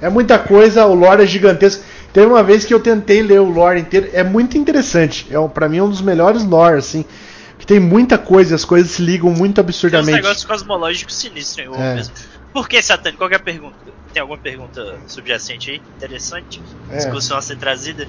É 0.00 0.08
muita 0.08 0.38
coisa, 0.38 0.84
o 0.86 0.94
lore 0.94 1.22
é 1.22 1.26
gigantesco. 1.26 1.84
Teve 2.12 2.26
uma 2.26 2.42
vez 2.42 2.64
que 2.64 2.74
eu 2.74 2.80
tentei 2.80 3.22
ler 3.22 3.40
o 3.40 3.48
lore 3.48 3.80
inteiro, 3.80 4.08
é 4.12 4.24
muito 4.24 4.58
interessante. 4.58 5.26
É 5.30 5.38
um- 5.38 5.48
pra 5.48 5.68
mim 5.68 5.80
um 5.80 5.88
dos 5.88 6.02
melhores 6.02 6.44
lore, 6.44 6.78
assim. 6.78 7.04
Que 7.64 7.68
tem 7.68 7.80
muita 7.80 8.18
coisa, 8.18 8.54
as 8.54 8.62
coisas 8.64 8.90
se 8.90 9.00
ligam 9.00 9.30
muito 9.30 9.54
Tem 9.54 9.64
uns 9.64 9.68
absurdamente. 9.70 10.12
negócios 10.16 10.44
cosmológicos 10.44 11.14
sinistros 11.14 11.66
em 11.66 11.72
É. 11.82 11.94
mesmo. 11.94 12.12
Por 12.52 12.68
que, 12.68 12.80
Satânico? 12.82 13.16
Qual 13.16 13.28
que 13.30 13.34
é 13.34 13.38
a 13.38 13.42
pergunta? 13.42 13.74
Tem 14.12 14.20
alguma 14.20 14.38
pergunta 14.38 14.98
subjacente 15.06 15.70
aí? 15.70 15.82
Interessante? 15.96 16.60
É. 16.90 16.98
Discussão 16.98 17.38
a 17.38 17.42
ser 17.42 17.56
trazida? 17.56 18.06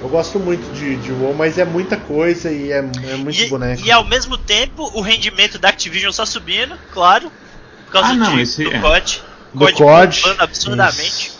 Eu 0.00 0.08
gosto 0.08 0.38
muito 0.40 0.72
de, 0.72 0.96
de 0.96 1.12
WoW, 1.12 1.34
mas 1.34 1.58
é 1.58 1.64
muita 1.66 1.98
coisa 1.98 2.50
e 2.50 2.72
é, 2.72 2.78
é 2.78 3.16
muito 3.16 3.38
E, 3.38 3.48
boneco. 3.48 3.82
e 3.84 3.90
ao 3.92 4.04
mesmo 4.04 4.38
tempo, 4.38 4.90
o 4.94 5.02
rendimento 5.02 5.58
da 5.58 5.68
Activision 5.68 6.10
só 6.10 6.24
subindo, 6.24 6.74
claro. 6.94 7.30
Por 7.84 7.92
causa 7.92 8.08
Ah, 8.10 8.14
não, 8.14 8.34
de, 8.36 8.42
esse 8.42 8.64
do 8.64 8.72
é. 8.72 8.78
COD. 8.80 9.22
Do 9.52 9.58
COD 9.72 9.74
COD, 10.22 10.36
absurdamente. 10.38 11.02
isso. 11.28 11.37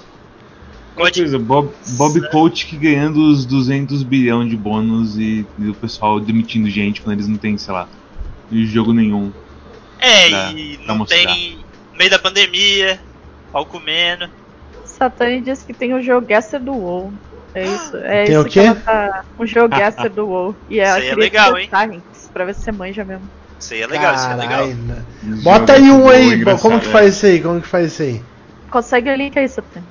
Coisa, 0.99 1.39
Bob, 1.39 1.73
Bob 1.97 2.29
Kotick 2.31 2.77
ganhando 2.77 3.31
os 3.31 3.47
200 3.47 4.03
bilhão 4.03 4.47
de 4.47 4.57
bônus 4.57 5.17
e, 5.17 5.47
e 5.59 5.69
o 5.69 5.75
pessoal 5.75 6.19
demitindo 6.21 6.69
gente 6.69 7.01
quando 7.01 7.15
eles 7.15 7.29
não 7.29 7.39
têm, 7.39 7.57
sei 7.57 7.73
lá, 7.73 7.89
jogo 8.51 8.93
nenhum. 8.93 9.33
É, 10.01 10.29
Pra- 10.29 10.53
e 10.53 10.77
pra 10.79 10.87
não 10.89 10.99
mostrar. 10.99 11.25
tem. 11.25 11.59
No 11.93 11.99
meio 11.99 12.11
da 12.11 12.19
pandemia, 12.19 13.01
pau 13.53 13.67
comendo. 13.67 14.29
Satani 14.85 15.41
disse 15.41 15.65
que 15.65 15.75
tem 15.75 15.95
o 15.95 16.03
jogaster 16.03 16.61
do 16.63 16.73
WoW. 16.73 17.13
É 17.55 17.65
isso. 17.65 17.97
É 17.97 18.25
Tem 18.25 18.35
isso 18.35 18.41
o 18.41 18.45
que 18.45 18.51
quê? 18.51 18.61
ela 18.61 18.75
tá. 18.75 19.25
Um 19.39 19.47
jogaster 19.47 20.13
do 20.13 20.27
WoW. 20.27 20.57
E 20.69 20.79
ela 20.81 20.99
Isso 20.99 21.07
aí 21.07 21.09
é 21.09 21.15
legal, 21.15 21.55
testar, 21.55 21.87
Rinks, 21.87 22.29
pra 22.33 22.45
ver 22.45 22.55
se 22.55 22.63
você 22.63 22.73
manja 22.73 23.05
mesmo. 23.05 23.29
Isso 23.59 23.75
aí 23.75 23.83
é 23.83 23.87
legal, 23.87 24.15
isso 24.15 24.27
aí 24.27 24.33
é 24.33 24.37
legal. 24.37 24.51
Caralho, 24.69 24.75
né? 24.85 25.05
Os 25.35 25.43
Bota 25.43 25.73
jogos 25.77 25.87
aí 25.87 25.91
um 25.91 26.09
aí, 26.09 26.43
é 26.43 26.59
como 26.59 26.81
que 26.81 26.87
é. 26.87 26.91
faz 26.91 27.17
isso 27.17 27.27
aí? 27.27 27.43
Como 27.43 27.61
que 27.61 27.67
faz 27.67 27.93
isso 27.93 28.03
aí? 28.03 28.21
Consegue 28.71 29.11
o 29.11 29.17
link 29.17 29.37
aí, 29.39 29.49
Satani. 29.49 29.87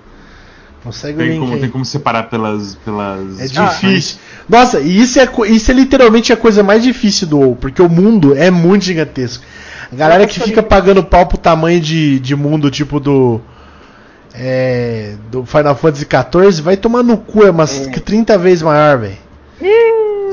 Consegue 0.88 1.16
o 1.16 1.18
Tem 1.18 1.30
link 1.32 1.40
como, 1.40 1.54
aí. 1.54 1.60
tem 1.60 1.70
como 1.70 1.84
separar 1.86 2.24
pelas. 2.24 2.76
pelas 2.84 3.40
É 3.42 3.48
difícil. 3.48 4.18
Nossa, 4.48 4.80
e 4.80 5.02
isso 5.02 5.20
é, 5.20 5.30
isso 5.50 5.70
é 5.70 5.74
literalmente 5.74 6.32
a 6.32 6.38
coisa 6.38 6.64
mais 6.64 6.82
difícil 6.82 7.28
do 7.28 7.40
WoW, 7.40 7.56
porque 7.58 7.82
o 7.82 7.90
mundo 7.90 8.34
é 8.34 8.50
muito 8.50 8.86
gigantesco. 8.86 9.44
A 9.92 9.96
galera 9.96 10.26
que 10.26 10.40
fica 10.40 10.64
pagando 10.64 11.04
pau 11.04 11.26
pro 11.26 11.38
tamanho 11.38 11.82
de, 11.82 12.20
de 12.20 12.36
mundo, 12.36 12.72
tipo 12.72 13.00
do. 13.00 13.42
É, 14.34 15.16
do 15.32 15.46
Final 15.46 15.76
Fantasy 15.76 16.06
XIV, 16.06 16.62
vai 16.62 16.78
tomar 16.78 17.04
no 17.04 17.18
cu, 17.18 17.44
é 17.44 17.50
umas 17.50 17.88
30 18.06 18.38
vezes 18.38 18.62
maior, 18.62 18.98
velho. 19.00 19.18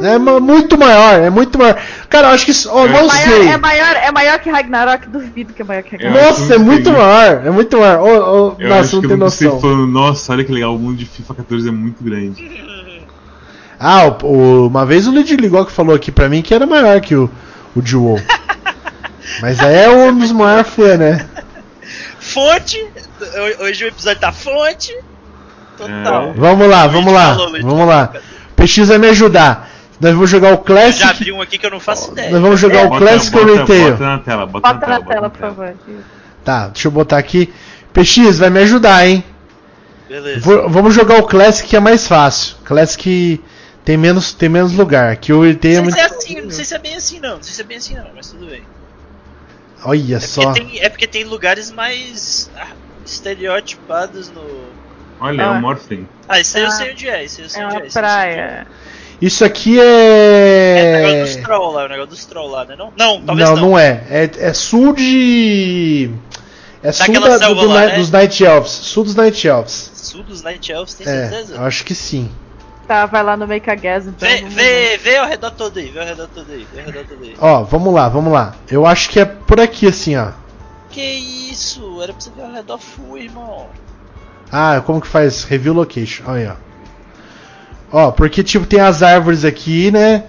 É 0.02 0.18
muito 0.18 0.76
maior, 0.78 1.20
é 1.20 1.30
muito 1.30 1.58
maior. 1.58 1.76
Cara, 2.08 2.28
eu 2.28 2.32
acho 2.34 2.46
que. 2.46 2.52
ó, 2.68 2.84
Eu 2.86 2.88
não 2.90 3.06
acho- 3.06 3.16
sei. 3.22 3.38
Maior, 3.38 3.52
é, 3.54 3.56
maior, 3.58 3.96
é 3.96 4.10
maior 4.12 4.38
que 4.40 4.50
Ragnarok, 4.50 5.08
duvido 5.08 5.52
que 5.52 5.62
é 5.62 5.64
maior 5.64 5.82
que 5.82 5.96
Ragnarok. 5.96 6.24
Nossa, 6.26 6.54
é 6.54 6.58
muito 6.58 6.84
tem- 6.84 6.92
maior, 6.92 7.46
é 7.46 7.50
muito 7.50 7.78
maior. 7.78 8.00
Ô, 8.00 8.06
ô, 8.06 8.56
Eu 8.58 8.68
nossa, 8.68 8.80
acho 8.80 9.00
não 9.02 9.08
tem 9.08 9.16
noção. 9.16 9.60
falando, 9.60 9.86
nossa, 9.86 10.32
olha 10.32 10.44
que 10.44 10.52
legal, 10.52 10.74
o 10.74 10.78
mundo 10.78 10.96
de 10.96 11.04
FIFA 11.06 11.34
14 11.34 11.68
é 11.68 11.72
muito 11.72 12.02
grande. 12.02 12.64
Ah, 13.78 14.06
o- 14.06 14.26
o- 14.26 14.66
uma 14.68 14.86
vez 14.86 15.06
o 15.06 15.12
Lid 15.12 15.36
ligou 15.36 15.64
que 15.66 15.72
falou 15.72 15.94
aqui 15.94 16.10
pra 16.10 16.28
mim 16.28 16.42
que 16.42 16.54
era 16.54 16.66
maior 16.66 17.00
que 17.00 17.14
o, 17.14 17.30
o 17.76 17.80
WoW. 17.98 18.20
Mas 19.40 19.60
aí 19.60 19.74
é 19.76 19.90
um 19.90 20.16
dos 20.18 20.32
maiores 20.32 20.68
fãs, 20.68 20.98
né? 20.98 21.26
Fonte! 22.20 22.78
ho- 23.20 23.64
Hoje 23.64 23.84
o 23.84 23.88
episódio 23.88 24.20
tá 24.20 24.32
fonte! 24.32 24.92
Total. 25.76 26.30
É. 26.30 26.32
Vamos 26.34 26.68
lá, 26.68 26.86
vamos 26.86 27.12
lá, 27.12 27.34
falou, 27.34 27.62
vamos 27.62 27.88
lá. 27.88 28.12
PX 28.56 28.88
vai 28.88 28.98
me 28.98 29.08
ajudar. 29.08 29.68
Nós 30.00 30.12
vamos 30.12 30.28
jogar 30.30 30.48
o 30.48 30.50
Eu 30.52 30.56
já 30.58 30.62
Classic. 30.64 31.04
abri 31.04 31.32
um 31.32 31.40
aqui 31.40 31.56
que 31.58 31.64
eu 31.66 31.70
não 31.70 31.80
faço 31.80 32.10
ideia. 32.12 32.30
Nós 32.30 32.40
vamos 32.40 32.60
jogar 32.60 32.86
o 32.86 32.88
Bota, 32.88 33.00
Classic 33.04 33.36
ou 33.36 33.44
bota, 33.46 33.60
Retail. 33.60 33.90
bota 33.92 34.04
na 34.04 34.18
tela, 34.18 34.46
bota, 34.46 34.72
Bota 34.74 34.86
na 34.86 35.00
tela, 35.00 35.30
por 35.30 35.40
favor. 35.40 35.74
Tá, 36.44 36.68
deixa 36.68 36.88
eu 36.88 36.92
botar 36.92 37.18
aqui. 37.18 37.52
PX 37.92 38.38
vai 38.38 38.50
me 38.50 38.60
ajudar, 38.60 39.06
hein? 39.06 39.24
Beleza. 40.08 40.40
Vou- 40.40 40.68
vamos 40.68 40.94
jogar 40.94 41.18
o 41.18 41.22
Classic 41.26 41.68
que 41.68 41.76
é 41.76 41.80
mais 41.80 42.06
fácil. 42.06 42.56
Classic 42.64 43.40
tem 43.84 43.96
menos, 43.96 44.32
tem 44.32 44.48
menos 44.48 44.72
lugar. 44.72 45.16
Que 45.16 45.32
o 45.32 45.42
Retail 45.42 45.74
é 45.74 45.76
Não 45.76 45.84
muito. 45.84 45.94
sei 45.94 46.02
se 46.08 46.10
é 46.12 46.16
assim, 46.18 46.40
não 46.42 46.50
sei 46.50 46.64
se 46.64 46.74
é 46.74 46.78
bem 46.78 46.96
assim 46.96 47.20
não, 47.20 47.36
não 47.36 47.42
sei 47.42 47.54
se 47.54 47.60
é 47.60 47.64
bem 47.64 47.76
assim 47.78 47.94
não, 47.94 48.06
mas 48.14 48.30
tudo 48.30 48.46
bem. 48.46 48.62
Olha 49.84 50.16
É 50.16 50.20
só. 50.20 50.52
tem, 50.52 50.80
é 50.80 50.88
porque 50.88 51.06
tem 51.06 51.24
lugares 51.24 51.70
mais 51.70 52.50
ah, 52.56 52.68
estereotipados 53.06 54.30
no. 54.30 54.44
Olha, 55.20 55.42
é 55.42 55.44
Ah. 55.44 55.50
o 55.52 55.60
Morphling. 55.60 56.06
Ah, 56.28 56.40
isso 56.40 56.56
aí 56.56 56.62
eu 56.64 56.68
Ah. 56.68 56.72
sei 56.72 56.90
onde 56.92 57.08
é, 57.08 57.24
isso 57.24 57.38
aí 57.40 57.46
eu 57.46 57.50
sei 57.50 57.62
É 57.62 57.66
onde 57.66 57.74
uma 57.76 57.84
é. 57.84 57.86
isso 57.86 57.98
aí 57.98 58.04
eu 58.04 58.08
sei 58.10 58.20
onde 58.32 58.40
é. 58.40 58.46
praia. 58.46 58.66
Isso 59.20 59.44
aqui 59.44 59.78
É 59.78 59.82
o 59.82 59.84
é. 59.84 61.02
negócio 61.12 61.36
dos 61.36 61.44
troll 61.44 61.72
lá, 61.72 61.82
é 61.82 61.86
o 61.86 61.88
negócio 61.88 62.10
dos 62.10 62.24
troll 62.26 62.48
lá, 62.50 62.64
né? 62.64 62.76
Não, 62.76 62.92
não 62.96 63.22
talvez 63.24 63.48
não, 63.50 63.56
não. 63.56 63.68
não 63.70 63.78
é. 63.78 64.02
é. 64.10 64.30
É 64.38 64.52
sul 64.52 64.92
de. 64.92 66.10
É 66.82 66.92
sul 66.92 67.14
da- 67.20 67.38
do- 67.38 67.54
do 67.54 67.66
lá, 67.68 67.86
né? 67.86 67.96
dos 67.96 68.10
Night 68.10 68.44
Elves. 68.44 68.70
Sul 68.70 69.04
dos 69.04 69.14
Night 69.14 69.46
Elves. 69.48 69.90
Sul 69.94 70.22
dos 70.22 70.42
Night 70.42 70.70
Elves, 70.70 70.94
tem 70.94 71.06
É, 71.08 71.28
certeza? 71.28 71.54
eu 71.54 71.62
acho 71.62 71.84
que 71.84 71.94
sim. 71.94 72.30
Tá, 72.86 73.06
vai 73.06 73.22
lá 73.22 73.34
no 73.34 73.46
Make 73.46 73.70
a 73.70 73.74
Gas 73.74 74.06
então. 74.06 74.28
Vê, 74.28 74.42
vê, 74.42 74.98
vê 74.98 75.16
ao 75.16 75.26
redor 75.26 75.50
todo 75.52 75.78
aí, 75.78 75.86
vê 75.88 76.00
ao 76.00 76.06
redor 76.06 76.28
todo 76.34 76.52
aí, 76.52 76.66
vê 76.74 76.80
ao 76.80 76.86
redor 76.86 77.04
todo 77.08 77.22
aí. 77.24 77.34
Ó, 77.40 77.62
vamos 77.62 77.94
lá, 77.94 78.08
vamos 78.10 78.30
lá. 78.30 78.54
Eu 78.70 78.84
acho 78.84 79.08
que 79.08 79.18
é 79.18 79.24
por 79.24 79.58
aqui 79.58 79.86
assim, 79.86 80.14
ó. 80.16 80.32
Que 80.90 81.00
isso? 81.00 82.02
Era 82.02 82.12
pra 82.12 82.20
você 82.20 82.30
ver 82.36 82.42
ao 82.42 82.52
redor 82.52 82.76
full, 82.78 83.16
irmão. 83.16 83.68
Ah, 84.52 84.82
como 84.84 85.00
que 85.00 85.06
faz? 85.08 85.44
Review 85.44 85.72
location. 85.72 86.24
Olha 86.26 86.38
aí, 86.38 86.46
ó. 86.48 86.73
Ó, 87.94 88.10
porque 88.10 88.42
tipo 88.42 88.66
tem 88.66 88.80
as 88.80 89.04
árvores 89.04 89.44
aqui, 89.44 89.88
né? 89.92 90.24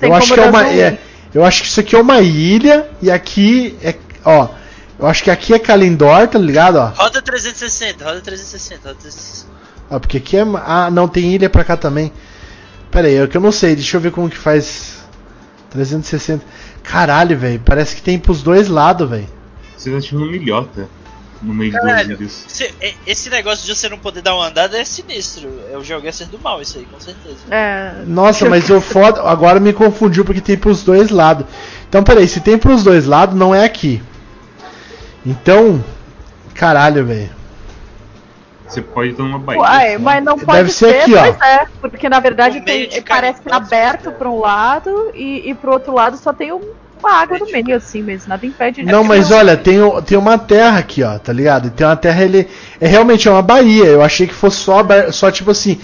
Tem 0.00 0.08
eu 0.08 0.16
acho 0.16 0.32
que 0.32 0.40
é 0.40 0.48
uma 0.48 0.66
é, 0.66 0.98
eu 1.34 1.44
acho 1.44 1.60
que 1.60 1.68
isso 1.68 1.78
aqui 1.78 1.94
é 1.94 2.00
uma 2.00 2.22
ilha 2.22 2.88
e 3.02 3.10
aqui 3.10 3.76
é, 3.82 3.94
ó, 4.24 4.48
eu 4.98 5.06
acho 5.06 5.22
que 5.22 5.30
aqui 5.30 5.52
é 5.52 5.58
Kalindor, 5.58 6.28
tá 6.28 6.38
ligado, 6.38 6.76
ó? 6.76 6.86
Roda 6.86 7.20
360, 7.20 8.02
roda 8.02 8.22
360, 8.22 8.88
roda 8.88 8.98
360. 8.98 9.52
Ó, 9.90 9.98
porque 9.98 10.16
aqui 10.16 10.38
é 10.38 10.46
ah, 10.64 10.90
não 10.90 11.06
tem 11.06 11.34
ilha 11.34 11.50
pra 11.50 11.62
cá 11.62 11.76
também. 11.76 12.10
Pera 12.90 13.06
aí, 13.06 13.16
é 13.16 13.26
que 13.26 13.36
eu 13.36 13.42
não 13.42 13.52
sei, 13.52 13.74
deixa 13.76 13.98
eu 13.98 14.00
ver 14.00 14.12
como 14.12 14.30
que 14.30 14.38
faz 14.38 15.04
360. 15.68 16.42
Caralho, 16.82 17.36
velho, 17.36 17.60
parece 17.62 17.96
que 17.96 18.00
tem 18.00 18.18
pros 18.18 18.42
dois 18.42 18.66
lados, 18.66 19.06
velho. 19.06 19.28
Você 19.76 19.90
tá 19.90 20.00
tirando 20.00 20.24
milhota 20.24 20.88
no 21.42 21.54
meio 21.54 21.70
de 21.72 21.78
dois 21.78 21.90
Caralho, 21.90 22.08
vídeos. 22.10 22.44
cê- 22.48 22.74
é- 22.80 22.94
esse 23.06 23.30
negócio 23.30 23.64
de 23.66 23.74
você 23.74 23.88
não 23.88 23.98
poder 23.98 24.20
dar 24.22 24.34
uma 24.34 24.48
andada 24.48 24.78
é 24.78 24.84
sinistro. 24.84 25.48
É 25.72 25.76
o 25.76 25.82
jogo 25.82 26.06
é 26.06 26.12
ser 26.12 26.26
do 26.26 26.38
mal, 26.38 26.60
isso 26.60 26.78
aí, 26.78 26.84
com 26.84 27.00
certeza. 27.00 27.36
É. 27.50 27.92
Nossa, 28.06 28.48
mas 28.48 28.68
eu 28.68 28.80
foda, 28.80 29.22
agora 29.22 29.58
me 29.58 29.72
confundiu 29.72 30.24
porque 30.24 30.40
tem 30.40 30.56
pros 30.58 30.82
dois 30.82 31.10
lados. 31.10 31.46
Então, 31.88 32.02
peraí, 32.04 32.28
se 32.28 32.40
tem 32.40 32.58
pros 32.58 32.84
dois 32.84 33.06
lados, 33.06 33.34
não 33.34 33.54
é 33.54 33.64
aqui. 33.64 34.02
Então, 35.24 35.82
caralho, 36.54 37.04
velho. 37.06 37.30
Você 38.66 38.80
pode 38.82 39.10
estar 39.10 39.24
numa 39.24 39.38
baía. 39.38 39.60
Uai, 39.60 39.92
só. 39.94 39.98
mas 39.98 40.22
não 40.24 40.34
Deve 40.36 40.46
pode 40.46 40.72
ser 40.72 40.90
ser, 40.92 41.00
aqui, 41.00 41.14
ó. 41.16 41.44
é. 41.44 41.66
Porque 41.80 42.08
na 42.08 42.20
verdade 42.20 42.60
tem, 42.60 42.88
parece 43.02 43.40
California, 43.42 43.56
aberto 43.56 44.08
é. 44.10 44.12
pra 44.12 44.30
um 44.30 44.38
lado 44.38 45.10
e, 45.12 45.50
e 45.50 45.54
pro 45.54 45.72
outro 45.72 45.92
lado 45.92 46.16
só 46.16 46.32
tem 46.32 46.52
um- 46.52 46.60
uma 47.00 47.12
água 47.12 47.38
no 47.38 47.46
meio, 47.50 47.76
assim 47.76 48.02
mesmo. 48.02 48.28
Nada 48.28 48.46
impede 48.46 48.82
de. 48.82 48.90
Não, 48.90 49.02
mas 49.02 49.30
olha, 49.30 49.56
tem, 49.56 49.78
tem 50.06 50.16
uma 50.16 50.38
terra 50.38 50.78
aqui, 50.78 51.02
ó, 51.02 51.18
tá 51.18 51.32
ligado? 51.32 51.68
E 51.68 51.70
Tem 51.70 51.86
uma 51.86 51.96
terra, 51.96 52.24
ele 52.24 52.48
é 52.80 52.86
realmente 52.86 53.26
é 53.26 53.30
uma 53.30 53.42
baía. 53.42 53.86
Eu 53.86 54.02
achei 54.02 54.26
que 54.26 54.34
fosse 54.34 54.58
só, 54.58 54.84
só 55.10 55.30
tipo 55.30 55.50
assim. 55.50 55.80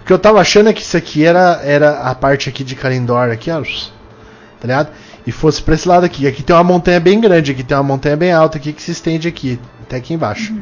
O 0.00 0.04
que 0.04 0.12
eu 0.12 0.18
tava 0.18 0.40
achando 0.40 0.68
é 0.70 0.72
que 0.72 0.80
isso 0.80 0.96
aqui 0.96 1.24
era, 1.24 1.60
era 1.62 2.00
a 2.00 2.14
parte 2.14 2.48
aqui 2.48 2.64
de 2.64 2.74
Kalindor, 2.74 3.30
aqui, 3.30 3.50
ó. 3.50 3.60
Tá 3.60 4.66
ligado? 4.66 4.88
e 5.26 5.32
fosse 5.32 5.62
pra 5.62 5.74
esse 5.74 5.88
lado 5.88 6.04
aqui. 6.04 6.26
Aqui 6.26 6.42
tem 6.42 6.54
uma 6.54 6.64
montanha 6.64 7.00
bem 7.00 7.20
grande, 7.20 7.52
aqui 7.52 7.62
tem 7.62 7.76
uma 7.76 7.82
montanha 7.82 8.16
bem 8.16 8.32
alta 8.32 8.58
aqui 8.58 8.72
que 8.72 8.82
se 8.82 8.90
estende 8.90 9.28
aqui, 9.28 9.58
até 9.82 9.96
aqui 9.96 10.14
embaixo. 10.14 10.54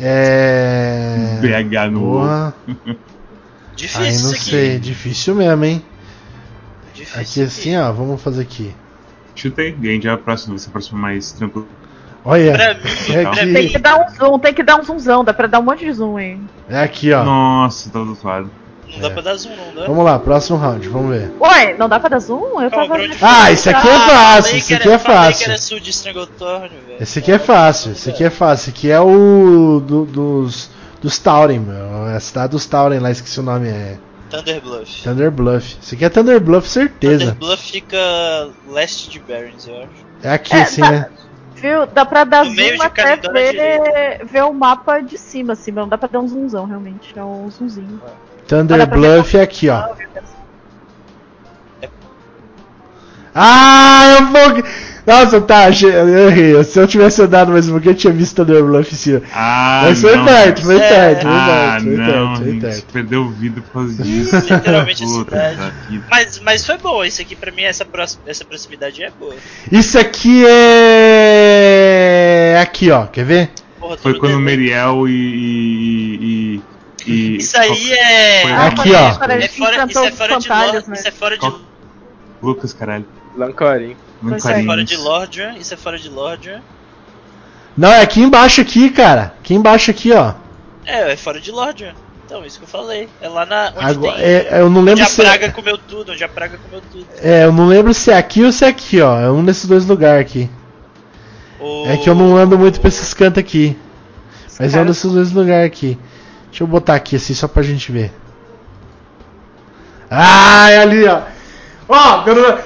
É. 0.00 1.38
BH 1.40 1.90
no 1.90 2.00
Boa. 2.00 2.54
Difícil 3.74 4.00
Aí 4.00 4.12
não 4.12 4.16
isso 4.16 4.34
aqui. 4.34 4.50
sei, 4.50 4.78
difícil 4.78 5.34
mesmo, 5.34 5.64
hein? 5.64 5.82
Difícil 6.94 7.20
Aqui 7.20 7.42
assim, 7.42 7.76
ó, 7.76 7.92
vamos 7.92 8.20
fazer 8.20 8.42
aqui. 8.42 8.74
Chuta 9.38 9.62
aí, 9.62 9.70
ganha 9.72 10.00
já 10.00 10.16
próximo, 10.16 10.58
você 10.58 10.68
próximo 10.68 10.98
mais 10.98 11.32
tranquilo. 11.32 11.68
Olha, 12.24 12.52
Pra 12.52 12.74
mim, 12.74 12.80
é 13.14 13.22
pra 13.22 13.34
Tem 13.46 13.68
que 13.68 13.78
dar 13.78 13.96
um 13.96 14.08
zoom, 14.14 14.38
tem 14.38 14.52
que 14.54 14.62
dar 14.62 14.76
um 14.80 14.82
zoomzão, 14.82 15.24
dá 15.24 15.32
pra 15.32 15.46
dar 15.46 15.60
um 15.60 15.62
monte 15.62 15.84
de 15.84 15.92
zoom 15.92 16.16
aí. 16.16 16.38
é 16.68 16.80
aqui, 16.82 17.12
ó. 17.12 17.22
Nossa, 17.24 17.88
tá 17.90 17.98
do 18.00 18.10
outro 18.10 18.26
lado. 18.28 18.50
Não 18.92 19.00
dá 19.00 19.06
É. 19.06 19.10
pra 19.10 19.22
dar 19.22 19.34
zoom, 19.36 19.50
não 19.54 19.74
dá? 19.82 19.86
Vamos 19.86 20.04
lá, 20.04 20.18
próximo 20.18 20.58
round, 20.58 20.88
vamos 20.88 21.10
ver. 21.16 21.30
Ué, 21.40 21.76
não 21.78 21.88
dá 21.88 22.00
pra 22.00 22.08
dar 22.08 22.18
zoom? 22.18 22.60
Eu 22.60 22.70
tava. 22.70 22.86
ground 22.96 23.12
Ah, 23.22 23.52
esse 23.52 23.70
aqui 23.70 23.88
é 23.88 23.94
Ah, 23.94 24.00
fácil, 24.08 24.56
esse 24.58 24.74
aqui 24.74 24.88
é 24.90 24.98
fácil. 24.98 25.52
Esse 27.00 27.18
aqui 27.20 27.32
é 27.32 27.38
fácil, 27.38 27.92
esse 27.92 28.10
aqui 28.10 28.24
é 28.24 28.30
fácil. 28.30 28.62
Esse 28.62 28.70
aqui 28.70 28.90
é 28.90 29.00
o 29.00 29.80
do- 29.86 30.04
dos 30.04 30.70
dos 31.00 31.16
Tauren, 31.18 31.60
meu. 31.60 32.08
É 32.08 32.16
a 32.16 32.20
cidade 32.20 32.50
dos 32.50 32.66
Tauren 32.66 32.98
lá, 32.98 33.10
esqueci 33.12 33.38
o 33.38 33.42
nome, 33.44 33.68
é 33.68 33.96
Thunder 34.30 34.60
Bluff. 34.60 35.02
Thunder 35.02 35.30
Bluff. 35.30 35.76
Esse 35.82 35.94
aqui 35.94 36.04
é 36.04 36.08
Thunder 36.08 36.40
Bluff, 36.40 36.68
certeza. 36.68 37.18
Thunder 37.26 37.34
Bluff 37.38 37.70
fica 37.72 38.50
leste 38.68 39.10
de 39.10 39.18
Barrens, 39.20 39.66
eu 39.66 39.76
acho. 39.78 40.06
É 40.22 40.30
aqui 40.32 40.54
É, 40.54 40.62
assim, 40.62 40.80
tá. 40.82 40.90
né? 40.90 41.10
Viu? 41.54 41.86
Dá 41.86 42.04
pra 42.04 42.24
dar 42.24 42.44
No 42.44 42.54
zoom 42.54 42.82
até 42.82 43.16
ver, 43.16 44.24
ver 44.24 44.44
o 44.44 44.52
mapa 44.52 45.00
de 45.00 45.18
cima, 45.18 45.54
assim, 45.54 45.72
mas 45.72 45.82
não 45.82 45.88
dá 45.88 45.98
pra 45.98 46.08
dar 46.08 46.20
um 46.20 46.28
zoomzão, 46.28 46.66
realmente. 46.66 47.18
É 47.18 47.24
um 47.24 47.50
zoomzinho. 47.50 48.00
Thunder 48.46 48.76
Olha 48.76 48.86
pra 48.86 48.96
Bluff 48.96 49.36
é 49.36 49.42
aqui, 49.42 49.68
ó. 49.68 49.74
Ah. 49.74 49.96
Ah, 53.34 54.16
eu 54.18 54.26
vou. 54.26 54.64
Nossa, 55.08 55.40
tá, 55.40 55.70
eu 55.70 56.28
errei. 56.28 56.62
Se 56.64 56.78
eu 56.78 56.86
tivesse 56.86 57.22
andado 57.22 57.50
mais 57.50 57.66
um 57.66 57.72
pouquinho, 57.72 57.92
eu 57.92 57.96
tinha 57.96 58.12
visto 58.12 58.36
Thunder 58.36 58.62
Bluff 58.62 58.92
em 58.92 58.96
cima. 58.96 59.22
Ah, 59.34 59.80
Mas 59.84 60.02
foi 60.02 60.14
não. 60.16 60.24
perto, 60.26 60.62
foi 60.62 60.76
É. 60.76 60.78
perto, 60.80 61.22
foi 61.22 61.30
Ah, 61.30 61.46
perto, 61.80 61.84
foi 61.84 61.96
não, 61.96 62.36
foi 62.36 62.82
perdeu 62.92 63.28
vida 63.30 63.60
por 63.62 63.72
causa 63.72 64.02
disso. 64.02 64.36
Literalmente 64.36 65.02
a 65.02 65.06
Puta 65.06 65.30
cidade. 65.30 65.56
da 65.56 65.70
vida. 65.88 66.04
Mas, 66.10 66.38
mas 66.40 66.66
foi 66.66 66.76
bom, 66.76 67.02
isso 67.04 67.22
aqui 67.22 67.34
pra 67.34 67.50
mim, 67.50 67.62
essa, 67.62 67.86
essa 68.26 68.44
proximidade 68.44 69.02
é 69.02 69.10
boa. 69.10 69.34
Isso 69.72 69.98
aqui 69.98 70.44
é. 71.28 72.58
Aqui, 72.60 72.90
ó, 72.90 73.06
quer 73.06 73.24
ver? 73.24 73.50
Porra, 73.80 73.96
Foi 73.96 74.18
quando 74.18 74.34
o. 74.34 74.40
Meriel 74.40 75.08
e. 75.08 75.12
e, 75.12 76.62
e, 77.06 77.12
e- 77.12 77.36
Isso 77.38 77.58
aí 77.58 77.92
é. 77.92 78.42
Ah, 78.52 78.66
Aqui, 78.66 78.92
ó. 78.92 79.08
É 79.08 79.12
fora, 79.14 79.38
isso 79.38 79.98
é 80.04 80.10
fora 80.12 80.38
de 80.38 80.48
né? 80.88 80.96
isso 80.98 81.08
é 81.08 81.10
fora 81.12 81.34
de, 81.34 81.40
Qual- 81.40 81.60
Lucas, 82.42 82.72
caralho. 82.74 83.06
Lancarim. 83.36 83.96
Pois 84.20 84.44
é. 84.44 84.48
carinho. 84.48 84.66
fora 84.66 84.84
de 84.84 84.96
Lordran, 84.96 85.54
isso 85.56 85.74
é 85.74 85.76
fora 85.76 85.98
de 85.98 86.08
Lordran. 86.08 86.60
Não, 87.76 87.92
é 87.92 88.00
aqui 88.02 88.20
embaixo, 88.20 88.60
aqui, 88.60 88.90
cara. 88.90 89.34
Aqui 89.40 89.54
embaixo, 89.54 89.90
aqui, 89.90 90.12
ó. 90.12 90.34
É, 90.84 91.12
é 91.12 91.16
fora 91.16 91.40
de 91.40 91.50
Lordran. 91.52 91.92
Então, 92.26 92.44
isso 92.44 92.58
que 92.58 92.64
eu 92.64 92.68
falei. 92.68 93.08
É 93.22 93.28
lá 93.28 93.46
na. 93.46 93.72
Onde 93.76 93.84
Agora, 93.90 94.16
tem. 94.16 94.24
é, 94.24 94.48
eu 94.60 94.68
não 94.68 94.80
onde 94.80 94.90
lembro 94.90 95.04
a 95.04 95.06
se. 95.06 95.22
praga 95.22 95.50
comeu 95.52 95.78
tudo, 95.78 96.12
onde 96.12 96.22
a 96.24 96.28
praga 96.28 96.58
comeu 96.58 96.82
tudo. 96.92 97.06
É, 97.22 97.44
eu 97.44 97.52
não 97.52 97.66
lembro 97.66 97.94
se 97.94 98.10
é 98.10 98.16
aqui 98.18 98.44
ou 98.44 98.52
se 98.52 98.64
é 98.64 98.68
aqui, 98.68 99.00
ó. 99.00 99.18
É 99.18 99.30
um 99.30 99.44
desses 99.44 99.66
dois 99.66 99.86
lugares 99.86 100.20
aqui. 100.20 100.50
O- 101.60 101.86
É 101.86 101.96
que 101.96 102.08
eu 102.10 102.14
não 102.14 102.36
ando 102.36 102.58
muito 102.58 102.80
pra 102.80 102.88
esses 102.88 103.14
cantos 103.14 103.38
aqui. 103.38 103.76
Mas 104.60 104.74
é 104.74 104.76
um 104.76 104.80
Cara, 104.80 104.84
desses 104.86 105.10
dois 105.12 105.32
lugares 105.32 105.66
aqui. 105.66 105.96
Deixa 106.50 106.64
eu 106.64 106.66
botar 106.66 106.96
aqui 106.96 107.16
assim 107.16 107.32
só 107.32 107.46
pra 107.48 107.62
gente 107.62 107.90
ver. 107.92 108.12
Ah, 110.10 110.70
é 110.70 110.78
ali, 110.78 111.06
ó. 111.06 111.20
Ó, 111.88 112.24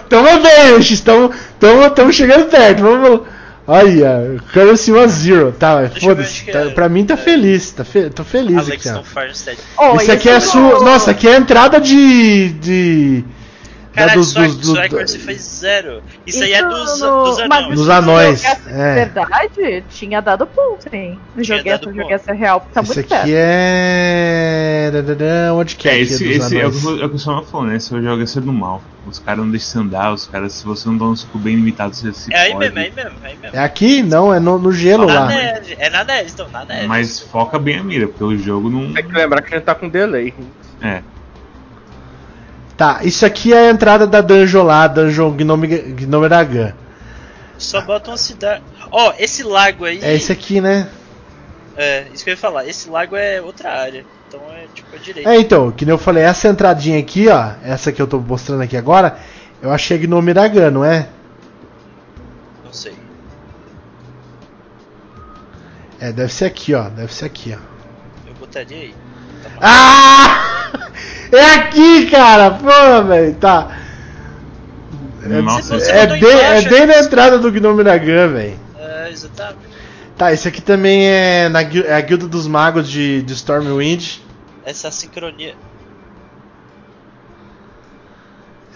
tamo 0.09 0.40
bem, 0.40 0.82
X, 0.82 1.01
tamo, 1.01 1.31
tamo, 1.61 1.90
tamo 1.90 2.12
chegando 2.12 2.47
perto. 2.47 2.82
Vamos. 2.82 3.20
Olha, 3.66 4.43
Currency 4.53 4.90
was 4.90 5.12
zero. 5.12 5.53
Tá, 5.53 5.89
foda-se. 6.01 6.51
Tá, 6.51 6.61
é. 6.61 6.70
pra 6.70 6.89
mim 6.89 7.05
tá 7.05 7.16
feliz. 7.16 7.70
Tá 7.70 7.85
fe, 7.85 8.11
tô 8.11 8.24
feliz 8.24 8.69
aqui, 8.69 8.89
Alexton 8.89 9.05
ó. 9.77 9.93
Oh, 9.93 9.97
Isso 9.97 10.11
aqui 10.11 10.28
é 10.28 10.40
sua. 10.40 10.81
Nossa, 10.81 11.12
aqui 11.12 11.28
é 11.28 11.36
a 11.36 11.39
entrada 11.39 11.81
de. 11.81 12.49
de 12.51 13.24
Caralho, 13.93 14.20
dos- 14.20 14.32
dos- 14.32 14.56
dos- 14.56 15.43
zero. 15.43 16.02
Isso, 16.27 16.43
aí 16.43 16.52
é 16.55 16.62
dos, 16.66 17.01
no- 17.01 17.24
dos 17.24 17.39
mas 17.47 17.62
anões. 17.62 17.74
Dos 17.78 17.89
anões, 17.90 18.44
é. 18.44 18.94
verdade, 18.94 19.85
tinha 19.90 20.20
dado 20.23 20.47
ponto, 20.47 20.86
hein? 20.93 21.19
Eu 21.36 21.43
Tinha 21.43 21.59
joguei 21.59 21.73
dado 21.73 21.81
essa, 21.82 21.90
ponto. 21.90 22.01
joguei 22.01 22.14
essa 22.16 22.32
real, 22.32 22.60
tá 22.73 22.81
Esse 22.81 22.86
muito 22.94 23.01
aqui 23.01 23.09
perto. 23.09 23.27
é. 23.36 25.52
Onde 25.55 25.77
que 25.77 25.89
é? 25.89 25.93
É, 25.93 25.94
aqui, 25.94 26.02
esse, 26.05 26.24
dos 26.24 26.36
esse 26.36 26.59
é 26.59 26.66
o 26.66 26.70
que 26.73 27.02
é 27.02 27.05
o 27.05 27.09
que 27.10 27.16
o 27.16 27.19
Samuel 27.19 27.44
falou, 27.44 27.66
né? 27.66 27.78
Você 27.78 28.02
joga 28.02 28.27
ser 28.27 28.40
do 28.40 28.52
mal. 28.52 28.82
Os 29.06 29.19
caras 29.19 29.44
não 29.44 29.51
deixam 29.51 29.69
você 29.73 29.78
andar, 29.81 30.12
os 30.12 30.27
caras, 30.27 30.52
se 30.52 30.64
você 30.64 30.89
não 30.89 30.97
dá 30.97 31.05
um 31.06 31.12
escudo 31.12 31.43
bem 31.44 31.56
limitado, 31.56 31.94
você 31.94 32.12
se 32.12 32.32
É 32.32 32.39
aí 32.39 32.55
mesmo, 32.55 32.78
é 32.78 32.82
aí 32.82 32.93
mesmo, 32.94 33.10
é 33.24 33.28
aí 33.28 33.36
mesmo. 33.43 33.56
É 33.56 33.60
aqui? 33.60 34.02
Não, 34.02 34.32
é 34.32 34.39
no, 34.39 34.59
no 34.59 34.73
gelo 34.73 35.06
na 35.06 35.14
lá. 35.20 35.27
neve, 35.27 35.77
é 35.78 35.90
na 35.90 36.05
neve, 36.05 36.31
então, 36.32 36.48
na 36.51 36.64
neve. 36.64 36.86
Mas 36.86 37.20
foca 37.20 37.59
bem 37.59 37.78
a 37.78 37.82
mira, 37.82 38.06
porque 38.06 38.23
o 38.24 38.36
jogo 38.39 38.70
não. 38.70 38.93
Tem 38.93 39.05
que 39.05 39.12
lembrar 39.12 39.43
que 39.43 39.52
a 39.52 39.56
gente 39.59 39.66
tá 39.66 39.74
com 39.74 39.89
delay. 39.89 40.32
É. 40.81 41.02
Tá, 42.83 42.99
isso 43.05 43.25
aqui 43.25 43.55
é 43.55 43.69
a 43.69 43.71
entrada 43.71 44.09
da 44.09 44.21
dungeon 44.21 44.65
lá, 44.65 44.89
dungeon 44.89 45.31
Gnome, 45.31 45.69
Gnome. 45.69 46.27
Só 47.57 47.81
bota 47.81 48.11
uma 48.11 48.17
cidade. 48.17 48.61
Ó, 48.91 49.15
esse 49.21 49.45
lago 49.45 49.85
aí. 49.85 50.01
É 50.03 50.13
esse 50.17 50.33
aqui, 50.33 50.61
né? 50.61 50.89
É, 51.77 52.07
isso 52.13 52.25
que 52.25 52.31
eu 52.31 52.33
ia 52.33 52.37
falar. 52.37 52.67
Esse 52.67 52.91
lago 52.91 53.15
é 53.15 53.41
outra 53.41 53.71
área. 53.71 54.05
Então 54.27 54.41
é 54.53 54.67
tipo 54.75 54.97
a 54.97 54.99
direita. 54.99 55.31
É, 55.31 55.39
então, 55.39 55.71
que 55.71 55.85
nem 55.85 55.93
eu 55.93 55.99
falei, 55.99 56.25
essa 56.25 56.49
entradinha 56.49 56.99
aqui, 56.99 57.29
ó, 57.29 57.53
essa 57.63 57.93
que 57.93 58.03
eu 58.03 58.07
tô 58.09 58.19
mostrando 58.19 58.63
aqui 58.63 58.77
agora, 58.77 59.17
eu 59.63 59.71
achei 59.71 59.97
Gnome 59.97 60.35
Dragan, 60.35 60.73
não 60.73 60.85
é? 60.85 61.07
Não 62.65 62.73
sei. 62.73 62.95
É, 66.01 66.11
deve 66.11 66.33
ser 66.33 66.47
aqui, 66.47 66.75
ó, 66.75 66.89
deve 66.89 67.15
ser 67.15 67.27
aqui, 67.27 67.57
ó. 67.57 67.61
Eu 68.29 68.35
botaria 68.35 68.77
aí. 68.77 68.95
Ah! 69.60 70.48
É 71.35 71.55
aqui, 71.55 72.10
cara! 72.10 72.51
Pô, 72.51 73.05
velho, 73.05 73.35
tá. 73.36 73.78
Nossa, 75.43 75.78
você 75.78 75.90
É 75.90 76.06
botou 76.06 76.28
bem, 76.28 76.39
é 76.39 76.48
embaixo, 76.51 76.69
bem 76.69 76.86
na 76.86 76.93
é- 76.93 77.01
entrada 77.01 77.39
do 77.39 77.51
Gnome 77.51 77.82
Dragan, 77.82 78.28
velho. 78.28 78.59
É, 78.78 79.09
exatamente. 79.10 79.56
Tá, 80.19 80.31
esse 80.31 80.47
aqui 80.47 80.60
também 80.60 81.06
é, 81.09 81.48
na, 81.48 81.62
é 81.62 81.94
a 81.94 82.01
Guilda 82.02 82.27
dos 82.28 82.47
Magos 82.47 82.86
de, 82.86 83.23
de 83.23 83.32
Stormwind. 83.32 84.19
Essa 84.62 84.90
sincronia. 84.90 85.55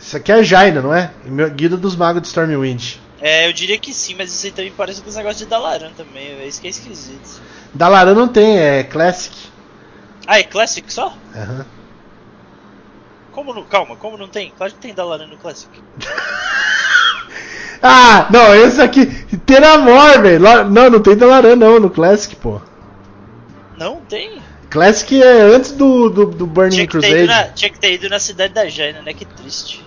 Isso 0.01 0.17
aqui 0.17 0.33
é 0.33 0.37
a 0.37 0.43
Jaina, 0.43 0.81
não 0.81 0.95
é? 0.95 1.11
Guilda 1.55 1.77
dos 1.77 1.95
Magos 1.97 2.23
de 2.23 2.29
Stormwind. 2.29 2.95
É, 3.21 3.49
eu 3.49 3.53
diria 3.53 3.79
que 3.79 3.93
sim, 3.93 4.15
mas 4.17 4.33
isso 4.33 4.47
aí 4.47 4.53
também 4.53 4.73
parece 4.77 5.03
com 5.03 5.09
os 5.11 5.17
negócios 5.17 5.41
de 5.41 5.47
Dalaran 5.47 5.91
também. 5.97 6.29
É 6.41 6.47
isso 6.47 6.61
que 6.61 6.67
é 6.69 6.71
esquisito. 6.71 7.41
Dalaran 7.75 8.15
não 8.15 8.29
tem, 8.29 8.59
é 8.59 8.83
Classic. 8.83 9.35
Ah, 10.27 10.39
é 10.39 10.43
Classic 10.43 10.93
só? 10.93 11.17
Aham. 11.35 11.67
Como 13.33 13.53
não. 13.53 13.65
Calma, 13.65 13.97
como 13.97 14.17
não 14.17 14.29
tem? 14.29 14.51
Claro 14.57 14.73
que 14.73 14.79
tem 14.81 14.95
Dalaran 14.95 15.27
no 15.27 15.37
Classic. 15.37 15.71
Ah, 17.83 18.27
não, 18.31 18.55
esse 18.55 18.81
aqui. 18.81 19.07
Teramor, 19.45 20.21
velho. 20.23 20.41
Não, 20.65 20.91
não 20.91 21.01
tem 21.01 21.15
Dalaran 21.15 21.57
não 21.57 21.79
no 21.79 21.91
Classic, 21.91 22.35
pô. 22.35 22.61
Não 23.77 24.01
tem. 24.01 24.43
Classic 24.71 25.23
é 25.23 25.43
antes 25.43 25.73
do, 25.73 26.09
do, 26.09 26.27
do 26.27 26.47
Burning 26.47 26.75
Tinha 26.75 26.87
Crusade. 26.89 27.25
na, 27.27 27.45
tinha 27.45 27.71
que 27.71 27.79
ter 27.79 27.93
ido 27.93 28.09
na 28.09 28.19
cidade 28.19 28.55
da 28.55 28.69
Jaina, 28.69 29.03
né? 29.03 29.13
Que 29.13 29.25
triste. 29.25 29.86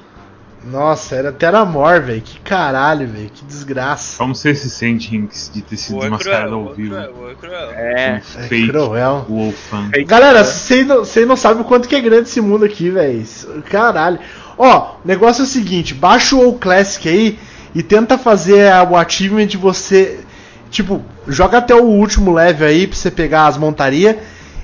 Nossa, 0.65 1.15
era 1.15 1.31
Teramor, 1.31 2.01
velho. 2.01 2.21
Que 2.21 2.39
caralho, 2.41 3.07
velho. 3.07 3.29
Que 3.33 3.45
desgraça. 3.45 4.17
Como 4.17 4.35
você 4.35 4.53
se 4.53 4.69
sente, 4.69 5.15
Hinks, 5.15 5.49
de 5.53 5.61
ter 5.61 5.77
sido 5.77 5.97
é 5.97 6.01
desmascarado 6.01 6.47
cruel, 6.49 6.65
ao 6.67 6.71
é 6.71 6.75
vivo? 6.75 6.89
cruel, 6.95 7.13
o 7.17 7.29
é 7.31 7.35
cruel. 7.35 7.71
É. 7.71 8.11
Um 8.11 8.15
É 8.15 8.21
fake 8.47 8.67
cruel. 8.69 9.25
Wolfan. 9.29 9.89
Fake. 9.91 10.03
Galera, 10.05 10.43
vocês 10.43 10.85
não, 10.85 11.03
não 11.27 11.35
sabem 11.37 11.61
o 11.61 11.65
quanto 11.65 11.87
que 11.87 11.95
é 11.95 12.01
grande 12.01 12.27
esse 12.27 12.41
mundo 12.41 12.65
aqui, 12.65 12.89
velho. 12.89 13.25
Caralho. 13.69 14.19
Ó, 14.57 14.95
o 15.03 15.07
negócio 15.07 15.41
é 15.41 15.45
o 15.45 15.47
seguinte: 15.47 15.93
baixa 15.93 16.35
o 16.35 16.53
Classic 16.53 17.07
aí 17.07 17.39
e 17.73 17.81
tenta 17.81 18.17
fazer 18.17 18.69
a- 18.71 18.83
o 18.83 18.97
achievement 18.97 19.47
de 19.47 19.57
você. 19.57 20.19
Tipo, 20.69 21.01
joga 21.27 21.57
até 21.59 21.73
o 21.73 21.83
último 21.85 22.33
level 22.33 22.67
aí 22.67 22.85
pra 22.85 22.95
você 22.97 23.09
pegar 23.09 23.47
as 23.47 23.57
montarias. 23.57 24.17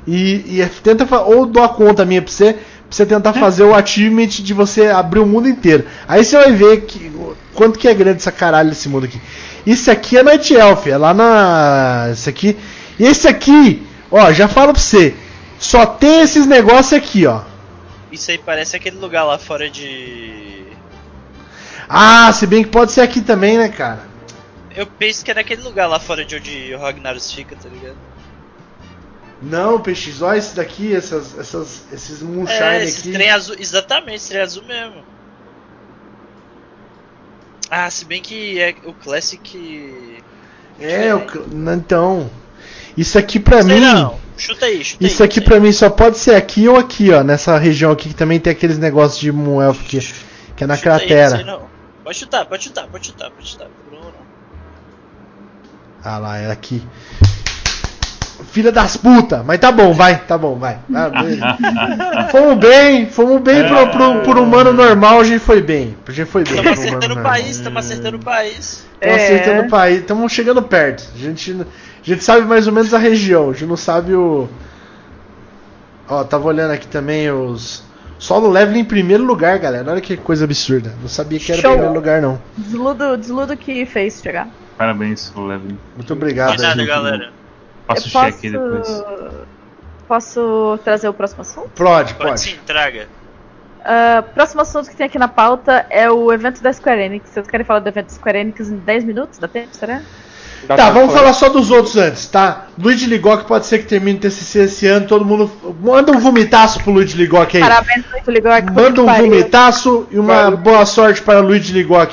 E, 0.06 0.60
e 0.62 0.66
tenta. 0.84 1.08
Ou 1.22 1.46
dou 1.46 1.64
a 1.64 1.70
conta 1.70 2.04
minha 2.06 2.22
pra 2.22 2.32
você. 2.32 2.58
Pra 2.88 2.98
você 2.98 3.06
tentar 3.06 3.34
fazer 3.34 3.64
o 3.64 3.74
achievement 3.74 4.28
de 4.28 4.54
você 4.54 4.88
abrir 4.88 5.20
o 5.20 5.26
mundo 5.26 5.48
inteiro. 5.50 5.86
Aí 6.08 6.24
você 6.24 6.38
vai 6.38 6.52
ver 6.52 6.82
que, 6.82 7.12
quanto 7.54 7.80
que 7.80 7.88
é 7.88 7.94
grande 7.94 8.18
essa 8.18 8.32
caralho 8.32 8.70
desse 8.70 8.88
mundo 8.88 9.06
aqui. 9.06 9.20
Isso 9.66 9.90
aqui 9.90 10.18
é 10.18 10.24
Night 10.24 10.54
Elf, 10.54 10.88
é 10.88 10.98
lá 10.98 11.14
na. 11.14 12.10
Isso 12.14 12.30
aqui. 12.30 12.56
E 13.00 13.06
esse 13.06 13.28
aqui, 13.28 13.86
ó, 14.12 14.32
já 14.32 14.48
falo 14.48 14.72
pra 14.72 14.82
você. 14.82 15.16
Só 15.58 15.86
tem 15.86 16.22
esses 16.22 16.46
negócios 16.46 16.94
aqui, 16.94 17.26
ó. 17.26 17.42
Isso 18.12 18.30
aí 18.30 18.38
parece 18.38 18.76
aquele 18.76 18.98
lugar 18.98 19.24
lá 19.24 19.38
fora 19.38 19.70
de. 19.70 20.66
Ah, 21.90 22.32
se 22.32 22.46
bem 22.46 22.64
que 22.64 22.70
pode 22.70 22.92
ser 22.92 23.02
aqui 23.02 23.22
também, 23.22 23.58
né, 23.58 23.70
cara? 23.70 24.04
Eu 24.76 24.86
penso 24.86 25.24
que 25.24 25.32
é 25.32 25.34
naquele 25.34 25.62
lugar 25.62 25.88
lá 25.88 26.00
fora 26.00 26.24
de 26.24 26.36
onde 26.36 26.74
o 26.74 26.80
Ragnaros 26.80 27.32
fica, 27.32 27.56
tá 27.56 27.70
ligado? 27.70 27.96
Não, 29.42 29.80
PX, 29.82 30.22
olha 30.22 30.38
esse 30.38 30.56
daqui, 30.56 30.96
essas, 30.96 31.38
essas, 31.38 31.84
esses 31.92 32.22
moonshine 32.22 32.60
É, 32.60 32.84
esse 32.84 33.00
aqui. 33.02 33.12
trem 33.12 33.30
azul. 33.30 33.56
Exatamente, 33.60 34.16
esse 34.16 34.30
trem 34.30 34.42
azul 34.42 34.64
mesmo. 34.64 35.04
Ah, 37.70 37.90
se 37.90 38.06
bem 38.06 38.22
que 38.22 38.60
é 38.60 38.76
o 38.86 38.94
Classic. 38.94 40.22
É, 40.80 41.12
eu, 41.12 41.26
então. 41.76 42.30
Isso 42.96 43.18
aqui 43.18 43.40
pra 43.40 43.62
Sei 43.62 43.76
mim. 43.76 43.82
não. 43.82 44.20
Chuta 44.38 44.66
aí, 44.66 44.84
chuta 44.84 45.06
Isso 45.06 45.22
aí. 45.24 45.30
aqui 45.30 45.42
pra 45.42 45.60
mim 45.60 45.72
só 45.72 45.90
pode 45.90 46.18
ser 46.18 46.36
aqui 46.36 46.68
ou 46.68 46.78
aqui, 46.78 47.12
ó. 47.12 47.24
Nessa 47.24 47.58
região 47.58 47.92
aqui 47.92 48.10
que 48.10 48.16
também 48.16 48.40
tem 48.40 48.52
aqueles 48.52 48.78
negócios 48.78 49.20
de 49.20 49.32
Moelf 49.32 49.82
que, 49.84 50.00
que 50.56 50.64
é 50.64 50.68
na 50.68 50.76
Chuta 50.76 50.94
aí, 50.96 51.00
cratera. 51.00 51.30
não 51.30 51.36
sei 51.38 51.46
não. 51.46 51.70
Pode 52.04 52.18
chutar, 52.20 52.46
pode 52.46 52.64
chutar, 52.64 52.88
pode 52.88 53.08
chutar, 53.08 53.32
pode 53.32 53.48
chutar. 53.48 53.68
Bruno. 53.90 54.14
Ah 56.04 56.18
lá, 56.20 56.38
é 56.38 56.52
aqui. 56.52 56.86
Filha 58.52 58.72
das 58.72 58.98
puta! 58.98 59.44
Mas 59.46 59.60
tá 59.60 59.72
bom, 59.72 59.94
vai, 59.94 60.18
tá 60.20 60.38
bom, 60.38 60.56
vai. 60.58 60.80
Ah, 60.94 62.28
fomos 62.32 62.58
bem, 62.58 63.08
fomos 63.08 63.42
bem 63.42 63.64
pro, 63.68 63.88
pro, 63.90 64.22
pro 64.22 64.44
humano 64.44 64.74
normal, 64.74 65.20
a 65.20 65.24
gente 65.24 65.40
foi 65.40 65.62
bem. 65.62 65.96
A 66.08 66.12
gente 66.12 66.28
foi 66.30 66.44
bem. 66.44 66.56
Estamos 66.56 66.80
acertando 66.80 67.20
o 67.20 67.24
país, 67.24 67.50
estamos 67.50 67.86
acertando 67.86 68.18
o 68.18 68.20
país. 68.20 68.86
Estamos 68.96 69.18
É. 69.22 69.26
acertando 69.26 69.62
o 69.68 69.70
país, 69.70 70.00
estamos 70.00 70.32
chegando 70.32 70.62
perto. 70.62 71.04
A 71.16 71.18
gente, 71.18 71.52
a 71.62 71.66
gente 72.10 72.24
sabe 72.24 72.46
mais 72.46 72.68
ou 72.68 72.74
menos 72.74 72.94
a 72.94 72.98
região, 72.98 73.50
a 73.50 73.54
gente 73.54 73.66
não 73.66 73.78
sabe 73.78 74.14
o. 74.14 74.48
Ó, 76.08 76.24
tava 76.24 76.48
olhando 76.48 76.72
aqui 76.72 76.88
também 76.88 77.30
os. 77.32 77.84
Solo 78.18 78.50
level 78.50 78.76
em 78.78 78.86
primeiro 78.86 79.24
lugar, 79.26 79.60
galera. 79.60 79.92
Olha 79.92 80.02
que 80.02 80.16
coisa 80.16 80.46
absurda. 80.46 80.94
Não 81.02 81.10
sabia 81.10 81.38
que 81.38 81.52
era 81.52 81.62
Show. 81.62 81.72
primeiro 81.72 81.94
lugar, 81.94 82.22
não. 82.22 82.40
Desludo, 82.58 83.18
desludo 83.18 83.58
que 83.58 83.86
fez 83.86 84.22
chegar. 84.22 84.48
Parabéns, 84.78 85.34
Levin. 85.36 85.78
Muito 85.96 86.14
obrigado. 86.14 86.56
De 86.56 86.62
nada, 86.62 86.76
gente. 86.80 86.88
galera. 86.88 87.32
Passa 87.88 88.02
o 88.02 88.06
Eu 88.08 88.12
cheque 88.32 88.50
depois. 88.50 89.04
Posso 90.08 90.80
trazer 90.84 91.10
o 91.10 91.14
próximo 91.14 91.42
assunto? 91.42 91.70
Pode, 91.76 92.14
Pode 92.14 92.30
pode. 92.30 92.40
sim, 92.42 92.56
traga. 92.66 93.08
Ah, 93.84 94.24
próximo 94.34 94.62
assunto 94.62 94.90
que 94.90 94.96
tem 94.96 95.06
aqui 95.08 95.18
na 95.20 95.28
pauta 95.28 95.86
é 95.90 96.10
o 96.10 96.32
evento 96.32 96.62
da 96.62 96.72
Square 96.74 97.02
Enix. 97.02 97.30
Vocês 97.30 97.48
querem 97.48 97.66
falar 97.66 97.80
do 97.80 97.88
evento 97.90 98.08
da 98.08 98.14
Square 98.14 98.38
Enix 98.40 98.70
em 98.70 98.78
10 98.78 99.04
minutos? 99.04 99.40
Dá 99.40 99.48
tempo, 99.48 99.70
será? 99.72 100.02
Dá 100.68 100.76
Tá, 100.76 100.90
vamos 100.90 101.14
falar 101.14 101.34
só 101.34 101.50
dos 101.50 101.70
outros 101.70 101.96
antes, 101.96 102.28
tá? 102.28 102.68
Luigi 102.78 103.06
Ligoc 103.06 103.46
pode 103.48 103.68
ser 103.68 103.80
que 103.80 103.86
termine 103.86 104.18
o 104.18 104.22
TCC 104.22 104.60
esse 104.64 104.88
ano, 104.88 105.06
todo 105.08 105.24
mundo. 105.24 105.52
Manda 105.82 106.12
um 106.12 106.20
vomitaço 106.20 106.82
pro 106.84 106.92
Luigi 106.92 107.16
Ligoc 107.16 107.56
aí. 107.56 107.62
Parabéns, 107.62 108.04
muito 108.12 108.32
ligou 108.32 108.52
aqui. 108.52 108.72
Manda 108.72 109.02
um 109.04 109.06
vomitaço 109.06 110.08
e 110.12 110.18
uma 110.18 110.50
boa 110.52 110.86
sorte 110.88 111.22
para 111.22 111.40
o 111.40 111.44
Luigi 111.44 111.72
Ligoc. 111.72 112.12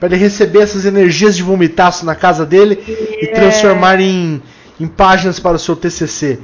Para 0.00 0.08
ele 0.08 0.16
receber 0.16 0.62
essas 0.62 0.86
energias 0.86 1.36
de 1.36 1.42
vomitaço 1.42 2.04
na 2.06 2.14
casa 2.14 2.46
dele 2.46 2.82
e 3.20 3.26
É. 3.26 3.32
transformar 3.32 4.00
em, 4.00 4.42
em 4.80 4.86
páginas 4.86 5.38
para 5.40 5.56
o 5.56 5.58
seu 5.58 5.76
TCC. 5.76 6.38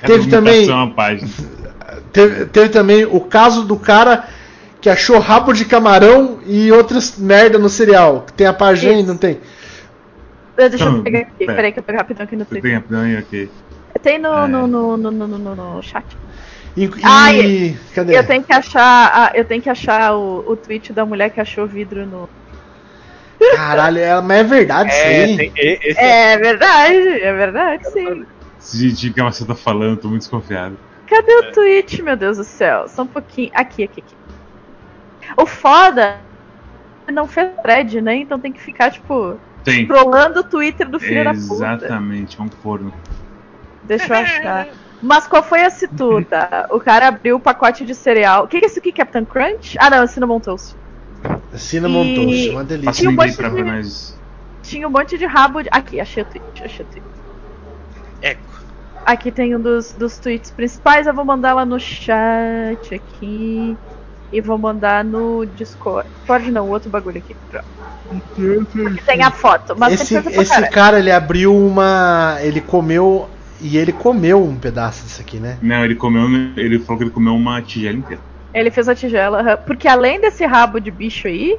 Cada 0.00 0.12
Teve 0.14 0.28
também, 0.30 0.68
é 0.68 0.72
uma 0.74 0.90
página. 0.92 1.28
teve, 2.12 2.44
teve 2.46 2.68
também 2.68 3.04
o 3.04 3.20
caso 3.20 3.64
do 3.64 3.76
cara 3.76 4.24
que 4.80 4.88
achou 4.90 5.18
rabo 5.18 5.52
de 5.52 5.64
camarão 5.64 6.38
e 6.46 6.70
outras 6.70 7.16
merda 7.18 7.58
no 7.58 7.68
cereal. 7.68 8.22
Que 8.26 8.32
tem 8.32 8.46
a 8.46 8.52
página 8.52 8.92
aí, 8.92 8.98
Isso. 9.00 9.08
não 9.08 9.16
tem? 9.16 9.40
Deixa 10.56 10.84
eu 10.84 10.92
Não, 10.92 11.02
pegar 11.02 11.20
aqui. 11.20 11.32
pera. 11.38 11.54
Peraí 11.54 11.72
que 11.72 11.78
eu 11.78 11.82
pego 11.82 11.98
rapidão 11.98 12.24
aqui 12.24 12.36
no 12.36 12.44
Twitter. 12.44 12.62
tem 12.70 12.74
rapidão 12.78 13.00
aí, 13.02 13.18
ok. 13.18 13.50
Tem 14.02 14.18
no, 14.18 14.28
É. 14.32 14.46
no, 14.46 14.66
no, 14.66 14.96
no, 14.96 15.10
no, 15.10 15.26
no, 15.26 15.54
no 15.54 15.82
chat. 15.82 16.04
E, 16.76 16.84
e- 16.84 16.90
Ah, 17.02 17.28
cadê? 17.94 18.16
Eu 18.18 18.26
tenho 18.26 18.42
que 18.42 18.52
achar, 18.52 19.32
eu 19.34 19.44
tenho 19.44 19.60
que 19.62 19.68
achar 19.70 20.14
o, 20.14 20.44
o 20.46 20.56
tweet 20.56 20.92
da 20.92 21.04
mulher 21.06 21.30
que 21.30 21.40
achou 21.40 21.66
vidro 21.66 22.06
no. 22.06 22.28
Caralho, 23.54 23.98
é, 23.98 24.20
mas 24.20 24.38
é 24.38 24.44
verdade 24.44 24.90
isso 24.90 25.00
É, 25.00 25.36
tem, 25.36 25.52
e- 25.56 25.78
esse 25.84 26.00
É 26.00 26.38
verdade, 26.38 26.96
é 26.96 27.32
verdade, 27.32 27.90
sim. 27.90 28.24
Esse 28.58 28.78
jeitinho 28.78 29.14
que 29.14 29.22
Marcela 29.22 29.48
tá 29.48 29.54
falando, 29.54 30.00
tô 30.00 30.08
muito 30.08 30.22
desconfiado. 30.22 30.78
Cadê 31.06 31.32
o 31.36 31.52
tweet, 31.52 32.02
meu 32.02 32.16
Deus 32.16 32.36
do 32.38 32.44
céu? 32.44 32.88
Só 32.88 33.02
um 33.02 33.06
pouquinho. 33.06 33.50
Aqui, 33.54 33.84
aqui, 33.84 34.00
aqui. 34.00 34.16
O 35.36 35.46
foda 35.46 36.20
é 37.06 37.12
não 37.12 37.26
fez 37.26 37.48
thread, 37.62 38.00
né? 38.00 38.16
Então 38.16 38.40
tem 38.40 38.52
que 38.52 38.60
ficar, 38.60 38.90
tipo, 38.90 39.38
Tem. 39.62 39.84
scrollando 39.84 40.40
o 40.40 40.44
Twitter 40.44 40.88
do 40.88 40.98
filho 40.98 41.24
da 41.24 41.32
puta. 41.32 41.54
Exatamente, 41.54 42.40
é 42.40 42.42
um 42.42 42.50
forno. 42.50 42.92
Deixa 43.84 44.12
eu 44.12 44.18
achar. 44.18 44.66
Mas 45.00 45.26
qual 45.26 45.42
foi 45.42 45.62
a 45.62 45.70
situta? 45.70 46.66
O 46.70 46.80
cara 46.80 47.08
abriu 47.08 47.36
o 47.36 47.40
pacote 47.40 47.84
de 47.84 47.94
cereal. 47.94 48.44
O 48.44 48.48
que, 48.48 48.58
que 48.58 48.64
é 48.66 48.68
isso 48.68 48.78
aqui? 48.78 48.92
Captain 48.92 49.24
Crunch? 49.24 49.76
Ah, 49.78 49.90
não, 49.90 50.02
é 50.02 50.06
Cinnamon 50.06 50.40
Toast. 50.40 50.74
Cinnamon 51.54 52.04
E- 52.04 52.14
Toast, 52.14 52.48
uma 52.50 52.64
Passa 52.64 52.76
delícia. 52.76 53.08
Um 53.08 53.12
monte 53.12 53.36
pra 53.36 53.48
de- 53.48 53.54
ver 53.54 53.64
mais. 53.64 54.16
Tinha 54.62 54.86
um 54.88 54.90
monte 54.90 55.16
de 55.16 55.26
rabo 55.26 55.62
de. 55.62 55.68
Aqui, 55.72 56.00
achei 56.00 56.22
o 56.22 56.26
tweet, 56.26 56.44
achei 56.64 56.84
o 56.84 56.88
tweet. 56.88 57.06
Eco. 58.22 58.40
Aqui 59.04 59.30
tem 59.30 59.54
um 59.54 59.60
dos, 59.60 59.92
dos 59.92 60.18
tweets 60.18 60.50
principais, 60.50 61.06
eu 61.06 61.14
vou 61.14 61.24
mandar 61.24 61.54
lá 61.54 61.64
no 61.64 61.78
chat 61.78 62.94
aqui. 62.94 63.76
E 64.32 64.40
vou 64.40 64.58
mandar 64.58 65.04
no 65.04 65.46
Discord. 65.46 66.08
Discord 66.18 66.50
não, 66.50 66.68
outro 66.68 66.90
bagulho 66.90 67.18
aqui. 67.18 67.36
Pronto. 67.48 67.66
Porque 68.34 69.00
tem 69.06 69.22
a 69.22 69.30
foto. 69.30 69.76
Mas 69.78 70.00
esse 70.00 70.16
esse 70.16 70.68
cara, 70.70 70.98
ele 70.98 71.12
abriu 71.12 71.54
uma. 71.56 72.36
Ele 72.40 72.60
comeu. 72.60 73.28
E 73.60 73.78
ele 73.78 73.92
comeu 73.92 74.42
um 74.44 74.56
pedaço 74.56 75.04
disso 75.04 75.20
aqui, 75.20 75.38
né? 75.38 75.56
Não, 75.62 75.84
ele 75.84 75.94
comeu. 75.94 76.24
Ele 76.56 76.78
falou 76.80 76.98
que 76.98 77.04
ele 77.04 77.10
comeu 77.10 77.34
uma 77.34 77.62
tigela 77.62 77.96
inteira. 77.96 78.20
Ele 78.54 78.70
fez 78.70 78.88
a 78.88 78.94
tigela. 78.94 79.56
Porque 79.56 79.86
além 79.88 80.20
desse 80.20 80.44
rabo 80.44 80.80
de 80.80 80.90
bicho 80.90 81.28
aí. 81.28 81.58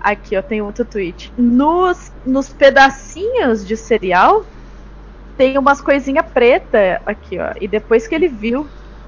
Aqui, 0.00 0.36
ó, 0.36 0.42
tem 0.42 0.62
outro 0.62 0.84
tweet. 0.84 1.32
Nos, 1.36 2.12
nos 2.24 2.48
pedacinhos 2.48 3.66
de 3.66 3.76
cereal. 3.76 4.44
Tem 5.36 5.56
umas 5.56 5.80
coisinhas 5.80 6.26
preta 6.32 7.00
aqui, 7.06 7.38
ó. 7.38 7.52
E 7.60 7.68
depois 7.68 8.06
que 8.06 8.14
ele 8.14 8.28
viu. 8.28 8.66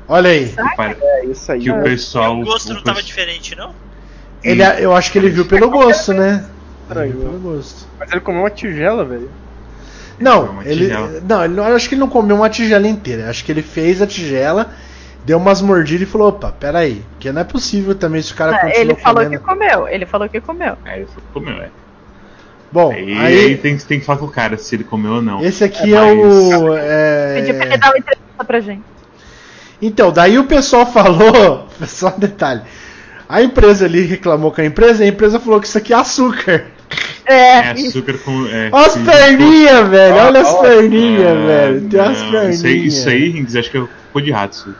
Olha 0.08 0.30
aí. 0.30 0.52
É 0.88 1.24
isso 1.26 1.52
aí. 1.52 1.60
que 1.60 1.70
o 1.70 1.82
pessoal. 1.82 2.40
o 2.40 2.44
gosto 2.44 2.70
o 2.70 2.74
não 2.74 2.82
tava 2.82 2.96
pessoal- 2.96 3.02
diferente, 3.02 3.56
não? 3.56 3.74
Ele, 4.42 4.62
eu 4.80 4.94
acho 4.94 5.12
que 5.12 5.18
ele 5.18 5.28
viu 5.28 5.46
pelo 5.46 5.70
gosto, 5.70 6.12
né? 6.12 6.48
Ele 6.90 7.08
viu 7.12 7.20
pelo 7.20 7.38
gosto. 7.38 7.86
Mas 7.98 8.10
ele 8.10 8.20
comeu 8.20 8.42
uma 8.42 8.50
tigela, 8.50 9.04
velho. 9.04 9.30
Não, 10.18 10.62
ele. 10.62 10.88
Não, 11.22 11.44
ele 11.44 11.54
não, 11.54 11.68
eu 11.68 11.76
acho 11.76 11.88
que 11.88 11.94
ele 11.94 12.00
não 12.00 12.08
comeu 12.08 12.36
uma 12.36 12.50
tigela 12.50 12.86
inteira. 12.86 13.30
Acho 13.30 13.44
que 13.44 13.52
ele 13.52 13.62
fez 13.62 14.02
a 14.02 14.06
tigela, 14.06 14.72
deu 15.24 15.38
umas 15.38 15.60
mordidas 15.60 16.08
e 16.08 16.10
falou, 16.10 16.28
opa, 16.28 16.52
peraí. 16.52 17.02
Porque 17.12 17.30
não 17.32 17.40
é 17.42 17.44
possível 17.44 17.94
também 17.94 18.20
se 18.22 18.32
o 18.32 18.36
cara 18.36 18.52
É, 18.56 18.58
continuou 18.60 18.80
ele 18.80 18.94
falou 18.96 19.24
comendo. 19.24 19.38
que 19.40 19.46
comeu. 19.46 19.88
Ele 19.88 20.06
falou 20.06 20.28
que 20.28 20.40
comeu. 20.40 20.76
É, 20.84 20.96
ele 20.96 21.06
falou 21.06 21.22
que 21.26 21.32
comeu, 21.32 21.62
é. 21.62 21.68
Bom, 22.72 22.92
Aí, 22.92 23.18
aí, 23.18 23.38
aí 23.46 23.56
tem, 23.56 23.76
tem 23.78 23.98
que 23.98 24.06
falar 24.06 24.18
com 24.18 24.26
o 24.26 24.30
cara 24.30 24.56
se 24.56 24.74
ele 24.76 24.84
comeu 24.84 25.14
ou 25.14 25.22
não. 25.22 25.44
esse 25.44 25.64
aqui 25.64 25.92
É, 25.92 25.98
é, 25.98 26.12
o. 26.12 26.74
é, 26.76 27.34
Pedi 27.40 27.52
pra 27.54 27.66
ele 27.66 27.76
dar 27.78 27.88
uma 27.90 27.98
entrevista 27.98 28.44
pra 28.46 28.60
gente. 28.60 28.82
Então, 29.82 30.12
daí 30.12 30.38
o 30.38 30.44
pessoal 30.44 30.86
falou. 30.92 31.66
Só 31.86 32.14
um 32.14 32.18
detalhe. 32.20 32.62
A 33.28 33.42
empresa 33.42 33.84
ali 33.86 34.02
reclamou 34.02 34.50
com 34.52 34.60
a 34.60 34.64
empresa 34.64 35.02
e 35.04 35.06
a 35.06 35.10
empresa 35.10 35.38
falou 35.40 35.60
que 35.60 35.66
isso 35.66 35.78
aqui 35.78 35.92
é 35.92 35.96
açúcar. 35.96 36.66
É, 37.24 37.34
É 37.58 37.70
açúcar 37.88 38.18
com. 38.18 38.46
É, 38.46 38.68
Olha 38.72 38.86
as 38.86 38.96
perninhas, 38.96 39.88
velho. 39.88 40.18
Ah, 40.20 40.26
Olha 40.26 40.40
as 40.40 40.52
perninhas, 40.60 41.28
Ah, 41.36 41.46
velho. 41.46 41.80
Tem 41.88 41.98
não, 42.00 42.30
perninhas. 42.30 42.62
Isso 42.64 43.08
aí, 43.08 43.30
Rings, 43.30 43.56
acho 43.56 43.70
que 43.70 43.78
é 43.78 44.20
de 44.20 44.30
rato. 44.30 44.74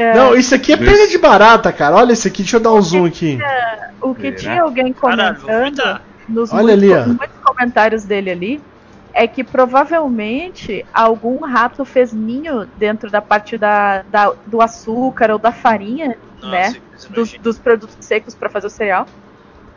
Isso. 0.00 0.10
é, 0.10 0.14
Não, 0.14 0.34
isso 0.34 0.54
aqui 0.54 0.72
é 0.72 0.76
perna 0.76 1.06
de 1.06 1.18
barata, 1.18 1.72
cara. 1.72 1.96
Olha 1.96 2.12
esse 2.12 2.26
aqui, 2.28 2.38
deixa 2.42 2.56
eu 2.56 2.60
dar 2.60 2.72
um 2.72 2.80
zoom 2.82 3.04
aqui. 3.06 3.38
o 4.00 4.14
que 4.14 4.32
tinha 4.32 4.62
alguém 4.62 4.92
Caralho, 4.92 5.36
comentando 5.40 5.58
vomitar. 5.60 6.02
nos 6.28 6.52
Olha 6.52 6.76
muitos, 6.76 6.98
ali, 6.98 7.06
muitos 7.08 7.36
comentários 7.44 8.04
dele 8.04 8.30
ali 8.30 8.60
é 9.12 9.26
que 9.26 9.42
provavelmente 9.42 10.86
algum 10.94 11.44
rato 11.44 11.84
fez 11.84 12.12
ninho 12.12 12.66
dentro 12.76 13.10
da 13.10 13.20
parte 13.20 13.58
da, 13.58 14.02
da- 14.02 14.32
do 14.46 14.62
açúcar 14.62 15.30
ou 15.32 15.38
da 15.38 15.50
farinha, 15.52 16.16
Nossa, 16.40 16.50
né? 16.50 16.74
coisa 16.90 17.08
Dos, 17.10 17.32
dos 17.38 17.58
produtos 17.58 17.96
secos 18.00 18.34
pra 18.34 18.48
fazer 18.48 18.68
o 18.68 18.70
cereal. 18.70 19.06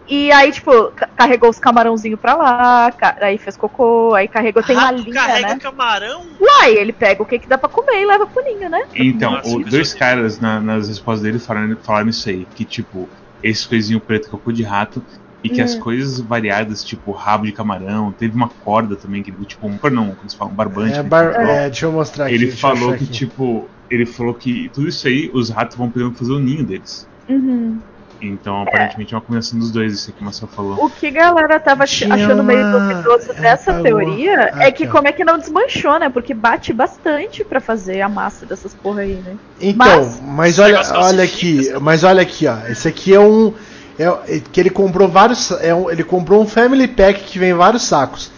E 0.08 0.32
aí, 0.32 0.52
tipo, 0.52 0.92
ca- 0.92 1.10
carregou 1.16 1.50
os 1.50 1.60
camarãozinhos 1.60 2.20
pra 2.20 2.36
lá, 2.36 2.94
aí 3.22 3.38
fez 3.38 3.56
cocô, 3.56 4.14
aí 4.14 4.28
carregou, 4.28 4.62
tem 4.64 4.76
uma 4.76 4.92
Rato 4.92 5.02
linha, 5.02 5.14
carrega 5.14 5.48
né? 5.48 5.60
camarão? 5.60 6.22
Uai, 6.40 6.76
ele 6.76 6.92
pega 6.92 7.24
o 7.24 7.26
que, 7.26 7.40
que 7.40 7.48
dá 7.48 7.58
pra 7.58 7.70
comer 7.70 8.02
e 8.02 8.06
leva 8.06 8.28
pro 8.28 8.44
ninho, 8.44 8.70
né? 8.70 8.80
Então, 8.96 9.32
Nossa, 9.32 9.50
o- 9.56 9.64
dois 9.64 9.94
caras 9.94 10.40
na- 10.40 10.60
nas 10.60 10.88
respostas 10.88 11.24
dele 11.24 11.40
falaram, 11.40 11.78
falaram 11.78 12.10
isso 12.10 12.28
aí, 12.30 12.46
que 12.46 12.66
tipo, 12.66 13.10
esse 13.42 13.68
coisinho 13.68 14.00
preto 14.02 14.30
cocô 14.30 14.52
de 14.52 14.64
rato, 14.64 15.04
e 15.44 15.50
que 15.50 15.62
as 15.62 15.76
Hum. 15.76 15.80
coisas 15.82 16.20
variadas, 16.22 16.84
tipo 16.84 17.12
rabo 17.12 17.46
de 17.46 17.52
camarão, 17.52 18.14
teve 18.14 18.34
uma 18.34 18.48
corda 18.48 18.96
também, 18.96 19.22
que 19.22 19.32
tipo, 19.46 19.68
um, 19.68 19.78
não, 19.92 20.16
como 20.16 20.30
se 20.30 20.38
fala, 20.38 20.52
um 20.52 20.56
barbante. 20.56 20.94
É, 20.98 21.04
né, 21.04 21.10
bar- 21.10 21.34
falou. 21.34 21.52
é, 21.52 21.70
deixa 21.70 21.86
eu 21.86 21.92
mostrar 21.92 22.26
aqui. 22.28 22.36
ele 22.36 22.52
falou 22.52 22.90
que, 22.90 23.04
aqui. 23.04 23.14
tipo, 23.14 23.70
ele 23.90 24.06
falou 24.06 24.34
que 24.36 24.70
tudo 24.74 24.88
isso 24.88 25.06
aí, 25.06 25.30
os 25.34 25.50
ratos 25.50 25.76
vão 25.76 25.92
podendo 25.92 26.16
fazer 26.16 26.32
o 26.32 26.40
ninho 26.40 26.66
deles. 26.66 27.06
Uhum. 27.28 27.80
Então, 28.28 28.62
aparentemente, 28.62 29.14
é 29.14 29.18
uma 29.18 29.22
combinação 29.22 29.60
dos 29.60 29.72
dois, 29.72 29.94
isso 29.94 30.12
que 30.14 30.22
o 30.22 30.24
Marcel 30.24 30.48
falou. 30.48 30.84
O 30.84 30.90
que 30.90 31.08
a 31.08 31.12
galera 31.12 31.60
tava 31.60 31.86
Tinha 31.86 32.14
achando 32.14 32.44
meio 32.44 32.72
duvidoso 32.72 33.32
é, 33.32 33.42
dessa 33.42 33.74
teoria 33.82 34.52
Ah, 34.54 34.64
é 34.68 34.72
que 34.72 34.88
ó. 34.88 34.92
como 34.92 35.08
é 35.08 35.12
que 35.12 35.24
não 35.26 35.38
desmanchou, 35.38 36.00
né? 36.00 36.10
Porque 36.10 36.34
bate 36.34 36.72
bastante 36.74 37.44
pra 37.44 37.60
fazer 37.60 38.02
a 38.02 38.10
massa 38.10 38.46
dessas 38.46 38.74
porra 38.74 39.02
aí, 39.02 39.16
né? 39.16 39.36
Então, 39.60 39.78
Mas- 39.86 40.22
mas, 40.22 40.60
olha, 40.60 40.82
olha 40.96 41.24
aqui, 41.24 41.72
mas 41.82 42.04
olha 42.04 42.22
aqui, 42.22 42.48
ó. 42.48 42.58
Esse 42.70 42.88
aqui 42.88 43.14
é 43.14 43.20
um 43.20 43.54
é, 44.00 44.06
é 44.38 44.40
que 44.40 44.60
ele 44.60 44.72
comprou 44.72 45.08
vários, 45.08 45.52
é 45.62 45.74
um- 45.76 45.90
ele 45.90 46.04
comprou 46.04 46.42
um 46.42 46.48
family 46.48 46.88
pack 46.88 47.24
que 47.26 47.38
vem 47.38 47.54
vários 47.54 47.84
sacos. 47.84 48.32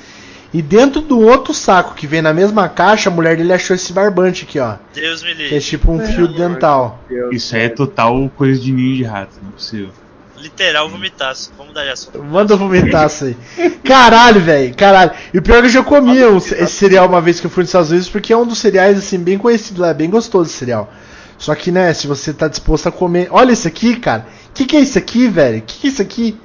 E 0.58 0.62
dentro 0.62 1.02
do 1.02 1.20
outro 1.20 1.54
saco 1.54 1.94
que 1.96 2.08
vem 2.08 2.22
na 2.22 2.34
mesma 2.34 2.70
caixa, 2.70 3.10
a 3.10 3.12
mulher 3.14 3.36
dele 3.36 3.52
achou 3.52 3.76
esse 3.76 3.92
barbante 3.92 4.46
aqui, 4.46 4.58
ó. 4.58 4.76
Deus 4.94 5.22
me 5.22 5.36
Que 5.36 5.42
é 5.42 5.46
livre. 5.50 5.60
tipo 5.62 5.92
um 5.92 6.00
fio 6.00 6.30
dental. 6.30 7.04
Isso 7.30 7.54
aí 7.58 7.64
é 7.64 7.70
total 7.70 8.32
coisa 8.38 8.58
de 8.62 8.72
ninho 8.72 8.96
de 8.96 9.04
rato, 9.04 9.32
não 9.44 9.50
é 9.50 9.52
possível. 9.52 9.90
Literal 10.38 10.90
vomitaço. 10.90 11.52
Vamos 11.58 11.74
dar 11.74 11.86
assunto. 11.90 12.24
Manda 12.24 12.56
vomitaço 12.56 13.26
aí. 13.26 13.36
Caralho, 13.84 14.40
velho. 14.40 14.74
Caralho. 14.76 15.12
E 15.34 15.38
o 15.40 15.42
pior 15.42 15.58
é 15.58 15.62
que 15.62 15.68
eu 15.68 15.72
já 15.72 15.84
comi 15.84 16.24
um- 16.26 16.38
esse 16.38 16.68
cereal 16.68 17.08
uma 17.08 17.20
vez 17.22 17.40
que 17.42 17.48
eu 17.48 17.50
fui 17.52 17.64
nos 17.64 17.70
Estados 17.70 17.90
Unidos, 17.92 18.08
porque 18.10 18.32
é 18.32 18.38
um 18.38 18.46
dos 18.46 18.58
cereais, 18.60 18.98
assim, 18.98 19.18
bem 19.18 19.38
conhecido 19.38 19.82
lá. 19.82 19.90
É 19.90 19.94
bem 19.94 20.10
gostoso 20.10 20.50
esse 20.50 20.58
cereal. 20.58 20.90
Só 21.38 21.54
que, 21.54 21.70
né, 21.72 21.94
se 21.94 22.08
você 22.08 22.32
tá 22.32 22.48
disposto 22.48 22.88
a 22.88 22.92
comer. 22.94 23.28
Olha 23.30 23.52
isso 23.52 23.68
aqui, 23.68 23.96
cara. 23.98 24.26
O 24.50 24.54
que, 24.54 24.66
que 24.66 24.78
é 24.78 24.80
isso 24.80 24.98
aqui, 24.98 25.28
velho? 25.28 25.58
O 25.58 25.62
que, 25.64 25.80
que 25.82 25.88
é 25.88 25.90
isso 25.90 26.02
aqui? 26.02 26.38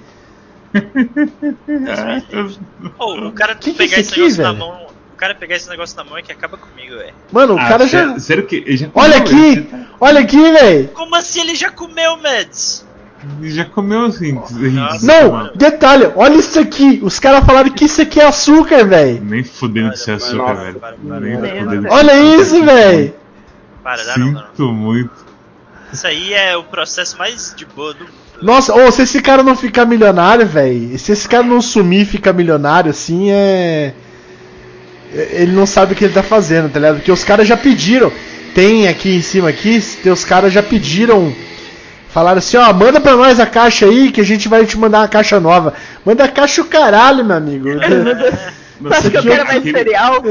Pô, 2.96 3.28
o 3.28 3.32
cara 3.32 3.54
Que 3.54 3.72
que 3.72 3.82
é 3.82 3.86
pegar 3.86 4.00
isso 4.00 4.00
esse 4.00 4.12
aqui, 4.12 4.20
negócio 4.20 4.42
na 4.42 4.52
velho? 4.52 4.58
mão. 4.58 4.86
O 5.12 5.16
cara 5.20 5.34
pegar 5.34 5.56
esse 5.56 5.68
negócio 5.68 5.96
na 5.96 6.04
mão 6.04 6.16
é 6.16 6.22
que 6.22 6.32
acaba 6.32 6.56
comigo, 6.56 6.96
velho. 6.96 7.12
Mano, 7.30 7.54
o 7.54 7.58
Ah, 7.58 7.68
cara 7.68 7.86
já. 7.86 8.18
sério 8.18 8.46
que 8.46 8.56
ele 8.56 8.76
já 8.76 8.88
Olha 8.94 9.16
aqui! 9.18 9.68
Olha 10.00 10.20
aqui, 10.20 10.40
velho! 10.40 10.88
Como 10.88 11.14
assim 11.14 11.40
ele 11.42 11.54
já 11.54 11.70
comeu, 11.70 12.16
Mads? 12.16 12.86
Ele 13.38 13.50
já 13.50 13.66
comeu 13.66 14.04
assim. 14.06 14.32
Nossa. 14.32 15.04
Não, 15.06 15.50
detalhe, 15.54 16.10
olha 16.16 16.36
isso 16.36 16.58
aqui. 16.58 17.00
Os 17.02 17.18
caras 17.18 17.44
falaram 17.44 17.68
que 17.70 17.84
isso 17.84 18.00
aqui 18.00 18.18
é 18.18 18.24
açúcar, 18.24 18.82
velho. 18.86 19.22
Nem 19.22 19.44
fudendo 19.44 19.90
de 19.90 19.98
ser 19.98 20.12
açúcar, 20.12 20.54
Nossa, 20.54 20.62
velho. 20.62 20.80
para, 20.80 20.96
Nem 21.20 21.38
para. 21.38 21.48
fudendo 21.50 21.82
de 21.82 21.88
Olha 21.92 22.12
ser 22.14 22.24
isso, 22.40 22.56
açúcar. 22.56 22.72
velho. 22.72 23.14
Para, 23.82 24.04
dá 24.04 24.16
não, 24.18 24.32
dá 24.32 24.40
não. 24.40 24.48
Sinto 24.48 24.72
muito. 24.72 25.10
Isso 25.92 26.06
aí 26.06 26.32
é 26.32 26.56
o 26.56 26.62
processo 26.64 27.18
mais 27.18 27.52
de 27.54 27.66
boa 27.66 27.92
do 27.92 28.04
mundo. 28.04 28.19
Nossa, 28.42 28.74
ô, 28.74 28.90
se 28.90 29.02
esse 29.02 29.20
cara 29.20 29.42
não 29.42 29.54
ficar 29.54 29.84
milionário, 29.84 30.46
velho, 30.46 30.98
se 30.98 31.12
esse 31.12 31.28
cara 31.28 31.42
não 31.44 31.60
sumir 31.60 32.02
e 32.02 32.04
ficar 32.06 32.32
milionário, 32.32 32.90
assim, 32.90 33.30
é. 33.30 33.92
Ele 35.12 35.52
não 35.52 35.66
sabe 35.66 35.92
o 35.92 35.96
que 35.96 36.04
ele 36.04 36.14
tá 36.14 36.22
fazendo, 36.22 36.70
tá 36.70 36.78
ligado? 36.78 36.96
Porque 36.96 37.10
os 37.10 37.24
caras 37.24 37.46
já 37.46 37.56
pediram. 37.56 38.12
Tem 38.54 38.88
aqui 38.88 39.16
em 39.16 39.22
cima 39.22 39.48
aqui, 39.48 39.80
tem 40.02 40.10
os 40.12 40.24
caras 40.24 40.52
já 40.52 40.62
pediram. 40.62 41.32
Falaram 42.10 42.38
assim, 42.38 42.56
ó, 42.56 42.72
manda 42.72 43.00
pra 43.00 43.14
nós 43.16 43.38
a 43.38 43.46
caixa 43.46 43.86
aí 43.86 44.10
que 44.10 44.20
a 44.20 44.24
gente 44.24 44.48
vai 44.48 44.64
te 44.66 44.76
mandar 44.78 45.00
uma 45.00 45.08
caixa 45.08 45.38
nova. 45.38 45.74
Manda 46.04 46.24
a 46.24 46.28
caixa 46.28 46.62
o 46.62 46.64
caralho, 46.64 47.24
meu 47.24 47.36
amigo. 47.36 47.68
Você 48.80 48.94
acha 48.94 49.10
que 49.10 49.16
eu 49.16 49.20
aquele- 49.20 49.34
quero 49.36 49.46
mais 49.46 49.62
cereal? 49.62 50.22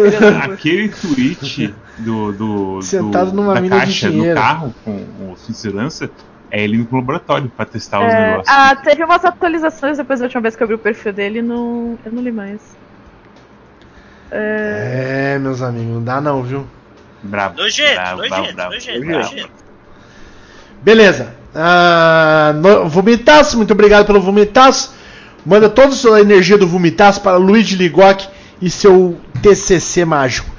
Aquele 0.51 0.89
tweet 0.89 1.73
do, 1.99 2.31
do, 2.31 2.81
Sentado 2.81 3.29
do- 3.31 3.35
numa 3.37 3.53
da 3.53 3.61
mina 3.61 3.75
de 3.79 3.85
caixa 3.85 4.07
no 4.07 4.13
dinheiro. 4.13 4.35
carro 4.35 4.73
com 4.83 4.91
o 4.91 5.35
cinto 5.37 5.51
de 5.51 5.57
segurança 5.57 6.09
é 6.51 6.63
ele 6.63 6.77
indo 6.77 6.85
pro 6.85 6.97
laboratório 6.97 7.51
pra 7.55 7.65
testar 7.65 7.99
os 8.05 8.13
É, 8.13 8.31
negócios. 8.31 8.47
ah, 8.55 8.75
teve 8.75 9.03
umas 9.03 9.23
atualizações 9.25 9.97
depois 9.97 10.19
da 10.19 10.25
última 10.25 10.41
vez 10.41 10.55
que 10.55 10.63
eu 10.63 10.65
abri 10.65 10.75
o 10.75 10.79
perfil 10.79 11.13
dele 11.13 11.39
e 11.39 11.41
não, 11.41 11.97
eu 12.05 12.11
não 12.11 12.21
li 12.23 12.31
mais. 12.31 12.59
É, 14.31 15.37
meus 15.39 15.61
amigos, 15.61 15.93
não 15.95 16.03
dá 16.03 16.21
não, 16.21 16.43
viu? 16.43 16.65
Bravo. 17.23 17.57
Nojento, 17.57 17.93
bravo, 17.95 18.17
bravo, 18.21 18.35
nojento, 18.37 18.55
bravo. 18.55 18.73
nojento, 18.73 19.05
Bravo. 19.05 19.23
nojento. 19.31 19.49
Beleza. 20.81 21.33
Ah, 21.53 22.53
no- 22.55 22.87
vomitaço, 22.87 23.57
muito 23.57 23.73
obrigado 23.73 24.05
pelo 24.05 24.21
vomitaço. 24.21 24.93
Manda 25.45 25.69
toda 25.69 25.89
a 25.89 25.91
sua 25.91 26.21
energia 26.21 26.57
do 26.57 26.67
vomitaço 26.67 27.21
para 27.21 27.37
Luigi 27.37 27.75
Ligoc 27.75 28.27
e 28.61 28.69
seu 28.69 29.19
TCC 29.41 30.05
mágico. 30.05 30.49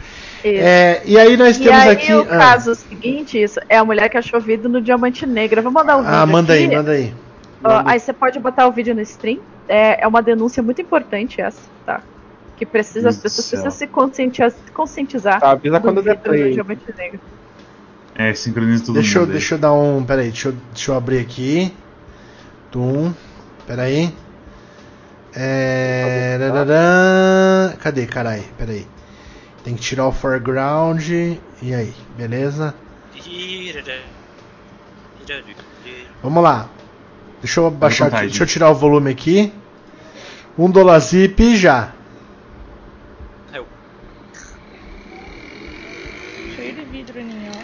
É, 0.45 1.03
e 1.05 1.19
aí 1.19 1.37
nós 1.37 1.57
e 1.57 1.65
temos 1.65 1.79
aí 1.81 1.91
aqui. 1.91 2.15
o 2.15 2.23
ah, 2.23 2.27
caso 2.27 2.75
seguinte, 2.75 3.41
isso, 3.41 3.61
é 3.69 3.77
a 3.77 3.85
mulher 3.85 4.09
que 4.09 4.17
achou 4.17 4.41
vidro 4.41 4.69
no 4.69 4.81
diamante 4.81 5.27
negro. 5.27 5.62
Vou 5.62 5.73
mandar 5.73 5.97
o 5.97 6.03
vídeo 6.03 6.15
ah, 6.15 6.27
manda 6.27 6.53
aí, 6.55 6.65
aqui. 6.65 6.77
manda 6.77 6.91
aí. 6.93 7.15
Ó, 7.62 7.83
aí 7.85 8.01
você 8.01 8.12
pode 8.12 8.39
botar 8.39 8.67
o 8.67 8.73
vídeo 8.73 8.95
no 8.95 9.03
stream. 9.03 9.41
É, 9.69 10.03
é 10.03 10.07
uma 10.09 10.23
denúncia 10.23 10.62
muito 10.62 10.81
importante 10.81 11.41
essa, 11.41 11.61
tá? 11.85 12.01
Que 12.57 12.65
precisa, 12.67 13.11
as 13.11 13.17
pessoas 13.17 13.47
céu. 13.47 13.61
precisam 13.61 13.71
se 13.71 13.87
conscientizar, 13.87 14.53
conscientizar 14.75 15.41
Tá, 15.41 15.51
avisa 15.51 15.79
do 15.79 15.83
quando 15.83 16.03
der 16.03 16.17
no 16.17 16.23
play. 16.23 16.53
diamante 16.53 16.83
negro. 16.97 17.21
É, 18.15 18.35
sincroniza 18.35 18.85
todo 18.85 18.95
Deixa 18.95 19.19
eu, 19.19 19.25
aí. 19.25 19.31
deixa 19.31 19.55
eu 19.55 19.59
dar 19.59 19.73
um. 19.73 20.05
Pera 20.05 20.23
aí, 20.23 20.29
deixa 20.29 20.49
eu, 20.49 20.55
deixa 20.73 20.91
eu 20.91 20.97
abrir 20.97 21.19
aqui. 21.19 21.73
Tum. 22.71 23.12
Pera 23.67 23.83
aí. 23.83 24.12
É. 25.35 26.37
rararã. 26.41 27.73
Cadê, 27.79 28.07
carai? 28.07 28.45
Pera 28.59 28.73
aí. 28.73 28.87
Tem 29.65 29.74
que 29.74 29.82
tirar 29.82 30.07
o 30.07 30.12
foreground. 30.12 31.09
E 31.09 31.74
aí, 31.74 31.95
beleza? 32.16 32.74
Vamos 36.23 36.43
lá. 36.43 36.69
Deixa 37.43 37.61
eu 37.61 37.70
baixar 37.70 38.09
aqui. 38.09 38.27
Deixa 38.27 38.43
eu 38.43 38.47
tirar 38.47 38.70
o 38.70 38.74
volume 38.74 39.11
aqui. 39.11 39.53
Um 40.59 40.70
dólar 40.70 40.99
zip 40.99 41.57
já. 41.57 41.93
Cheio 46.57 46.74
de 46.74 46.85
vidro 46.85 47.19
ali, 47.19 47.49
ó. 47.49 47.61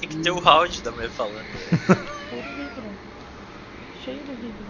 Tem 0.00 0.08
que 0.08 0.16
ter 0.16 0.30
o 0.30 0.48
áudio 0.48 0.82
da 0.82 0.90
mulher 0.90 1.10
falando. 1.10 1.44
Cheio 2.30 2.42
de 2.42 2.48
vidro. 2.48 2.84
Cheio 4.04 4.18
de 4.18 4.34
vidro. 4.36 4.63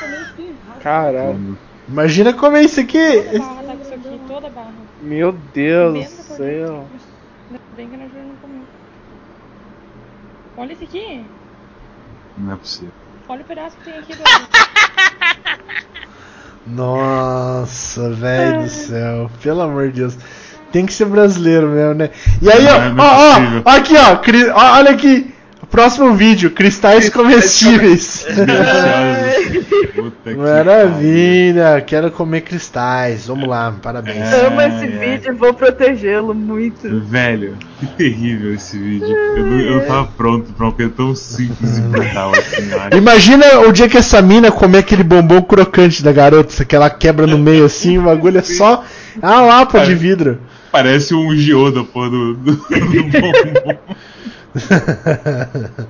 Tomei 0.00 0.20
espirro. 0.22 0.56
Caralho. 0.80 1.58
Imagina 1.88 2.32
comer 2.32 2.62
isso 2.62 2.80
aqui. 2.80 2.98
Toda 2.98 3.38
barra 3.38 3.62
tá 3.62 3.74
com 3.74 3.82
isso 3.82 3.94
aqui, 3.94 4.20
toda 4.26 4.50
barra. 4.50 4.72
Meu 5.00 5.32
Deus 5.32 5.94
do 5.94 6.10
céu. 6.36 6.86
Ainda 7.50 7.60
bem 7.76 7.88
que 7.88 7.94
a 7.94 7.98
Júlia 7.98 8.22
não 8.24 8.36
comeu. 8.36 8.62
Olha 10.56 10.72
esse 10.72 10.84
aqui. 10.84 11.24
Não 12.38 12.52
é 12.52 12.56
possível. 12.56 12.92
Olha 13.28 13.42
o 13.42 13.44
pedaço 13.44 13.76
que 13.76 13.84
tem 13.84 13.98
aqui 13.98 14.14
do. 14.14 14.22
Nossa, 16.74 18.10
velho 18.10 18.62
do 18.62 18.68
céu. 18.68 19.30
Pelo 19.42 19.62
amor 19.62 19.88
de 19.90 20.00
Deus. 20.00 20.16
Tem 20.70 20.86
que 20.86 20.92
ser 20.92 21.04
brasileiro 21.04 21.68
mesmo, 21.68 21.94
né? 21.94 22.10
E 22.40 22.50
aí, 22.50 22.64
ó, 22.66 22.70
é 22.70 22.94
ó, 22.96 23.04
ó, 23.04 23.62
ó, 23.64 23.70
aqui, 23.76 23.94
ó, 23.96 24.76
olha 24.78 24.92
aqui. 24.92 25.31
Próximo 25.72 26.14
vídeo, 26.14 26.50
cristais 26.50 27.08
comestíveis. 27.08 28.26
Que 30.22 30.34
Maravilha, 30.34 31.80
quero 31.80 32.10
comer 32.10 32.42
cristais. 32.42 33.26
Vamos 33.26 33.48
lá, 33.48 33.74
parabéns. 33.82 34.18
É. 34.18 34.46
Amo 34.46 34.60
esse 34.60 34.84
ai. 34.84 34.88
vídeo 34.88 35.32
e 35.32 35.34
vou 35.34 35.54
protegê-lo 35.54 36.34
muito. 36.34 37.00
Velho, 37.00 37.56
que 37.80 37.86
terrível 37.86 38.54
esse 38.54 38.76
vídeo. 38.78 39.08
Eu 39.08 39.46
não, 39.46 39.60
eu 39.60 39.76
não 39.78 39.86
tava 39.86 40.04
pronto 40.14 40.52
pra 40.52 40.66
uma 40.66 40.72
coisa 40.72 40.92
tão 40.94 41.14
simples 41.14 41.78
e 41.78 41.80
brutal 41.80 42.32
assim. 42.32 42.68
Imagina 42.94 43.60
o 43.60 43.72
dia 43.72 43.88
que 43.88 43.96
essa 43.96 44.20
mina 44.20 44.52
comer 44.52 44.78
aquele 44.78 45.02
bombom 45.02 45.40
crocante 45.40 46.02
da 46.02 46.12
garota, 46.12 46.66
que 46.66 46.76
ela 46.76 46.90
quebra 46.90 47.26
no 47.26 47.38
meio 47.38 47.64
assim, 47.64 47.96
o 47.96 48.02
bagulho 48.02 48.38
é 48.38 48.42
só 48.42 48.84
a 49.22 49.40
lapa 49.40 49.86
de 49.86 49.94
vidro. 49.94 50.38
Parece 50.70 51.14
um 51.14 51.34
Gioda, 51.34 51.82
pô, 51.82 52.10
do, 52.10 52.34
do, 52.34 52.56
do 52.56 53.02
bombom. 53.04 53.78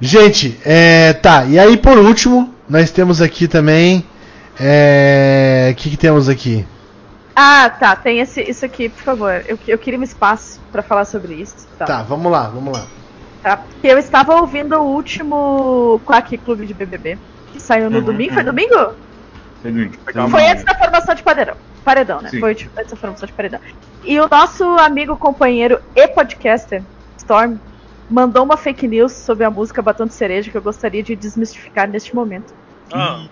Gente, 0.00 0.58
é, 0.64 1.12
tá, 1.12 1.44
e 1.44 1.58
aí 1.58 1.76
por 1.76 1.98
último, 1.98 2.54
nós 2.68 2.90
temos 2.90 3.20
aqui 3.20 3.48
também. 3.48 4.04
é, 4.58 5.70
O 5.72 5.74
que, 5.76 5.90
que 5.90 5.96
temos 5.96 6.28
aqui? 6.28 6.64
Ah, 7.34 7.70
tá. 7.70 7.94
Tem 7.96 8.18
esse, 8.20 8.40
isso 8.42 8.64
aqui, 8.64 8.88
por 8.88 9.02
favor. 9.02 9.44
Eu, 9.46 9.58
eu 9.66 9.78
queria 9.78 9.98
um 9.98 10.02
espaço 10.02 10.60
pra 10.72 10.82
falar 10.82 11.04
sobre 11.04 11.34
isso. 11.34 11.66
Tá. 11.78 11.84
Tá, 11.84 12.02
vamos 12.02 12.30
lá, 12.32 12.48
vamos 12.48 12.76
lá. 12.76 12.86
tá? 13.42 13.58
Porque 13.58 13.86
eu 13.86 13.98
estava 13.98 14.34
ouvindo 14.40 14.76
o 14.76 14.82
último 14.84 16.00
Quack 16.04 16.36
Clube 16.38 16.66
de 16.66 16.74
BBB. 16.74 17.18
Que 17.52 17.60
saiu 17.60 17.88
no 17.90 17.98
Uhum, 17.98 18.04
domingo. 18.04 18.34
Foi 18.34 18.42
uhum. 18.42 18.48
domingo? 18.48 18.94
Pedrinho, 19.62 19.92
Foi 20.30 20.46
antes 20.46 20.64
da 20.64 20.74
formação 20.76 21.14
de 21.14 21.22
paredão. 21.22 21.54
Paredão, 21.84 22.20
né? 22.20 22.28
Sim. 22.30 22.40
Foi 22.40 22.54
tipo, 22.54 22.78
antes 22.78 22.90
da 22.90 22.96
formação 22.96 23.26
de 23.26 23.32
paredão. 23.32 23.60
E 24.04 24.18
o 24.20 24.28
nosso 24.28 24.64
amigo, 24.78 25.16
companheiro 25.16 25.80
e 25.96 26.06
podcaster, 26.08 26.82
Storm, 27.28 27.58
mandou 28.08 28.42
uma 28.42 28.56
fake 28.56 28.88
news 28.88 29.12
sobre 29.12 29.44
a 29.44 29.50
música 29.50 29.82
Batom 29.82 30.06
de 30.06 30.14
Cereja 30.14 30.50
que 30.50 30.56
eu 30.56 30.62
gostaria 30.62 31.02
de 31.02 31.14
desmistificar 31.14 31.86
neste 31.86 32.14
momento. 32.14 32.54
Ah, 32.90 33.26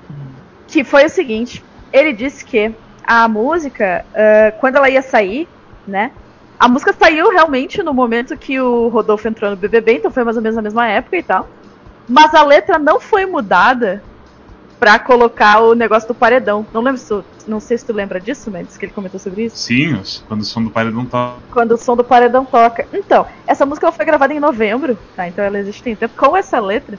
Que 0.68 0.84
foi 0.84 1.06
o 1.06 1.08
seguinte: 1.08 1.64
ele 1.90 2.12
disse 2.12 2.44
que 2.44 2.74
a 3.06 3.26
música, 3.26 4.04
ah, 4.14 4.52
quando 4.60 4.76
ela 4.76 4.90
ia 4.90 5.00
sair, 5.00 5.48
né? 5.86 6.12
A 6.58 6.68
música 6.68 6.92
saiu 6.92 7.30
realmente 7.30 7.82
no 7.82 7.92
momento 7.92 8.36
que 8.36 8.60
o 8.60 8.88
Rodolfo 8.88 9.28
entrou 9.28 9.50
no 9.50 9.56
BBB, 9.56 9.94
então 9.94 10.10
foi 10.10 10.24
mais 10.24 10.36
ou 10.36 10.42
menos 10.42 10.56
na 10.56 10.62
mesma 10.62 10.86
época 10.88 11.16
e 11.16 11.22
tal. 11.22 11.48
Mas 12.08 12.34
a 12.34 12.42
letra 12.42 12.78
não 12.78 13.00
foi 13.00 13.26
mudada 13.26 14.02
pra 14.78 14.98
colocar 14.98 15.60
o 15.60 15.74
negócio 15.74 16.08
do 16.08 16.14
paredão. 16.14 16.66
Não 16.72 16.82
lembro 16.82 17.00
se 17.00 17.08
tu, 17.08 17.24
não 17.46 17.60
sei 17.60 17.78
se 17.78 17.86
tu 17.86 17.92
lembra 17.92 18.20
disso, 18.20 18.50
Mendes, 18.50 18.76
que 18.76 18.86
ele 18.86 18.92
comentou 18.92 19.18
sobre 19.18 19.44
isso. 19.44 19.56
Sim, 19.56 20.00
quando 20.26 20.40
o 20.40 20.44
som 20.44 20.62
do 20.62 20.70
paredão 20.70 21.04
tá. 21.06 21.36
Quando 21.50 21.72
o 21.72 21.78
som 21.78 21.96
do 21.96 22.04
paredão 22.04 22.44
toca. 22.44 22.86
Então, 22.92 23.26
essa 23.46 23.64
música 23.64 23.90
foi 23.92 24.04
gravada 24.04 24.34
em 24.34 24.40
novembro, 24.40 24.98
tá? 25.14 25.26
Então 25.28 25.44
ela 25.44 25.58
existe 25.58 25.82
tem 25.82 25.96
tempo. 25.96 26.14
Com 26.16 26.36
essa 26.36 26.58
letra. 26.60 26.98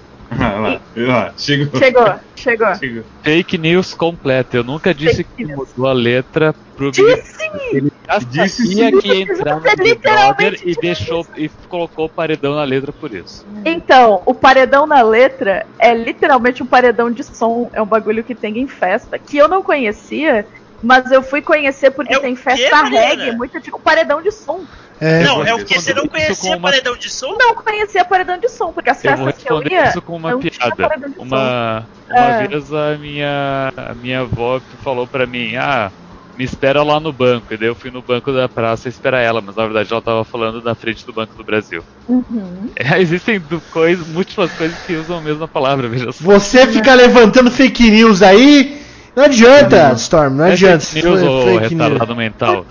Lá, 0.95 1.31
chegou. 1.37 1.79
Chegou, 1.79 2.13
chegou. 2.35 2.75
Chegou. 2.75 3.03
Fake 3.23 3.57
news 3.57 3.93
completa. 3.93 4.57
Eu 4.57 4.63
nunca 4.63 4.93
disse 4.93 5.17
Fake 5.17 5.29
que 5.37 5.45
news. 5.45 5.69
mudou 5.75 5.87
a 5.89 5.93
letra 5.93 6.53
pro 6.75 6.91
Disse! 6.91 7.37
Ele 7.71 7.91
já 8.05 8.19
Disse 8.19 8.67
sim. 8.67 8.99
que 8.99 9.07
ia 9.07 9.21
entrar 9.21 9.55
no 9.55 9.61
Brother 9.61 10.59
e 10.65 10.75
deixou 10.75 11.25
e 11.37 11.49
colocou 11.69 12.05
o 12.05 12.09
paredão 12.09 12.55
na 12.55 12.63
letra 12.63 12.91
por 12.91 13.13
isso. 13.13 13.45
Então, 13.65 14.21
o 14.25 14.33
paredão 14.33 14.85
na 14.85 15.01
letra 15.01 15.65
é 15.79 15.93
literalmente 15.93 16.61
um 16.61 16.65
paredão 16.65 17.09
de 17.09 17.23
som. 17.23 17.69
É 17.73 17.81
um 17.81 17.85
bagulho 17.85 18.23
que 18.23 18.35
tem 18.35 18.57
em 18.59 18.67
festa. 18.67 19.17
Que 19.17 19.37
eu 19.37 19.47
não 19.47 19.61
conhecia. 19.63 20.45
Mas 20.83 21.11
eu 21.11 21.23
fui 21.23 21.41
conhecer 21.41 21.89
porque 21.89 22.13
É 22.13 22.19
tem 22.19 22.35
quê, 22.35 22.41
festa 22.43 22.83
Mariana? 22.83 23.07
reggae, 23.07 23.35
muito 23.35 23.59
tipo 23.59 23.79
paredão 23.79 24.21
de 24.21 24.31
som. 24.31 24.61
É, 24.99 25.23
não, 25.23 25.45
é 25.45 25.53
o 25.53 25.57
vou 25.57 25.65
que? 25.65 25.75
Você 25.75 25.93
não 25.93 26.07
conhecia 26.07 26.57
uma- 26.57 26.69
paredão 26.69 26.97
de 26.97 27.09
som? 27.09 27.35
Não 27.37 27.53
conhecia 27.55 28.03
paredão 28.05 28.37
de 28.39 28.49
som, 28.49 28.73
porque 28.73 28.89
as 28.89 29.01
festas 29.01 29.37
que 29.37 29.51
eu 29.51 29.63
ia. 29.63 29.89
isso 29.89 30.01
com 30.01 30.15
uma 30.15 30.37
piada. 30.39 31.05
Uma, 31.17 31.87
uma 32.09 32.17
É. 32.19 32.47
vez 32.47 32.73
a 32.73 32.97
minha, 32.97 33.69
a 33.77 33.93
minha 33.93 34.21
avó 34.21 34.59
falou 34.83 35.05
pra 35.07 35.27
mim, 35.27 35.55
ah, 35.55 35.91
me 36.35 36.43
espera 36.43 36.81
lá 36.83 36.99
no 36.99 37.11
banco. 37.13 37.53
E 37.53 37.57
daí 37.57 37.67
eu 37.67 37.75
fui 37.75 37.91
no 37.91 38.01
banco 38.01 38.31
da 38.31 38.47
praça 38.49 38.87
esperar 38.89 39.21
ela, 39.21 39.41
mas 39.41 39.55
na 39.55 39.63
verdade 39.63 39.91
ela 39.91 40.01
tava 40.01 40.23
falando 40.23 40.61
na 40.63 40.73
frente 40.75 41.05
do 41.05 41.13
Banco 41.13 41.35
do 41.35 41.43
Brasil. 41.43 41.83
Uhum. 42.07 42.69
É, 42.75 42.99
existem 43.01 43.41
coisas, 43.71 44.07
múltiplas 44.07 44.51
coisas 44.53 44.77
que 44.85 44.95
usam 44.95 45.17
a 45.17 45.21
mesma 45.21 45.47
palavra, 45.47 45.87
veja 45.87 46.11
só. 46.11 46.23
Você 46.23 46.65
fica 46.67 46.93
levantando 46.93 47.49
fake 47.51 47.89
news 47.89 48.21
aí. 48.21 48.81
Não 49.17 49.23
adianta, 49.23 49.93
Storm, 49.95 50.35
não 50.35 50.45
É 50.45 50.51
adianta. 50.51 50.85
fake 50.85 51.07
news 51.07 51.19
Foi 51.21 51.27
ou 51.27 51.41
fake 51.59 51.73
news. 51.73 51.83
retardado 51.87 52.15
mental? 52.15 52.65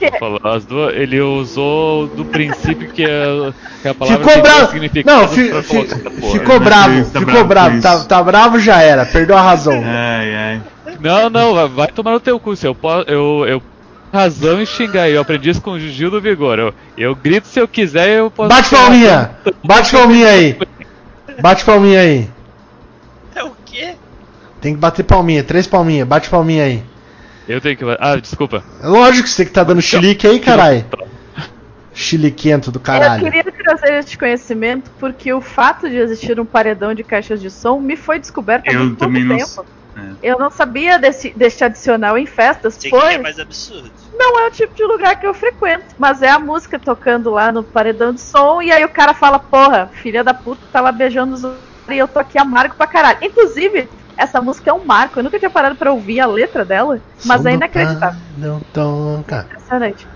As 0.44 0.64
duas, 0.64 0.94
ele 0.94 1.20
usou 1.20 2.06
do 2.06 2.24
princípio 2.24 2.88
que 2.92 3.04
a, 3.04 3.52
que 3.82 3.88
a 3.88 3.92
palavra 3.94 4.24
Ficou 4.24 4.42
bravo. 4.42 4.72
Não, 5.04 5.26
fi- 5.28 5.50
fi- 5.62 6.30
ficou 6.30 6.60
bravo, 6.60 7.04
tá 7.10 7.18
ficou 7.18 7.24
bravo 7.44 7.48
bravo. 7.48 7.80
Tá, 7.82 8.04
tá 8.04 8.22
bravo 8.22 8.60
já 8.60 8.80
era, 8.80 9.04
perdeu 9.04 9.36
a 9.36 9.42
razão. 9.42 9.82
Ai, 9.84 10.34
ai. 10.36 10.60
Não, 11.00 11.28
não, 11.28 11.68
vai- 11.68 11.88
tomar 11.88 12.12
no 12.12 12.20
teu 12.20 12.38
cu. 12.38 12.54
Se 12.54 12.64
eu, 12.68 12.76
eu, 13.08 13.44
eu 13.48 13.62
razão 14.12 14.62
em 14.62 14.66
xingar. 14.66 15.08
Eu 15.10 15.20
aprendi 15.22 15.50
isso 15.50 15.60
com 15.60 15.72
o 15.72 15.80
Gil 15.80 16.12
do 16.12 16.20
Vigor. 16.20 16.60
Eu, 16.60 16.74
eu 16.96 17.12
grito 17.16 17.48
se 17.48 17.58
eu 17.58 17.66
quiser, 17.66 18.08
eu 18.08 18.30
posso. 18.30 18.48
Bate 18.48 18.70
palminha! 18.70 19.30
Bate 19.64 19.90
palminha 19.90 20.28
aí! 20.28 20.56
Bate 21.42 21.64
palminha 21.64 22.00
aí! 22.00 22.28
Tem 24.66 24.74
que 24.74 24.80
bater 24.80 25.04
palminha, 25.04 25.44
três 25.44 25.64
palminhas, 25.64 26.08
bate 26.08 26.28
palminha 26.28 26.64
aí. 26.64 26.82
Eu 27.46 27.60
tenho 27.60 27.76
que. 27.76 27.84
Ah, 28.00 28.16
desculpa. 28.16 28.64
Lógico 28.82 29.22
que 29.22 29.30
você 29.30 29.44
que 29.44 29.52
tá 29.52 29.62
dando 29.62 29.80
chilique 29.80 30.26
aí, 30.26 30.40
caralho. 30.40 30.84
Chiliquento 31.94 32.72
do 32.72 32.78
Eu 32.78 32.82
caralho. 32.82 33.22
queria 33.22 33.44
trazer 33.44 33.92
este 34.00 34.18
conhecimento 34.18 34.90
porque 34.98 35.32
o 35.32 35.40
fato 35.40 35.88
de 35.88 35.94
existir 35.94 36.40
um 36.40 36.44
paredão 36.44 36.94
de 36.94 37.04
caixas 37.04 37.40
de 37.40 37.48
som 37.48 37.78
me 37.78 37.96
foi 37.96 38.18
descoberto 38.18 38.68
há 38.68 38.72
Eu 38.72 38.80
muito 38.80 38.98
pouco 38.98 39.16
não 39.16 39.36
tempo. 39.36 39.66
É. 39.96 40.30
Eu 40.32 40.36
não 40.36 40.50
sabia 40.50 40.98
desse, 40.98 41.30
deste 41.30 41.62
adicional 41.62 42.18
em 42.18 42.26
festas, 42.26 42.76
que 42.76 42.90
pois 42.90 43.14
é 43.14 43.18
mais 43.18 43.38
absurdo. 43.38 43.88
não 44.18 44.40
é 44.40 44.48
o 44.48 44.50
tipo 44.50 44.74
de 44.74 44.82
lugar 44.82 45.20
que 45.20 45.28
eu 45.28 45.32
frequento. 45.32 45.94
Mas 45.96 46.22
é 46.22 46.28
a 46.28 46.40
música 46.40 46.76
tocando 46.76 47.30
lá 47.30 47.52
no 47.52 47.62
paredão 47.62 48.12
de 48.12 48.20
som, 48.20 48.60
e 48.60 48.72
aí 48.72 48.84
o 48.84 48.88
cara 48.88 49.14
fala, 49.14 49.38
porra, 49.38 49.88
filha 50.02 50.24
da 50.24 50.34
puta, 50.34 50.62
tá 50.72 50.80
lá 50.80 50.90
beijando 50.90 51.34
os 51.36 51.44
e 51.88 51.98
eu 51.98 52.08
tô 52.08 52.18
aqui 52.18 52.36
amargo 52.36 52.74
pra 52.74 52.88
caralho. 52.88 53.18
Inclusive, 53.22 53.88
essa 54.16 54.40
música 54.40 54.70
é 54.70 54.72
um 54.72 54.84
marco. 54.84 55.18
Eu 55.18 55.24
nunca 55.24 55.38
tinha 55.38 55.50
parado 55.50 55.76
pra 55.76 55.92
ouvir 55.92 56.20
a 56.20 56.26
letra 56.26 56.64
dela, 56.64 56.98
mas 57.24 57.42
Som 57.42 57.48
é 57.48 57.52
inacreditável. 57.54 58.20
Não 58.38 58.60
toca. 58.72 59.46
Impressionante. 59.50 60.06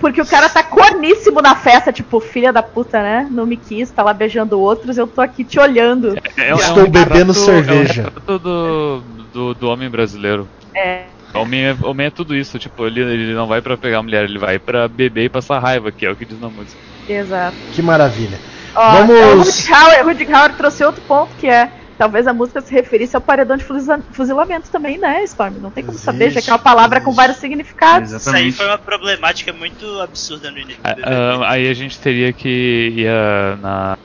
Porque 0.00 0.20
o 0.22 0.26
cara 0.26 0.48
tá 0.48 0.62
corníssimo 0.62 1.42
na 1.42 1.54
festa, 1.54 1.92
tipo, 1.92 2.20
filha 2.20 2.52
da 2.52 2.62
puta, 2.62 3.02
né? 3.02 3.28
Não 3.30 3.44
me 3.44 3.56
quis, 3.56 3.90
tá 3.90 4.02
lá 4.02 4.14
beijando 4.14 4.58
outros, 4.58 4.96
eu 4.96 5.06
tô 5.06 5.20
aqui 5.20 5.44
te 5.44 5.60
olhando. 5.60 6.16
É, 6.38 6.52
Estou 6.52 6.88
bebendo 6.88 7.34
cerveja. 7.34 8.10
É 8.26 8.32
um 8.32 8.38
do, 8.38 9.02
do, 9.32 9.54
do 9.54 9.68
homem 9.68 9.90
brasileiro. 9.90 10.48
É. 10.74 11.02
Homem 11.34 11.66
é, 11.66 11.76
homem 11.82 12.06
é 12.06 12.10
tudo 12.10 12.34
isso, 12.34 12.58
tipo, 12.58 12.86
ele, 12.86 13.00
ele 13.02 13.34
não 13.34 13.46
vai 13.46 13.60
pra 13.60 13.76
pegar 13.76 14.02
mulher, 14.02 14.24
ele 14.24 14.38
vai 14.38 14.58
pra 14.58 14.88
beber 14.88 15.24
e 15.24 15.28
passar 15.28 15.58
raiva, 15.60 15.92
que 15.92 16.04
é 16.06 16.10
o 16.10 16.16
que 16.16 16.24
diz 16.24 16.40
na 16.40 16.48
música. 16.48 16.80
Exato. 17.08 17.54
Que 17.72 17.82
maravilha. 17.82 18.38
Ó, 18.74 18.90
Vamos- 18.92 19.10
O 19.20 19.36
Rudy 19.38 19.72
Hauer, 19.72 20.06
Rudy 20.06 20.32
Hauer 20.32 20.52
trouxe 20.54 20.82
outro 20.82 21.02
ponto 21.06 21.30
que 21.38 21.46
é. 21.46 21.70
Talvez 22.00 22.26
a 22.26 22.32
música 22.32 22.62
se 22.62 22.72
referisse 22.72 23.14
ao 23.14 23.20
paredão 23.20 23.58
de 23.58 23.62
fuzila- 23.62 24.02
fuzilamento 24.10 24.70
também, 24.70 24.98
né, 24.98 25.22
Storm? 25.24 25.58
Não 25.60 25.70
tem 25.70 25.84
como 25.84 25.98
saber, 25.98 26.30
já 26.30 26.40
que 26.40 26.48
é 26.48 26.52
uma 26.54 26.58
palavra 26.58 26.98
com 26.98 27.12
vários 27.12 27.36
significados. 27.36 28.10
Isso 28.10 28.30
aí 28.30 28.48
Exatamente. 28.48 28.56
foi 28.56 28.66
uma 28.68 28.78
problemática 28.78 29.52
muito 29.52 29.84
absurda 30.00 30.50
no 30.50 30.56
início 30.56 30.80
ah, 30.82 31.52
aí 31.52 31.68
a 31.68 31.74
gente 31.74 32.00
teria 32.00 32.32
que 32.32 32.48
ir 32.96 33.58
na. 33.58 33.98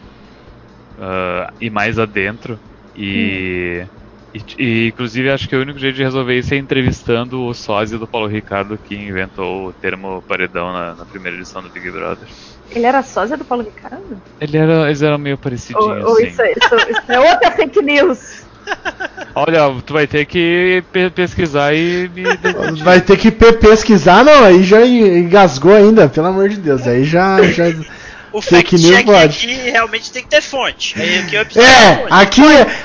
ah, 0.98 1.54
ir 1.62 1.70
mais 1.70 1.98
adentro 1.98 2.60
e, 2.94 3.88
e. 4.34 4.44
e, 4.60 4.88
Inclusive, 4.90 5.32
acho 5.32 5.48
que 5.48 5.56
o 5.56 5.62
único 5.62 5.80
jeito 5.80 5.96
de 5.96 6.04
resolver 6.04 6.38
isso 6.38 6.54
é 6.54 6.58
entrevistando 6.58 7.46
o 7.46 7.54
sósia 7.54 7.98
do 7.98 8.10
Paulo 8.10 8.28
Ricardo, 8.28 8.78
que 8.78 8.94
inventou 8.94 9.70
o 9.70 9.74
termo 9.74 10.22
paredão 10.28 10.74
na, 10.74 10.96
na 10.96 11.06
primeira 11.06 11.38
edição 11.38 11.62
do 11.62 11.72
Big 11.72 11.90
Brother. 11.90 12.28
Ele 12.72 12.86
era 12.86 13.02
sósia 13.04 13.38
do 13.38 13.46
Paulo 13.46 13.64
Ricardo? 13.64 14.22
Ele 14.42 14.58
era, 14.58 14.88
eles 14.88 15.02
eram 15.02 15.18
meio 15.18 15.36
Ou, 15.36 15.38
parecidinhos, 15.38 16.04
ou 16.06 16.14
assim. 16.14 16.28
isso, 16.28 16.42
é- 16.42 16.52
isso, 16.52 16.76
isso 16.90 17.12
é 17.12 17.20
outra 17.20 17.52
fake 17.52 17.82
news? 17.82 18.20
Olha, 19.36 19.74
tu 19.86 19.94
vai 19.94 20.08
ter 20.08 20.26
que 20.26 20.84
pe- 20.92 21.10
pesquisar 21.10 21.74
e 21.76 22.10
me. 22.14 22.24
Vai 22.84 23.02
ter 23.02 23.18
que 23.18 23.30
pe- 23.32 23.54
pesquisar, 23.54 24.24
não, 24.24 24.44
aí 24.46 24.64
já 24.64 24.86
engasgou 24.86 25.74
ainda, 25.76 26.08
pelo 26.08 26.28
amor 26.28 26.50
de 26.50 26.58
Deus. 26.58 26.88
Aí 26.88 27.04
já. 27.04 27.42
já... 27.44 27.66
O 28.32 28.42
pode. 28.42 29.46
aqui 29.48 29.70
realmente 29.70 30.12
tem 30.12 30.22
que 30.22 30.28
ter 30.28 30.42
fonte. 30.42 30.94
Aí 31.00 31.20
aqui 31.20 31.38
É, 31.58 32.06
aqui, 32.10 32.42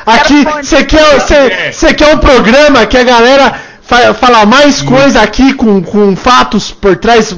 aqui, 0.06 0.44
você 0.62 0.84
quer, 0.84 1.20
cê- 1.20 1.72
cê 1.72 1.92
quer 1.92 2.14
um 2.14 2.18
programa 2.18 2.86
que 2.86 2.96
a 2.96 3.02
galera 3.02 3.52
fa 3.82 4.14
fala 4.14 4.46
mais 4.46 4.80
coisa 4.80 5.20
aqui 5.20 5.52
com, 5.54 5.82
com 5.82 6.14
fatos 6.14 6.70
por 6.70 6.96
trás, 6.96 7.34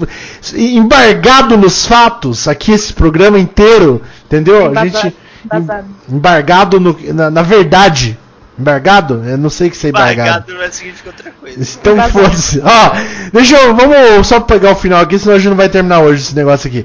embargado 0.54 1.56
nos 1.56 1.86
fatos, 1.86 2.48
aqui 2.48 2.72
esse 2.72 2.92
programa 2.92 3.38
inteiro, 3.38 4.02
entendeu? 4.26 4.66
A 4.66 4.70
Embasado, 4.70 5.02
gente 5.02 5.16
embasado. 5.44 5.86
em- 6.08 6.14
embargado 6.14 6.80
no, 6.80 6.96
na, 7.14 7.30
na 7.30 7.42
verdade, 7.42 8.18
embargado? 8.58 9.22
Eu 9.24 9.38
não 9.38 9.48
sei 9.50 9.68
o 9.68 9.70
que 9.70 9.86
é 9.86 9.90
embargado. 9.90 10.20
Embargado 10.50 10.56
vai 10.58 10.70
significar 10.72 11.12
outra 11.12 11.30
coisa. 11.32 11.58
Então 11.80 12.10
foda-se. 12.10 12.60
Ó, 12.60 12.90
deixa 13.32 13.56
eu. 13.56 13.74
Vamos 13.74 14.26
só 14.26 14.40
pegar 14.40 14.72
o 14.72 14.76
final 14.76 15.00
aqui, 15.00 15.18
senão 15.18 15.34
a 15.36 15.38
gente 15.38 15.48
não 15.50 15.56
vai 15.56 15.68
terminar 15.68 16.00
hoje 16.00 16.22
esse 16.22 16.34
negócio 16.34 16.68
aqui. 16.68 16.84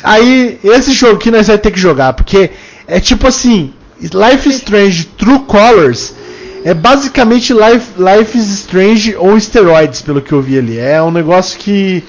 Aí, 0.02 0.58
esse 0.64 0.92
jogo 0.92 1.16
aqui 1.16 1.30
nós 1.30 1.46
vamos 1.46 1.62
ter 1.62 1.70
que 1.70 1.78
jogar, 1.80 2.12
porque 2.14 2.50
é 2.86 3.00
tipo 3.00 3.26
assim, 3.26 3.72
Life 4.00 4.48
is 4.48 4.56
Strange 4.56 5.04
True 5.16 5.40
Colors 5.40 6.14
é 6.70 6.74
basicamente 6.74 7.52
Life, 7.52 7.92
Life 7.96 8.36
is 8.38 8.48
Strange 8.60 9.16
ou 9.16 9.36
esteroides, 9.36 10.02
pelo 10.02 10.20
que 10.20 10.32
eu 10.32 10.42
vi 10.42 10.58
ali. 10.58 10.78
É 10.78 11.02
um 11.02 11.10
negócio 11.10 11.58
que 11.58 12.04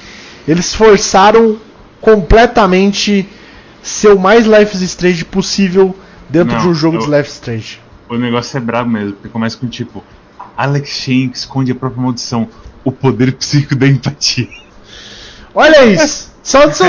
eles 0.48 0.74
forçaram 0.74 1.58
completamente 2.02 3.28
ser 3.82 4.10
o 4.10 4.20
mais 4.20 4.46
Life 4.46 4.76
is 4.76 4.82
Strange 4.82 5.24
possível 5.26 5.96
dentro 6.30 6.56
Não, 6.56 6.62
de 6.64 6.68
um 6.70 6.74
jogo 6.74 6.98
eu- 6.98 7.02
de 7.02 7.08
Life 7.08 7.30
is 7.30 7.36
Strange. 7.36 7.80
O 8.10 8.16
negócio 8.18 8.58
é 8.58 8.60
brabo 8.60 8.90
mesmo, 8.90 9.14
porque 9.14 9.30
começa 9.30 9.56
com 9.58 9.68
tipo, 9.68 10.04
Alex 10.58 10.90
Shank 10.90 11.38
esconde 11.38 11.72
a 11.72 11.76
própria 11.76 12.02
maldição, 12.02 12.48
o 12.84 12.92
poder 12.92 13.34
psíquico 13.34 13.76
da 13.76 13.88
empatia. 13.88 14.48
Olha 15.54 15.86
isso! 15.86 16.32
Só, 16.44 16.70
só- 16.72 16.86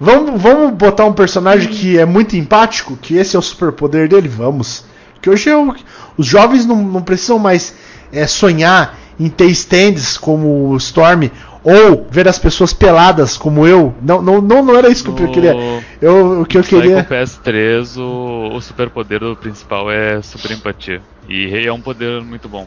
Vamos, 0.00 0.40
vamos 0.42 0.72
botar 0.74 1.04
um 1.04 1.12
personagem 1.12 1.68
que 1.70 1.96
é 1.98 2.04
muito 2.04 2.36
empático, 2.36 2.96
que 2.96 3.14
esse 3.16 3.36
é 3.36 3.38
o 3.38 3.42
superpoder 3.42 4.08
dele? 4.08 4.26
Vamos. 4.28 4.84
Que 5.20 5.30
hoje 5.30 5.48
é 5.48 5.56
o- 5.56 5.74
os 6.16 6.26
jovens 6.26 6.66
não, 6.66 6.76
não 6.76 7.02
precisam 7.02 7.38
mais 7.38 7.74
é, 8.12 8.26
sonhar 8.26 8.98
em 9.18 9.28
ter 9.28 9.46
stands 9.46 10.16
como 10.16 10.70
o 10.70 10.76
Storm 10.76 11.30
ou 11.64 12.06
ver 12.10 12.26
as 12.26 12.38
pessoas 12.38 12.72
peladas 12.72 13.36
como 13.36 13.66
eu. 13.66 13.94
Não, 14.02 14.20
não, 14.20 14.40
não, 14.40 14.64
não 14.64 14.76
era 14.76 14.88
isso 14.88 15.04
que 15.04 15.22
eu 15.22 15.28
queria. 15.28 15.54
Eu, 16.00 16.40
o 16.40 16.46
que 16.46 16.58
eu 16.58 16.62
Psycho 16.62 16.80
queria. 16.80 17.04
PS3, 17.04 17.96
o, 17.98 18.56
o 18.56 18.60
superpoder 18.60 19.20
do 19.20 19.36
principal 19.36 19.90
é 19.90 20.20
super 20.22 20.50
empatia. 20.50 21.00
E 21.28 21.54
é 21.66 21.72
um 21.72 21.80
poder 21.80 22.20
muito 22.22 22.48
bom. 22.48 22.66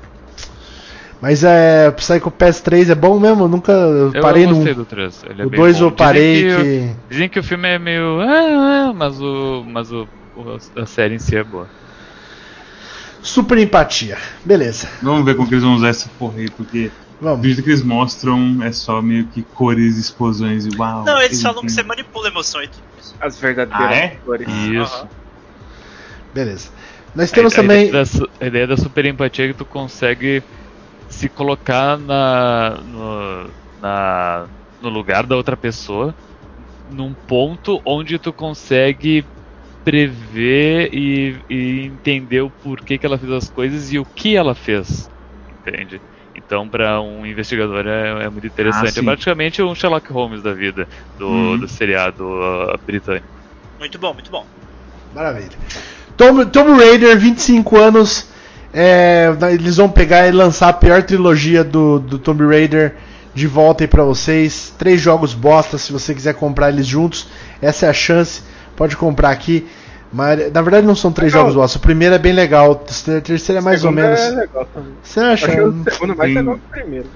Mas 1.21 1.43
é. 1.43 1.91
Psycho 1.91 2.29
Pass 2.29 2.61
3 2.61 2.89
é 2.89 2.95
bom 2.95 3.19
mesmo? 3.19 3.45
Eu 3.45 3.47
nunca 3.47 3.71
eu 3.71 4.11
parei 4.21 4.45
no. 4.45 4.63
do 4.63 4.85
3. 4.85 5.25
Ele 5.29 5.41
é 5.41 5.45
o 5.45 5.49
bem 5.49 5.59
2 5.59 5.79
bom. 5.79 5.85
eu 5.85 5.91
parei 5.91 6.43
dizem 6.43 6.57
que. 6.57 6.63
que, 6.63 6.95
Dizem 7.09 7.29
que 7.29 7.39
o 7.39 7.43
filme 7.43 7.67
é 7.67 7.79
meio. 7.79 8.21
Ah, 8.21 8.89
ah, 8.89 8.93
mas 8.93 9.19
o. 9.19 9.65
Mas 9.67 9.91
o- 9.91 10.07
a 10.75 10.85
série 10.85 11.15
em 11.15 11.19
si 11.19 11.35
é 11.35 11.43
boa. 11.43 11.67
Super 13.25 13.57
empatia. 13.57 14.17
Beleza. 14.45 14.87
Vamos 15.01 15.25
ver 15.25 15.35
como 15.35 15.47
que 15.47 15.55
eles 15.55 15.63
vão 15.63 15.73
usar 15.75 15.89
essa 15.89 16.07
porra 16.19 16.37
aí, 16.39 16.49
porque 16.51 16.91
o 17.19 17.23
Vamos. 17.23 17.41
vídeo 17.41 17.63
que 17.63 17.69
eles 17.71 17.81
mostram 17.83 18.61
é 18.63 18.71
só 18.71 19.01
meio 19.01 19.25
que 19.27 19.41
cores, 19.41 19.97
explosões 19.97 20.65
e 20.65 20.69
uau. 20.77 21.03
Não, 21.03 21.19
eles 21.19 21.31
tem- 21.37 21.41
falam 21.41 21.63
que 21.63 21.71
você 21.71 21.81
manipula 21.83 22.27
a 22.27 22.31
emoção 22.31 22.61
e 22.61 22.67
tudo 22.67 22.83
isso. 22.99 23.15
As 23.19 23.39
verdadeiras 23.39 23.89
Ah, 23.91 23.95
é? 23.95 24.07
cores. 24.23 24.47
Isso. 24.47 24.95
Aham. 24.95 25.09
Beleza. 26.33 26.69
Nós 27.15 27.31
temos 27.31 27.53
a, 27.53 27.59
a 27.59 27.61
também. 27.63 27.87
Ideia 27.87 27.91
da, 27.93 28.05
su- 28.05 28.29
a 28.39 28.45
ideia 28.45 28.67
da 28.67 28.77
super 28.77 29.05
empatia 29.05 29.45
é 29.45 29.47
que 29.49 29.53
tu 29.53 29.65
consegue 29.65 30.43
se 31.09 31.29
colocar 31.29 31.97
na, 31.97 32.77
no, 32.83 33.49
na, 33.81 34.47
no 34.81 34.89
lugar 34.89 35.25
da 35.25 35.35
outra 35.35 35.55
pessoa 35.55 36.13
num 36.91 37.13
ponto 37.27 37.81
onde 37.85 38.19
tu 38.19 38.31
consegue 38.33 39.25
prever 39.85 40.89
e, 40.91 41.37
e 41.49 41.85
entender 41.85 42.41
o 42.41 42.49
porquê 42.49 42.97
que 42.97 43.05
ela 43.05 43.17
fez 43.19 43.31
as 43.31 43.49
coisas 43.49 43.93
e 43.93 43.99
o 43.99 44.05
que 44.05 44.35
ela 44.35 44.55
fez. 44.55 45.09
Entende? 45.47 46.01
Então, 46.35 46.67
para 46.67 46.99
um 47.01 47.25
investigador 47.25 47.85
é, 47.87 48.25
é 48.25 48.29
muito 48.29 48.47
interessante. 48.47 48.91
sim. 48.93 48.99
é 48.99 49.03
praticamente 49.03 49.61
um 49.61 49.73
Sherlock 49.73 50.11
Holmes 50.11 50.41
da 50.43 50.53
vida, 50.53 50.89
do, 51.17 51.27
Uhum. 51.27 51.59
do 51.59 51.67
seriado 51.67 52.25
uh, 52.25 52.77
britânico. 52.85 53.25
Muito 53.79 53.97
bom, 53.97 54.13
muito 54.13 54.29
bom. 54.31 54.45
Maravilha. 55.13 55.57
Tomb, 56.17 56.45
Tomb 56.47 56.71
Raider, 56.83 57.17
25 57.17 57.77
anos. 57.77 58.29
é, 58.73 59.29
eles 59.53 59.77
vão 59.77 59.87
pegar 59.89 60.27
e 60.27 60.31
lançar 60.31 60.67
a 60.69 60.73
pior 60.73 61.03
trilogia 61.03 61.63
do, 61.63 61.99
do 61.99 62.19
Tomb 62.19 62.43
Raider 62.45 62.97
de 63.33 63.47
volta 63.47 63.83
aí 63.83 63.87
pra 63.87 64.03
vocês. 64.03 64.73
Três 64.77 64.99
jogos 64.99 65.33
bosta, 65.33 65.77
se 65.77 65.93
você 65.93 66.13
quiser 66.13 66.33
comprar 66.33 66.69
eles 66.69 66.85
juntos. 66.87 67.27
Essa 67.61 67.85
é 67.85 67.89
a 67.89 67.93
chance. 67.93 68.43
Pode 68.75 68.95
comprar 68.97 69.29
aqui. 69.29 69.65
Mas, 70.13 70.51
na 70.53 70.61
verdade 70.61 70.87
não 70.87 70.95
são 70.95 71.11
três 71.11 71.33
Legal. 71.33 71.47
jogos 71.47 71.55
bosta. 71.61 71.77
O 71.77 71.81
primeiro 71.81 72.15
é 72.15 72.19
bem 72.19 72.31
legal. 72.31 72.71
O 72.71 72.75
terceiro 72.75 73.59
é 73.59 73.61
mais 73.61 73.83
ou 73.83 73.91
menos. 73.91 74.19
É 74.19 74.29
legal 74.29 74.65
também. 74.73 74.93
Você 75.03 75.19
acha? 75.19 75.47
Achei 75.47 75.61
o 75.61 75.83
segundo 75.91 76.15
mais 76.15 76.29
Tem- 76.33 76.37
legal 76.41 76.55
que 76.55 76.61
o 76.65 76.69
primeiro. 76.69 77.07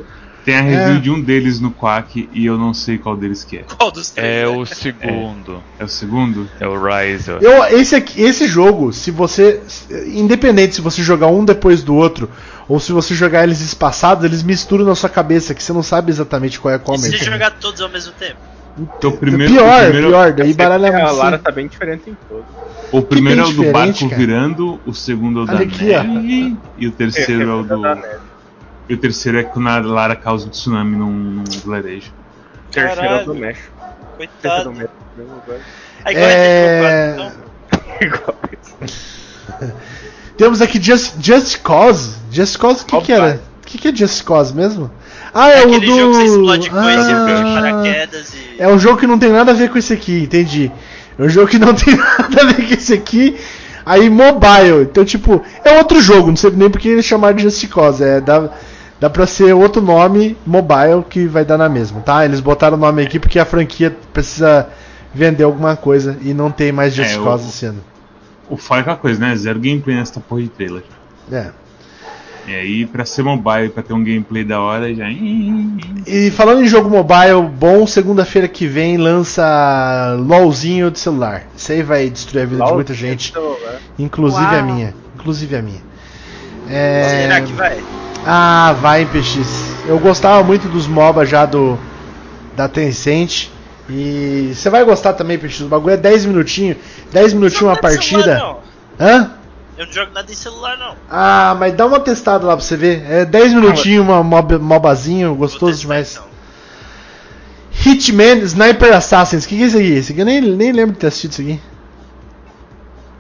Tem 0.46 0.56
a 0.58 0.62
review 0.62 0.96
É. 0.96 1.00
de 1.00 1.12
um 1.12 1.22
deles 1.22 1.60
no 1.60 1.70
Quack 1.70 2.28
e 2.34 2.46
eu 2.46 2.58
não 2.58 2.74
sei 2.74 2.98
qual 2.98 3.16
deles 3.16 3.44
que 3.44 3.58
é. 3.58 3.64
Qual 3.78 3.92
dos 3.92 4.10
três? 4.10 4.28
É 4.44 4.48
o 4.48 4.66
segundo, 4.66 5.62
É 5.78 5.84
o 5.84 5.88
segundo? 5.88 6.50
é, 6.60 6.68
o 6.68 6.76
Rise. 6.82 7.30
eu 7.30 7.40
Eu, 7.42 7.64
esse, 7.80 7.94
aqui, 7.96 8.22
esse 8.22 8.48
jogo, 8.48 8.92
se 8.92 9.12
você. 9.12 9.62
Independente 10.08 10.76
se 10.76 10.82
você 10.82 11.04
jogar 11.04 11.28
um 11.28 11.46
depois 11.46 11.84
do 11.84 11.94
outro, 11.94 12.30
ou 12.68 12.80
se 12.80 12.92
você 12.92 13.14
jogar 13.14 13.44
eles 13.44 13.62
espaçados, 13.62 14.24
eles 14.26 14.42
misturam 14.42 14.86
na 14.86 14.96
sua 14.96 15.10
cabeça, 15.10 15.54
que 15.54 15.62
você 15.62 15.74
não 15.74 15.84
sabe 15.84 16.10
exatamente 16.10 16.60
qual 16.60 16.74
é 16.74 16.80
qual 16.80 16.96
E 16.96 17.00
se 17.02 17.10
mesmo. 17.12 17.26
jogar 17.26 17.52
todos 17.52 17.82
ao 17.82 17.90
mesmo 17.90 18.14
tempo? 18.14 18.38
Então, 18.78 19.10
o 19.10 19.18
primeiro, 19.18 19.54
pior, 19.54 19.82
o 19.82 19.84
primeiro, 19.84 20.08
pior, 20.08 20.34
daí 20.34 20.54
baralha 20.54 21.06
a. 21.06 21.12
Lara 21.12 21.38
tá 21.38 21.52
bem 21.52 21.68
diferente 21.68 22.10
em 22.10 22.18
todos. 22.28 22.46
O 22.92 23.02
primeiro 23.02 23.42
é 23.42 23.46
o 23.46 23.52
do 23.52 23.72
barco 23.72 24.10
cara? 24.10 24.16
virando, 24.16 24.80
o 24.86 24.94
segundo 24.94 25.42
é 25.42 25.44
o 25.44 25.46
da 25.46 25.60
aqui, 25.60 25.92
ó. 25.94 26.04
e 26.78 26.88
o 26.88 26.92
terceiro 26.92 27.50
é 27.50 27.54
o 27.54 27.64
do. 27.64 27.82
E 28.88 28.94
o 28.94 28.98
terceiro 28.98 29.38
é 29.38 29.44
quando 29.44 29.68
a 29.68 29.80
Lara 29.80 30.16
causa 30.16 30.48
um 30.48 30.50
tsunami 30.50 30.96
num, 30.96 31.12
num 31.12 31.44
vilarejo. 31.44 32.12
O 32.68 32.72
terceiro 32.72 33.08
é 33.08 33.22
o 33.22 33.26
do. 33.26 33.36
México. 33.36 33.74
O 34.16 34.18
terceiro 34.18 34.60
é 34.60 34.64
do 34.64 34.72
Coitado. 34.72 34.72
México. 34.72 35.70
É... 36.06 37.32
Igual 38.02 38.36
isso. 38.62 38.76
Temos 40.38 40.62
aqui 40.62 40.82
Just, 40.82 41.16
Just 41.22 41.62
Cause. 41.62 42.18
Just 42.32 42.58
Cause, 42.58 42.84
o 42.84 42.86
que, 42.86 43.02
que 43.02 43.12
era? 43.12 43.42
O 43.62 43.66
que, 43.66 43.78
que 43.78 43.88
é 43.90 43.96
Just 43.96 44.24
Cause 44.24 44.56
mesmo? 44.56 44.90
Ah, 45.34 45.50
é, 45.50 45.60
É 45.62 45.66
o 45.66 45.68
aquele 45.68 45.86
do. 45.86 45.96
jogo 45.98 46.12
que 46.12 46.18
você 46.18 46.26
explode 46.26 46.70
coisa 46.70 47.02
Ah, 47.26 47.34
de 47.36 47.44
paraquedas 47.54 48.34
e. 48.34 48.62
É 48.62 48.68
um 48.68 48.80
jogo 48.80 48.98
que 48.98 49.08
não 49.08 49.20
tem 49.20 49.30
nada 49.32 49.52
a 49.52 49.54
ver 49.54 49.70
com 49.70 49.78
esse 49.78 49.94
aqui, 49.94 50.24
entendi. 50.24 50.72
É 51.18 51.24
um 51.24 51.30
jogo 51.30 51.48
que 51.48 51.60
não 51.60 51.74
tem 51.76 51.96
nada 51.96 52.42
a 52.42 52.46
ver 52.46 52.68
com 52.68 52.74
esse 52.74 52.94
aqui. 52.94 53.38
Aí 53.86 54.10
mobile. 54.10 54.84
Então, 54.84 55.04
tipo, 55.06 55.42
é 55.64 55.78
outro 55.78 56.00
jogo, 56.02 56.28
não 56.30 56.36
sei 56.36 56.52
nem 56.52 56.70
porque 56.70 56.90
eles 56.90 57.06
chamaram 57.06 57.36
de 57.36 57.44
Just 57.44 57.68
Cause. 57.70 58.04
É, 58.04 58.20
dá, 58.22 58.50
dá 59.00 59.10
pra 59.10 59.26
ser 59.26 59.54
outro 59.54 59.82
nome 59.82 60.38
mobile 60.46 61.04
que 61.10 61.26
vai 61.26 61.44
dar 61.46 61.58
na 61.58 61.68
mesma, 61.70 62.02
tá? 62.02 62.24
Eles 62.26 62.40
botaram 62.40 62.78
o 62.78 62.80
nome 62.80 63.02
aqui 63.04 63.20
porque 63.20 63.40
a 63.40 63.46
franquia 63.46 63.96
precisa 64.14 64.68
vender 65.14 65.44
alguma 65.44 65.76
coisa 65.76 66.18
e 66.22 66.34
não 66.34 66.52
tem 66.52 66.72
mais 66.72 66.94
Just 66.94 67.16
É, 67.16 67.20
o- 67.20 67.24
Cause 67.24 67.48
esse 67.50 67.66
ano. 67.66 67.84
O 68.50 68.58
foda 68.58 68.80
é 68.80 68.82
aquela 68.82 68.98
coisa, 68.98 69.20
né? 69.20 69.36
Zero 69.36 69.60
gameplay 69.60 69.96
nessa 69.96 70.20
porra 70.20 70.42
de 70.42 70.50
trailer. 70.50 70.84
É. 71.32 71.48
E 72.48 72.56
aí, 72.56 72.86
pra 72.86 73.06
ser 73.06 73.24
mobile, 73.24 73.70
pra 73.70 73.84
ter 73.84 73.94
um 73.94 74.04
gameplay 74.04 74.44
da 74.44 74.60
hora, 74.60 74.94
já. 74.94 75.06
E 75.10 76.32
falando 76.32 76.64
em 76.64 76.68
jogo 76.68 76.90
mobile 76.90 77.42
bom, 77.44 77.86
segunda-feira 77.86 78.48
que 78.48 78.66
vem 78.66 78.98
lança 78.98 80.16
LOLzinho 80.20 80.90
de 80.90 81.00
celular. 81.00 81.44
Isso 81.56 81.72
aí 81.72 81.84
vai 81.84 82.10
destruir 82.10 82.44
a 82.44 82.46
vida 82.46 82.66
de 82.66 82.74
muita 82.74 82.94
gente, 82.94 83.32
Celular. 83.34 83.80
inclusive 84.00 84.46
a 84.46 84.52
Uau. 84.54 84.64
minha. 84.64 84.94
Inclusive 85.16 85.56
a 85.56 85.62
minha. 85.62 85.82
É... 86.70 87.22
Será 87.24 87.42
que 87.42 87.54
vai? 87.54 87.80
Ah, 88.26 88.76
vai, 88.82 89.06
PX. 89.06 89.76
Eu 89.88 90.00
gostava 90.00 90.44
muito 90.44 90.68
dos 90.68 90.88
MOBA 90.88 91.26
já 91.26 91.46
do 91.46 91.78
da 92.56 92.68
Tencent. 92.68 93.48
E 93.90 94.52
você 94.54 94.70
vai 94.70 94.84
gostar 94.84 95.14
também, 95.14 95.38
PX. 95.38 95.62
O 95.62 95.68
bagulho 95.68 95.94
é 95.94 95.98
10 95.98 96.26
minutinhos. 96.26 96.78
10 97.12 97.34
minutinhos 97.34 97.64
uma 97.64 97.76
de 97.76 97.82
partida. 97.82 98.22
celular, 98.38 98.58
Hã? 99.00 99.32
Não. 99.80 99.84
Eu 99.84 99.86
não 99.86 99.94
jogo 99.94 100.12
nada 100.14 100.32
em 100.32 100.36
celular, 100.36 100.78
não. 100.78 100.96
Ah, 101.10 101.56
mas 101.58 101.74
dá 101.74 101.86
uma 101.86 102.00
testada 102.00 102.46
lá 102.46 102.56
pra 102.56 102.66
você 102.66 102.76
ver. 102.76 103.04
É 103.10 103.26
10 103.26 103.54
minutinhos, 103.54 104.06
uma 104.06 104.22
mob, 104.22 104.58
mobazinho, 104.58 105.34
gostoso 105.36 105.80
demais. 105.80 106.14
então. 106.14 106.30
Hitman 107.72 108.40
Sniper 108.40 108.94
Assassins. 108.94 109.46
O 109.46 109.48
que, 109.48 109.56
que 109.56 109.64
é 109.64 109.68
isso 109.68 109.78
aqui? 109.78 109.92
Esse 109.94 110.12
aqui 110.12 110.22
eu 110.22 110.26
nem, 110.26 110.42
nem 110.42 110.72
lembro 110.72 110.94
de 110.94 111.00
ter 111.00 111.08
assistido 111.08 111.32
isso 111.32 111.42
aqui. 111.42 111.62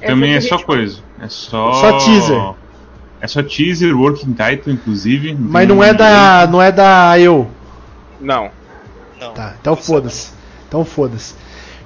Também 0.06 0.34
é 0.34 0.42
só 0.42 0.58
coisa. 0.60 1.00
É 1.22 1.28
só. 1.30 1.74
Só 1.74 1.98
teaser. 1.98 2.54
É 3.22 3.28
só 3.28 3.44
teaser, 3.44 3.98
working 3.98 4.34
title, 4.34 4.74
inclusive. 4.74 5.36
Mas 5.38 5.68
tem 5.68 5.76
não 5.76 5.84
é 5.84 5.94
da. 5.94 6.48
não 6.48 6.62
é 6.62 6.72
da 6.72 7.16
IO. 7.18 7.50
Não. 8.20 8.50
Não. 9.20 9.34
Tá, 9.34 9.56
então 9.60 9.76
foda-se. 9.76 10.32
Então 10.68 10.86
foda-se. 10.86 11.36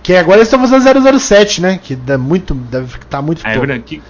Que 0.03 0.15
agora 0.15 0.37
eles 0.37 0.47
estão 0.47 0.67
fazendo 0.67 1.19
007, 1.19 1.61
né? 1.61 1.79
Que 1.81 1.95
dá 1.95 2.17
muito. 2.17 2.53
Deve 2.53 2.97
tá 3.09 3.21
muito 3.21 3.41
Ah, 3.43 3.53
é 3.53 3.57
verdade. 3.57 3.83
Que 3.83 4.03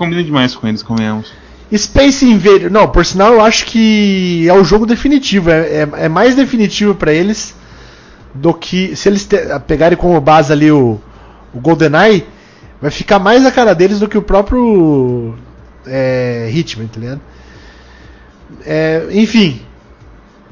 combina 0.00 0.24
demais 0.24 0.54
com 0.54 0.66
eles, 0.66 0.82
convenhamos. 0.82 1.30
Space 1.76 2.24
Invader. 2.24 2.70
Não, 2.70 2.88
por 2.88 3.04
sinal, 3.04 3.34
eu 3.34 3.40
acho 3.42 3.66
que 3.66 4.46
é 4.48 4.52
o 4.54 4.64
jogo 4.64 4.86
definitivo. 4.86 5.50
É, 5.50 5.82
é, 5.82 5.88
é 6.04 6.08
mais 6.08 6.34
definitivo 6.34 6.94
pra 6.94 7.12
eles 7.12 7.54
do 8.34 8.52
que. 8.54 8.96
Se 8.96 9.08
eles 9.08 9.24
te- 9.24 9.36
pegarem 9.66 9.96
como 9.96 10.20
base 10.20 10.52
ali 10.52 10.70
o, 10.72 10.98
o 11.54 11.60
GoldenEye, 11.60 12.26
vai 12.80 12.90
ficar 12.90 13.18
mais 13.18 13.44
a 13.46 13.52
cara 13.52 13.74
deles 13.74 14.00
do 14.00 14.08
que 14.08 14.18
o 14.18 14.22
próprio 14.22 15.34
é, 15.86 16.50
Hitman, 16.52 16.88
tá 16.88 16.98
ligado? 16.98 17.20
É, 18.64 19.06
enfim. 19.12 19.60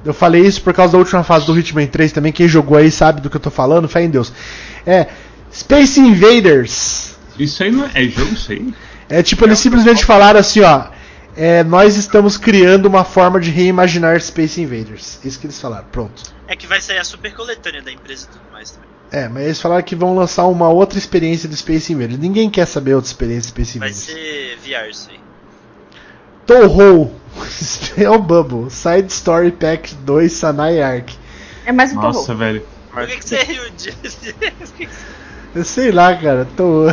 Eu 0.05 0.15
falei 0.15 0.43
isso 0.43 0.63
por 0.63 0.73
causa 0.73 0.93
da 0.93 0.99
última 0.99 1.25
fase 1.25 1.45
do 1.47 1.59
Hitman 1.59 1.87
3 1.87 2.13
também. 2.13 2.33
Quem 2.33 2.47
jogou 2.47 2.79
aí 2.79 2.91
sabe 2.91 3.21
do 3.21 3.29
que 3.29 3.37
eu 3.37 3.41
tô 3.41 3.51
falando, 3.51 3.89
fé 3.89 4.03
em 4.05 4.11
Deus. 4.11 4.33
É. 4.87 5.09
Space 5.53 5.99
Invaders. 5.99 7.17
Isso 7.39 7.63
aí 7.63 7.73
não 7.73 7.85
é, 7.87 7.91
é 7.95 8.09
jogo, 8.09 8.31
aí. 8.51 8.73
É 9.09 9.23
tipo, 9.23 9.45
eles 9.45 9.59
simplesmente 9.59 10.05
falaram 10.05 10.39
assim, 10.41 10.61
ó. 10.61 10.89
é, 11.37 11.65
nós 11.65 11.97
estamos 11.97 12.37
criando 12.37 12.87
uma 12.87 13.05
forma 13.05 13.41
de 13.41 13.51
reimaginar 13.51 14.21
Space 14.21 14.61
Invaders. 14.61 15.19
Isso 15.25 15.39
que 15.41 15.47
eles 15.47 15.59
falaram, 15.61 15.87
pronto. 15.91 16.23
É 16.47 16.55
que 16.57 16.67
vai 16.67 16.81
sair 16.81 16.99
a 16.99 17.05
super 17.05 17.35
coletânea 17.35 17.83
da 17.83 17.91
empresa 17.93 18.27
e 18.27 18.33
tudo 18.33 18.53
mais 18.53 18.71
também. 18.71 18.89
É, 19.11 19.27
mas 19.29 19.45
eles 19.45 19.61
falaram 19.61 19.83
que 19.83 19.97
vão 19.97 20.15
lançar 20.15 20.47
uma 20.47 20.69
outra 20.69 20.99
experiência 20.99 21.49
do 21.49 21.57
Space 21.57 21.91
Invaders. 21.93 22.19
Ninguém 22.19 22.51
quer 22.51 22.67
saber 22.67 22.95
outra 22.95 23.09
experiência 23.09 23.51
do 23.51 23.55
Space 23.55 23.79
Vai 23.79 23.89
Invaders. 23.89 24.07
ser 24.07 24.59
VR 24.59 24.91
isso 24.91 25.09
aí. 25.11 25.21
Toho, 26.47 27.11
Spellbubble, 27.51 28.69
Side 28.73 29.11
Story 29.13 29.53
Pack 29.53 29.95
2 29.95 30.33
Sanai 30.33 30.83
Arc. 30.83 31.11
É 31.65 31.73
mais 31.73 31.93
um 31.93 31.97
Nossa, 31.97 32.21
terror. 32.21 32.37
velho. 32.39 32.67
Por 32.91 33.07
que, 33.07 33.17
que 33.17 33.29
você 33.29 33.43
riu 33.45 33.71
disso? 33.71 34.35
Eu 35.55 35.65
sei 35.65 35.91
lá, 35.91 36.15
cara. 36.15 36.47
Tô... 36.57 36.85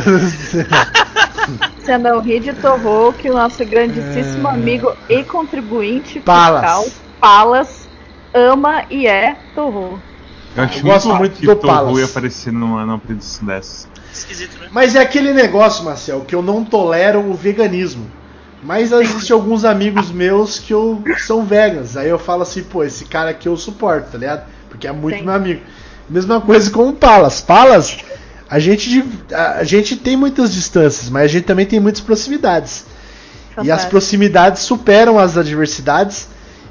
Você 1.78 1.96
não 1.98 2.20
ri 2.20 2.40
de 2.40 2.52
Torro, 2.54 3.12
que 3.12 3.30
o 3.30 3.34
nosso 3.34 3.64
grandíssimo 3.64 4.48
amigo 4.48 4.92
e 5.08 5.22
contribuinte 5.22 6.18
Palas. 6.18 6.62
fiscal, 6.62 6.86
Palas, 7.20 7.88
ama 8.34 8.84
e 8.90 9.06
é 9.06 9.36
Torro. 9.54 10.00
Eu 10.56 10.64
acho 10.64 10.78
Eu 10.78 10.82
gosto 10.82 11.14
muito, 11.14 11.38
que 11.38 11.46
do 11.46 11.54
Torro 11.54 11.74
Palace. 11.74 12.00
ia 12.00 12.04
aparecer 12.06 12.52
numa, 12.52 12.84
numa 12.84 12.98
predição 12.98 13.46
dessas. 13.46 13.86
Esquisito, 14.12 14.58
né? 14.58 14.68
Mas 14.72 14.96
é 14.96 15.00
aquele 15.00 15.32
negócio, 15.32 15.84
Marcel, 15.84 16.22
que 16.22 16.34
eu 16.34 16.42
não 16.42 16.64
tolero 16.64 17.20
o 17.20 17.34
veganismo. 17.34 18.10
Mas 18.62 18.90
existem 18.90 19.34
alguns 19.34 19.64
amigos 19.64 20.10
meus 20.10 20.58
que 20.58 20.72
eu, 20.72 21.00
são 21.18 21.44
veganos. 21.44 21.96
Aí 21.96 22.08
eu 22.08 22.18
falo 22.18 22.42
assim, 22.42 22.64
pô, 22.64 22.82
esse 22.82 23.04
cara 23.04 23.30
aqui 23.30 23.48
eu 23.48 23.56
suporto, 23.56 24.10
tá 24.10 24.18
ligado? 24.18 24.46
Porque 24.68 24.88
é 24.88 24.92
muito 24.92 25.18
Sim. 25.18 25.24
meu 25.24 25.34
amigo. 25.34 25.60
Mesma 26.08 26.40
coisa 26.40 26.70
com 26.70 26.88
o 26.88 26.92
Palas. 26.92 27.40
Palas, 27.40 27.98
a 28.48 28.58
gente, 28.58 29.04
a, 29.32 29.64
gente 29.64 29.96
tem 29.96 30.16
muitas 30.16 30.52
distâncias, 30.52 31.10
mas 31.10 31.24
a 31.24 31.28
gente 31.28 31.44
também 31.44 31.66
tem 31.66 31.80
muitas 31.80 32.00
proximidades. 32.00 32.84
E 33.56 33.60
as 33.60 33.64
Fantástico. 33.64 33.90
proximidades 33.90 34.62
superam 34.62 35.18
as 35.18 35.36
adversidades. 35.36 36.28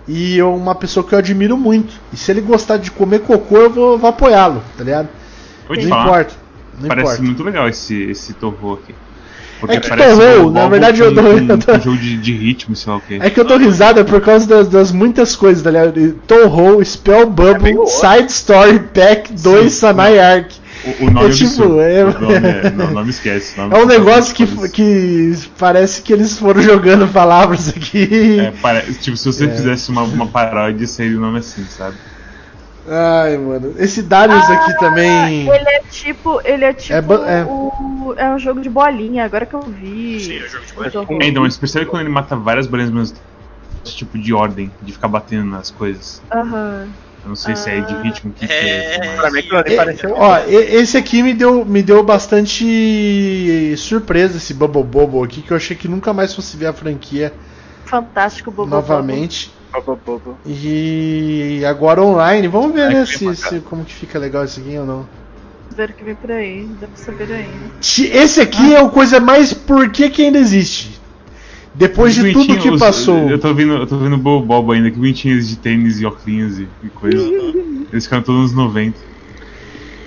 E 0.08 0.38
eu, 0.38 0.54
uma 0.56 0.76
pessoa 0.76 1.04
que 1.06 1.14
eu 1.14 1.20
admiro 1.20 1.58
muito. 1.58 1.94
E 2.14 2.18
se 2.18 2.32
ele 2.32 2.42
gostar 2.42 2.78
de 2.78 2.92
comer 2.92 3.22
cocô, 3.22 3.58
eu 3.58 3.70
vou, 3.72 3.98
vou 3.98 4.10
apoiá-lo, 4.10 4.62
tá 4.78 4.84
ligado? 4.84 5.10
Vou 5.68 5.76
Não 5.76 5.84
falar, 5.90 6.04
importa. 6.04 6.34
Não 6.80 6.88
parece 6.88 7.04
importa. 7.08 7.24
muito 7.24 7.44
legal 7.44 7.68
esse, 7.70 8.04
esse 8.04 8.34
Torro 8.34 8.74
aqui. 8.74 8.94
É 9.68 9.80
que 9.80 9.90
parece 9.90 10.16
Torro, 10.20 10.48
um 10.50 10.52
na 10.52 10.68
verdade, 10.68 11.02
eu 11.02 11.16
tô- 11.16 11.24
com- 11.24 11.30
eu 11.30 11.58
tô- 11.58 11.72
com 11.72 11.80
jogo 11.80 11.98
de, 11.98 12.18
de 12.18 12.34
ritmo, 12.34 12.76
sei 12.76 12.92
lá 12.92 12.98
o 13.00 13.02
que. 13.02 13.16
É 13.16 13.30
que 13.32 13.40
eu 13.40 13.46
tô 13.46 13.58
risada 13.58 14.04
por 14.06 14.22
causa 14.22 14.46
das, 14.46 14.68
das 14.68 14.92
muitas 14.92 15.36
coisas, 15.36 15.64
tá 15.64 15.72
ligado? 15.72 16.14
Toho, 16.28 16.84
Spell 16.86 17.28
Bubble, 17.28 17.88
Side 17.88 18.32
Story 18.32 18.80
Pack 18.94 19.34
2 19.34 19.64
Sim. 19.74 19.80
Sanai 19.80 20.20
Arc. 20.20 20.52
O, 20.86 21.06
o 21.06 21.10
nome 21.12 21.28
É 21.30 21.32
tipo, 21.32 21.80
é- 21.80 22.06
O 22.06 22.20
nome, 22.20 22.36
é, 22.48 22.72
não, 22.72 22.86
o 22.88 22.92
nome 22.92 23.10
esquece. 23.10 23.58
nome 23.58 23.74
É 23.76 23.78
um 23.80 23.86
negócio 23.86 24.36
que, 24.36 24.46
que 24.70 25.32
parece 25.58 26.02
que 26.02 26.14
eles 26.14 26.38
foram 26.38 26.62
jogando 26.62 27.08
palavras 27.12 27.70
aqui. 27.70 28.40
É, 28.40 28.52
pare- 28.52 28.94
tipo, 28.96 29.18
se 29.18 29.26
você 29.26 29.46
É. 29.46 29.50
fizesse 29.50 29.90
uma, 29.90 30.04
uma 30.04 30.28
paródia, 30.28 30.86
seria 30.88 31.18
o 31.18 31.22
nome 31.22 31.40
assim, 31.40 31.66
sabe? 31.66 31.98
Ai, 32.88 33.36
mano. 33.38 33.74
Esse 33.80 34.04
Darius 34.04 34.48
aqui 34.48 34.78
também. 34.78 35.50
Ele 35.50 35.70
é 35.70 35.80
tipo. 35.90 36.40
Ele 36.46 36.66
é 36.66 36.74
tipo. 36.74 36.94
É 36.94 37.02
ba- 37.02 37.28
é. 37.28 37.44
O, 37.44 38.14
é 38.16 38.30
um 38.30 38.38
jogo 38.38 38.62
de 38.62 38.70
bolinha, 38.70 39.26
agora 39.26 39.46
que 39.46 39.56
eu 39.56 39.64
vi. 39.64 40.20
Sim, 40.20 40.34
é 40.38 40.46
um 40.46 40.48
jogo 40.50 40.66
de 40.66 40.74
Mas 40.78 40.94
bolinha. 40.94 41.18
eu- 41.20 41.22
É, 41.26 41.28
então, 41.30 41.42
mas 41.44 41.58
percebe 41.58 41.88
quando 41.88 42.02
ele 42.04 42.12
mata 42.12 42.36
várias 42.36 42.68
bolinhas? 42.68 43.12
Esse 43.84 43.98
tipo 43.98 44.18
de 44.20 44.34
ordem, 44.34 44.72
de 44.82 44.94
ficar 44.94 45.08
batendo 45.08 45.46
nas 45.50 45.70
coisas. 45.72 46.22
Aham. 46.34 46.90
Eu 47.26 47.30
não 47.30 47.36
sei 47.36 47.56
se 47.56 47.70
é 47.72 47.82
de 47.82 47.94
ritmo 48.04 48.32
que, 48.34 48.46
que 48.48 48.54
É. 48.54 48.96
é. 49.04 49.16
Pra 49.18 49.32
mim 49.32 49.40
aquilo 49.40 49.58
ali 49.58 49.74
É, 49.74 49.76
pareceu. 49.76 50.14
Ó, 50.16 50.38
esse 50.48 50.96
aqui 50.96 51.24
me 51.24 51.34
deu, 51.34 51.66
me 51.66 51.82
deu 51.82 52.04
bastante 52.04 53.76
surpresa, 53.78 54.38
esse 54.38 54.54
Bubble 54.54 54.84
Bobble 54.84 55.24
aqui, 55.24 55.42
que 55.42 55.52
eu 55.52 55.58
achei 55.58 55.76
que 55.76 55.88
nunca 55.88 56.14
mais 56.14 56.34
fosse 56.34 56.56
ver 56.56 56.68
a 56.68 56.74
franquia 56.74 57.34
Fantástico, 57.86 58.52
Bobo. 58.52 58.70
novamente. 58.70 59.52
Bobo, 59.74 60.00
bobo. 60.06 60.38
E 60.46 61.62
agora 61.68 62.02
online, 62.02 62.48
vamos 62.48 62.74
ver, 62.74 62.92
É 62.92 62.94
né, 62.94 63.06
que 63.06 63.18
se, 63.18 63.28
é 63.28 63.34
se- 63.36 63.60
como 63.60 63.84
que 63.84 63.94
fica 63.94 64.18
legal 64.18 64.46
isso 64.46 64.60
aqui 64.60 64.78
ou 64.78 64.86
não. 64.86 65.06
Vamos 65.68 65.76
ver 65.76 65.90
o 65.90 65.94
que 65.94 66.04
vem 66.04 66.16
por 66.16 66.32
aí. 66.32 66.68
Dá 66.80 66.88
pra 66.88 66.96
saber 66.96 67.32
ainda. 67.34 67.72
Esse 67.82 68.40
aqui 68.42 68.74
é 68.74 68.82
o 68.82 68.90
coisa 68.90 69.20
mais 69.20 69.52
por 69.54 69.90
que 69.90 70.10
que 70.10 70.22
ainda 70.24 70.38
existe. 70.38 71.00
Depois 71.78 72.16
de 72.16 72.22
tudo 72.32 72.34
Bonitinho, 72.48 72.62
que 72.62 72.70
os- 72.70 72.80
passou. 72.80 73.30
Eu 73.30 73.38
tô 73.40 73.54
vendo, 73.54 73.74
eu 73.74 73.86
tô 73.88 73.98
vendo 73.98 74.16
o 74.16 74.18
Bobo 74.18 74.46
Bobo 74.46 74.72
ainda, 74.72 74.90
que 74.90 74.98
bonitinhos 74.98 75.48
de 75.48 75.58
tênis 75.58 76.00
e 76.00 76.06
óculos 76.06 76.60
e, 76.60 76.68
e 76.84 76.90
coisa. 76.90 77.18
Eles 77.92 78.06
ficaram 78.06 78.24
todos 78.24 78.42
nos 78.42 78.54
90. 78.54 78.98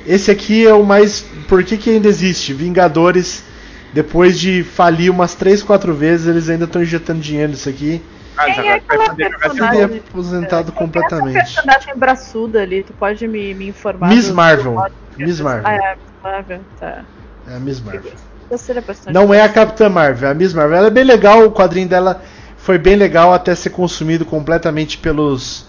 Esse 0.06 0.30
aqui 0.30 0.66
é 0.66 0.72
o 0.72 0.84
mais 0.84 1.20
por 1.46 1.62
que 1.62 1.76
que 1.76 1.90
ainda 1.90 2.08
existe. 2.08 2.52
Vingadores, 2.54 3.44
depois 3.92 4.38
de 4.38 4.62
falir 4.64 5.10
umas 5.10 5.34
3, 5.34 5.62
4 5.62 5.92
vezes, 5.94 6.26
eles 6.26 6.48
ainda 6.48 6.64
estão 6.64 6.82
injetando 6.82 7.20
dinheiro 7.20 7.50
nisso 7.50 7.68
aqui. 7.68 8.00
Ah, 8.36 8.44
Quem 8.44 8.52
agora 8.54 8.68
é 8.68 8.80
vai 8.96 9.08
poder 9.08 9.24
Ele 9.26 9.36
personagem? 9.38 9.80
é 9.82 9.84
aposentado 9.84 10.68
Essa 10.68 10.78
completamente. 10.78 11.34
personagem 11.34 11.96
braçuda 11.96 12.62
ali, 12.62 12.82
tu 12.84 12.92
pode 12.94 13.26
me, 13.28 13.52
me 13.52 13.68
informar? 13.68 14.08
Miss 14.08 14.28
do- 14.28 14.34
Marvel. 14.34 14.74
do- 15.16 15.24
Miss 15.24 15.40
Marvel. 15.40 15.66
Ah, 15.66 15.74
é, 15.74 15.96
Miss 15.96 16.12
Marvel, 16.22 16.60
tá. 16.78 17.04
É 17.46 17.56
a 17.56 17.60
Miss 17.60 17.80
Marvel. 17.80 18.12
Terceira 18.48 18.80
personagem. 18.82 19.12
Não 19.12 19.32
é 19.34 19.42
a 19.42 19.48
Capitã 19.48 19.88
Marvel, 19.88 20.28
é 20.28 20.32
a 20.32 20.34
Miss 20.34 20.54
Marvel. 20.54 20.76
Ela 20.78 20.86
é 20.86 20.90
bem 20.90 21.04
legal, 21.04 21.44
o 21.44 21.50
quadrinho 21.52 21.88
dela 21.88 22.22
foi 22.56 22.78
bem 22.78 22.96
legal 22.96 23.32
até 23.32 23.54
ser 23.54 23.70
consumido 23.70 24.24
completamente 24.24 24.96
pelos 24.98 25.66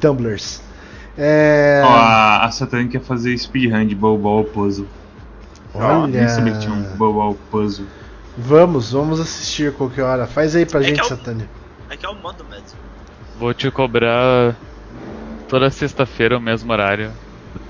Tumblers. 0.00 0.62
É... 1.18 1.82
Ó, 1.84 1.88
a, 1.88 2.44
a 2.44 2.50
Satani 2.50 2.88
quer 2.88 3.00
fazer 3.02 3.36
speedrun 3.36 3.86
de 3.86 3.94
Bobo 3.94 4.22
Bobo 4.22 4.48
Puzzle. 4.50 4.86
Eu 5.74 6.06
nem 6.06 6.28
sabia 6.28 6.52
que 6.54 6.60
tinha 6.60 6.72
um 6.72 6.78
Olha. 6.80 6.88
Bobo 6.96 7.12
Bobo 7.20 7.38
Puzzle. 7.50 7.86
Vamos, 8.38 8.92
vamos 8.92 9.20
assistir 9.20 9.72
qualquer 9.72 10.02
hora. 10.02 10.26
Faz 10.26 10.54
aí 10.56 10.64
pra 10.64 10.80
É 10.80 10.84
gente, 10.84 11.00
é 11.00 11.02
o- 11.02 11.06
Satânia. 11.06 11.48
É 11.90 11.96
que 11.96 12.06
é 12.06 12.08
o 12.08 12.14
modo 12.14 12.44
mesmo. 12.48 12.78
Vou 13.38 13.52
te 13.52 13.70
cobrar 13.70 14.54
toda 15.48 15.68
sexta-feira 15.70 16.38
o 16.38 16.40
mesmo 16.40 16.72
horário. 16.72 17.10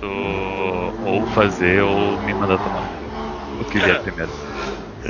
Ou 0.02 1.26
fazer 1.28 1.82
ou 1.82 2.20
me 2.22 2.34
mandar 2.34 2.58
tomar. 2.58 2.88
O 3.60 3.64
que 3.64 3.78
vier 3.78 4.00
primeiro. 4.02 4.30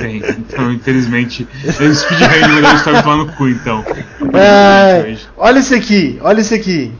Tem, 0.01 0.16
então 0.16 0.72
infelizmente. 0.72 1.47
O 1.64 1.94
speedrun 1.94 2.48
de 2.48 2.52
verdade 2.55 2.77
está 2.77 3.02
tomando 3.02 3.27
no 3.27 3.32
cu, 3.32 3.48
então. 3.48 3.85
É, 4.32 5.16
olha 5.36 5.59
isso 5.59 5.74
aqui, 5.74 6.18
olha 6.22 6.40
isso 6.40 6.55
aqui. 6.55 6.93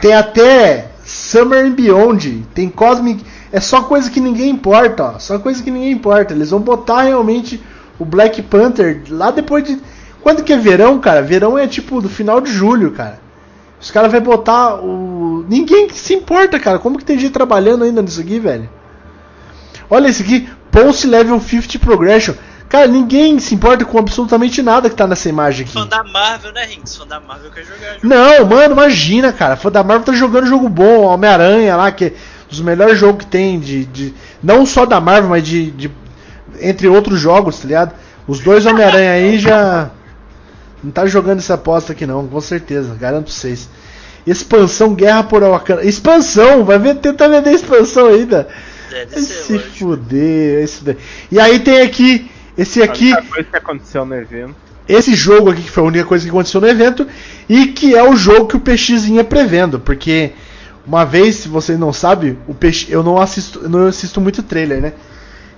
Tem 0.00 0.14
até 0.14 0.90
Summer 1.04 1.64
and 1.64 1.72
Beyond, 1.72 2.46
tem 2.54 2.68
Cosmic. 2.68 3.24
É 3.52 3.60
só 3.60 3.82
coisa 3.82 4.10
que 4.10 4.20
ninguém 4.20 4.50
importa, 4.50 5.04
ó. 5.04 5.18
Só 5.18 5.38
coisa 5.38 5.62
que 5.62 5.70
ninguém 5.70 5.92
importa. 5.92 6.34
Eles 6.34 6.50
vão 6.50 6.60
botar 6.60 7.02
realmente 7.02 7.62
o 7.98 8.04
Black 8.04 8.42
Panther 8.42 9.02
lá 9.08 9.30
depois 9.30 9.64
de. 9.64 9.80
Quando 10.22 10.42
que 10.42 10.52
é 10.52 10.58
verão, 10.58 10.98
cara? 10.98 11.22
Verão 11.22 11.56
é 11.56 11.66
tipo 11.66 12.02
do 12.02 12.08
final 12.08 12.40
de 12.40 12.52
julho, 12.52 12.90
cara. 12.90 13.20
Os 13.80 13.90
caras 13.90 14.10
vão 14.10 14.20
botar 14.20 14.74
o. 14.76 15.44
Ninguém 15.48 15.88
se 15.90 16.12
importa, 16.14 16.58
cara. 16.58 16.78
Como 16.78 16.98
que 16.98 17.04
tem 17.04 17.18
gente 17.18 17.32
trabalhando 17.32 17.84
ainda 17.84 18.02
nisso 18.02 18.20
aqui, 18.20 18.40
velho? 18.40 18.68
Olha 19.88 20.08
esse 20.08 20.22
aqui, 20.22 20.48
Post 20.70 21.06
Level 21.06 21.40
50 21.40 21.78
Progression. 21.78 22.34
Cara, 22.68 22.88
ninguém 22.88 23.38
se 23.38 23.54
importa 23.54 23.84
com 23.84 23.96
absolutamente 23.98 24.60
nada 24.60 24.90
que 24.90 24.96
tá 24.96 25.06
nessa 25.06 25.28
imagem 25.28 25.64
aqui. 25.64 25.72
Fã 25.72 25.86
da 25.86 26.02
Marvel, 26.02 26.52
né, 26.52 26.64
Rinks? 26.64 26.96
Fã 26.96 27.06
da 27.06 27.20
Marvel 27.20 27.50
quer 27.52 27.64
jogar 27.64 27.94
jogo. 27.94 28.00
Não, 28.08 28.44
mano, 28.46 28.72
imagina, 28.74 29.32
cara. 29.32 29.56
Fã 29.56 29.70
da 29.70 29.84
Marvel 29.84 30.04
tá 30.04 30.12
jogando 30.12 30.46
jogo 30.48 30.68
bom, 30.68 31.02
Homem-Aranha 31.02 31.76
lá, 31.76 31.92
que 31.92 32.06
é 32.06 32.08
um 32.08 32.48
dos 32.48 32.60
melhores 32.60 32.98
jogos 32.98 33.24
que 33.24 33.30
tem 33.30 33.60
de, 33.60 33.84
de- 33.84 34.14
Não 34.42 34.66
só 34.66 34.84
da 34.84 35.00
Marvel, 35.00 35.30
mas 35.30 35.44
de, 35.44 35.70
de- 35.70 35.90
Entre 36.60 36.88
outros 36.88 37.20
jogos, 37.20 37.58
tá 37.60 37.66
ligado? 37.68 37.92
Os 38.26 38.40
dois 38.40 38.66
Homem-Aranha 38.66 39.12
aí 39.12 39.38
já. 39.38 39.90
Não 40.82 40.90
tá 40.90 41.06
jogando 41.06 41.38
essa 41.38 41.54
aposta 41.54 41.92
aqui 41.92 42.04
não, 42.04 42.26
com 42.26 42.40
certeza, 42.40 42.94
garanto 42.98 43.26
pra 43.26 43.32
vocês. 43.32 43.68
Expansão 44.26 44.92
Guerra 44.92 45.22
por 45.22 45.40
Wakanda. 45.42 45.84
Expansão! 45.84 46.64
Vai 46.64 46.78
ver, 46.80 46.96
tentar 46.96 47.28
vender 47.28 47.52
expansão 47.52 48.08
ainda. 48.08 48.48
Deve 48.90 49.14
Vai 49.14 49.22
ser, 49.22 49.42
se 49.42 49.52
lógico. 49.52 49.76
fuder, 49.78 50.62
esse 50.64 50.84
daí. 50.84 50.96
E 51.30 51.40
aí 51.40 51.58
tem 51.58 51.80
aqui. 51.82 52.30
Esse 52.56 52.82
aqui. 52.82 53.12
A 53.12 53.18
única 53.18 53.34
coisa 53.34 53.50
que 53.50 53.56
aconteceu 53.56 54.04
no 54.04 54.14
evento. 54.14 54.54
esse 54.88 55.14
jogo 55.14 55.50
aqui 55.50 55.62
que 55.62 55.70
foi 55.70 55.82
a 55.82 55.86
única 55.86 56.04
coisa 56.04 56.24
que 56.24 56.30
aconteceu 56.30 56.60
no 56.60 56.68
evento 56.68 57.06
e 57.48 57.66
que 57.68 57.94
é 57.94 58.02
o 58.08 58.16
jogo 58.16 58.46
que 58.46 58.56
o 58.56 58.60
PX 58.60 59.04
vinha 59.04 59.24
prevendo, 59.24 59.78
porque 59.80 60.32
uma 60.86 61.04
vez, 61.04 61.36
se 61.36 61.48
você 61.48 61.76
não 61.76 61.92
sabe, 61.92 62.38
o 62.46 62.54
PX, 62.54 62.86
eu 62.88 63.02
não 63.02 63.20
assisto, 63.20 63.60
eu 63.62 63.68
não 63.68 63.86
assisto 63.86 64.20
muito 64.20 64.42
trailer, 64.42 64.80
né? 64.80 64.92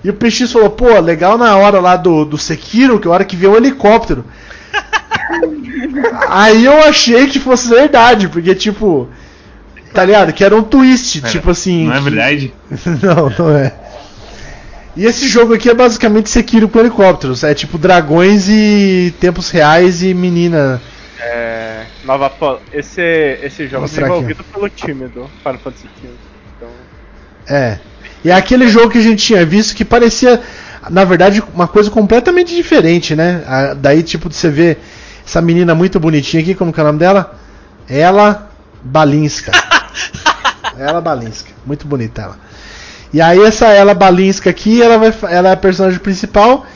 E 0.02 0.08
o 0.08 0.14
PX 0.14 0.52
falou, 0.52 0.70
pô, 0.70 0.98
legal 1.00 1.36
na 1.36 1.56
hora 1.56 1.80
lá 1.80 1.96
do, 1.96 2.24
do 2.24 2.38
Sekiro, 2.38 2.98
que 2.98 3.06
é 3.06 3.10
a 3.10 3.14
hora 3.14 3.24
que 3.24 3.36
vê 3.36 3.46
um 3.46 3.56
helicóptero. 3.56 4.24
Aí 6.28 6.64
eu 6.64 6.78
achei 6.84 7.26
que 7.26 7.38
fosse 7.38 7.68
verdade, 7.68 8.28
porque 8.28 8.54
tipo, 8.54 9.08
tá 9.92 10.04
ligado? 10.04 10.32
Que 10.32 10.44
era 10.44 10.54
um 10.56 10.62
twist, 10.62 11.20
Pera, 11.20 11.32
tipo 11.32 11.50
assim. 11.50 11.86
Não 11.86 11.94
é 11.94 11.98
que- 11.98 12.04
verdade? 12.04 12.54
não, 13.02 13.30
não 13.38 13.56
é. 13.56 13.72
E 14.96 15.04
esse 15.06 15.28
jogo 15.28 15.54
aqui 15.54 15.70
é 15.70 15.74
basicamente 15.74 16.28
Sekiro 16.28 16.68
com 16.68 16.80
helicópteros. 16.80 17.44
É 17.44 17.54
tipo 17.54 17.78
dragões 17.78 18.48
e 18.48 19.14
tempos 19.20 19.50
reais 19.50 20.02
e 20.02 20.12
menina. 20.12 20.80
É, 21.20 21.84
nova 22.04 22.28
po- 22.30 22.58
esse 22.72 23.00
esse 23.42 23.64
jogo 23.66 23.76
é 23.76 23.80
Mostrar 23.82 24.06
aqui, 24.06 24.12
desenvolvido 24.14 24.44
pelo 24.52 24.68
time 24.68 25.06
do 25.08 25.28
Final 25.42 25.58
Fantasy 25.58 25.84
XV. 26.00 26.08
Então, 26.56 26.68
É. 27.48 27.78
E 28.24 28.30
é 28.30 28.34
aquele 28.34 28.66
jogo 28.68 28.90
que 28.90 28.98
a 28.98 29.02
gente 29.02 29.24
tinha 29.24 29.46
visto 29.46 29.76
que 29.76 29.84
parecia, 29.84 30.40
na 30.90 31.04
verdade, 31.04 31.40
uma 31.54 31.68
coisa 31.68 31.88
completamente 31.90 32.52
diferente, 32.54 33.14
né? 33.14 33.44
A- 33.46 33.74
daí, 33.74 34.02
tipo, 34.02 34.32
você 34.32 34.50
vê 34.50 34.76
essa 35.24 35.40
menina 35.40 35.74
muito 35.76 36.00
bonitinha 36.00 36.42
aqui, 36.42 36.54
como 36.56 36.72
que 36.72 36.80
é 36.80 36.82
o 36.82 36.86
nome 36.86 36.98
dela? 36.98 37.38
Ela 37.88 38.50
Balinska. 38.82 39.52
ela 40.78 41.00
Balinska. 41.00 41.50
Muito 41.66 41.86
bonita 41.86 42.22
ela. 42.22 42.38
E 43.12 43.20
aí 43.20 43.40
essa 43.42 43.66
ela 43.68 43.94
Balinska 43.94 44.50
aqui, 44.50 44.82
ela, 44.82 44.98
vai, 44.98 45.14
ela 45.30 45.48
é 45.50 45.52
a 45.52 45.56
personagem 45.56 45.98
principal. 45.98 46.66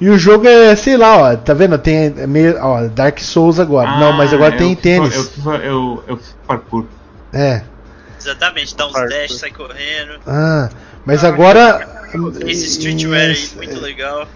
E 0.00 0.08
o 0.08 0.18
jogo 0.18 0.48
é, 0.48 0.74
sei 0.76 0.96
lá, 0.96 1.16
ó, 1.18 1.36
tá 1.36 1.52
vendo? 1.52 1.76
Tem 1.76 2.14
é 2.16 2.26
meio, 2.26 2.56
ó, 2.58 2.86
Dark 2.88 3.18
Souls 3.18 3.58
agora. 3.60 3.98
Não, 3.98 4.12
mas 4.14 4.32
agora 4.32 4.54
Ah, 4.54 4.58
tem 4.58 4.70
eu- 4.70 4.76
tênis. 4.76 5.14
Eu, 5.14 5.28
eu, 5.54 5.60
eu, 5.62 6.04
eu 6.08 6.18
parkour. 6.46 6.86
É. 7.32 7.62
Exatamente, 8.18 8.74
dá 8.76 8.86
uns 8.86 8.92
Parkour. 8.92 9.10
dash, 9.10 9.34
sai 9.38 9.50
correndo. 9.50 10.20
Ah, 10.26 10.68
mas 11.04 11.22
agora 11.24 11.86
Esse 12.46 12.66
streetwear 12.66 13.26
aí, 13.26 13.32
Esse- 13.32 13.56
muito 13.56 13.78
legal. 13.80 14.26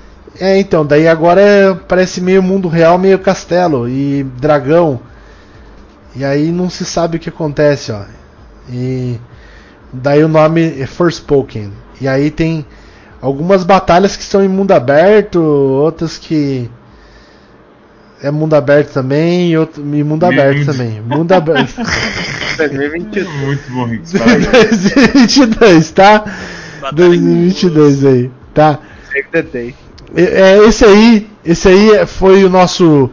É, 0.40 0.58
então, 0.58 0.84
daí 0.84 1.06
agora 1.08 1.40
é- 1.40 1.74
parece 1.74 2.20
meio 2.20 2.42
mundo 2.42 2.68
real, 2.68 2.98
meio 2.98 3.18
castelo 3.18 3.88
e 3.88 4.22
dragão. 4.38 5.00
E 6.14 6.24
aí 6.24 6.50
não 6.52 6.68
se 6.68 6.84
sabe 6.84 7.16
o 7.16 7.20
que 7.20 7.28
acontece, 7.28 7.90
ó. 7.92 8.02
E 8.68 9.18
daí 9.92 10.22
o 10.24 10.28
nome 10.28 10.80
é 10.80 10.86
Forspoken. 10.86 11.72
E 12.00 12.08
aí 12.08 12.30
tem 12.30 12.66
algumas 13.20 13.64
batalhas 13.64 14.16
que 14.16 14.24
são 14.24 14.44
em 14.44 14.48
mundo 14.48 14.72
aberto, 14.72 15.40
outras 15.40 16.18
que 16.18 16.70
é 18.22 18.30
mundo 18.30 18.54
aberto 18.54 18.92
também 18.92 19.50
e, 19.50 19.58
outro, 19.58 19.82
e 19.82 20.02
mundo 20.02 20.24
aberto 20.24 20.64
também. 20.64 21.00
Mundo 21.02 21.32
aberto. 21.32 21.74
2022. 22.56 23.28
Muito 23.44 23.72
bom, 23.72 23.84
Rick. 23.84 24.18
Fala 24.18 24.32
aí. 24.32 24.40
2022, 24.40 25.90
tá? 25.90 26.24
Batalha 26.80 27.08
2022 27.08 28.04
aí, 28.04 28.30
tá? 28.54 28.78
Save 29.12 29.28
the 29.30 29.42
day. 29.42 29.74
É, 30.16 30.22
é, 30.22 30.58
esse 30.66 30.84
aí, 30.84 31.28
esse 31.44 31.68
aí 31.68 32.06
foi 32.06 32.44
o 32.44 32.50
nosso 32.50 33.10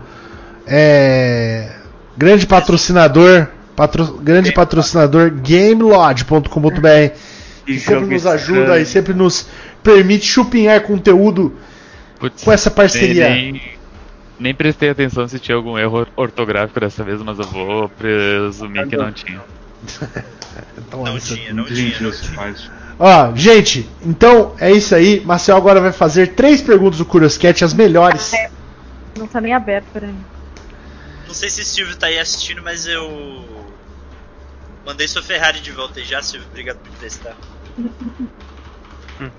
é, 0.67 1.71
grande 2.17 2.45
patrocinador, 2.45 3.47
patro- 3.75 4.17
grande 4.21 4.51
patrocinador 4.51 5.31
GameLodge.com.br 5.31 7.15
que 7.65 7.79
sempre 7.79 8.05
nos 8.15 8.25
ajuda 8.25 8.79
e 8.79 8.85
sempre 8.85 9.13
nos 9.13 9.47
permite 9.83 10.25
chupinhar 10.25 10.81
conteúdo 10.81 11.55
Putz, 12.19 12.43
com 12.43 12.51
essa 12.51 12.69
parceria. 12.71 13.29
Nem, 13.29 13.51
nem, 13.53 13.61
nem 14.39 14.53
prestei 14.53 14.89
atenção 14.89 15.27
se 15.27 15.39
tinha 15.39 15.55
algum 15.55 15.77
erro 15.77 16.05
ortográfico 16.15 16.79
dessa 16.79 17.03
vez, 17.03 17.21
mas 17.21 17.37
eu 17.39 17.45
vou 17.45 17.89
presumir 17.89 18.87
que 18.87 18.97
não 18.97 19.11
tinha. 19.11 19.41
Então, 20.77 21.03
Não 21.03 21.15
isso- 21.17 21.35
tinha, 21.35 21.53
não 21.53 21.63
tinha, 21.65 21.95
não 22.01 22.11
tinha. 22.11 22.31
faz. 22.35 22.69
Ó, 22.99 23.33
gente, 23.35 23.89
então 24.05 24.53
é 24.59 24.69
isso 24.71 24.93
aí. 24.93 25.21
Marcel 25.25 25.55
agora 25.55 25.79
vai 25.79 25.91
fazer 25.93 26.33
três 26.33 26.61
perguntas 26.61 26.97
do 26.97 27.05
Curioscat, 27.05 27.63
as 27.63 27.73
melhores. 27.73 28.31
Não 29.17 29.25
tá 29.27 29.39
nem 29.39 29.53
aberto 29.53 29.85
mim. 30.07 30.19
Não 31.31 31.35
sei 31.35 31.49
se 31.49 31.61
o 31.61 31.63
Silvio 31.65 31.95
tá 31.95 32.07
aí 32.07 32.19
assistindo, 32.19 32.61
mas 32.61 32.85
eu. 32.85 33.45
Mandei 34.85 35.07
sua 35.07 35.23
Ferrari 35.23 35.61
de 35.61 35.71
volta 35.71 36.01
aí 36.01 36.05
já, 36.05 36.21
Silvio. 36.21 36.45
Obrigado 36.49 36.77
por 36.79 36.91
testar. 36.99 37.35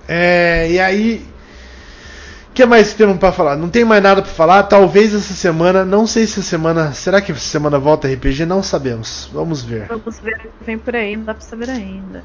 É, 0.09 0.71
e 0.71 0.79
aí. 0.81 1.27
O 2.49 2.53
que 2.55 2.65
mais 2.65 2.95
temos 2.95 3.19
pra 3.19 3.33
falar? 3.33 3.57
Não 3.57 3.69
tem 3.69 3.85
mais 3.85 4.01
nada 4.03 4.23
pra 4.23 4.31
falar. 4.31 4.63
Talvez 4.63 5.13
essa 5.13 5.35
semana, 5.35 5.85
não 5.85 6.07
sei 6.07 6.25
se 6.27 6.39
essa 6.39 6.49
semana. 6.49 6.93
Será 6.95 7.21
que 7.21 7.33
essa 7.33 7.41
semana 7.41 7.79
volta 7.81 8.07
RPG? 8.07 8.47
Não 8.47 8.63
sabemos. 8.63 9.29
Vamos 9.33 9.63
ver. 9.65 9.89
Vamos 9.89 10.21
ver 10.21 10.37
o 10.37 10.39
que 10.39 10.65
vem 10.65 10.79
por 10.79 10.95
aí, 10.95 11.17
não 11.17 11.25
dá 11.25 11.35
pra 11.35 11.43
saber 11.43 11.69
ainda. 11.69 12.23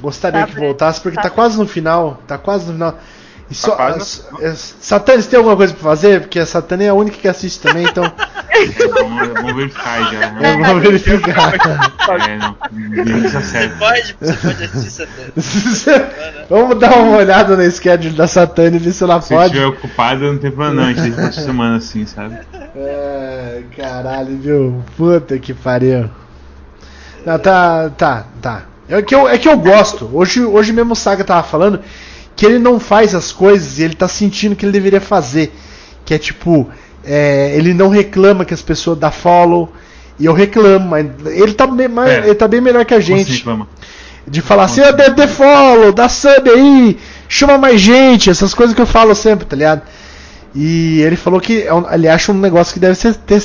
Gostaria 0.00 0.40
Tá 0.40 0.52
que 0.52 0.58
voltasse, 0.58 1.00
porque 1.00 1.16
tá, 1.16 1.22
Tá. 1.22 1.30
quase 1.30 1.56
no 1.56 1.66
final. 1.66 2.20
Tá 2.26 2.36
quase 2.36 2.66
no 2.66 2.72
final. 2.72 2.98
E 3.50 3.54
só, 3.54 3.74
as- 3.78 4.26
as- 4.42 4.76
Satã, 4.80 5.14
você 5.16 5.28
tem 5.30 5.38
alguma 5.38 5.56
coisa 5.56 5.72
pra 5.72 5.82
fazer? 5.82 6.20
Porque 6.20 6.38
a 6.38 6.44
Satã 6.44 6.76
é 6.82 6.88
a 6.88 6.94
única 6.94 7.16
que 7.16 7.26
assiste 7.26 7.60
também, 7.60 7.84
então. 7.86 8.04
Vamos, 8.94 9.28
vamos 9.34 9.54
verificar 9.56 9.94
aí 9.94 10.04
já. 10.04 10.26
eu 10.28 10.32
Né? 10.58 10.64
vou 10.72 10.80
verificar. 10.80 11.54
É, 12.28 12.36
não. 12.38 12.56
Se 13.28 13.36
Você 13.36 13.68
pode, 13.78 14.16
você 14.20 14.32
pode 14.34 14.64
assistir 14.64 14.90
Satã. 14.90 16.04
Vamos 16.50 16.78
dar 16.78 16.96
uma 16.96 17.16
olhada 17.18 17.56
no 17.56 17.70
schedule 17.70 18.14
da 18.14 18.26
Satã 18.26 18.64
e 18.66 18.70
ver 18.78 18.92
se 18.92 19.02
ela 19.04 19.20
Se 19.20 19.28
pode. 19.34 19.46
estiver 19.46 19.66
ocupado, 19.66 20.20
não 20.32 20.38
tem 20.38 20.50
problema 20.50 20.82
não. 20.82 20.88
A 20.88 20.92
gente 20.92 21.10
deixa 21.16 21.40
semana 21.42 21.76
assim, 21.76 22.04
sabe? 22.06 22.38
É, 22.76 23.62
caralho, 23.76 24.36
viu? 24.38 24.82
Puta 24.96 25.38
que 25.38 25.52
pariu. 25.54 26.08
Não, 27.24 27.38
tá, 27.38 27.90
tá, 27.96 28.24
tá. 28.40 28.62
É 28.88 29.02
que 29.02 29.14
eu, 29.14 29.28
é 29.28 29.36
que 29.36 29.48
eu 29.48 29.58
gosto. 29.58 30.08
Hoje, 30.12 30.42
hoje 30.42 30.72
mesmo 30.72 30.92
o 30.92 30.96
Saga 30.96 31.22
tava 31.22 31.42
falando 31.42 31.80
que 32.38 32.46
ele 32.46 32.60
não 32.60 32.78
faz 32.78 33.16
as 33.16 33.32
coisas 33.32 33.80
e 33.80 33.82
ele 33.82 33.94
tá 33.94 34.06
sentindo 34.06 34.54
que 34.54 34.64
ele 34.64 34.70
deveria 34.70 35.00
fazer. 35.00 35.52
Que 36.04 36.14
é 36.14 36.18
tipo, 36.18 36.68
é, 37.04 37.52
ele 37.56 37.74
não 37.74 37.88
reclama 37.88 38.44
que 38.44 38.54
as 38.54 38.62
pessoas 38.62 38.96
dão 38.96 39.10
follow. 39.10 39.72
E 40.20 40.24
eu 40.24 40.32
reclamo, 40.32 40.88
mas 40.88 41.04
ele 41.26 41.52
tá 41.52 41.66
bem, 41.66 41.88
mais- 41.88 42.10
Pera. 42.10 42.26
ele 42.26 42.34
tá 42.36 42.46
bem 42.46 42.60
melhor 42.60 42.84
que 42.84 42.94
a 42.94 43.00
gente. 43.00 43.44
De 44.24 44.40
falar 44.40 44.64
assim, 44.64 44.82
"Ah, 44.82 44.92
dê, 44.92 45.10
dê 45.10 45.26
follow, 45.26 45.92
dá 45.92 46.08
sub 46.08 46.48
aí, 46.48 46.96
chama 47.28 47.58
mais 47.58 47.80
gente, 47.80 48.30
essas 48.30 48.54
coisas 48.54 48.72
que 48.76 48.80
eu 48.80 48.86
falo 48.86 49.14
sempre, 49.16 49.44
tá 49.44 49.56
ligado? 49.56 49.82
E 50.54 51.00
ele 51.00 51.16
falou 51.16 51.40
que 51.40 51.62
é 51.62 51.70
ele 51.94 52.06
acha 52.08 52.30
um 52.30 52.38
negócio 52.38 52.72
que 52.72 52.78
deve 52.80 52.94
ser 52.94 53.14
ter, 53.14 53.40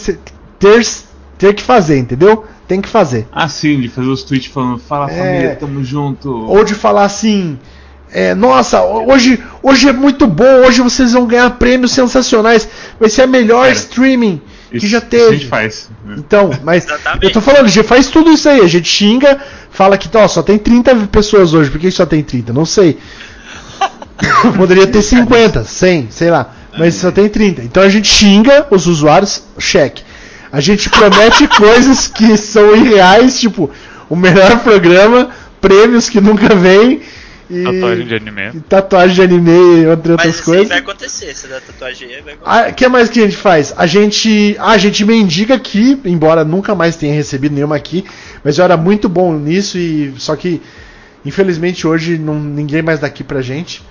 ter, 0.59 0.87
ter 1.37 1.53
que 1.55 1.63
fazer, 1.63 1.97
entendeu? 1.97 2.45
Tem 2.67 2.79
que 2.79 2.87
fazer. 2.89 3.27
Ah, 3.31 3.47
sim, 3.47 3.79
de 3.81 3.89
fazer 3.89 4.07
os 4.07 4.23
tweets 4.23 4.51
falando, 4.51 4.77
fala 4.79 5.09
É. 5.11 5.17
família, 5.17 5.57
tamo 5.59 5.83
junto. 5.83 6.29
Ou 6.31 6.63
de 6.63 6.73
falar 6.75 7.03
assim, 7.05 7.57
é, 8.13 8.35
nossa, 8.35 8.81
hoje, 8.83 9.41
hoje 9.61 9.89
é 9.89 9.93
muito 9.93 10.27
bom, 10.27 10.65
hoje 10.65 10.81
vocês 10.81 11.13
vão 11.13 11.25
ganhar 11.25 11.49
prêmios 11.51 11.91
sensacionais, 11.91 12.67
vai 12.99 13.09
ser 13.09 13.23
a 13.23 13.27
melhor 13.27 13.71
streaming 13.71 14.41
que 14.69 14.77
Isso- 14.77 14.87
já 14.87 14.97
isso 14.99 15.05
a 15.07 15.09
teve. 15.09 15.33
gente 15.37 15.47
faz. 15.47 15.89
né? 16.05 16.15
Então, 16.17 16.49
mas 16.63 16.85
eu 17.21 17.31
tô 17.31 17.41
falando, 17.41 17.65
a 17.65 17.69
gente 17.69 17.85
faz 17.87 18.07
tudo 18.07 18.31
isso 18.31 18.47
aí. 18.49 18.61
A 18.61 18.67
gente 18.67 18.87
xinga, 18.87 19.39
fala 19.69 19.97
que 19.97 20.09
ó, 20.17 20.27
só 20.27 20.41
tem 20.41 20.57
30 20.57 20.95
pessoas 21.11 21.53
hoje. 21.53 21.69
Por 21.69 21.79
que 21.79 21.91
só 21.91 22.05
tem 22.07 22.23
30? 22.23 22.51
Não 22.53 22.65
sei. 22.65 22.97
Poderia 24.57 24.87
ter 24.87 25.01
50, 25.01 25.63
100, 25.63 26.07
sei 26.09 26.29
lá. 26.31 26.51
Mas 26.77 26.95
só 26.95 27.11
tem 27.11 27.29
30. 27.29 27.61
Então 27.61 27.83
a 27.83 27.89
gente 27.89 28.07
xinga 28.07 28.65
os 28.71 28.87
usuários, 28.87 29.43
cheque. 29.59 30.03
A 30.51 30.59
gente 30.59 30.89
promete 30.89 31.47
coisas 31.55 32.07
que 32.07 32.35
são 32.37 32.75
irreais, 32.75 33.39
tipo, 33.39 33.69
o 34.09 34.15
melhor 34.15 34.59
programa, 34.59 35.29
prêmios 35.61 36.09
que 36.09 36.19
nunca 36.19 36.55
vêm. 36.55 37.01
E 37.53 37.63
Tatuagem 37.63 38.05
de 38.07 38.15
anime. 38.15 38.51
e 38.53 38.59
tatuagem 38.61 39.15
de 39.15 39.21
anime 39.21 39.51
e 39.51 39.85
entre 39.85 40.11
Mas 40.17 40.25
outras 40.25 40.35
isso 40.35 40.39
aí 40.39 40.45
coisas. 40.45 40.67
vai 40.69 40.77
acontecer, 40.79 41.25
essa 41.29 41.47
da 41.47 41.61
tatuagem 41.61 42.07
aí 42.13 42.21
vai 42.21 42.33
acontecer. 42.33 42.67
Ah, 42.67 42.69
O 42.69 42.73
que 42.73 42.87
mais 42.87 43.09
que 43.09 43.19
a 43.19 43.23
gente 43.23 43.37
faz? 43.37 43.73
A 43.77 43.85
gente, 43.85 44.55
ah, 44.59 44.71
a 44.71 44.77
gente 44.77 45.05
mendiga 45.05 45.55
aqui, 45.55 45.99
embora 46.05 46.43
nunca 46.43 46.73
mais 46.75 46.95
tenha 46.95 47.13
recebido 47.13 47.53
nenhuma 47.55 47.75
aqui, 47.75 48.03
mas 48.43 48.57
eu 48.57 48.65
era 48.65 48.75
muito 48.77 49.07
bom 49.09 49.33
nisso 49.33 49.77
e 49.77 50.13
só 50.17 50.35
que 50.35 50.61
infelizmente 51.25 51.87
hoje 51.87 52.17
não, 52.17 52.35
ninguém 52.35 52.81
mais 52.81 52.99
dá 52.99 53.07
aqui 53.07 53.23
pra 53.23 53.41
gente. 53.41 53.81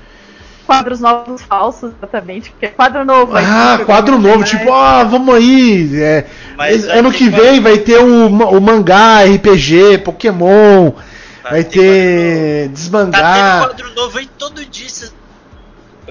Quadros 0.67 1.01
novos 1.01 1.43
falsos, 1.43 1.93
exatamente. 1.99 2.51
Porque 2.51 2.67
é 2.67 2.69
quadro 2.69 3.05
novo. 3.05 3.35
aí 3.37 3.45
Ah, 3.47 3.81
quadro 3.85 4.19
novo, 4.19 4.45
tipo, 4.45 4.73
ah, 4.73 5.03
vamos 5.03 5.35
aí. 5.35 5.91
é, 6.01 6.25
Mas 6.57 6.85
vai 6.87 6.99
ano 7.01 7.11
que 7.13 7.29
vem 7.29 7.61
vai 7.61 7.79
ter 7.79 7.99
o, 7.99 8.27
o 8.29 8.61
mangá, 8.61 9.25
RPG, 9.25 9.99
Pokémon, 10.05 10.93
vai 11.43 11.64
ter 11.64 12.69
quadro 12.69 12.69
Tá 12.69 12.73
desmangar. 12.74 13.59
quadro 13.69 13.94
novo 13.94 14.19
aí 14.19 14.28
todo 14.39 14.64
dia. 14.64 14.89
cê- 14.89 15.10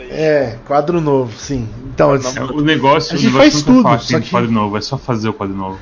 É, 0.09 0.55
quadro 0.65 0.99
novo, 1.01 1.31
sim. 1.37 1.67
Então, 1.93 2.15
É, 2.15 2.17
O 2.53 2.61
negócio, 2.61 3.13
A 3.13 3.15
o 3.15 3.17
gente 3.17 3.31
negócio 3.33 3.51
faz 3.51 3.53
nunca 3.55 3.65
tudo, 3.71 3.83
fala 3.83 3.97
que 3.97 4.05
só 4.11 4.19
que- 4.19 4.29
quadro 4.29 4.51
novo, 4.51 4.77
é 4.77 4.81
só 4.81 4.97
fazer 4.97 5.29
o 5.29 5.33
quadro 5.33 5.55
novo. 5.55 5.79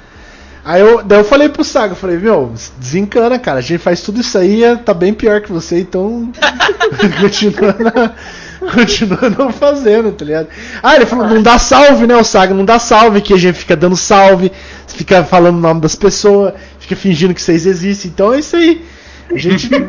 Aí 0.65 0.81
eu, 0.81 1.03
daí 1.03 1.19
eu 1.19 1.23
falei 1.23 1.47
pro 1.49 1.63
Saga, 1.63 1.93
eu 1.93 1.95
falei, 1.97 2.17
meu, 2.17 2.51
desencana, 2.77 3.39
cara, 3.39 3.59
a 3.59 3.61
gente 3.61 3.79
faz 3.79 4.01
tudo 4.01 4.19
isso 4.19 4.37
aí, 4.37 4.63
é- 4.63 4.75
tá 4.75 4.93
bem 4.93 5.13
pior 5.13 5.41
que 5.41 5.51
você, 5.51 5.79
então 5.79 6.31
continua, 7.21 7.75
na- 7.79 8.71
continua 8.73 9.29
não 9.29 9.51
fazendo, 9.51 10.11
tá 10.11 10.25
ligado? 10.25 10.47
Ah, 10.83 10.95
ele 10.95 11.05
falou, 11.05 11.27
não 11.27 11.41
dá 11.41 11.57
salve, 11.57 12.05
né, 12.05 12.15
o 12.15 12.23
Saga, 12.23 12.53
não 12.53 12.65
dá 12.65 12.77
salve, 12.77 13.21
que 13.21 13.33
a 13.33 13.37
gente 13.37 13.57
fica 13.57 13.75
dando 13.75 13.95
salve, 13.95 14.51
fica 14.87 15.23
falando 15.23 15.57
o 15.57 15.61
nome 15.61 15.81
das 15.81 15.95
pessoas, 15.95 16.53
fica 16.79 16.95
fingindo 16.95 17.33
que 17.33 17.41
vocês 17.41 17.65
existem, 17.65 18.11
então 18.11 18.33
é 18.33 18.39
isso 18.39 18.55
aí. 18.55 18.85
A 19.33 19.37
gente. 19.37 19.69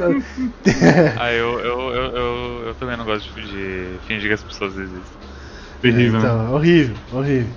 Ah, 1.18 1.32
eu, 1.32 1.60
eu, 1.60 1.80
eu, 1.90 2.16
eu, 2.16 2.62
eu 2.68 2.74
também 2.74 2.96
não 2.96 3.04
gosto 3.04 3.32
de, 3.34 3.98
fingir 4.06 4.28
que 4.28 4.34
as 4.34 4.42
pessoas 4.42 4.76
existem. 4.76 5.20
Terrível, 5.80 6.12
né? 6.12 6.18
então, 6.18 6.54
horrível, 6.54 6.96
horrível. 7.10 7.54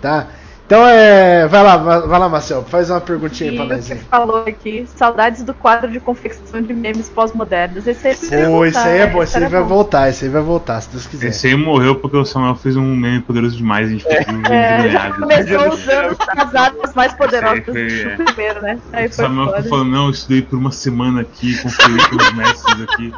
Tá? 0.00 0.30
Então 0.66 0.84
é. 0.86 1.46
Vai 1.46 1.62
lá, 1.62 1.76
vai 1.76 2.18
lá, 2.18 2.28
Marcel, 2.28 2.64
faz 2.64 2.90
uma 2.90 3.00
perguntinha 3.00 3.50
aí 3.52 3.56
pra 3.56 3.66
nós 3.66 3.84
você 3.84 3.92
aí. 3.92 3.98
falou 4.10 4.38
aqui, 4.44 4.84
saudades 4.96 5.44
do 5.44 5.54
quadro 5.54 5.88
de 5.90 6.00
confecção 6.00 6.60
de 6.60 6.74
memes 6.74 7.08
pós-modernos. 7.08 7.86
Esse 7.86 8.08
aí 8.08 8.16
Pô, 8.46 8.64
isso 8.66 8.76
aí 8.78 8.98
é 8.98 9.06
voltar, 9.06 9.12
bom, 9.12 9.22
esse 9.22 9.36
aí 9.38 9.46
vai 9.48 9.60
bom. 9.62 9.68
voltar, 9.68 10.08
esse 10.10 10.24
aí 10.24 10.30
vai 10.30 10.42
voltar, 10.42 10.80
se 10.80 10.88
Deus 10.90 11.06
quiser. 11.06 11.28
Esse 11.28 11.46
aí 11.46 11.56
morreu 11.56 11.94
porque 11.94 12.16
o 12.16 12.24
Samuel 12.24 12.56
fez 12.56 12.76
um 12.76 12.96
meme 12.96 13.20
poderoso 13.20 13.56
demais 13.56 13.86
a 13.86 13.90
gente 13.92 14.02
ficou 14.02 14.16
É, 14.52 14.78
envergonhado. 14.80 15.20
começou 15.20 15.68
usando 15.72 16.16
as 16.36 16.54
armas 16.54 16.94
mais 16.94 17.14
poderosas 17.14 17.64
foi, 17.64 17.72
do 17.72 17.78
é. 18.10 18.16
primeiro, 18.24 18.62
né? 18.62 18.78
Aí 18.92 19.06
O 19.06 19.12
foi 19.12 19.24
Samuel 19.24 19.46
ficou 19.46 19.56
foda. 19.62 19.68
falando, 19.70 19.90
não, 19.92 20.04
eu 20.06 20.10
estudei 20.10 20.42
por 20.42 20.58
uma 20.58 20.72
semana 20.72 21.20
aqui, 21.20 21.56
conferi 21.62 22.08
com 22.08 22.16
os 22.16 22.32
mestres 22.34 22.80
aqui. 22.82 23.14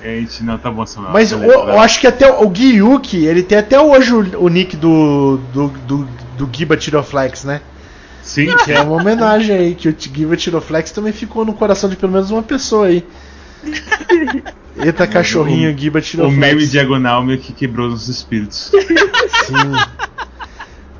A 0.00 0.06
gente, 0.06 0.44
não, 0.44 0.56
tá 0.56 0.70
bom, 0.70 0.86
Samuel. 0.86 1.12
Mas 1.12 1.32
eu, 1.32 1.42
eu 1.42 1.80
acho 1.80 1.98
que 2.00 2.06
até 2.06 2.30
o 2.30 2.48
Gyuki, 2.54 3.24
ele 3.26 3.42
tem 3.42 3.58
até 3.58 3.80
hoje 3.80 4.12
o, 4.14 4.44
o 4.44 4.48
nick 4.48 4.76
do, 4.76 5.38
do, 5.52 5.68
do, 5.88 6.08
do 6.38 6.48
Giba 6.50 6.76
Tiroflex, 6.76 7.44
né? 7.44 7.60
Sim, 8.22 8.54
Que 8.64 8.72
é 8.72 8.80
uma 8.80 9.00
homenagem 9.00 9.56
aí, 9.56 9.74
que 9.74 9.88
o 9.88 9.94
Giba 9.98 10.36
Tiroflex 10.36 10.90
também 10.90 11.12
ficou 11.12 11.44
no 11.44 11.52
coração 11.52 11.88
de 11.88 11.96
pelo 11.96 12.12
menos 12.12 12.30
uma 12.30 12.42
pessoa 12.42 12.86
aí. 12.86 13.04
Eita 14.76 15.06
cachorrinho, 15.06 15.76
Giba 15.76 15.98
o 15.98 16.02
Tiroflex. 16.02 16.38
meme 16.38 16.66
diagonal 16.66 17.24
meio 17.24 17.38
que 17.38 17.52
quebrou 17.52 17.88
os 17.88 18.08
espíritos. 18.08 18.70
Sim. 19.46 19.98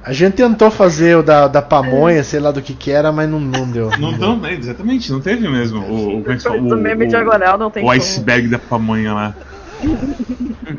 A 0.02 0.12
gente 0.12 0.34
tentou 0.34 0.70
fazer 0.70 1.18
o 1.18 1.22
da, 1.22 1.46
da 1.46 1.60
pamonha, 1.60 2.24
sei 2.24 2.40
lá 2.40 2.50
do 2.50 2.62
que 2.62 2.72
que 2.72 2.90
era, 2.90 3.12
mas 3.12 3.28
não, 3.28 3.38
não 3.38 3.70
deu. 3.70 3.90
Não, 3.98 4.10
deu. 4.12 4.36
não, 4.36 4.46
é, 4.46 4.54
exatamente, 4.54 5.12
não 5.12 5.20
teve 5.20 5.46
mesmo. 5.46 5.80
O, 5.80 6.22
o, 6.22 6.32
é 6.32 6.36
que 6.36 6.42
fala? 6.42 6.58
Do 6.58 6.76
meme 6.78 7.04
o, 7.04 7.08
diagonal 7.08 7.58
não 7.58 7.70
tem 7.70 7.84
o 7.84 7.90
iceberg 7.90 8.48
da 8.48 8.58
pamonha 8.58 9.12
lá. 9.12 9.34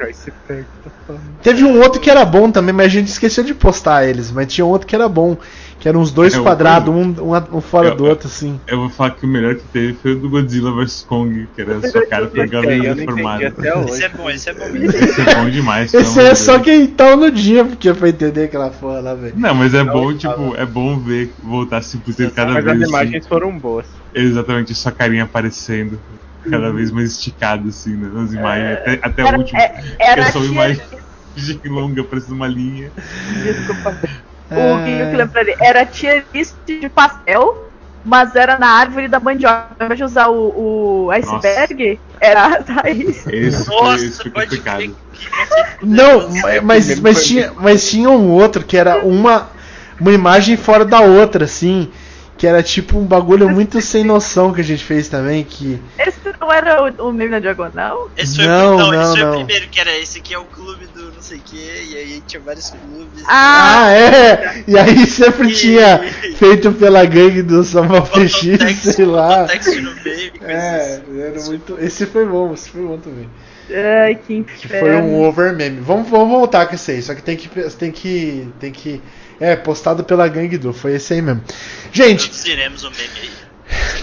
Aí 0.02 0.14
você 0.14 0.32
pega, 0.48 0.68
falando. 1.08 1.22
Teve 1.42 1.64
um 1.64 1.80
outro 1.82 2.00
que 2.02 2.10
era 2.10 2.24
bom 2.26 2.52
também, 2.52 2.74
mas 2.74 2.88
a 2.88 2.90
gente 2.90 3.08
esqueceu 3.08 3.44
de 3.44 3.54
postar 3.54 4.06
eles. 4.06 4.32
Mas 4.32 4.54
tinha 4.54 4.66
um 4.66 4.70
outro 4.70 4.88
que 4.88 4.96
era 4.96 5.08
bom. 5.10 5.38
Que 5.80 5.88
eram 5.88 6.02
uns 6.02 6.12
dois 6.12 6.34
É, 6.36 6.42
quadrados, 6.42 6.94
um, 6.94 7.02
um, 7.02 7.58
um 7.58 7.62
fora 7.62 7.88
Eu- 7.90 7.96
do 7.96 8.06
outro, 8.06 8.28
assim. 8.28 8.60
Eu 8.68 8.80
vou 8.80 8.90
falar 8.90 9.12
que 9.12 9.26
o 9.26 9.30
melhor 9.30 9.56
que 9.56 9.64
teve 9.64 9.94
foi 9.94 10.12
o 10.12 10.20
do 10.20 10.30
Godzilla 10.30 10.74
vs 10.76 11.04
Kong, 11.04 11.48
que 11.56 11.62
era 11.62 11.80
sua 11.90 12.06
cara 12.06 12.28
com 12.28 12.42
a 12.42 12.46
não 12.46 13.04
formada. 13.06 13.46
Esse 13.88 14.04
é 14.04 14.10
bom, 14.10 14.30
esse 14.30 14.50
é 14.50 14.54
bom. 14.54 14.66
Esse 14.66 15.22
é 15.22 15.36
bom 15.36 15.50
demais. 15.50 15.94
Esse 15.94 16.20
é 16.20 16.36
só 16.36 16.60
quem 16.60 16.86
tá 16.86 17.16
no 17.16 17.32
dia, 17.32 17.64
porque 17.64 17.94
pra 17.94 18.10
entender 18.10 18.44
aquela 18.46 18.70
porra 18.70 19.00
lá, 19.00 19.16
velho. 19.16 19.34
Não, 19.38 19.56
mas 19.56 19.74
é 19.74 19.84
bom, 19.86 20.12
Não, 20.12 20.18
tipo, 20.18 20.56
é 20.58 20.66
bom 20.66 21.00
ver 21.00 21.34
voltar 21.42 21.78
a 21.78 21.82
simplicidade 21.82 22.36
cada 22.36 22.52
Mas 22.54 22.68
as 22.68 22.78
vez. 22.78 22.90
imagens 22.90 23.26
foram 23.28 23.58
boas. 23.58 23.86
Assim, 24.14 24.26
exatamente, 24.28 24.76
sua 24.76 24.92
carinha 24.92 25.24
aparecendo. 25.24 25.98
Cada 26.44 26.72
vez 26.72 26.92
mais 26.92 27.12
esticada, 27.12 27.68
assim, 27.70 27.96
né, 27.96 28.10
nas 28.14 28.34
imagens. 28.34 28.78
Até, 28.78 29.00
até 29.02 29.22
Era- 29.24 29.38
o 29.38 29.40
último. 29.42 29.60
é- 29.60 29.96
era 30.00 30.22
que 30.24 30.30
é 30.30 30.32
só 30.32 30.40
uma 30.40 30.48
imagem 30.48 30.84
tia- 31.36 31.72
longa, 31.72 32.04
parecendo 32.04 32.36
uma 32.36 32.48
linha. 32.48 32.92
Desculpa. 33.44 33.98
É. 34.50 34.74
O 34.74 34.84
que 34.84 35.16
eu 35.16 35.18
lembrei 35.18 35.56
era 35.62 35.86
tier 35.86 36.26
list 36.34 36.56
de 36.66 36.90
pastel, 36.90 37.54
mas 38.04 38.36
era 38.36 38.58
na 38.58 38.68
árvore 38.68 39.08
da 39.08 39.20
mandioca. 39.20 39.76
Ao 39.80 39.86
invés 39.86 39.98
de 39.98 40.04
usar 40.04 40.30
o, 40.30 41.06
o 41.06 41.12
iceberg, 41.12 42.00
era 42.20 42.46
a 42.68 42.72
raiz. 42.82 43.24
Foi, 43.24 43.50
Nossa, 43.82 44.06
esse 44.06 44.22
foi 44.22 44.32
pode 44.32 44.58
complicado. 44.58 44.82
que 44.82 44.96
Não, 45.86 46.30
mas, 46.64 47.00
mas, 47.00 47.26
tinha, 47.26 47.54
mas 47.54 47.90
tinha 47.90 48.10
um 48.10 48.30
outro 48.32 48.64
que 48.64 48.76
era 48.78 49.06
uma, 49.06 49.50
uma 50.00 50.12
imagem 50.12 50.58
fora 50.58 50.84
da 50.86 51.02
outra, 51.02 51.46
assim. 51.46 51.92
Que 52.40 52.48
era 52.48 52.64
tipo 52.64 52.98
um 52.98 53.06
bagulho 53.06 53.50
muito 53.50 53.82
sem 53.82 54.04
noção 54.06 54.54
que 54.54 54.62
a 54.62 54.64
gente 54.64 54.82
fez 54.84 55.10
também. 55.10 55.44
Que. 55.44 55.78
Esse 56.00 56.18
não 56.40 56.50
era 56.52 56.82
o, 56.82 57.10
o 57.10 57.14
meme 57.14 57.32
na 57.32 57.40
diagonal? 57.40 58.10
Esse 58.16 58.38
foi, 58.38 58.48
Não, 58.48 58.76
o, 58.76 58.80
não, 58.80 58.92
não, 58.94 59.02
esse 59.04 59.20
foi 59.20 59.30
o 59.30 59.36
primeiro, 59.36 59.68
que 59.68 59.80
era 59.80 59.98
esse 60.00 60.20
aqui 60.20 60.34
é 60.34 60.40
o 60.40 60.46
clube 60.46 60.88
do 60.88 61.12
não 61.12 61.22
sei 61.22 61.38
o 61.38 61.42
que, 61.42 61.58
e 61.58 61.98
aí 61.98 62.24
tinha 62.26 62.42
vários 62.42 62.70
clubes. 62.70 63.24
Ah, 63.28 63.84
Ah, 63.88 63.92
é! 63.92 64.64
E 64.66 64.78
aí 64.78 65.06
sempre 65.06 65.50
E- 65.50 65.54
tinha 65.54 66.00
feito 66.40 66.72
pela 66.72 67.04
gangue 67.04 67.42
do 67.44 67.62
Samuel 67.62 68.06
sei 68.74 69.06
lá. 69.06 69.46
no 69.82 69.96
meio, 70.02 70.32
É, 70.42 71.02
assim. 71.06 71.22
era 71.22 71.42
muito. 71.44 71.78
Esse 71.78 72.06
foi 72.06 72.26
bom, 72.26 72.54
esse 72.54 72.70
foi 72.70 72.84
bom 72.84 72.98
também. 72.98 73.30
Ai, 73.74 74.16
que 74.16 74.44
Que 74.44 74.66
inferno. 74.66 74.80
foi 74.80 74.96
um 74.96 75.24
over 75.24 75.54
meme. 75.56 75.80
Vamos, 75.82 76.10
vamos 76.10 76.30
voltar 76.30 76.66
com 76.68 76.76
esse 76.76 76.92
aí, 76.92 77.02
só 77.02 77.14
que 77.14 77.22
tem 77.22 77.36
que. 77.38 77.48
Tem 77.72 77.92
que. 77.92 78.48
Tem 78.60 78.72
que. 78.72 79.02
É, 79.40 79.56
postado 79.56 80.04
pela 80.04 80.28
gangue 80.28 80.58
do. 80.58 80.74
Foi 80.74 80.96
esse 80.96 81.14
aí 81.14 81.22
mesmo. 81.22 81.42
Gente, 81.92 82.28
Produziremos 82.28 82.84
um 82.84 82.90
meme 82.90 83.10
aí. 83.22 83.30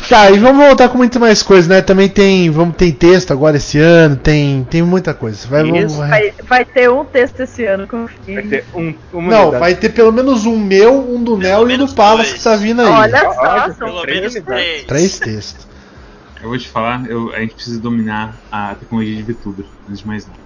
tá, 0.08 0.30
e 0.30 0.38
vamos 0.38 0.64
voltar 0.64 0.88
com 0.88 0.96
muito 0.96 1.18
mais 1.20 1.42
coisa, 1.42 1.68
né? 1.68 1.82
Também 1.82 2.08
tem. 2.08 2.48
Vamos, 2.50 2.76
tem 2.76 2.90
texto 2.92 3.32
agora 3.32 3.56
esse 3.56 3.78
ano, 3.78 4.16
tem. 4.16 4.66
Tem 4.70 4.80
muita 4.82 5.12
coisa. 5.12 5.46
Vai, 5.48 5.62
vamos, 5.64 5.92
Isso. 5.92 5.96
vai. 5.98 6.08
Vai, 6.08 6.34
vai 6.48 6.64
ter 6.64 6.88
um 6.88 7.04
texto 7.04 7.40
esse 7.40 7.64
ano, 7.64 7.86
confia. 7.86 8.34
Vai 8.34 8.42
ter 8.44 8.64
um, 8.74 8.94
uma 9.12 9.30
Não, 9.30 9.42
unidade. 9.42 9.60
vai 9.60 9.74
ter 9.74 9.88
pelo 9.90 10.12
menos 10.12 10.46
um 10.46 10.56
meu, 10.56 10.94
um 11.14 11.22
do 11.22 11.36
Nel 11.36 11.68
e 11.68 11.74
um 11.74 11.78
do 11.86 11.94
Palas 11.94 12.32
que 12.32 12.42
tá 12.42 12.54
vindo 12.56 12.80
aí. 12.80 12.88
Olha 12.88 13.18
só, 13.20 13.40
Olha, 13.40 13.74
são 13.74 13.88
Pelo 13.88 14.02
três 14.02 14.34
três. 14.34 14.84
Três 14.84 15.18
textos. 15.18 15.66
Eu 16.46 16.50
vou 16.50 16.58
te 16.58 16.68
falar, 16.68 17.04
eu- 17.10 17.32
a 17.34 17.40
gente 17.40 17.56
precisa 17.56 17.80
dominar 17.80 18.40
a 18.50 18.74
tecnologia 18.76 19.16
de 19.16 19.22
VTuber, 19.24 19.66
antes 19.88 20.00
de 20.00 20.06
mais 20.06 20.24
nada. 20.26 20.38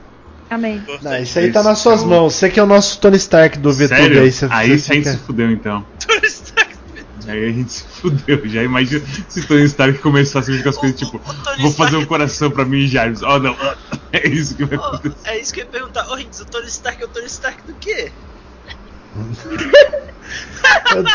Amém. 0.48 0.82
Não, 1.02 1.22
isso 1.22 1.38
aí 1.38 1.52
tá 1.52 1.62
nas 1.62 1.78
suas 1.78 2.02
é 2.02 2.06
mãos. 2.06 2.34
Você 2.34 2.48
que 2.50 2.58
é 2.58 2.62
o 2.62 2.66
nosso 2.66 2.98
Tony 2.98 3.16
Stark 3.18 3.58
do 3.58 3.70
VTube 3.70 3.88
Sério? 3.88 4.22
aí. 4.22 4.32
Você, 4.32 4.48
aí 4.50 4.78
você 4.78 4.92
a 4.92 4.94
gente 4.94 5.04
fica- 5.04 5.12
se 5.18 5.24
fudeu 5.24 5.50
então. 5.50 5.86
Aí 7.28 7.44
a 7.44 7.52
gente 7.52 7.70
se 7.70 7.84
fudeu. 7.84 8.48
Já 8.48 8.62
imagina 8.62 9.04
se 9.28 9.46
Tony 9.46 9.64
Stark 9.64 9.98
começasse 9.98 10.50
a 10.50 10.56
ficar 10.56 10.70
as 10.70 10.78
coisas 10.78 10.98
tipo, 10.98 11.18
O 11.18 11.20
Tony 11.20 11.62
vou 11.62 11.70
fazer 11.72 11.96
um 11.96 12.00
Stark- 12.00 12.06
coração 12.06 12.50
pra 12.50 12.64
mim 12.64 12.78
e 12.78 12.88
Jarvis. 12.88 13.20
Oh 13.22 13.38
não, 13.38 13.54
é 14.12 14.26
isso 14.26 14.56
que 14.56 14.64
vai 14.64 14.78
Oh, 14.78 14.82
acontecer. 14.82 15.28
é 15.28 15.38
isso 15.38 15.52
que 15.52 15.60
eu 15.60 15.64
ia 15.64 15.70
perguntar. 15.70 16.08
Ô, 16.08 16.14
Rins, 16.14 16.40
o 16.40 16.46
Tony 16.46 16.66
Stark 16.68 17.02
é 17.02 17.04
o 17.04 17.08
Tony 17.10 17.26
Stark 17.26 17.62
do 17.66 17.74
quê? 17.78 18.10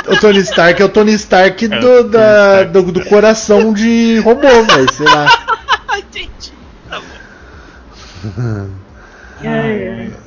O, 0.09 0.19
Tony 0.19 0.39
Stark 0.39 0.81
é 0.81 0.85
o 0.85 0.89
Tony 0.89 1.13
Stark 1.13 1.65
É, 1.65 1.67
do, 1.67 1.79
Tony 1.81 2.09
da- 2.09 2.53
Stark. 2.63 2.71
do, 2.71 2.91
do 2.91 3.05
coração 3.05 3.73
de 3.73 4.19
robô, 4.19 4.47
velho. 4.47 4.93
Sei 4.93 5.05
lá. 5.05 5.27
Entendi. 5.97 6.53
Tá 6.89 6.99
bom. 6.99 8.67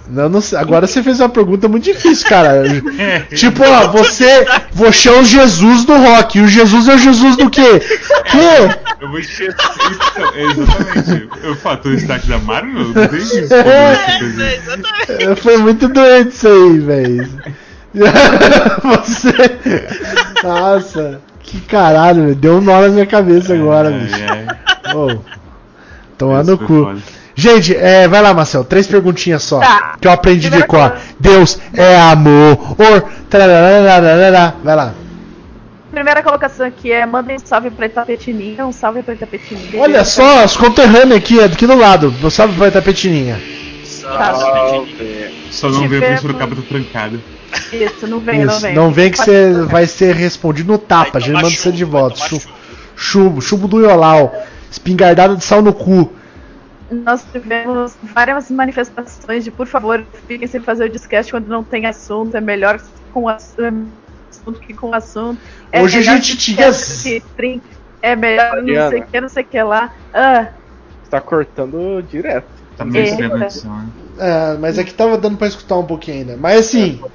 Não, 0.09 0.28
não 0.28 0.40
sei. 0.40 0.59
Agora 0.59 0.86
você 0.86 1.02
fez 1.02 1.20
uma 1.20 1.28
pergunta 1.28 1.68
muito 1.68 1.85
difícil, 1.85 2.28
cara. 2.28 2.66
É, 2.98 3.20
Tipo, 3.35 3.62
ó, 3.64 3.89
você. 3.89 4.47
Você 4.72 5.09
é 5.09 5.12
o 5.12 5.24
Jesus 5.24 5.85
do 5.85 5.97
rock. 5.97 6.39
E 6.39 6.43
o 6.43 6.48
Jesus 6.48 6.89
é 6.89 6.94
o 6.94 6.98
Jesus 6.98 7.36
do 7.36 7.51
quê? 7.51 7.80
Que? 7.80 9.01
eu 9.01 9.09
vou 9.09 9.20
então, 9.20 10.35
é 10.35 10.43
exatamente. 10.44 11.28
Eu 11.43 11.56
falo 11.56 11.76
Tony 11.78 11.97
Stark 11.97 12.26
da 12.26 12.39
Marvel? 12.39 12.89
Não 12.89 13.09
tem 13.09 13.18
isso. 13.18 13.55
É, 13.55 14.18
é, 14.18 14.56
exatamente. 14.56 15.24
É, 15.24 15.36
Foi 15.36 15.56
muito 15.59 15.89
doente 15.89 16.30
isso 16.30 16.48
aí, 16.48 16.78
velho. 16.78 17.28
Você. 18.85 19.32
Nossa, 20.43 21.20
que 21.40 21.60
caralho, 21.62 22.22
velho. 22.22 22.35
Deu 22.35 22.56
um 22.56 22.60
nó 22.60 22.80
na 22.80 22.89
minha 22.89 23.06
cabeça 23.06 23.55
agora, 23.55 23.90
bicho. 23.90 24.97
Ô, 24.97 25.20
tomar 26.16 26.44
no 26.44 26.56
cu. 26.59 26.94
Gente, 27.40 27.77
é, 27.77 28.09
vai 28.09 28.20
lá, 28.20 28.35
Marcel. 28.35 28.65
Três 28.65 28.89
perguntinhas 28.89 29.44
só. 29.44 29.60
Tá. 29.60 29.97
Que 30.01 30.09
eu 30.09 30.12
aprendi 30.12 30.51
de 30.51 30.59
Primeira 30.59 30.66
cor. 30.66 30.90
coisa. 30.90 31.05
Deus 31.20 31.56
é 31.73 31.97
amor. 31.97 32.74
Or. 32.77 33.05
Vai 34.65 34.74
lá. 34.74 34.93
Primeira 35.93 36.20
colocação 36.20 36.66
aqui 36.66 36.90
é 36.90 37.06
mandem 37.06 37.36
um 37.36 37.39
salve 37.39 37.70
pra 37.70 37.86
Itapetininha, 37.86 38.66
um 38.66 38.73
salve 38.73 39.05
pra 39.05 39.15
Itapetininha. 39.15 39.81
Olha 39.81 40.05
só, 40.05 40.43
as 40.43 40.56
conterrâneas 40.56 41.16
aqui, 41.19 41.39
é 41.39 41.44
aqui 41.44 41.65
do 41.65 41.77
lado. 41.78 42.12
Eu 42.20 42.28
salve 42.28 42.56
pra 42.59 42.66
Itapetininha. 42.66 43.40
Tá. 44.02 44.35
Salve. 44.35 45.31
Só 45.52 45.69
não 45.69 45.89
veio 45.89 46.01
Tivemos- 46.02 46.20
Sorocaba 46.20 46.56
tá 46.56 46.62
trancado. 46.69 47.23
Isso, 47.73 48.06
não 48.09 48.19
vem, 48.19 48.44
não 48.44 48.52
Isso, 48.52 48.60
vem. 48.62 48.74
não 48.74 48.90
vem 48.90 49.10
que 49.12 49.19
você 49.19 49.52
vai 49.69 49.86
ser 49.86 50.12
respondido 50.16 50.73
no 50.73 50.78
tapa. 50.78 51.19
A 51.19 51.20
gente 51.20 51.35
manda 51.35 51.48
você 51.48 51.70
de 51.70 51.78
chumbo, 51.85 51.93
volta. 51.93 52.19
vai 52.19 52.28
tomar 52.31 52.40
Chu- 52.43 52.48
Chumbo, 52.97 53.40
chumbo 53.40 53.69
do 53.69 53.81
Iolau. 53.81 54.35
Espingardada 54.70 55.36
de 55.36 55.44
sal 55.44 55.62
no 55.62 55.73
cu. 55.73 56.12
Nós 56.90 57.24
tivemos 57.31 57.97
várias 58.15 58.51
manifestações 58.51 59.44
de 59.44 59.51
por 59.51 59.66
favor, 59.66 60.05
fiquem 60.27 60.47
sem 60.48 60.60
fazer 60.60 60.85
o 60.85 60.89
discast 60.89 61.31
quando 61.31 61.47
não 61.47 61.62
tem 61.62 61.85
assunto, 61.86 62.35
é 62.36 62.40
melhor 62.40 62.81
com 63.12 63.28
assunto 63.28 64.60
que 64.60 64.73
com 64.74 64.94
assunto. 64.94 65.40
É 65.70 65.82
Hoje 65.82 65.98
a 65.98 66.02
gente 66.02 66.36
tinha- 66.36 66.70
que 66.73 67.62
É 68.01 68.15
melhor 68.16 68.56
não 68.56 68.62
Mariana. 68.62 68.90
sei 68.90 69.01
o 69.01 69.06
que, 69.06 69.20
não 69.20 69.28
sei 69.28 69.43
o 69.43 69.47
que 69.47 69.62
lá. 69.62 69.93
Ah, 70.15 70.48
Você 71.02 71.10
tá 71.10 71.20
cortando 71.20 72.02
direto. 72.02 72.47
Tá 72.77 72.85
meio 72.85 73.06
É. 73.06 73.39
né? 73.39 73.48
É, 74.19 74.56
mas 74.59 74.78
aqui 74.78 74.94
tava 74.94 75.19
dando 75.19 75.36
pra 75.36 75.48
escutar 75.48 75.77
um 75.77 75.85
pouquinho 75.85 76.19
ainda. 76.19 76.36
Mas 76.36 76.60
assim. 76.60 77.01
aqui 77.02 77.12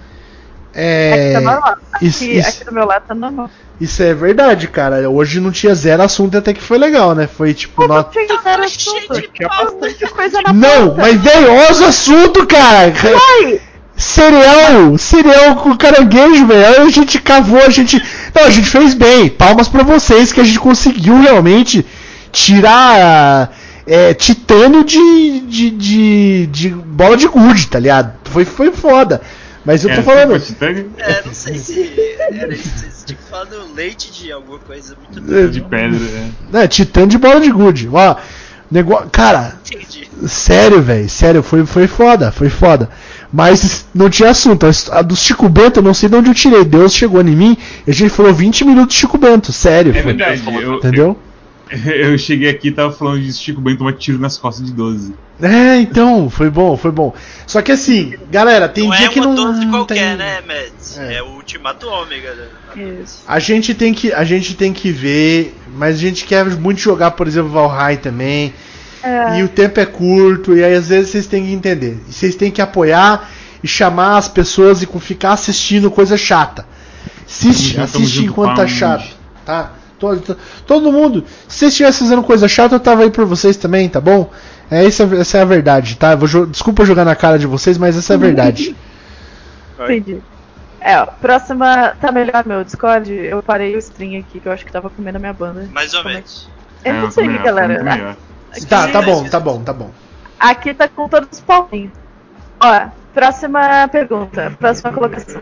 É. 0.74 1.34
tá 1.34 1.41
normal. 1.41 1.78
Aqui, 1.94 2.06
isso- 2.08 2.24
isso- 2.26 2.50
aqui 2.50 2.66
do 2.66 2.74
meu 2.74 2.86
lado 2.86 3.04
tá 3.08 3.14
normal. 3.16 3.50
Isso 3.82 4.02
é 4.04 4.14
verdade, 4.14 4.68
cara. 4.68 5.10
Hoje 5.10 5.40
não 5.40 5.52
tinha 5.52 5.74
zero 5.76 6.04
assunto 6.04 6.38
até 6.38 6.54
que 6.54 6.62
foi 6.62 6.78
legal, 6.78 7.14
né? 7.16 7.28
Foi 7.28 7.54
tipo. 7.54 7.82
Não 7.88 7.95
Not... 7.98 8.12
tinha 8.12 8.26
zero 8.41 8.64
assunto. 8.64 9.22
Tinha. 9.34 9.50
Muita 9.80 10.08
coisa 10.10 10.41
na 10.41 10.54
Não, 10.54 10.88
pauta. 10.90 11.02
mas 11.02 11.22
veio 11.22 11.70
os 11.72 11.82
assunto, 11.82 12.45
cara! 12.48 12.94
Ai, 13.44 13.60
Cereal! 13.95 14.98
Cereal 14.98 15.56
com 15.58 15.76
caranguejo, 15.78 16.45
velho. 16.48 16.66
Aí 16.66 16.88
A 16.88 16.90
gente 16.90 17.20
cavou, 17.20 17.62
a 17.62 17.70
gente. 17.70 18.02
Não, 18.34 18.44
a 18.45 18.50
gente 18.50 18.68
fez 18.70 18.94
bem. 18.94 19.30
Palmas 19.30 19.68
pra 19.68 19.84
vocês 19.84 20.32
que 20.32 20.40
a 20.40 20.44
gente 20.44 20.60
conseguiu 20.60 21.20
realmente 21.22 21.86
tirar 22.32 23.52
é, 23.86 24.14
titânio 24.14 24.84
de, 24.84 25.40
de, 25.41 25.70
de, 25.72 26.48
de 26.48 26.70
bola 26.70 27.16
de 27.18 27.28
gude, 27.28 27.68
tá 27.68 27.80
ligado? 27.80 28.14
Foi, 28.26 28.45
foi 28.45 28.72
foda. 28.72 29.22
Mas 29.65 29.84
eu 29.84 29.90
tô 29.94 29.99
É, 30.02 30.03
falando. 30.03 30.40
tipo, 30.40 30.64
É, 30.65 31.23
não 31.26 31.34
sei 31.34 31.57
se 31.60 32.15
era 32.31 32.53
isso. 32.53 33.06
Tinham 33.06 33.18
que 33.22 33.30
falar 33.30 33.45
do 33.45 33.73
leite 33.73 34.11
de 34.11 34.31
alguma 34.31 34.60
coisa 34.60 34.95
muito 34.95 35.49
de 35.52 35.61
pedra, 35.61 35.99
é. 36.53 36.64
É, 36.64 36.68
titânio 36.68 37.10
de 37.10 37.18
bola 37.18 37.40
de 37.41 37.52
gude. 37.52 37.90
Ó, 37.91 38.15
negócio. 38.72 39.10
Cara, 39.11 39.56
entendi. 39.65 40.07
Sério, 40.27 40.81
velho, 40.81 41.10
sério, 41.10 41.44
foi, 41.44 41.65
foi 41.65 41.88
foda, 41.88 42.31
foi 42.31 42.49
foda. 42.49 42.90
Mas 43.31 43.85
não 43.94 44.10
tinha 44.10 44.30
assunto. 44.30 44.65
A 44.91 45.02
do 45.02 45.15
Chico 45.15 45.49
Bento, 45.49 45.80
eu 45.80 45.84
não 45.84 45.94
sei 45.94 46.07
de 46.07 46.15
onde 46.15 46.30
eu 46.30 46.34
tirei. 46.35 46.64
Deus 46.64 46.94
chegou 46.94 47.19
em 47.22 47.35
mim 47.35 47.57
e 47.85 47.91
a 47.91 47.94
gente 47.94 48.10
falou 48.10 48.34
20 48.34 48.64
minutos 48.64 48.94
de 48.95 49.02
Chico 49.02 49.18
Bento, 49.18 49.52
sério. 49.52 49.91
É 49.91 50.02
foi- 50.02 50.14
verdade, 50.14 50.41
eu, 50.61 50.76
Entendeu? 50.76 51.07
eu 51.07 51.18
cheguei 52.18 52.49
aqui 52.49 52.68
e 52.68 52.72
tava 52.72 52.91
falando 52.91 53.22
de 53.22 53.31
Chico 53.34 53.61
Bento 53.61 53.80
tomar 53.80 53.94
tiro 53.94 54.19
nas 54.19 54.38
costas 54.38 54.65
de 54.65 54.73
12. 54.73 55.14
É, 55.41 55.77
então, 55.77 56.30
foi 56.30 56.49
bom, 56.49 56.77
foi 56.77 56.91
bom. 56.91 57.14
Só 57.48 57.61
que 57.61 57.72
assim, 57.72 58.14
galera, 58.30 58.69
tem 58.69 58.88
não 58.88 58.95
dia 58.95 59.07
é 59.07 59.10
que 59.10 59.19
não. 59.19 59.34
12 59.34 59.65
não 59.65 59.72
qualquer, 59.72 59.95
tem... 59.95 60.18
né, 60.18 60.41
Mads? 60.41 60.98
É. 60.98 61.15
É. 61.15 61.23
o 61.23 61.35
Ultimato 61.35 61.88
Ômega. 61.88 62.34
Né? 62.76 62.99
Isso. 63.03 63.23
A 63.27 63.40
gente 63.40 63.73
tem 63.73 63.94
que, 63.94 64.14
a 64.14 64.23
gente 64.23 64.56
tem 64.56 64.72
que 64.72 64.91
ver, 64.91 65.56
mas 65.76 65.95
a 65.95 65.99
gente 65.99 66.26
quer 66.26 66.45
muito 66.45 66.80
jogar, 66.80 67.11
por 67.11 67.27
exemplo, 67.27 67.49
Valheim 67.49 67.98
também. 67.98 68.53
É. 69.03 69.40
E 69.40 69.44
o 69.44 69.49
tempo 69.49 69.80
é 69.80 69.85
curto, 69.85 70.56
e 70.56 70.64
aí 70.64 70.73
às 70.73 70.88
vezes 70.88 71.10
vocês 71.11 71.27
têm 71.27 71.45
que 71.45 71.52
entender. 71.52 71.99
E 72.07 72.14
Vocês 72.14 72.35
têm 72.35 72.49
que 72.49 72.61
apoiar 72.61 73.30
e 73.61 73.68
chamar 73.68 74.18
as 74.18 74.27
pessoas 74.30 74.81
e 74.81 74.85
com- 74.88 74.99
ficar 74.99 75.34
assistindo 75.34 75.91
coisa 75.91 76.15
chata. 76.15 76.65
Assiste, 77.27 77.80
assiste 77.80 78.26
enquanto 78.26 78.57
tá 78.57 78.68
chato, 78.68 79.06
tá? 79.45 79.73
Todo, 80.04 80.22
to- 80.22 80.38
todo 80.68 80.92
mundo, 80.92 81.24
se 81.48 81.60
vocês 81.60 81.72
estivessem 81.72 82.08
fazendo 82.08 82.24
coisa 82.24 82.48
chata, 82.48 82.76
eu 82.76 82.80
tava 82.80 83.04
aí 83.04 83.10
por 83.10 83.26
vocês 83.26 83.56
também, 83.56 83.88
tá 83.88 84.02
bom? 84.02 84.30
É, 84.70 84.86
essa, 84.86 85.04
essa 85.16 85.38
é 85.38 85.42
a 85.42 85.46
verdade, 85.46 85.96
tá? 85.96 86.12
Eu 86.12 86.18
Vou, 86.18 86.46
desculpa 86.46 86.84
jogar 86.84 87.06
na 87.06 87.16
cara 87.16 87.40
de 87.40 87.48
vocês, 87.48 87.78
mas 87.78 87.98
essa 87.98 88.14
é 88.14 88.16
a 88.16 88.20
verdade. 88.20 88.76
Entendi. 89.80 90.20
É, 90.82 91.00
ó, 91.00 91.06
próxima. 91.06 91.96
Tá 92.02 92.12
melhor 92.12 92.46
meu 92.46 92.64
Discord? 92.64 93.12
Eu 93.14 93.42
parei 93.42 93.74
o 93.76 93.80
stream 93.80 94.20
aqui 94.20 94.40
que 94.42 94.48
eu 94.48 94.52
acho 94.52 94.66
que 94.66 94.72
tava 94.72 94.90
comendo 94.90 95.18
a 95.18 95.20
minha 95.20 95.34
banda. 95.34 95.70
Mais 95.72 95.94
ou 95.94 96.02
Como 96.02 96.12
é 96.12 96.16
menos. 96.16 96.50
Eu 96.84 96.94
É, 96.94 97.02
não 97.02 97.12
sei, 97.12 97.28
acho, 97.30 97.44
galera. 97.44 97.84
acho. 97.94 98.18
Aqui- 98.52 98.66
Tá, 98.66 98.88
tá 98.90 99.02
bom, 99.02 99.24
tá 99.30 99.40
bom, 99.40 99.64
tá 99.64 99.74
bom. 99.74 99.92
Aqui 100.40 100.74
tá 100.74 100.88
com 100.90 101.08
todos 101.08 101.30
os 101.32 101.40
pauzinhos. 101.40 101.92
Ó, 102.60 102.88
próxima 103.14 103.88
pergunta, 103.88 104.54
próxima 104.60 104.92
colocação. 104.92 105.42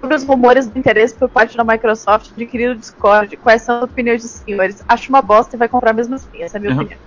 Sobre 0.00 0.14
os 0.16 0.24
rumores 0.24 0.66
do 0.66 0.78
interesse 0.78 1.14
por 1.14 1.28
parte 1.28 1.56
da 1.56 1.64
Microsoft 1.64 2.26
de 2.34 2.42
adquirir 2.44 2.70
o 2.70 2.76
Discord, 2.76 3.36
quais 3.38 3.62
são 3.62 3.78
as 3.78 3.82
opiniões 3.84 4.22
dos 4.22 4.30
senhores? 4.32 4.82
Acho 4.86 5.08
uma 5.08 5.22
bosta 5.22 5.56
e 5.56 5.58
vai 5.58 5.68
comprar 5.68 5.92
mesmo 5.92 6.14
assim, 6.14 6.42
essa 6.42 6.56
é 6.56 6.58
a 6.58 6.60
minha 6.60 6.74
Uhum. 6.74 6.80
opinião. 6.82 7.00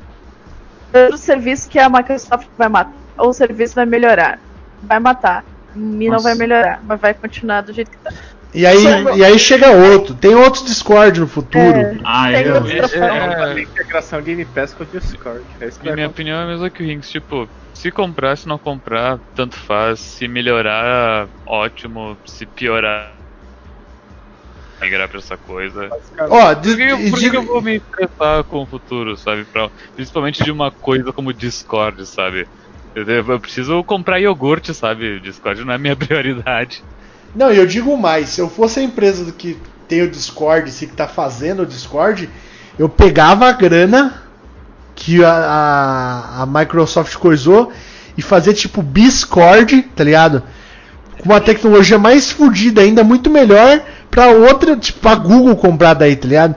Outro 0.93 1.17
serviço 1.17 1.69
que 1.69 1.77
a 1.77 1.87
Microsoft 1.89 2.47
vai 2.57 2.67
matar, 2.67 2.93
ou 3.17 3.29
o 3.29 3.33
serviço 3.33 3.75
vai 3.75 3.85
melhorar? 3.85 4.39
Vai 4.81 4.99
matar. 4.99 5.43
E 5.75 6.09
não 6.09 6.19
vai 6.19 6.33
melhorar, 6.33 6.79
mas 6.83 6.99
vai 6.99 7.13
continuar 7.13 7.61
do 7.61 7.71
jeito 7.71 7.91
que 7.91 7.97
tá. 7.99 8.11
E 8.51 8.65
aí, 8.65 8.83
e 9.15 9.23
aí 9.23 9.37
chega 9.37 9.69
outro. 9.69 10.15
Tem 10.15 10.33
outros 10.33 10.65
Discord 10.65 11.19
no 11.19 11.27
futuro. 11.27 11.77
É. 11.77 11.97
Ah, 12.03 12.25
Tem 12.31 12.35
é. 12.37 12.39
É, 12.39 13.59
é, 13.59 13.61
integração 13.61 14.19
Game 14.23 14.43
Pass 14.45 14.73
com 14.73 14.81
o 14.83 14.87
Discord. 14.87 15.43
É 15.61 15.67
isso 15.67 15.79
que 15.79 15.85
E 15.85 15.89
vai 15.89 15.95
minha 15.95 16.07
acontecer. 16.07 16.07
opinião 16.07 16.39
é 16.39 16.43
a 16.43 16.47
mesma 16.47 16.69
que 16.71 16.81
o 16.81 16.85
Rinks, 16.87 17.11
tipo, 17.11 17.47
se 17.79 17.91
comprar, 17.91 18.37
se 18.37 18.47
não 18.47 18.59
comprar, 18.59 19.19
tanto 19.33 19.55
faz. 19.55 19.99
Se 20.01 20.27
melhorar, 20.27 21.29
ótimo. 21.45 22.17
Se 22.25 22.45
piorar, 22.45 23.15
migrar 24.81 25.07
pra 25.09 25.19
essa 25.19 25.37
coisa. 25.37 25.89
Ó, 26.29 26.53
de, 26.53 26.69
Por 26.69 26.77
que, 26.77 26.83
eu- 26.83 27.09
por 27.11 27.19
que 27.19 27.37
eu 27.37 27.43
vou 27.43 27.61
me 27.61 27.77
estressar 27.77 28.43
com 28.45 28.63
o 28.63 28.67
futuro, 28.67 29.15
sabe? 29.17 29.45
Pra- 29.45 29.69
principalmente 29.95 30.43
de 30.43 30.51
uma 30.51 30.71
coisa 30.71 31.11
como 31.13 31.33
Discord, 31.33 32.05
sabe? 32.05 32.47
Eu, 32.95 33.05
eu 33.07 33.39
preciso 33.39 33.83
comprar 33.83 34.19
iogurte, 34.19 34.73
sabe? 34.73 35.19
Discord 35.19 35.63
não 35.63 35.73
é 35.73 35.77
minha 35.77 35.95
prioridade. 35.97 36.83
Não, 37.35 37.51
e 37.51 37.57
eu 37.57 37.65
digo 37.67 37.95
mais, 37.97 38.29
se 38.29 38.41
eu 38.41 38.49
fosse 38.49 38.79
a 38.79 38.83
empresa 38.83 39.23
do 39.23 39.33
que 39.33 39.57
tem 39.87 40.01
o 40.01 40.09
Discord, 40.11 40.71
se 40.71 40.87
que 40.87 40.95
tá 40.95 41.07
fazendo 41.07 41.61
o 41.61 41.65
Discord, 41.65 42.29
eu 42.77 42.89
pegava 42.89 43.47
a 43.47 43.51
grana 43.51 44.28
que 44.99 45.23
a, 45.23 46.41
a, 46.41 46.45
Microsoft 46.45 47.15
coisou 47.15 47.71
e 48.17 48.21
fazia 48.21 48.53
tipo 48.53 48.83
Discord, 48.83 49.81
tá 49.95 50.03
ligado? 50.03 50.43
Com 51.21 51.29
uma 51.29 51.39
tecnologia 51.39 51.97
mais 51.97 52.29
fodida 52.29 52.81
ainda, 52.81 53.01
muito 53.01 53.29
melhor 53.29 53.81
pra 54.11 54.27
outra, 54.27 54.75
tipo 54.75 55.07
a 55.07 55.15
Google 55.15 55.55
comprar 55.55 55.93
daí, 55.93 56.17
tá 56.17 56.27
ligado? 56.27 56.55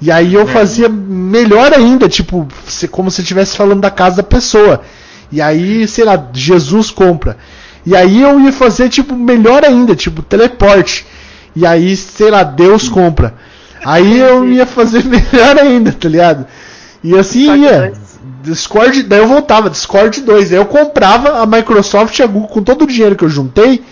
E 0.00 0.10
aí 0.10 0.32
eu 0.32 0.46
fazia 0.46 0.88
melhor 0.88 1.72
ainda, 1.74 2.08
tipo, 2.08 2.48
como 2.90 3.10
se 3.10 3.20
estivesse 3.20 3.56
falando 3.56 3.82
da 3.82 3.90
casa 3.90 4.16
da 4.16 4.22
pessoa. 4.22 4.80
E 5.30 5.40
aí, 5.40 5.86
sei 5.86 6.04
lá, 6.04 6.30
Jesus 6.32 6.90
compra. 6.90 7.36
E 7.84 7.94
aí 7.94 8.22
eu 8.22 8.40
ia 8.40 8.52
fazer, 8.52 8.88
tipo, 8.88 9.14
melhor 9.14 9.64
ainda, 9.64 9.94
tipo, 9.94 10.22
teleporte. 10.22 11.06
E 11.54 11.66
aí, 11.66 11.94
sei 11.94 12.30
lá, 12.30 12.42
Deus 12.42 12.88
compra. 12.88 13.34
Aí 13.84 14.18
eu 14.18 14.48
ia 14.50 14.64
fazer 14.66 15.04
melhor 15.06 15.58
ainda, 15.58 15.92
tá 15.92 16.08
ligado? 16.08 16.46
E 17.02 17.18
assim 17.18 17.40
Discord 17.40 17.62
ia. 17.62 17.80
2. 17.80 18.12
Discord, 18.42 19.02
daí 19.04 19.18
eu 19.20 19.28
voltava, 19.28 19.70
Discord 19.70 20.20
2. 20.20 20.50
Daí 20.50 20.58
eu 20.58 20.66
comprava 20.66 21.40
a 21.42 21.46
Microsoft 21.46 22.18
e 22.18 22.22
a 22.22 22.26
Google 22.26 22.48
com 22.48 22.62
todo 22.62 22.82
o 22.82 22.86
dinheiro 22.86 23.16
que 23.16 23.24
eu 23.24 23.28
juntei. 23.28 23.82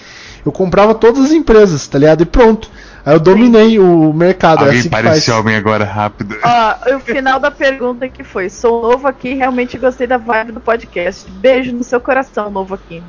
Eu 0.44 0.52
comprava 0.52 0.94
todas 0.94 1.26
as 1.26 1.32
empresas, 1.32 1.86
tá 1.86 1.98
ligado? 1.98 2.22
E 2.22 2.26
pronto. 2.26 2.70
Aí 3.04 3.14
eu 3.14 3.20
dominei 3.20 3.78
o 3.78 4.12
mercado. 4.12 4.60
é 4.60 4.66
Alguém 4.66 4.80
assim 4.80 4.88
faz. 4.90 5.18
esse 5.18 5.30
homem 5.30 5.56
agora 5.56 5.84
rápido. 5.84 6.36
Ó, 6.42 6.96
o 6.96 7.00
final 7.00 7.38
da 7.38 7.50
pergunta 7.50 8.08
que 8.08 8.24
foi: 8.24 8.48
sou 8.48 8.82
novo 8.82 9.06
aqui, 9.06 9.34
realmente 9.34 9.78
gostei 9.78 10.06
da 10.06 10.16
vibe 10.16 10.52
do 10.52 10.60
podcast. 10.60 11.30
Beijo 11.30 11.72
no 11.72 11.84
seu 11.84 12.00
coração, 12.00 12.50
novo 12.50 12.74
aqui. 12.74 13.02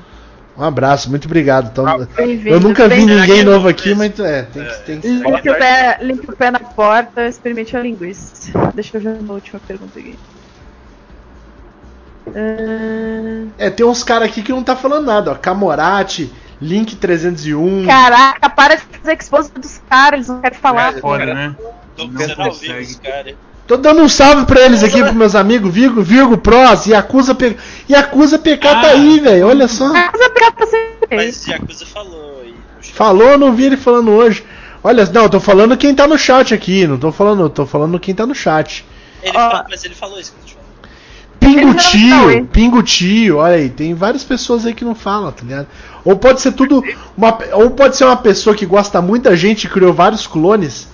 Um 0.57 0.63
abraço, 0.63 1.09
muito 1.09 1.25
obrigado. 1.25 1.69
Então, 1.71 1.85
Bem-vindo. 2.15 2.49
eu 2.49 2.59
nunca 2.59 2.87
vi 2.87 3.05
ninguém 3.05 3.43
novo 3.43 3.67
aqui, 3.67 3.95
mas 3.95 4.19
é, 4.19 4.43
tem 4.43 4.65
que, 4.65 4.79
tem 4.85 4.99
que 5.01 5.07
ser. 5.07 5.23
Limpe 5.23 5.49
o, 5.49 5.55
pé, 5.57 5.97
limpe 6.01 6.31
o 6.31 6.35
pé 6.35 6.51
na 6.51 6.59
porta, 6.59 7.25
experimente 7.27 7.75
a 7.75 7.81
linguiça. 7.81 8.51
Deixa 8.73 8.97
eu 8.97 9.01
ver 9.01 9.19
uma 9.21 9.33
última 9.35 9.59
pergunta 9.65 9.97
aqui. 9.97 10.17
Ah, 12.27 13.47
É, 13.57 13.69
tem 13.69 13.85
uns 13.85 14.03
caras 14.03 14.29
aqui 14.29 14.41
que 14.41 14.51
não 14.51 14.63
tá 14.63 14.75
falando 14.75 15.05
nada, 15.05 15.31
ó. 15.31 15.35
Camorati, 15.35 16.31
Link 16.61 16.95
301. 16.95 17.85
Caraca, 17.87 18.49
para 18.49 18.75
de 18.75 18.81
fazer 18.83 19.17
exposição 19.17 19.59
dos 19.59 19.81
caras, 19.89 20.13
eles 20.19 20.27
não 20.27 20.41
querem 20.41 20.57
falar. 20.59 20.97
É 20.97 20.99
foda, 20.99 21.33
né? 21.33 21.55
Tô 21.95 22.07
Não 22.07 22.21
ouvir 22.21 22.35
consegue. 22.35 22.81
os 22.81 22.95
caras. 22.97 23.35
Tô 23.71 23.77
dando 23.77 24.01
um 24.01 24.09
salve 24.09 24.45
pra 24.45 24.59
eles 24.65 24.83
aqui, 24.83 25.01
pros 25.01 25.15
meus 25.15 25.33
amigos, 25.33 25.73
Virgo, 25.73 26.01
Virgo 26.01 26.37
Pros, 26.37 26.87
Yakuza 26.87 27.33
PK. 27.33 27.57
Yakuza 27.89 28.37
PK 28.37 28.67
tá 28.67 28.81
Ah. 28.81 28.87
aí, 28.87 29.21
velho, 29.21 29.47
olha 29.47 29.65
só. 29.69 29.87
Mas 29.87 30.13
a 30.13 30.29
piada 30.29 30.65
sempre 30.65 31.15
Mas 31.15 31.47
Yakuza 31.47 31.85
falou 31.85 32.43
e. 32.45 32.53
Falou, 32.85 33.29
eu 33.29 33.37
não 33.37 33.53
vi 33.53 33.67
ele 33.67 33.77
falando 33.77 34.11
hoje. 34.11 34.43
Olha, 34.83 35.05
não, 35.13 35.23
eu 35.23 35.29
tô 35.29 35.39
falando 35.39 35.77
quem 35.77 35.95
tá 35.95 36.05
no 36.05 36.17
chat 36.17 36.53
aqui, 36.53 36.85
não 36.85 36.97
tô 36.97 37.13
falando, 37.13 37.43
eu 37.43 37.49
tô 37.49 37.65
falando 37.65 37.97
quem 37.97 38.13
tá 38.13 38.25
no 38.25 38.35
chat. 38.35 38.85
Ele 39.23 39.31
falou, 39.31 39.63
mas 39.69 39.85
ele 39.85 39.95
falou 39.95 40.19
isso 40.19 40.33
que 40.33 40.41
eu 40.41 40.45
te 40.47 40.57
falei. 41.39 41.61
Pingo 41.61 41.73
tá? 41.73 41.79
Tio, 41.79 42.45
Pingo 42.47 42.83
Tio, 42.83 43.37
olha 43.37 43.55
aí, 43.55 43.69
tem 43.69 43.93
várias 43.93 44.25
pessoas 44.25 44.65
aí 44.65 44.73
que 44.73 44.83
não 44.83 44.95
falam, 44.95 45.31
tá 45.31 45.43
ligado? 45.43 45.67
Ou 46.03 46.17
pode 46.17 46.41
ser 46.41 46.51
tudo. 46.51 46.83
Uma, 47.15 47.37
ou 47.53 47.69
pode 47.69 47.95
ser 47.95 48.03
uma 48.03 48.17
pessoa 48.17 48.53
que 48.53 48.65
gosta 48.65 49.01
muito 49.01 49.29
da 49.29 49.35
gente 49.37 49.63
e 49.63 49.69
criou 49.69 49.93
vários 49.93 50.27
clones 50.27 50.90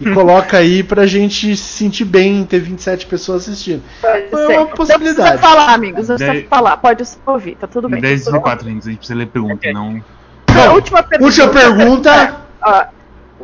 e 0.00 0.10
coloca 0.12 0.58
aí 0.58 0.82
pra 0.82 1.06
gente 1.06 1.56
se 1.56 1.62
sentir 1.62 2.04
bem 2.04 2.40
em 2.40 2.44
ter 2.44 2.58
27 2.60 3.06
pessoas 3.06 3.48
assistindo. 3.48 3.82
Pode 4.00 4.16
É 4.24 4.28
ser. 4.28 4.36
uma 4.36 4.52
Não 4.60 4.66
possibilidade. 4.68 5.16
precisa 5.16 5.38
falar, 5.38 5.72
amigos, 5.74 6.08
não 6.08 6.16
precisa 6.16 6.48
falar. 6.48 6.76
Pode 6.78 7.04
só 7.06 7.18
ouvir, 7.26 7.56
tá 7.56 7.66
tudo 7.66 7.88
bem. 7.88 8.00
10 8.00 8.24
tá 8.24 8.30
e 8.30 8.32
tudo 8.32 8.42
4, 8.42 8.68
gente. 8.68 8.82
A 8.82 8.90
gente 8.90 8.98
precisa 8.98 9.18
ler 9.18 9.26
pergunta, 9.26 9.72
não. 9.72 9.92
bem. 9.94 10.04
Última 10.74 11.02
pergunta. 11.02 11.24
Última 11.24 11.48
pergunta. 11.48 12.36
Ó, 12.62 12.84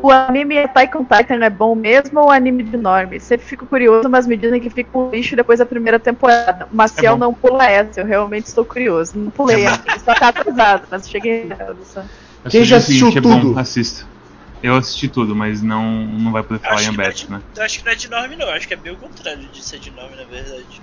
o 0.02 0.10
anime 0.10 0.56
Attack 0.58 0.96
on 0.96 1.04
Titan 1.04 1.44
é 1.44 1.50
bom 1.50 1.74
mesmo 1.74 2.20
ou 2.20 2.26
o 2.28 2.30
anime 2.30 2.62
de 2.62 2.76
norme? 2.76 3.20
Sempre 3.20 3.44
fico 3.46 3.66
curioso, 3.66 4.08
mas 4.08 4.26
me 4.26 4.36
dizem 4.36 4.60
que 4.60 4.70
fica 4.70 4.96
um 4.96 5.10
lixo 5.10 5.36
depois 5.36 5.58
da 5.58 5.66
primeira 5.66 5.98
temporada. 5.98 6.66
O 6.72 6.76
Maciel 6.76 7.12
É 7.12 7.16
bom. 7.16 7.18
não 7.26 7.34
pula 7.34 7.64
essa, 7.66 8.00
eu 8.00 8.06
realmente 8.06 8.46
estou 8.46 8.64
curioso. 8.64 9.12
Não 9.18 9.30
pulei 9.30 9.66
ainda, 9.66 9.82
só 10.04 10.14
tá 10.14 10.28
atrasado, 10.28 10.84
mas 10.90 11.08
cheguei 11.08 11.50
Quem 12.48 12.64
já 12.64 12.78
assistiu 12.78 13.08
é 13.08 13.20
bom, 13.20 13.40
tudo? 13.40 13.58
assista. 13.58 14.06
Eu 14.62 14.76
assisti 14.76 15.08
tudo, 15.08 15.34
mas 15.34 15.62
não, 15.62 16.06
não 16.06 16.32
vai 16.32 16.42
poder 16.42 16.60
falar 16.60 16.82
em 16.82 16.86
não 16.96 17.04
é 17.04 17.08
né? 17.28 17.42
eu 17.56 17.62
acho 17.62 17.78
que 17.78 17.84
não 17.84 17.92
é 17.92 17.94
de 17.94 18.08
nome, 18.08 18.36
não. 18.36 18.48
Acho 18.50 18.68
que 18.68 18.74
é 18.74 18.76
bem 18.76 18.92
o 18.92 18.96
contrário 18.96 19.48
de 19.48 19.62
ser 19.62 19.78
de 19.78 19.90
nome, 19.90 20.16
na 20.16 20.24
verdade. 20.24 20.82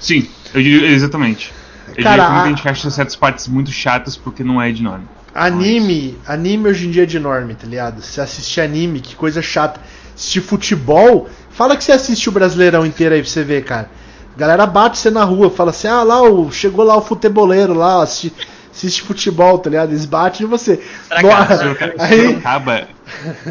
Sim, 0.00 0.28
eu 0.54 0.62
diria 0.62 0.88
exatamente. 0.88 1.52
Eu 1.88 2.02
Cara, 2.02 2.10
diria 2.10 2.26
que 2.26 2.32
muita 2.32 2.46
a- 2.46 2.48
gente 2.48 2.68
acha 2.68 2.90
certas 2.90 3.16
partes 3.16 3.48
muito 3.48 3.70
chatas 3.70 4.16
porque 4.16 4.44
não 4.44 4.60
é 4.60 4.70
de 4.70 4.82
nome. 4.82 5.06
Anime, 5.34 6.18
anime 6.26 6.68
hoje 6.68 6.86
em 6.86 6.90
dia 6.90 7.02
é 7.02 7.06
de 7.06 7.18
norme, 7.18 7.54
tá 7.54 7.66
ligado? 7.66 8.00
Se 8.02 8.20
assistir 8.20 8.60
anime, 8.60 9.00
que 9.00 9.14
coisa 9.14 9.42
chata. 9.42 9.80
Assistir 10.14 10.40
futebol, 10.40 11.28
fala 11.50 11.76
que 11.76 11.84
você 11.84 11.92
assiste 11.92 12.28
o 12.28 12.32
Brasileirão 12.32 12.86
inteiro 12.86 13.14
aí 13.14 13.20
pra 13.22 13.30
você 13.30 13.44
ver, 13.44 13.64
cara. 13.64 13.90
A 14.34 14.38
galera 14.38 14.66
bate 14.66 14.98
você 14.98 15.10
na 15.10 15.24
rua, 15.24 15.50
fala 15.50 15.70
assim, 15.70 15.88
ah 15.88 16.02
lá, 16.02 16.22
o, 16.22 16.50
chegou 16.50 16.84
lá 16.84 16.96
o 16.96 17.02
futeboleiro 17.02 17.74
lá, 17.74 18.02
assiste, 18.02 18.34
assiste 18.76 19.02
futebol, 19.02 19.58
tá 19.58 19.70
ligado? 19.70 19.90
Eles 19.90 20.04
batem 20.04 20.46
em 20.46 20.48
você. 20.48 20.80
Estragado, 21.02 21.50
No- 21.54 21.58
Sorocaba, 21.60 21.92
aí, 21.98 22.26
Sorocaba, 22.26 22.88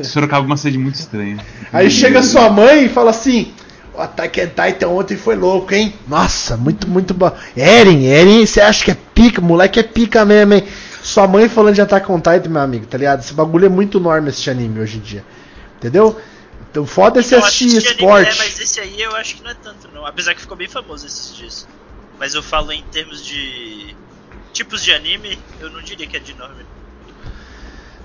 Sorocaba 0.03 0.43
é 0.43 0.47
uma 0.47 0.57
cidade 0.57 0.77
muito 0.77 0.95
estranha. 0.95 1.37
aí 1.73 1.89
chega 1.89 2.21
sua 2.23 2.49
mãe 2.49 2.85
e 2.85 2.89
fala 2.89 3.09
assim, 3.09 3.53
o 3.93 4.01
Attack 4.01 4.39
on 4.41 4.47
Titan 4.47 4.87
ontem 4.89 5.17
foi 5.17 5.35
louco, 5.35 5.73
hein? 5.73 5.93
Nossa, 6.07 6.55
muito, 6.55 6.87
muito 6.87 7.13
bom. 7.13 7.31
Eren, 7.57 8.05
Eren, 8.05 8.45
você 8.45 8.61
acha 8.61 8.83
que 8.85 8.91
é 8.91 8.97
pica? 9.13 9.41
Moleque 9.41 9.79
é 9.79 9.83
pica 9.83 10.23
mesmo, 10.25 10.53
hein? 10.53 10.63
Sua 11.01 11.27
mãe 11.27 11.47
falando 11.47 11.75
de 11.75 11.81
Attack 11.81 12.11
on 12.11 12.17
Titan, 12.19 12.49
meu 12.49 12.61
amigo, 12.61 12.85
tá 12.87 12.97
ligado? 12.97 13.19
Esse 13.21 13.33
bagulho 13.33 13.65
é 13.65 13.69
muito 13.69 13.97
enorme 13.99 14.29
esse 14.29 14.49
anime 14.49 14.79
hoje 14.79 14.97
em 14.97 15.01
dia. 15.01 15.23
Entendeu? 15.77 16.19
Então 16.71 16.85
foda 16.85 17.21
se 17.21 17.33
assistir 17.35 17.65
assisti 17.77 17.87
anime, 17.87 18.01
esporte. 18.03 18.31
É, 18.31 18.43
mas 18.43 18.59
esse 18.59 18.79
aí 18.81 19.01
eu 19.01 19.15
acho 19.15 19.35
que 19.35 19.43
não 19.43 19.51
é 19.51 19.55
tanto, 19.55 19.87
não. 19.93 20.05
Apesar 20.05 20.33
que 20.33 20.41
ficou 20.41 20.57
bem 20.57 20.67
famoso 20.67 21.05
esses 21.05 21.35
dias. 21.35 21.67
Mas 22.19 22.33
eu 22.33 22.41
falo 22.43 22.71
em 22.71 22.83
termos 22.91 23.23
de 23.23 23.95
tipos 24.55 24.81
de 24.81 24.91
anime, 24.93 25.37
eu 25.59 25.69
não 25.69 25.81
diria 25.81 26.07
que 26.07 26.15
é 26.15 26.19
de 26.19 26.33
nome. 26.33 26.65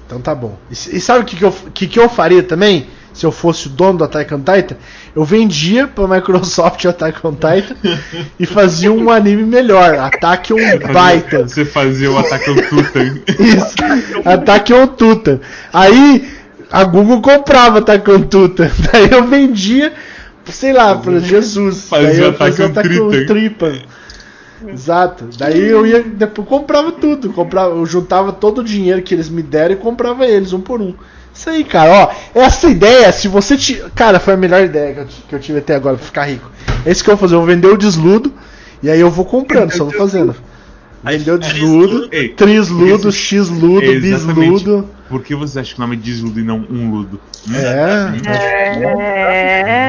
Então 0.05 0.21
tá 0.21 0.35
bom. 0.35 0.59
E, 0.69 0.73
e 0.73 1.01
sabe 1.01 1.21
o 1.21 1.25
que, 1.25 1.37
que, 1.37 1.45
eu, 1.45 1.53
que, 1.73 1.87
que 1.87 1.99
eu 1.99 2.09
faria 2.09 2.43
também? 2.43 2.89
Se 3.13 3.25
eu 3.25 3.33
fosse 3.33 3.67
o 3.67 3.71
dono 3.71 3.99
do 3.99 4.05
Attack 4.05 4.33
on 4.35 4.39
Titan? 4.39 4.77
Eu 5.15 5.25
vendia 5.25 5.87
pra 5.87 6.07
Microsoft 6.09 6.85
o 6.85 6.89
Attack 6.91 7.25
on 7.25 7.35
Titan 7.35 7.77
e 8.39 8.47
fazia 8.47 8.93
um 8.93 9.11
anime 9.11 9.45
melhor. 9.45 9.95
Attack 9.95 10.53
on 10.53 10.57
Titan. 10.59 11.47
Você 11.47 11.65
fazia 11.65 12.11
o 12.11 12.19
ataque 12.19 12.51
ao 12.51 12.57
Tutan. 12.57 13.21
Isso. 13.39 13.75
Attack 14.25 14.73
on 14.73 14.89
Titan. 14.89 15.41
Aí 15.73 16.29
a 16.71 16.83
Google 16.85 17.21
comprava 17.21 17.79
Attack 17.79 18.11
on 18.11 18.23
Titan. 18.23 18.71
Daí 18.93 19.11
eu 19.11 19.25
vendia, 19.27 19.93
sei 20.47 20.73
lá, 20.73 20.97
pra 20.97 21.21
Jesus. 21.21 21.89
Fazia 21.89 22.09
Daí 22.09 22.21
eu 22.21 22.29
Attack 22.31 22.39
fazia 22.39 22.67
on 22.67 22.71
Attack 22.71 23.01
on 23.01 23.11
Titan. 23.11 24.00
Exato. 24.69 25.28
Daí 25.39 25.69
eu 25.69 25.87
ia, 25.87 26.03
depois 26.03 26.47
comprava 26.47 26.93
tudo, 26.93 27.32
comprava, 27.32 27.74
eu 27.74 27.87
juntava 27.87 28.32
todo 28.32 28.59
o 28.59 28.65
dinheiro 28.65 29.03
que 29.03 29.15
eles 29.15 29.28
me 29.28 29.43
deram 29.43 29.74
e 29.74 29.78
comprava 29.78 30.27
eles 30.27 30.53
um 30.53 30.61
por 30.61 30.81
um. 30.81 30.95
Isso 31.32 31.49
aí, 31.49 31.65
cara, 31.65 31.91
ó, 31.91 32.11
essa 32.35 32.69
ideia, 32.69 33.11
se 33.12 33.28
você 33.28 33.57
te, 33.57 33.82
cara, 33.95 34.19
foi 34.19 34.35
a 34.35 34.37
melhor 34.37 34.62
ideia 34.65 34.95
que 34.95 35.01
eu, 35.01 35.07
que 35.28 35.35
eu 35.37 35.41
tive 35.41 35.59
até 35.59 35.77
agora 35.77 35.97
pra 35.97 36.05
ficar 36.05 36.24
rico. 36.24 36.51
É 36.85 36.91
isso 36.91 37.03
que 37.05 37.11
eu 37.11 37.16
vou 37.16 37.20
fazer, 37.20 37.35
eu 37.37 37.39
vou 37.39 37.47
vender 37.47 37.69
o 37.69 37.77
desludo 37.77 38.32
e 38.82 38.91
aí 38.91 39.01
eu 39.01 39.11
vou 39.11 39.24
comprando, 39.24 39.70
só 39.73 39.85
vou 39.85 39.95
fazendo. 39.95 40.35
Vendeu 41.03 41.39
desludo, 41.39 42.11
trisludo, 42.37 43.11
xludo, 43.11 44.01
bisludo. 44.01 44.89
Por 45.09 45.23
que 45.23 45.35
você 45.35 45.61
acha 45.61 45.74
que 45.74 45.78
o 45.78 45.82
nome 45.82 45.97
é 45.97 45.99
desludo 45.99 46.39
e 46.39 46.43
não 46.43 46.59
um 46.70 46.91
ludo? 46.91 47.19
Hum? 47.49 47.57
É. 47.57 48.12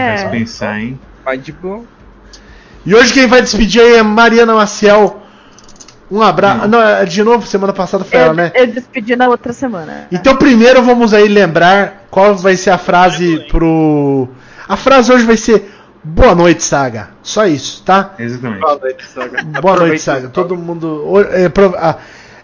Faz 0.08 0.22
É. 0.24 0.30
pensar, 0.30 0.80
hein? 0.80 0.98
Vai 1.26 1.38
de 1.38 1.52
boa. 1.52 1.84
E 2.86 2.96
hoje 2.96 3.14
quem 3.14 3.28
vai 3.28 3.42
despedir 3.42 3.82
aí 3.82 3.96
é 3.96 4.04
Mariana 4.04 4.54
Maciel. 4.54 5.22
Um 6.10 6.22
abraço. 6.22 6.68
Não. 6.68 6.80
Não, 6.80 6.82
é 6.82 7.06
de 7.06 7.24
novo, 7.24 7.46
semana 7.48 7.72
passada 7.72 8.04
foi 8.04 8.20
ela, 8.20 8.32
Eu, 8.32 8.34
né? 8.34 8.52
eu 8.54 8.68
despedi 8.68 9.16
na 9.16 9.30
outra 9.30 9.54
semana. 9.54 10.08
Então 10.12 10.36
primeiro 10.36 10.82
vamos 10.84 11.14
aí 11.14 11.28
lembrar 11.28 12.08
qual 12.10 12.36
vai 12.36 12.56
ser 12.56 12.72
a 12.72 12.78
frase 12.78 13.46
pro. 13.50 14.28
A 14.68 14.76
frase 14.76 15.12
hoje 15.12 15.26
vai 15.26 15.38
ser 15.38 15.72
Boa 16.04 16.34
noite, 16.34 16.64
Saga. 16.64 17.10
Só 17.22 17.46
isso, 17.46 17.84
tá? 17.84 18.16
Exatamente. 18.18 18.62
Boa 18.62 18.80
noite, 18.80 19.06
Saga. 19.06 19.44
Boa 19.62 19.76
noite, 19.78 20.02
Saga. 20.02 20.30
Todo 20.30 20.58
mundo. 20.58 21.04
é, 21.30 21.52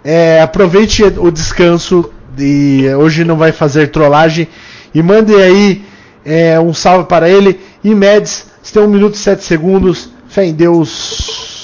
é, 0.04 0.42
aproveite 0.42 1.04
o 1.04 1.32
descanso 1.32 2.14
e 2.38 2.88
hoje 2.96 3.24
não 3.24 3.36
vai 3.36 3.52
fazer 3.52 3.88
trollagem. 3.88 4.48
E 4.94 5.02
mande 5.02 5.34
aí 5.34 5.84
é, 6.24 6.60
um 6.60 6.72
salve 6.72 7.06
para 7.06 7.28
ele. 7.28 7.60
E 7.84 7.96
Meds, 7.96 8.46
você 8.62 8.74
tem 8.74 8.84
1 8.84 8.88
minuto 8.88 9.16
e 9.16 9.18
7 9.18 9.44
segundos. 9.44 10.12
Fé 10.28 10.46
em 10.46 10.54
Deus. 10.54 11.64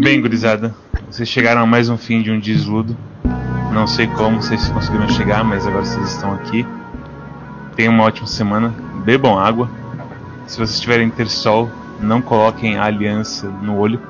Bem, 0.00 0.20
gurizada, 0.20 0.74
vocês 1.10 1.28
chegaram 1.28 1.62
a 1.62 1.66
mais 1.66 1.88
um 1.88 1.96
fim 1.96 2.22
de 2.22 2.30
um 2.30 2.40
desludo. 2.40 2.96
Não 3.72 3.86
sei 3.86 4.06
como 4.06 4.42
vocês 4.42 4.68
conseguiram 4.68 5.08
chegar, 5.08 5.44
mas 5.44 5.66
agora 5.66 5.84
vocês 5.84 6.12
estão 6.12 6.32
aqui. 6.34 6.66
Tenham 7.76 7.94
uma 7.94 8.04
ótima 8.04 8.26
semana. 8.26 8.74
Bebam 9.04 9.38
água. 9.38 9.70
Se 10.46 10.58
vocês 10.58 10.80
tiverem 10.80 11.12
sol, 11.26 11.70
não 12.00 12.20
coloquem 12.20 12.76
a 12.76 12.84
aliança 12.84 13.48
no 13.48 13.78
olho, 13.78 14.00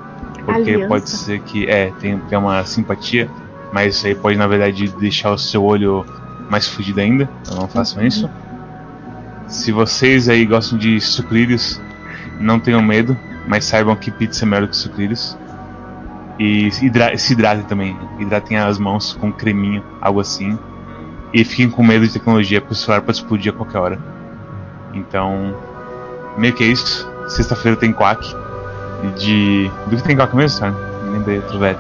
porque 0.45 0.71
Aliança? 0.71 0.89
pode 0.89 1.11
ser 1.11 1.41
que 1.41 1.67
é 1.67 1.93
tem, 2.01 2.19
tem 2.19 2.39
uma 2.39 2.65
simpatia, 2.65 3.31
mas 3.73 3.97
isso 3.97 4.07
aí 4.07 4.15
pode 4.15 4.37
na 4.37 4.47
verdade 4.47 4.89
deixar 4.99 5.31
o 5.31 5.39
seu 5.39 5.63
olho 5.63 6.05
mais 6.51 6.67
fudido 6.67 7.01
ainda. 7.01 7.29
Então 7.43 7.57
não 7.57 7.69
façam 7.69 8.05
isso. 8.05 8.29
Se 9.47 9.71
vocês 9.71 10.29
aí 10.29 10.47
gostam 10.47 10.79
de 10.79 11.01
sucrilhos, 11.01 11.81
não 12.43 12.59
tenham 12.59 12.83
medo, 12.83 13.17
mas 13.47 13.65
saibam 13.65 13.97
que 13.97 14.11
pizza 14.11 14.45
é 14.45 14.47
melhor 14.47 14.69
que 14.69 14.77
sucrilhos. 14.77 15.37
E 16.39 16.69
hidra- 16.83 17.17
se 17.17 17.33
hidratem 17.33 17.65
também. 17.65 17.97
Hidratem 18.19 18.59
as 18.59 18.79
mãos 18.79 19.13
com 19.13 19.33
creminho, 19.33 19.83
algo 20.01 20.21
assim. 20.21 20.59
E 21.33 21.45
fiquem 21.45 21.71
com 21.71 21.83
medo 21.83 22.07
de 22.07 22.13
tecnologia, 22.13 22.61
porque 22.61 22.75
o 22.75 22.77
celular 22.77 23.01
pode 23.03 23.19
explodir 23.19 23.53
a 23.53 23.57
qualquer 23.57 23.79
hora. 23.79 23.99
Então, 24.93 25.55
meio 26.37 26.53
que 26.53 26.65
é 26.65 26.67
isso. 26.67 27.09
Sexta-feira 27.29 27.77
tem 27.77 27.93
Quack. 27.93 28.35
De. 29.19 29.71
Do 29.89 29.97
que 29.97 30.03
tem 30.03 30.17
Quack 30.17 30.35
mesmo, 30.37 30.59
sabe? 30.59 30.77
Me 31.05 31.19
lembrei 31.19 31.37
outro 31.39 31.59
velho. 31.59 31.79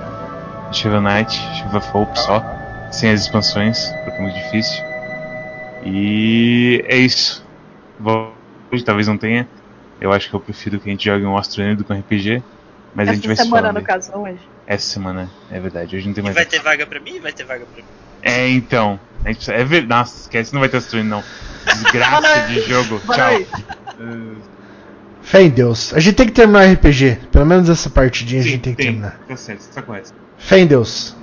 Shovel 0.73 1.03
Knight, 1.03 1.39
Shovel 1.59 1.83
Hope 1.93 2.19
só. 2.19 2.43
Sem 2.91 3.11
as 3.11 3.23
expansões, 3.23 3.89
porque 4.05 4.19
é 4.19 4.23
muito 4.23 4.35
difícil. 4.37 4.83
E 5.85 6.85
é 6.87 6.97
isso. 6.97 7.45
Hoje 8.71 8.85
talvez 8.85 9.09
não 9.09 9.17
tenha. 9.17 9.49
Eu 10.03 10.13
acho 10.13 10.29
que 10.29 10.35
eu 10.35 10.41
prefiro 10.41 10.81
que 10.81 10.89
a 10.89 10.93
gente 10.93 11.05
jogue 11.05 11.25
um 11.25 11.37
Astro 11.37 11.77
do 11.77 11.85
que 11.85 11.93
um 11.93 11.99
RPG. 11.99 12.43
Mas 12.95 13.09
a 13.09 13.15
gente 13.15 13.27
vai 13.27 13.35
Essa 13.35 13.43
se 13.45 13.49
semana, 13.49 13.69
falando. 13.69 13.81
no 13.81 13.87
caso, 13.87 14.13
hoje. 14.15 14.41
Essa 14.67 14.87
semana, 14.93 15.31
é 15.51 15.61
verdade. 15.61 15.97
Hoje 15.97 16.07
não 16.07 16.15
tem 16.15 16.23
E 16.23 16.25
mais. 16.25 16.35
vai 16.35 16.45
ter 16.45 16.61
vaga 16.61 16.87
pra 16.87 17.01
mim? 17.01 17.21
Vai 17.21 17.33
ter 17.33 17.45
vaga 17.45 17.65
pra 17.65 17.83
mim. 17.83 17.89
É, 18.23 18.49
então. 18.49 18.99
A 19.25 19.29
gente 19.29 19.37
precisa... 19.37 19.57
É 19.57 19.65
verdade. 19.65 19.89
Nossa, 20.01 20.21
esquece, 20.23 20.53
não 20.53 20.61
vai 20.61 20.69
ter 20.69 20.77
Astro 20.79 21.03
não. 21.05 21.23
Desgraça 21.65 22.47
de 22.49 22.61
jogo. 22.63 23.01
Tchau. 23.07 23.41
Uh, 24.01 24.37
Fé 25.23 25.43
em 25.43 25.51
Deus. 25.51 25.95
A 25.95 26.01
gente 26.01 26.17
tem 26.17 26.27
que 26.27 26.33
terminar 26.33 26.69
o 26.69 26.73
RPG. 26.73 27.19
Pelo 27.31 27.47
menos 27.47 27.69
essa 27.71 27.89
partidinha 27.89 28.41
a 28.41 28.45
sim, 28.45 28.51
gente 28.51 28.61
tem 28.63 28.75
que 28.75 28.83
terminar. 28.83 29.21
Tá 29.29 29.37
certo, 29.37 29.61
você 29.61 29.71
tá 29.73 29.81
correto. 29.83 30.13
Fé 30.37 30.59
em 30.59 30.67
Deus. 30.67 31.17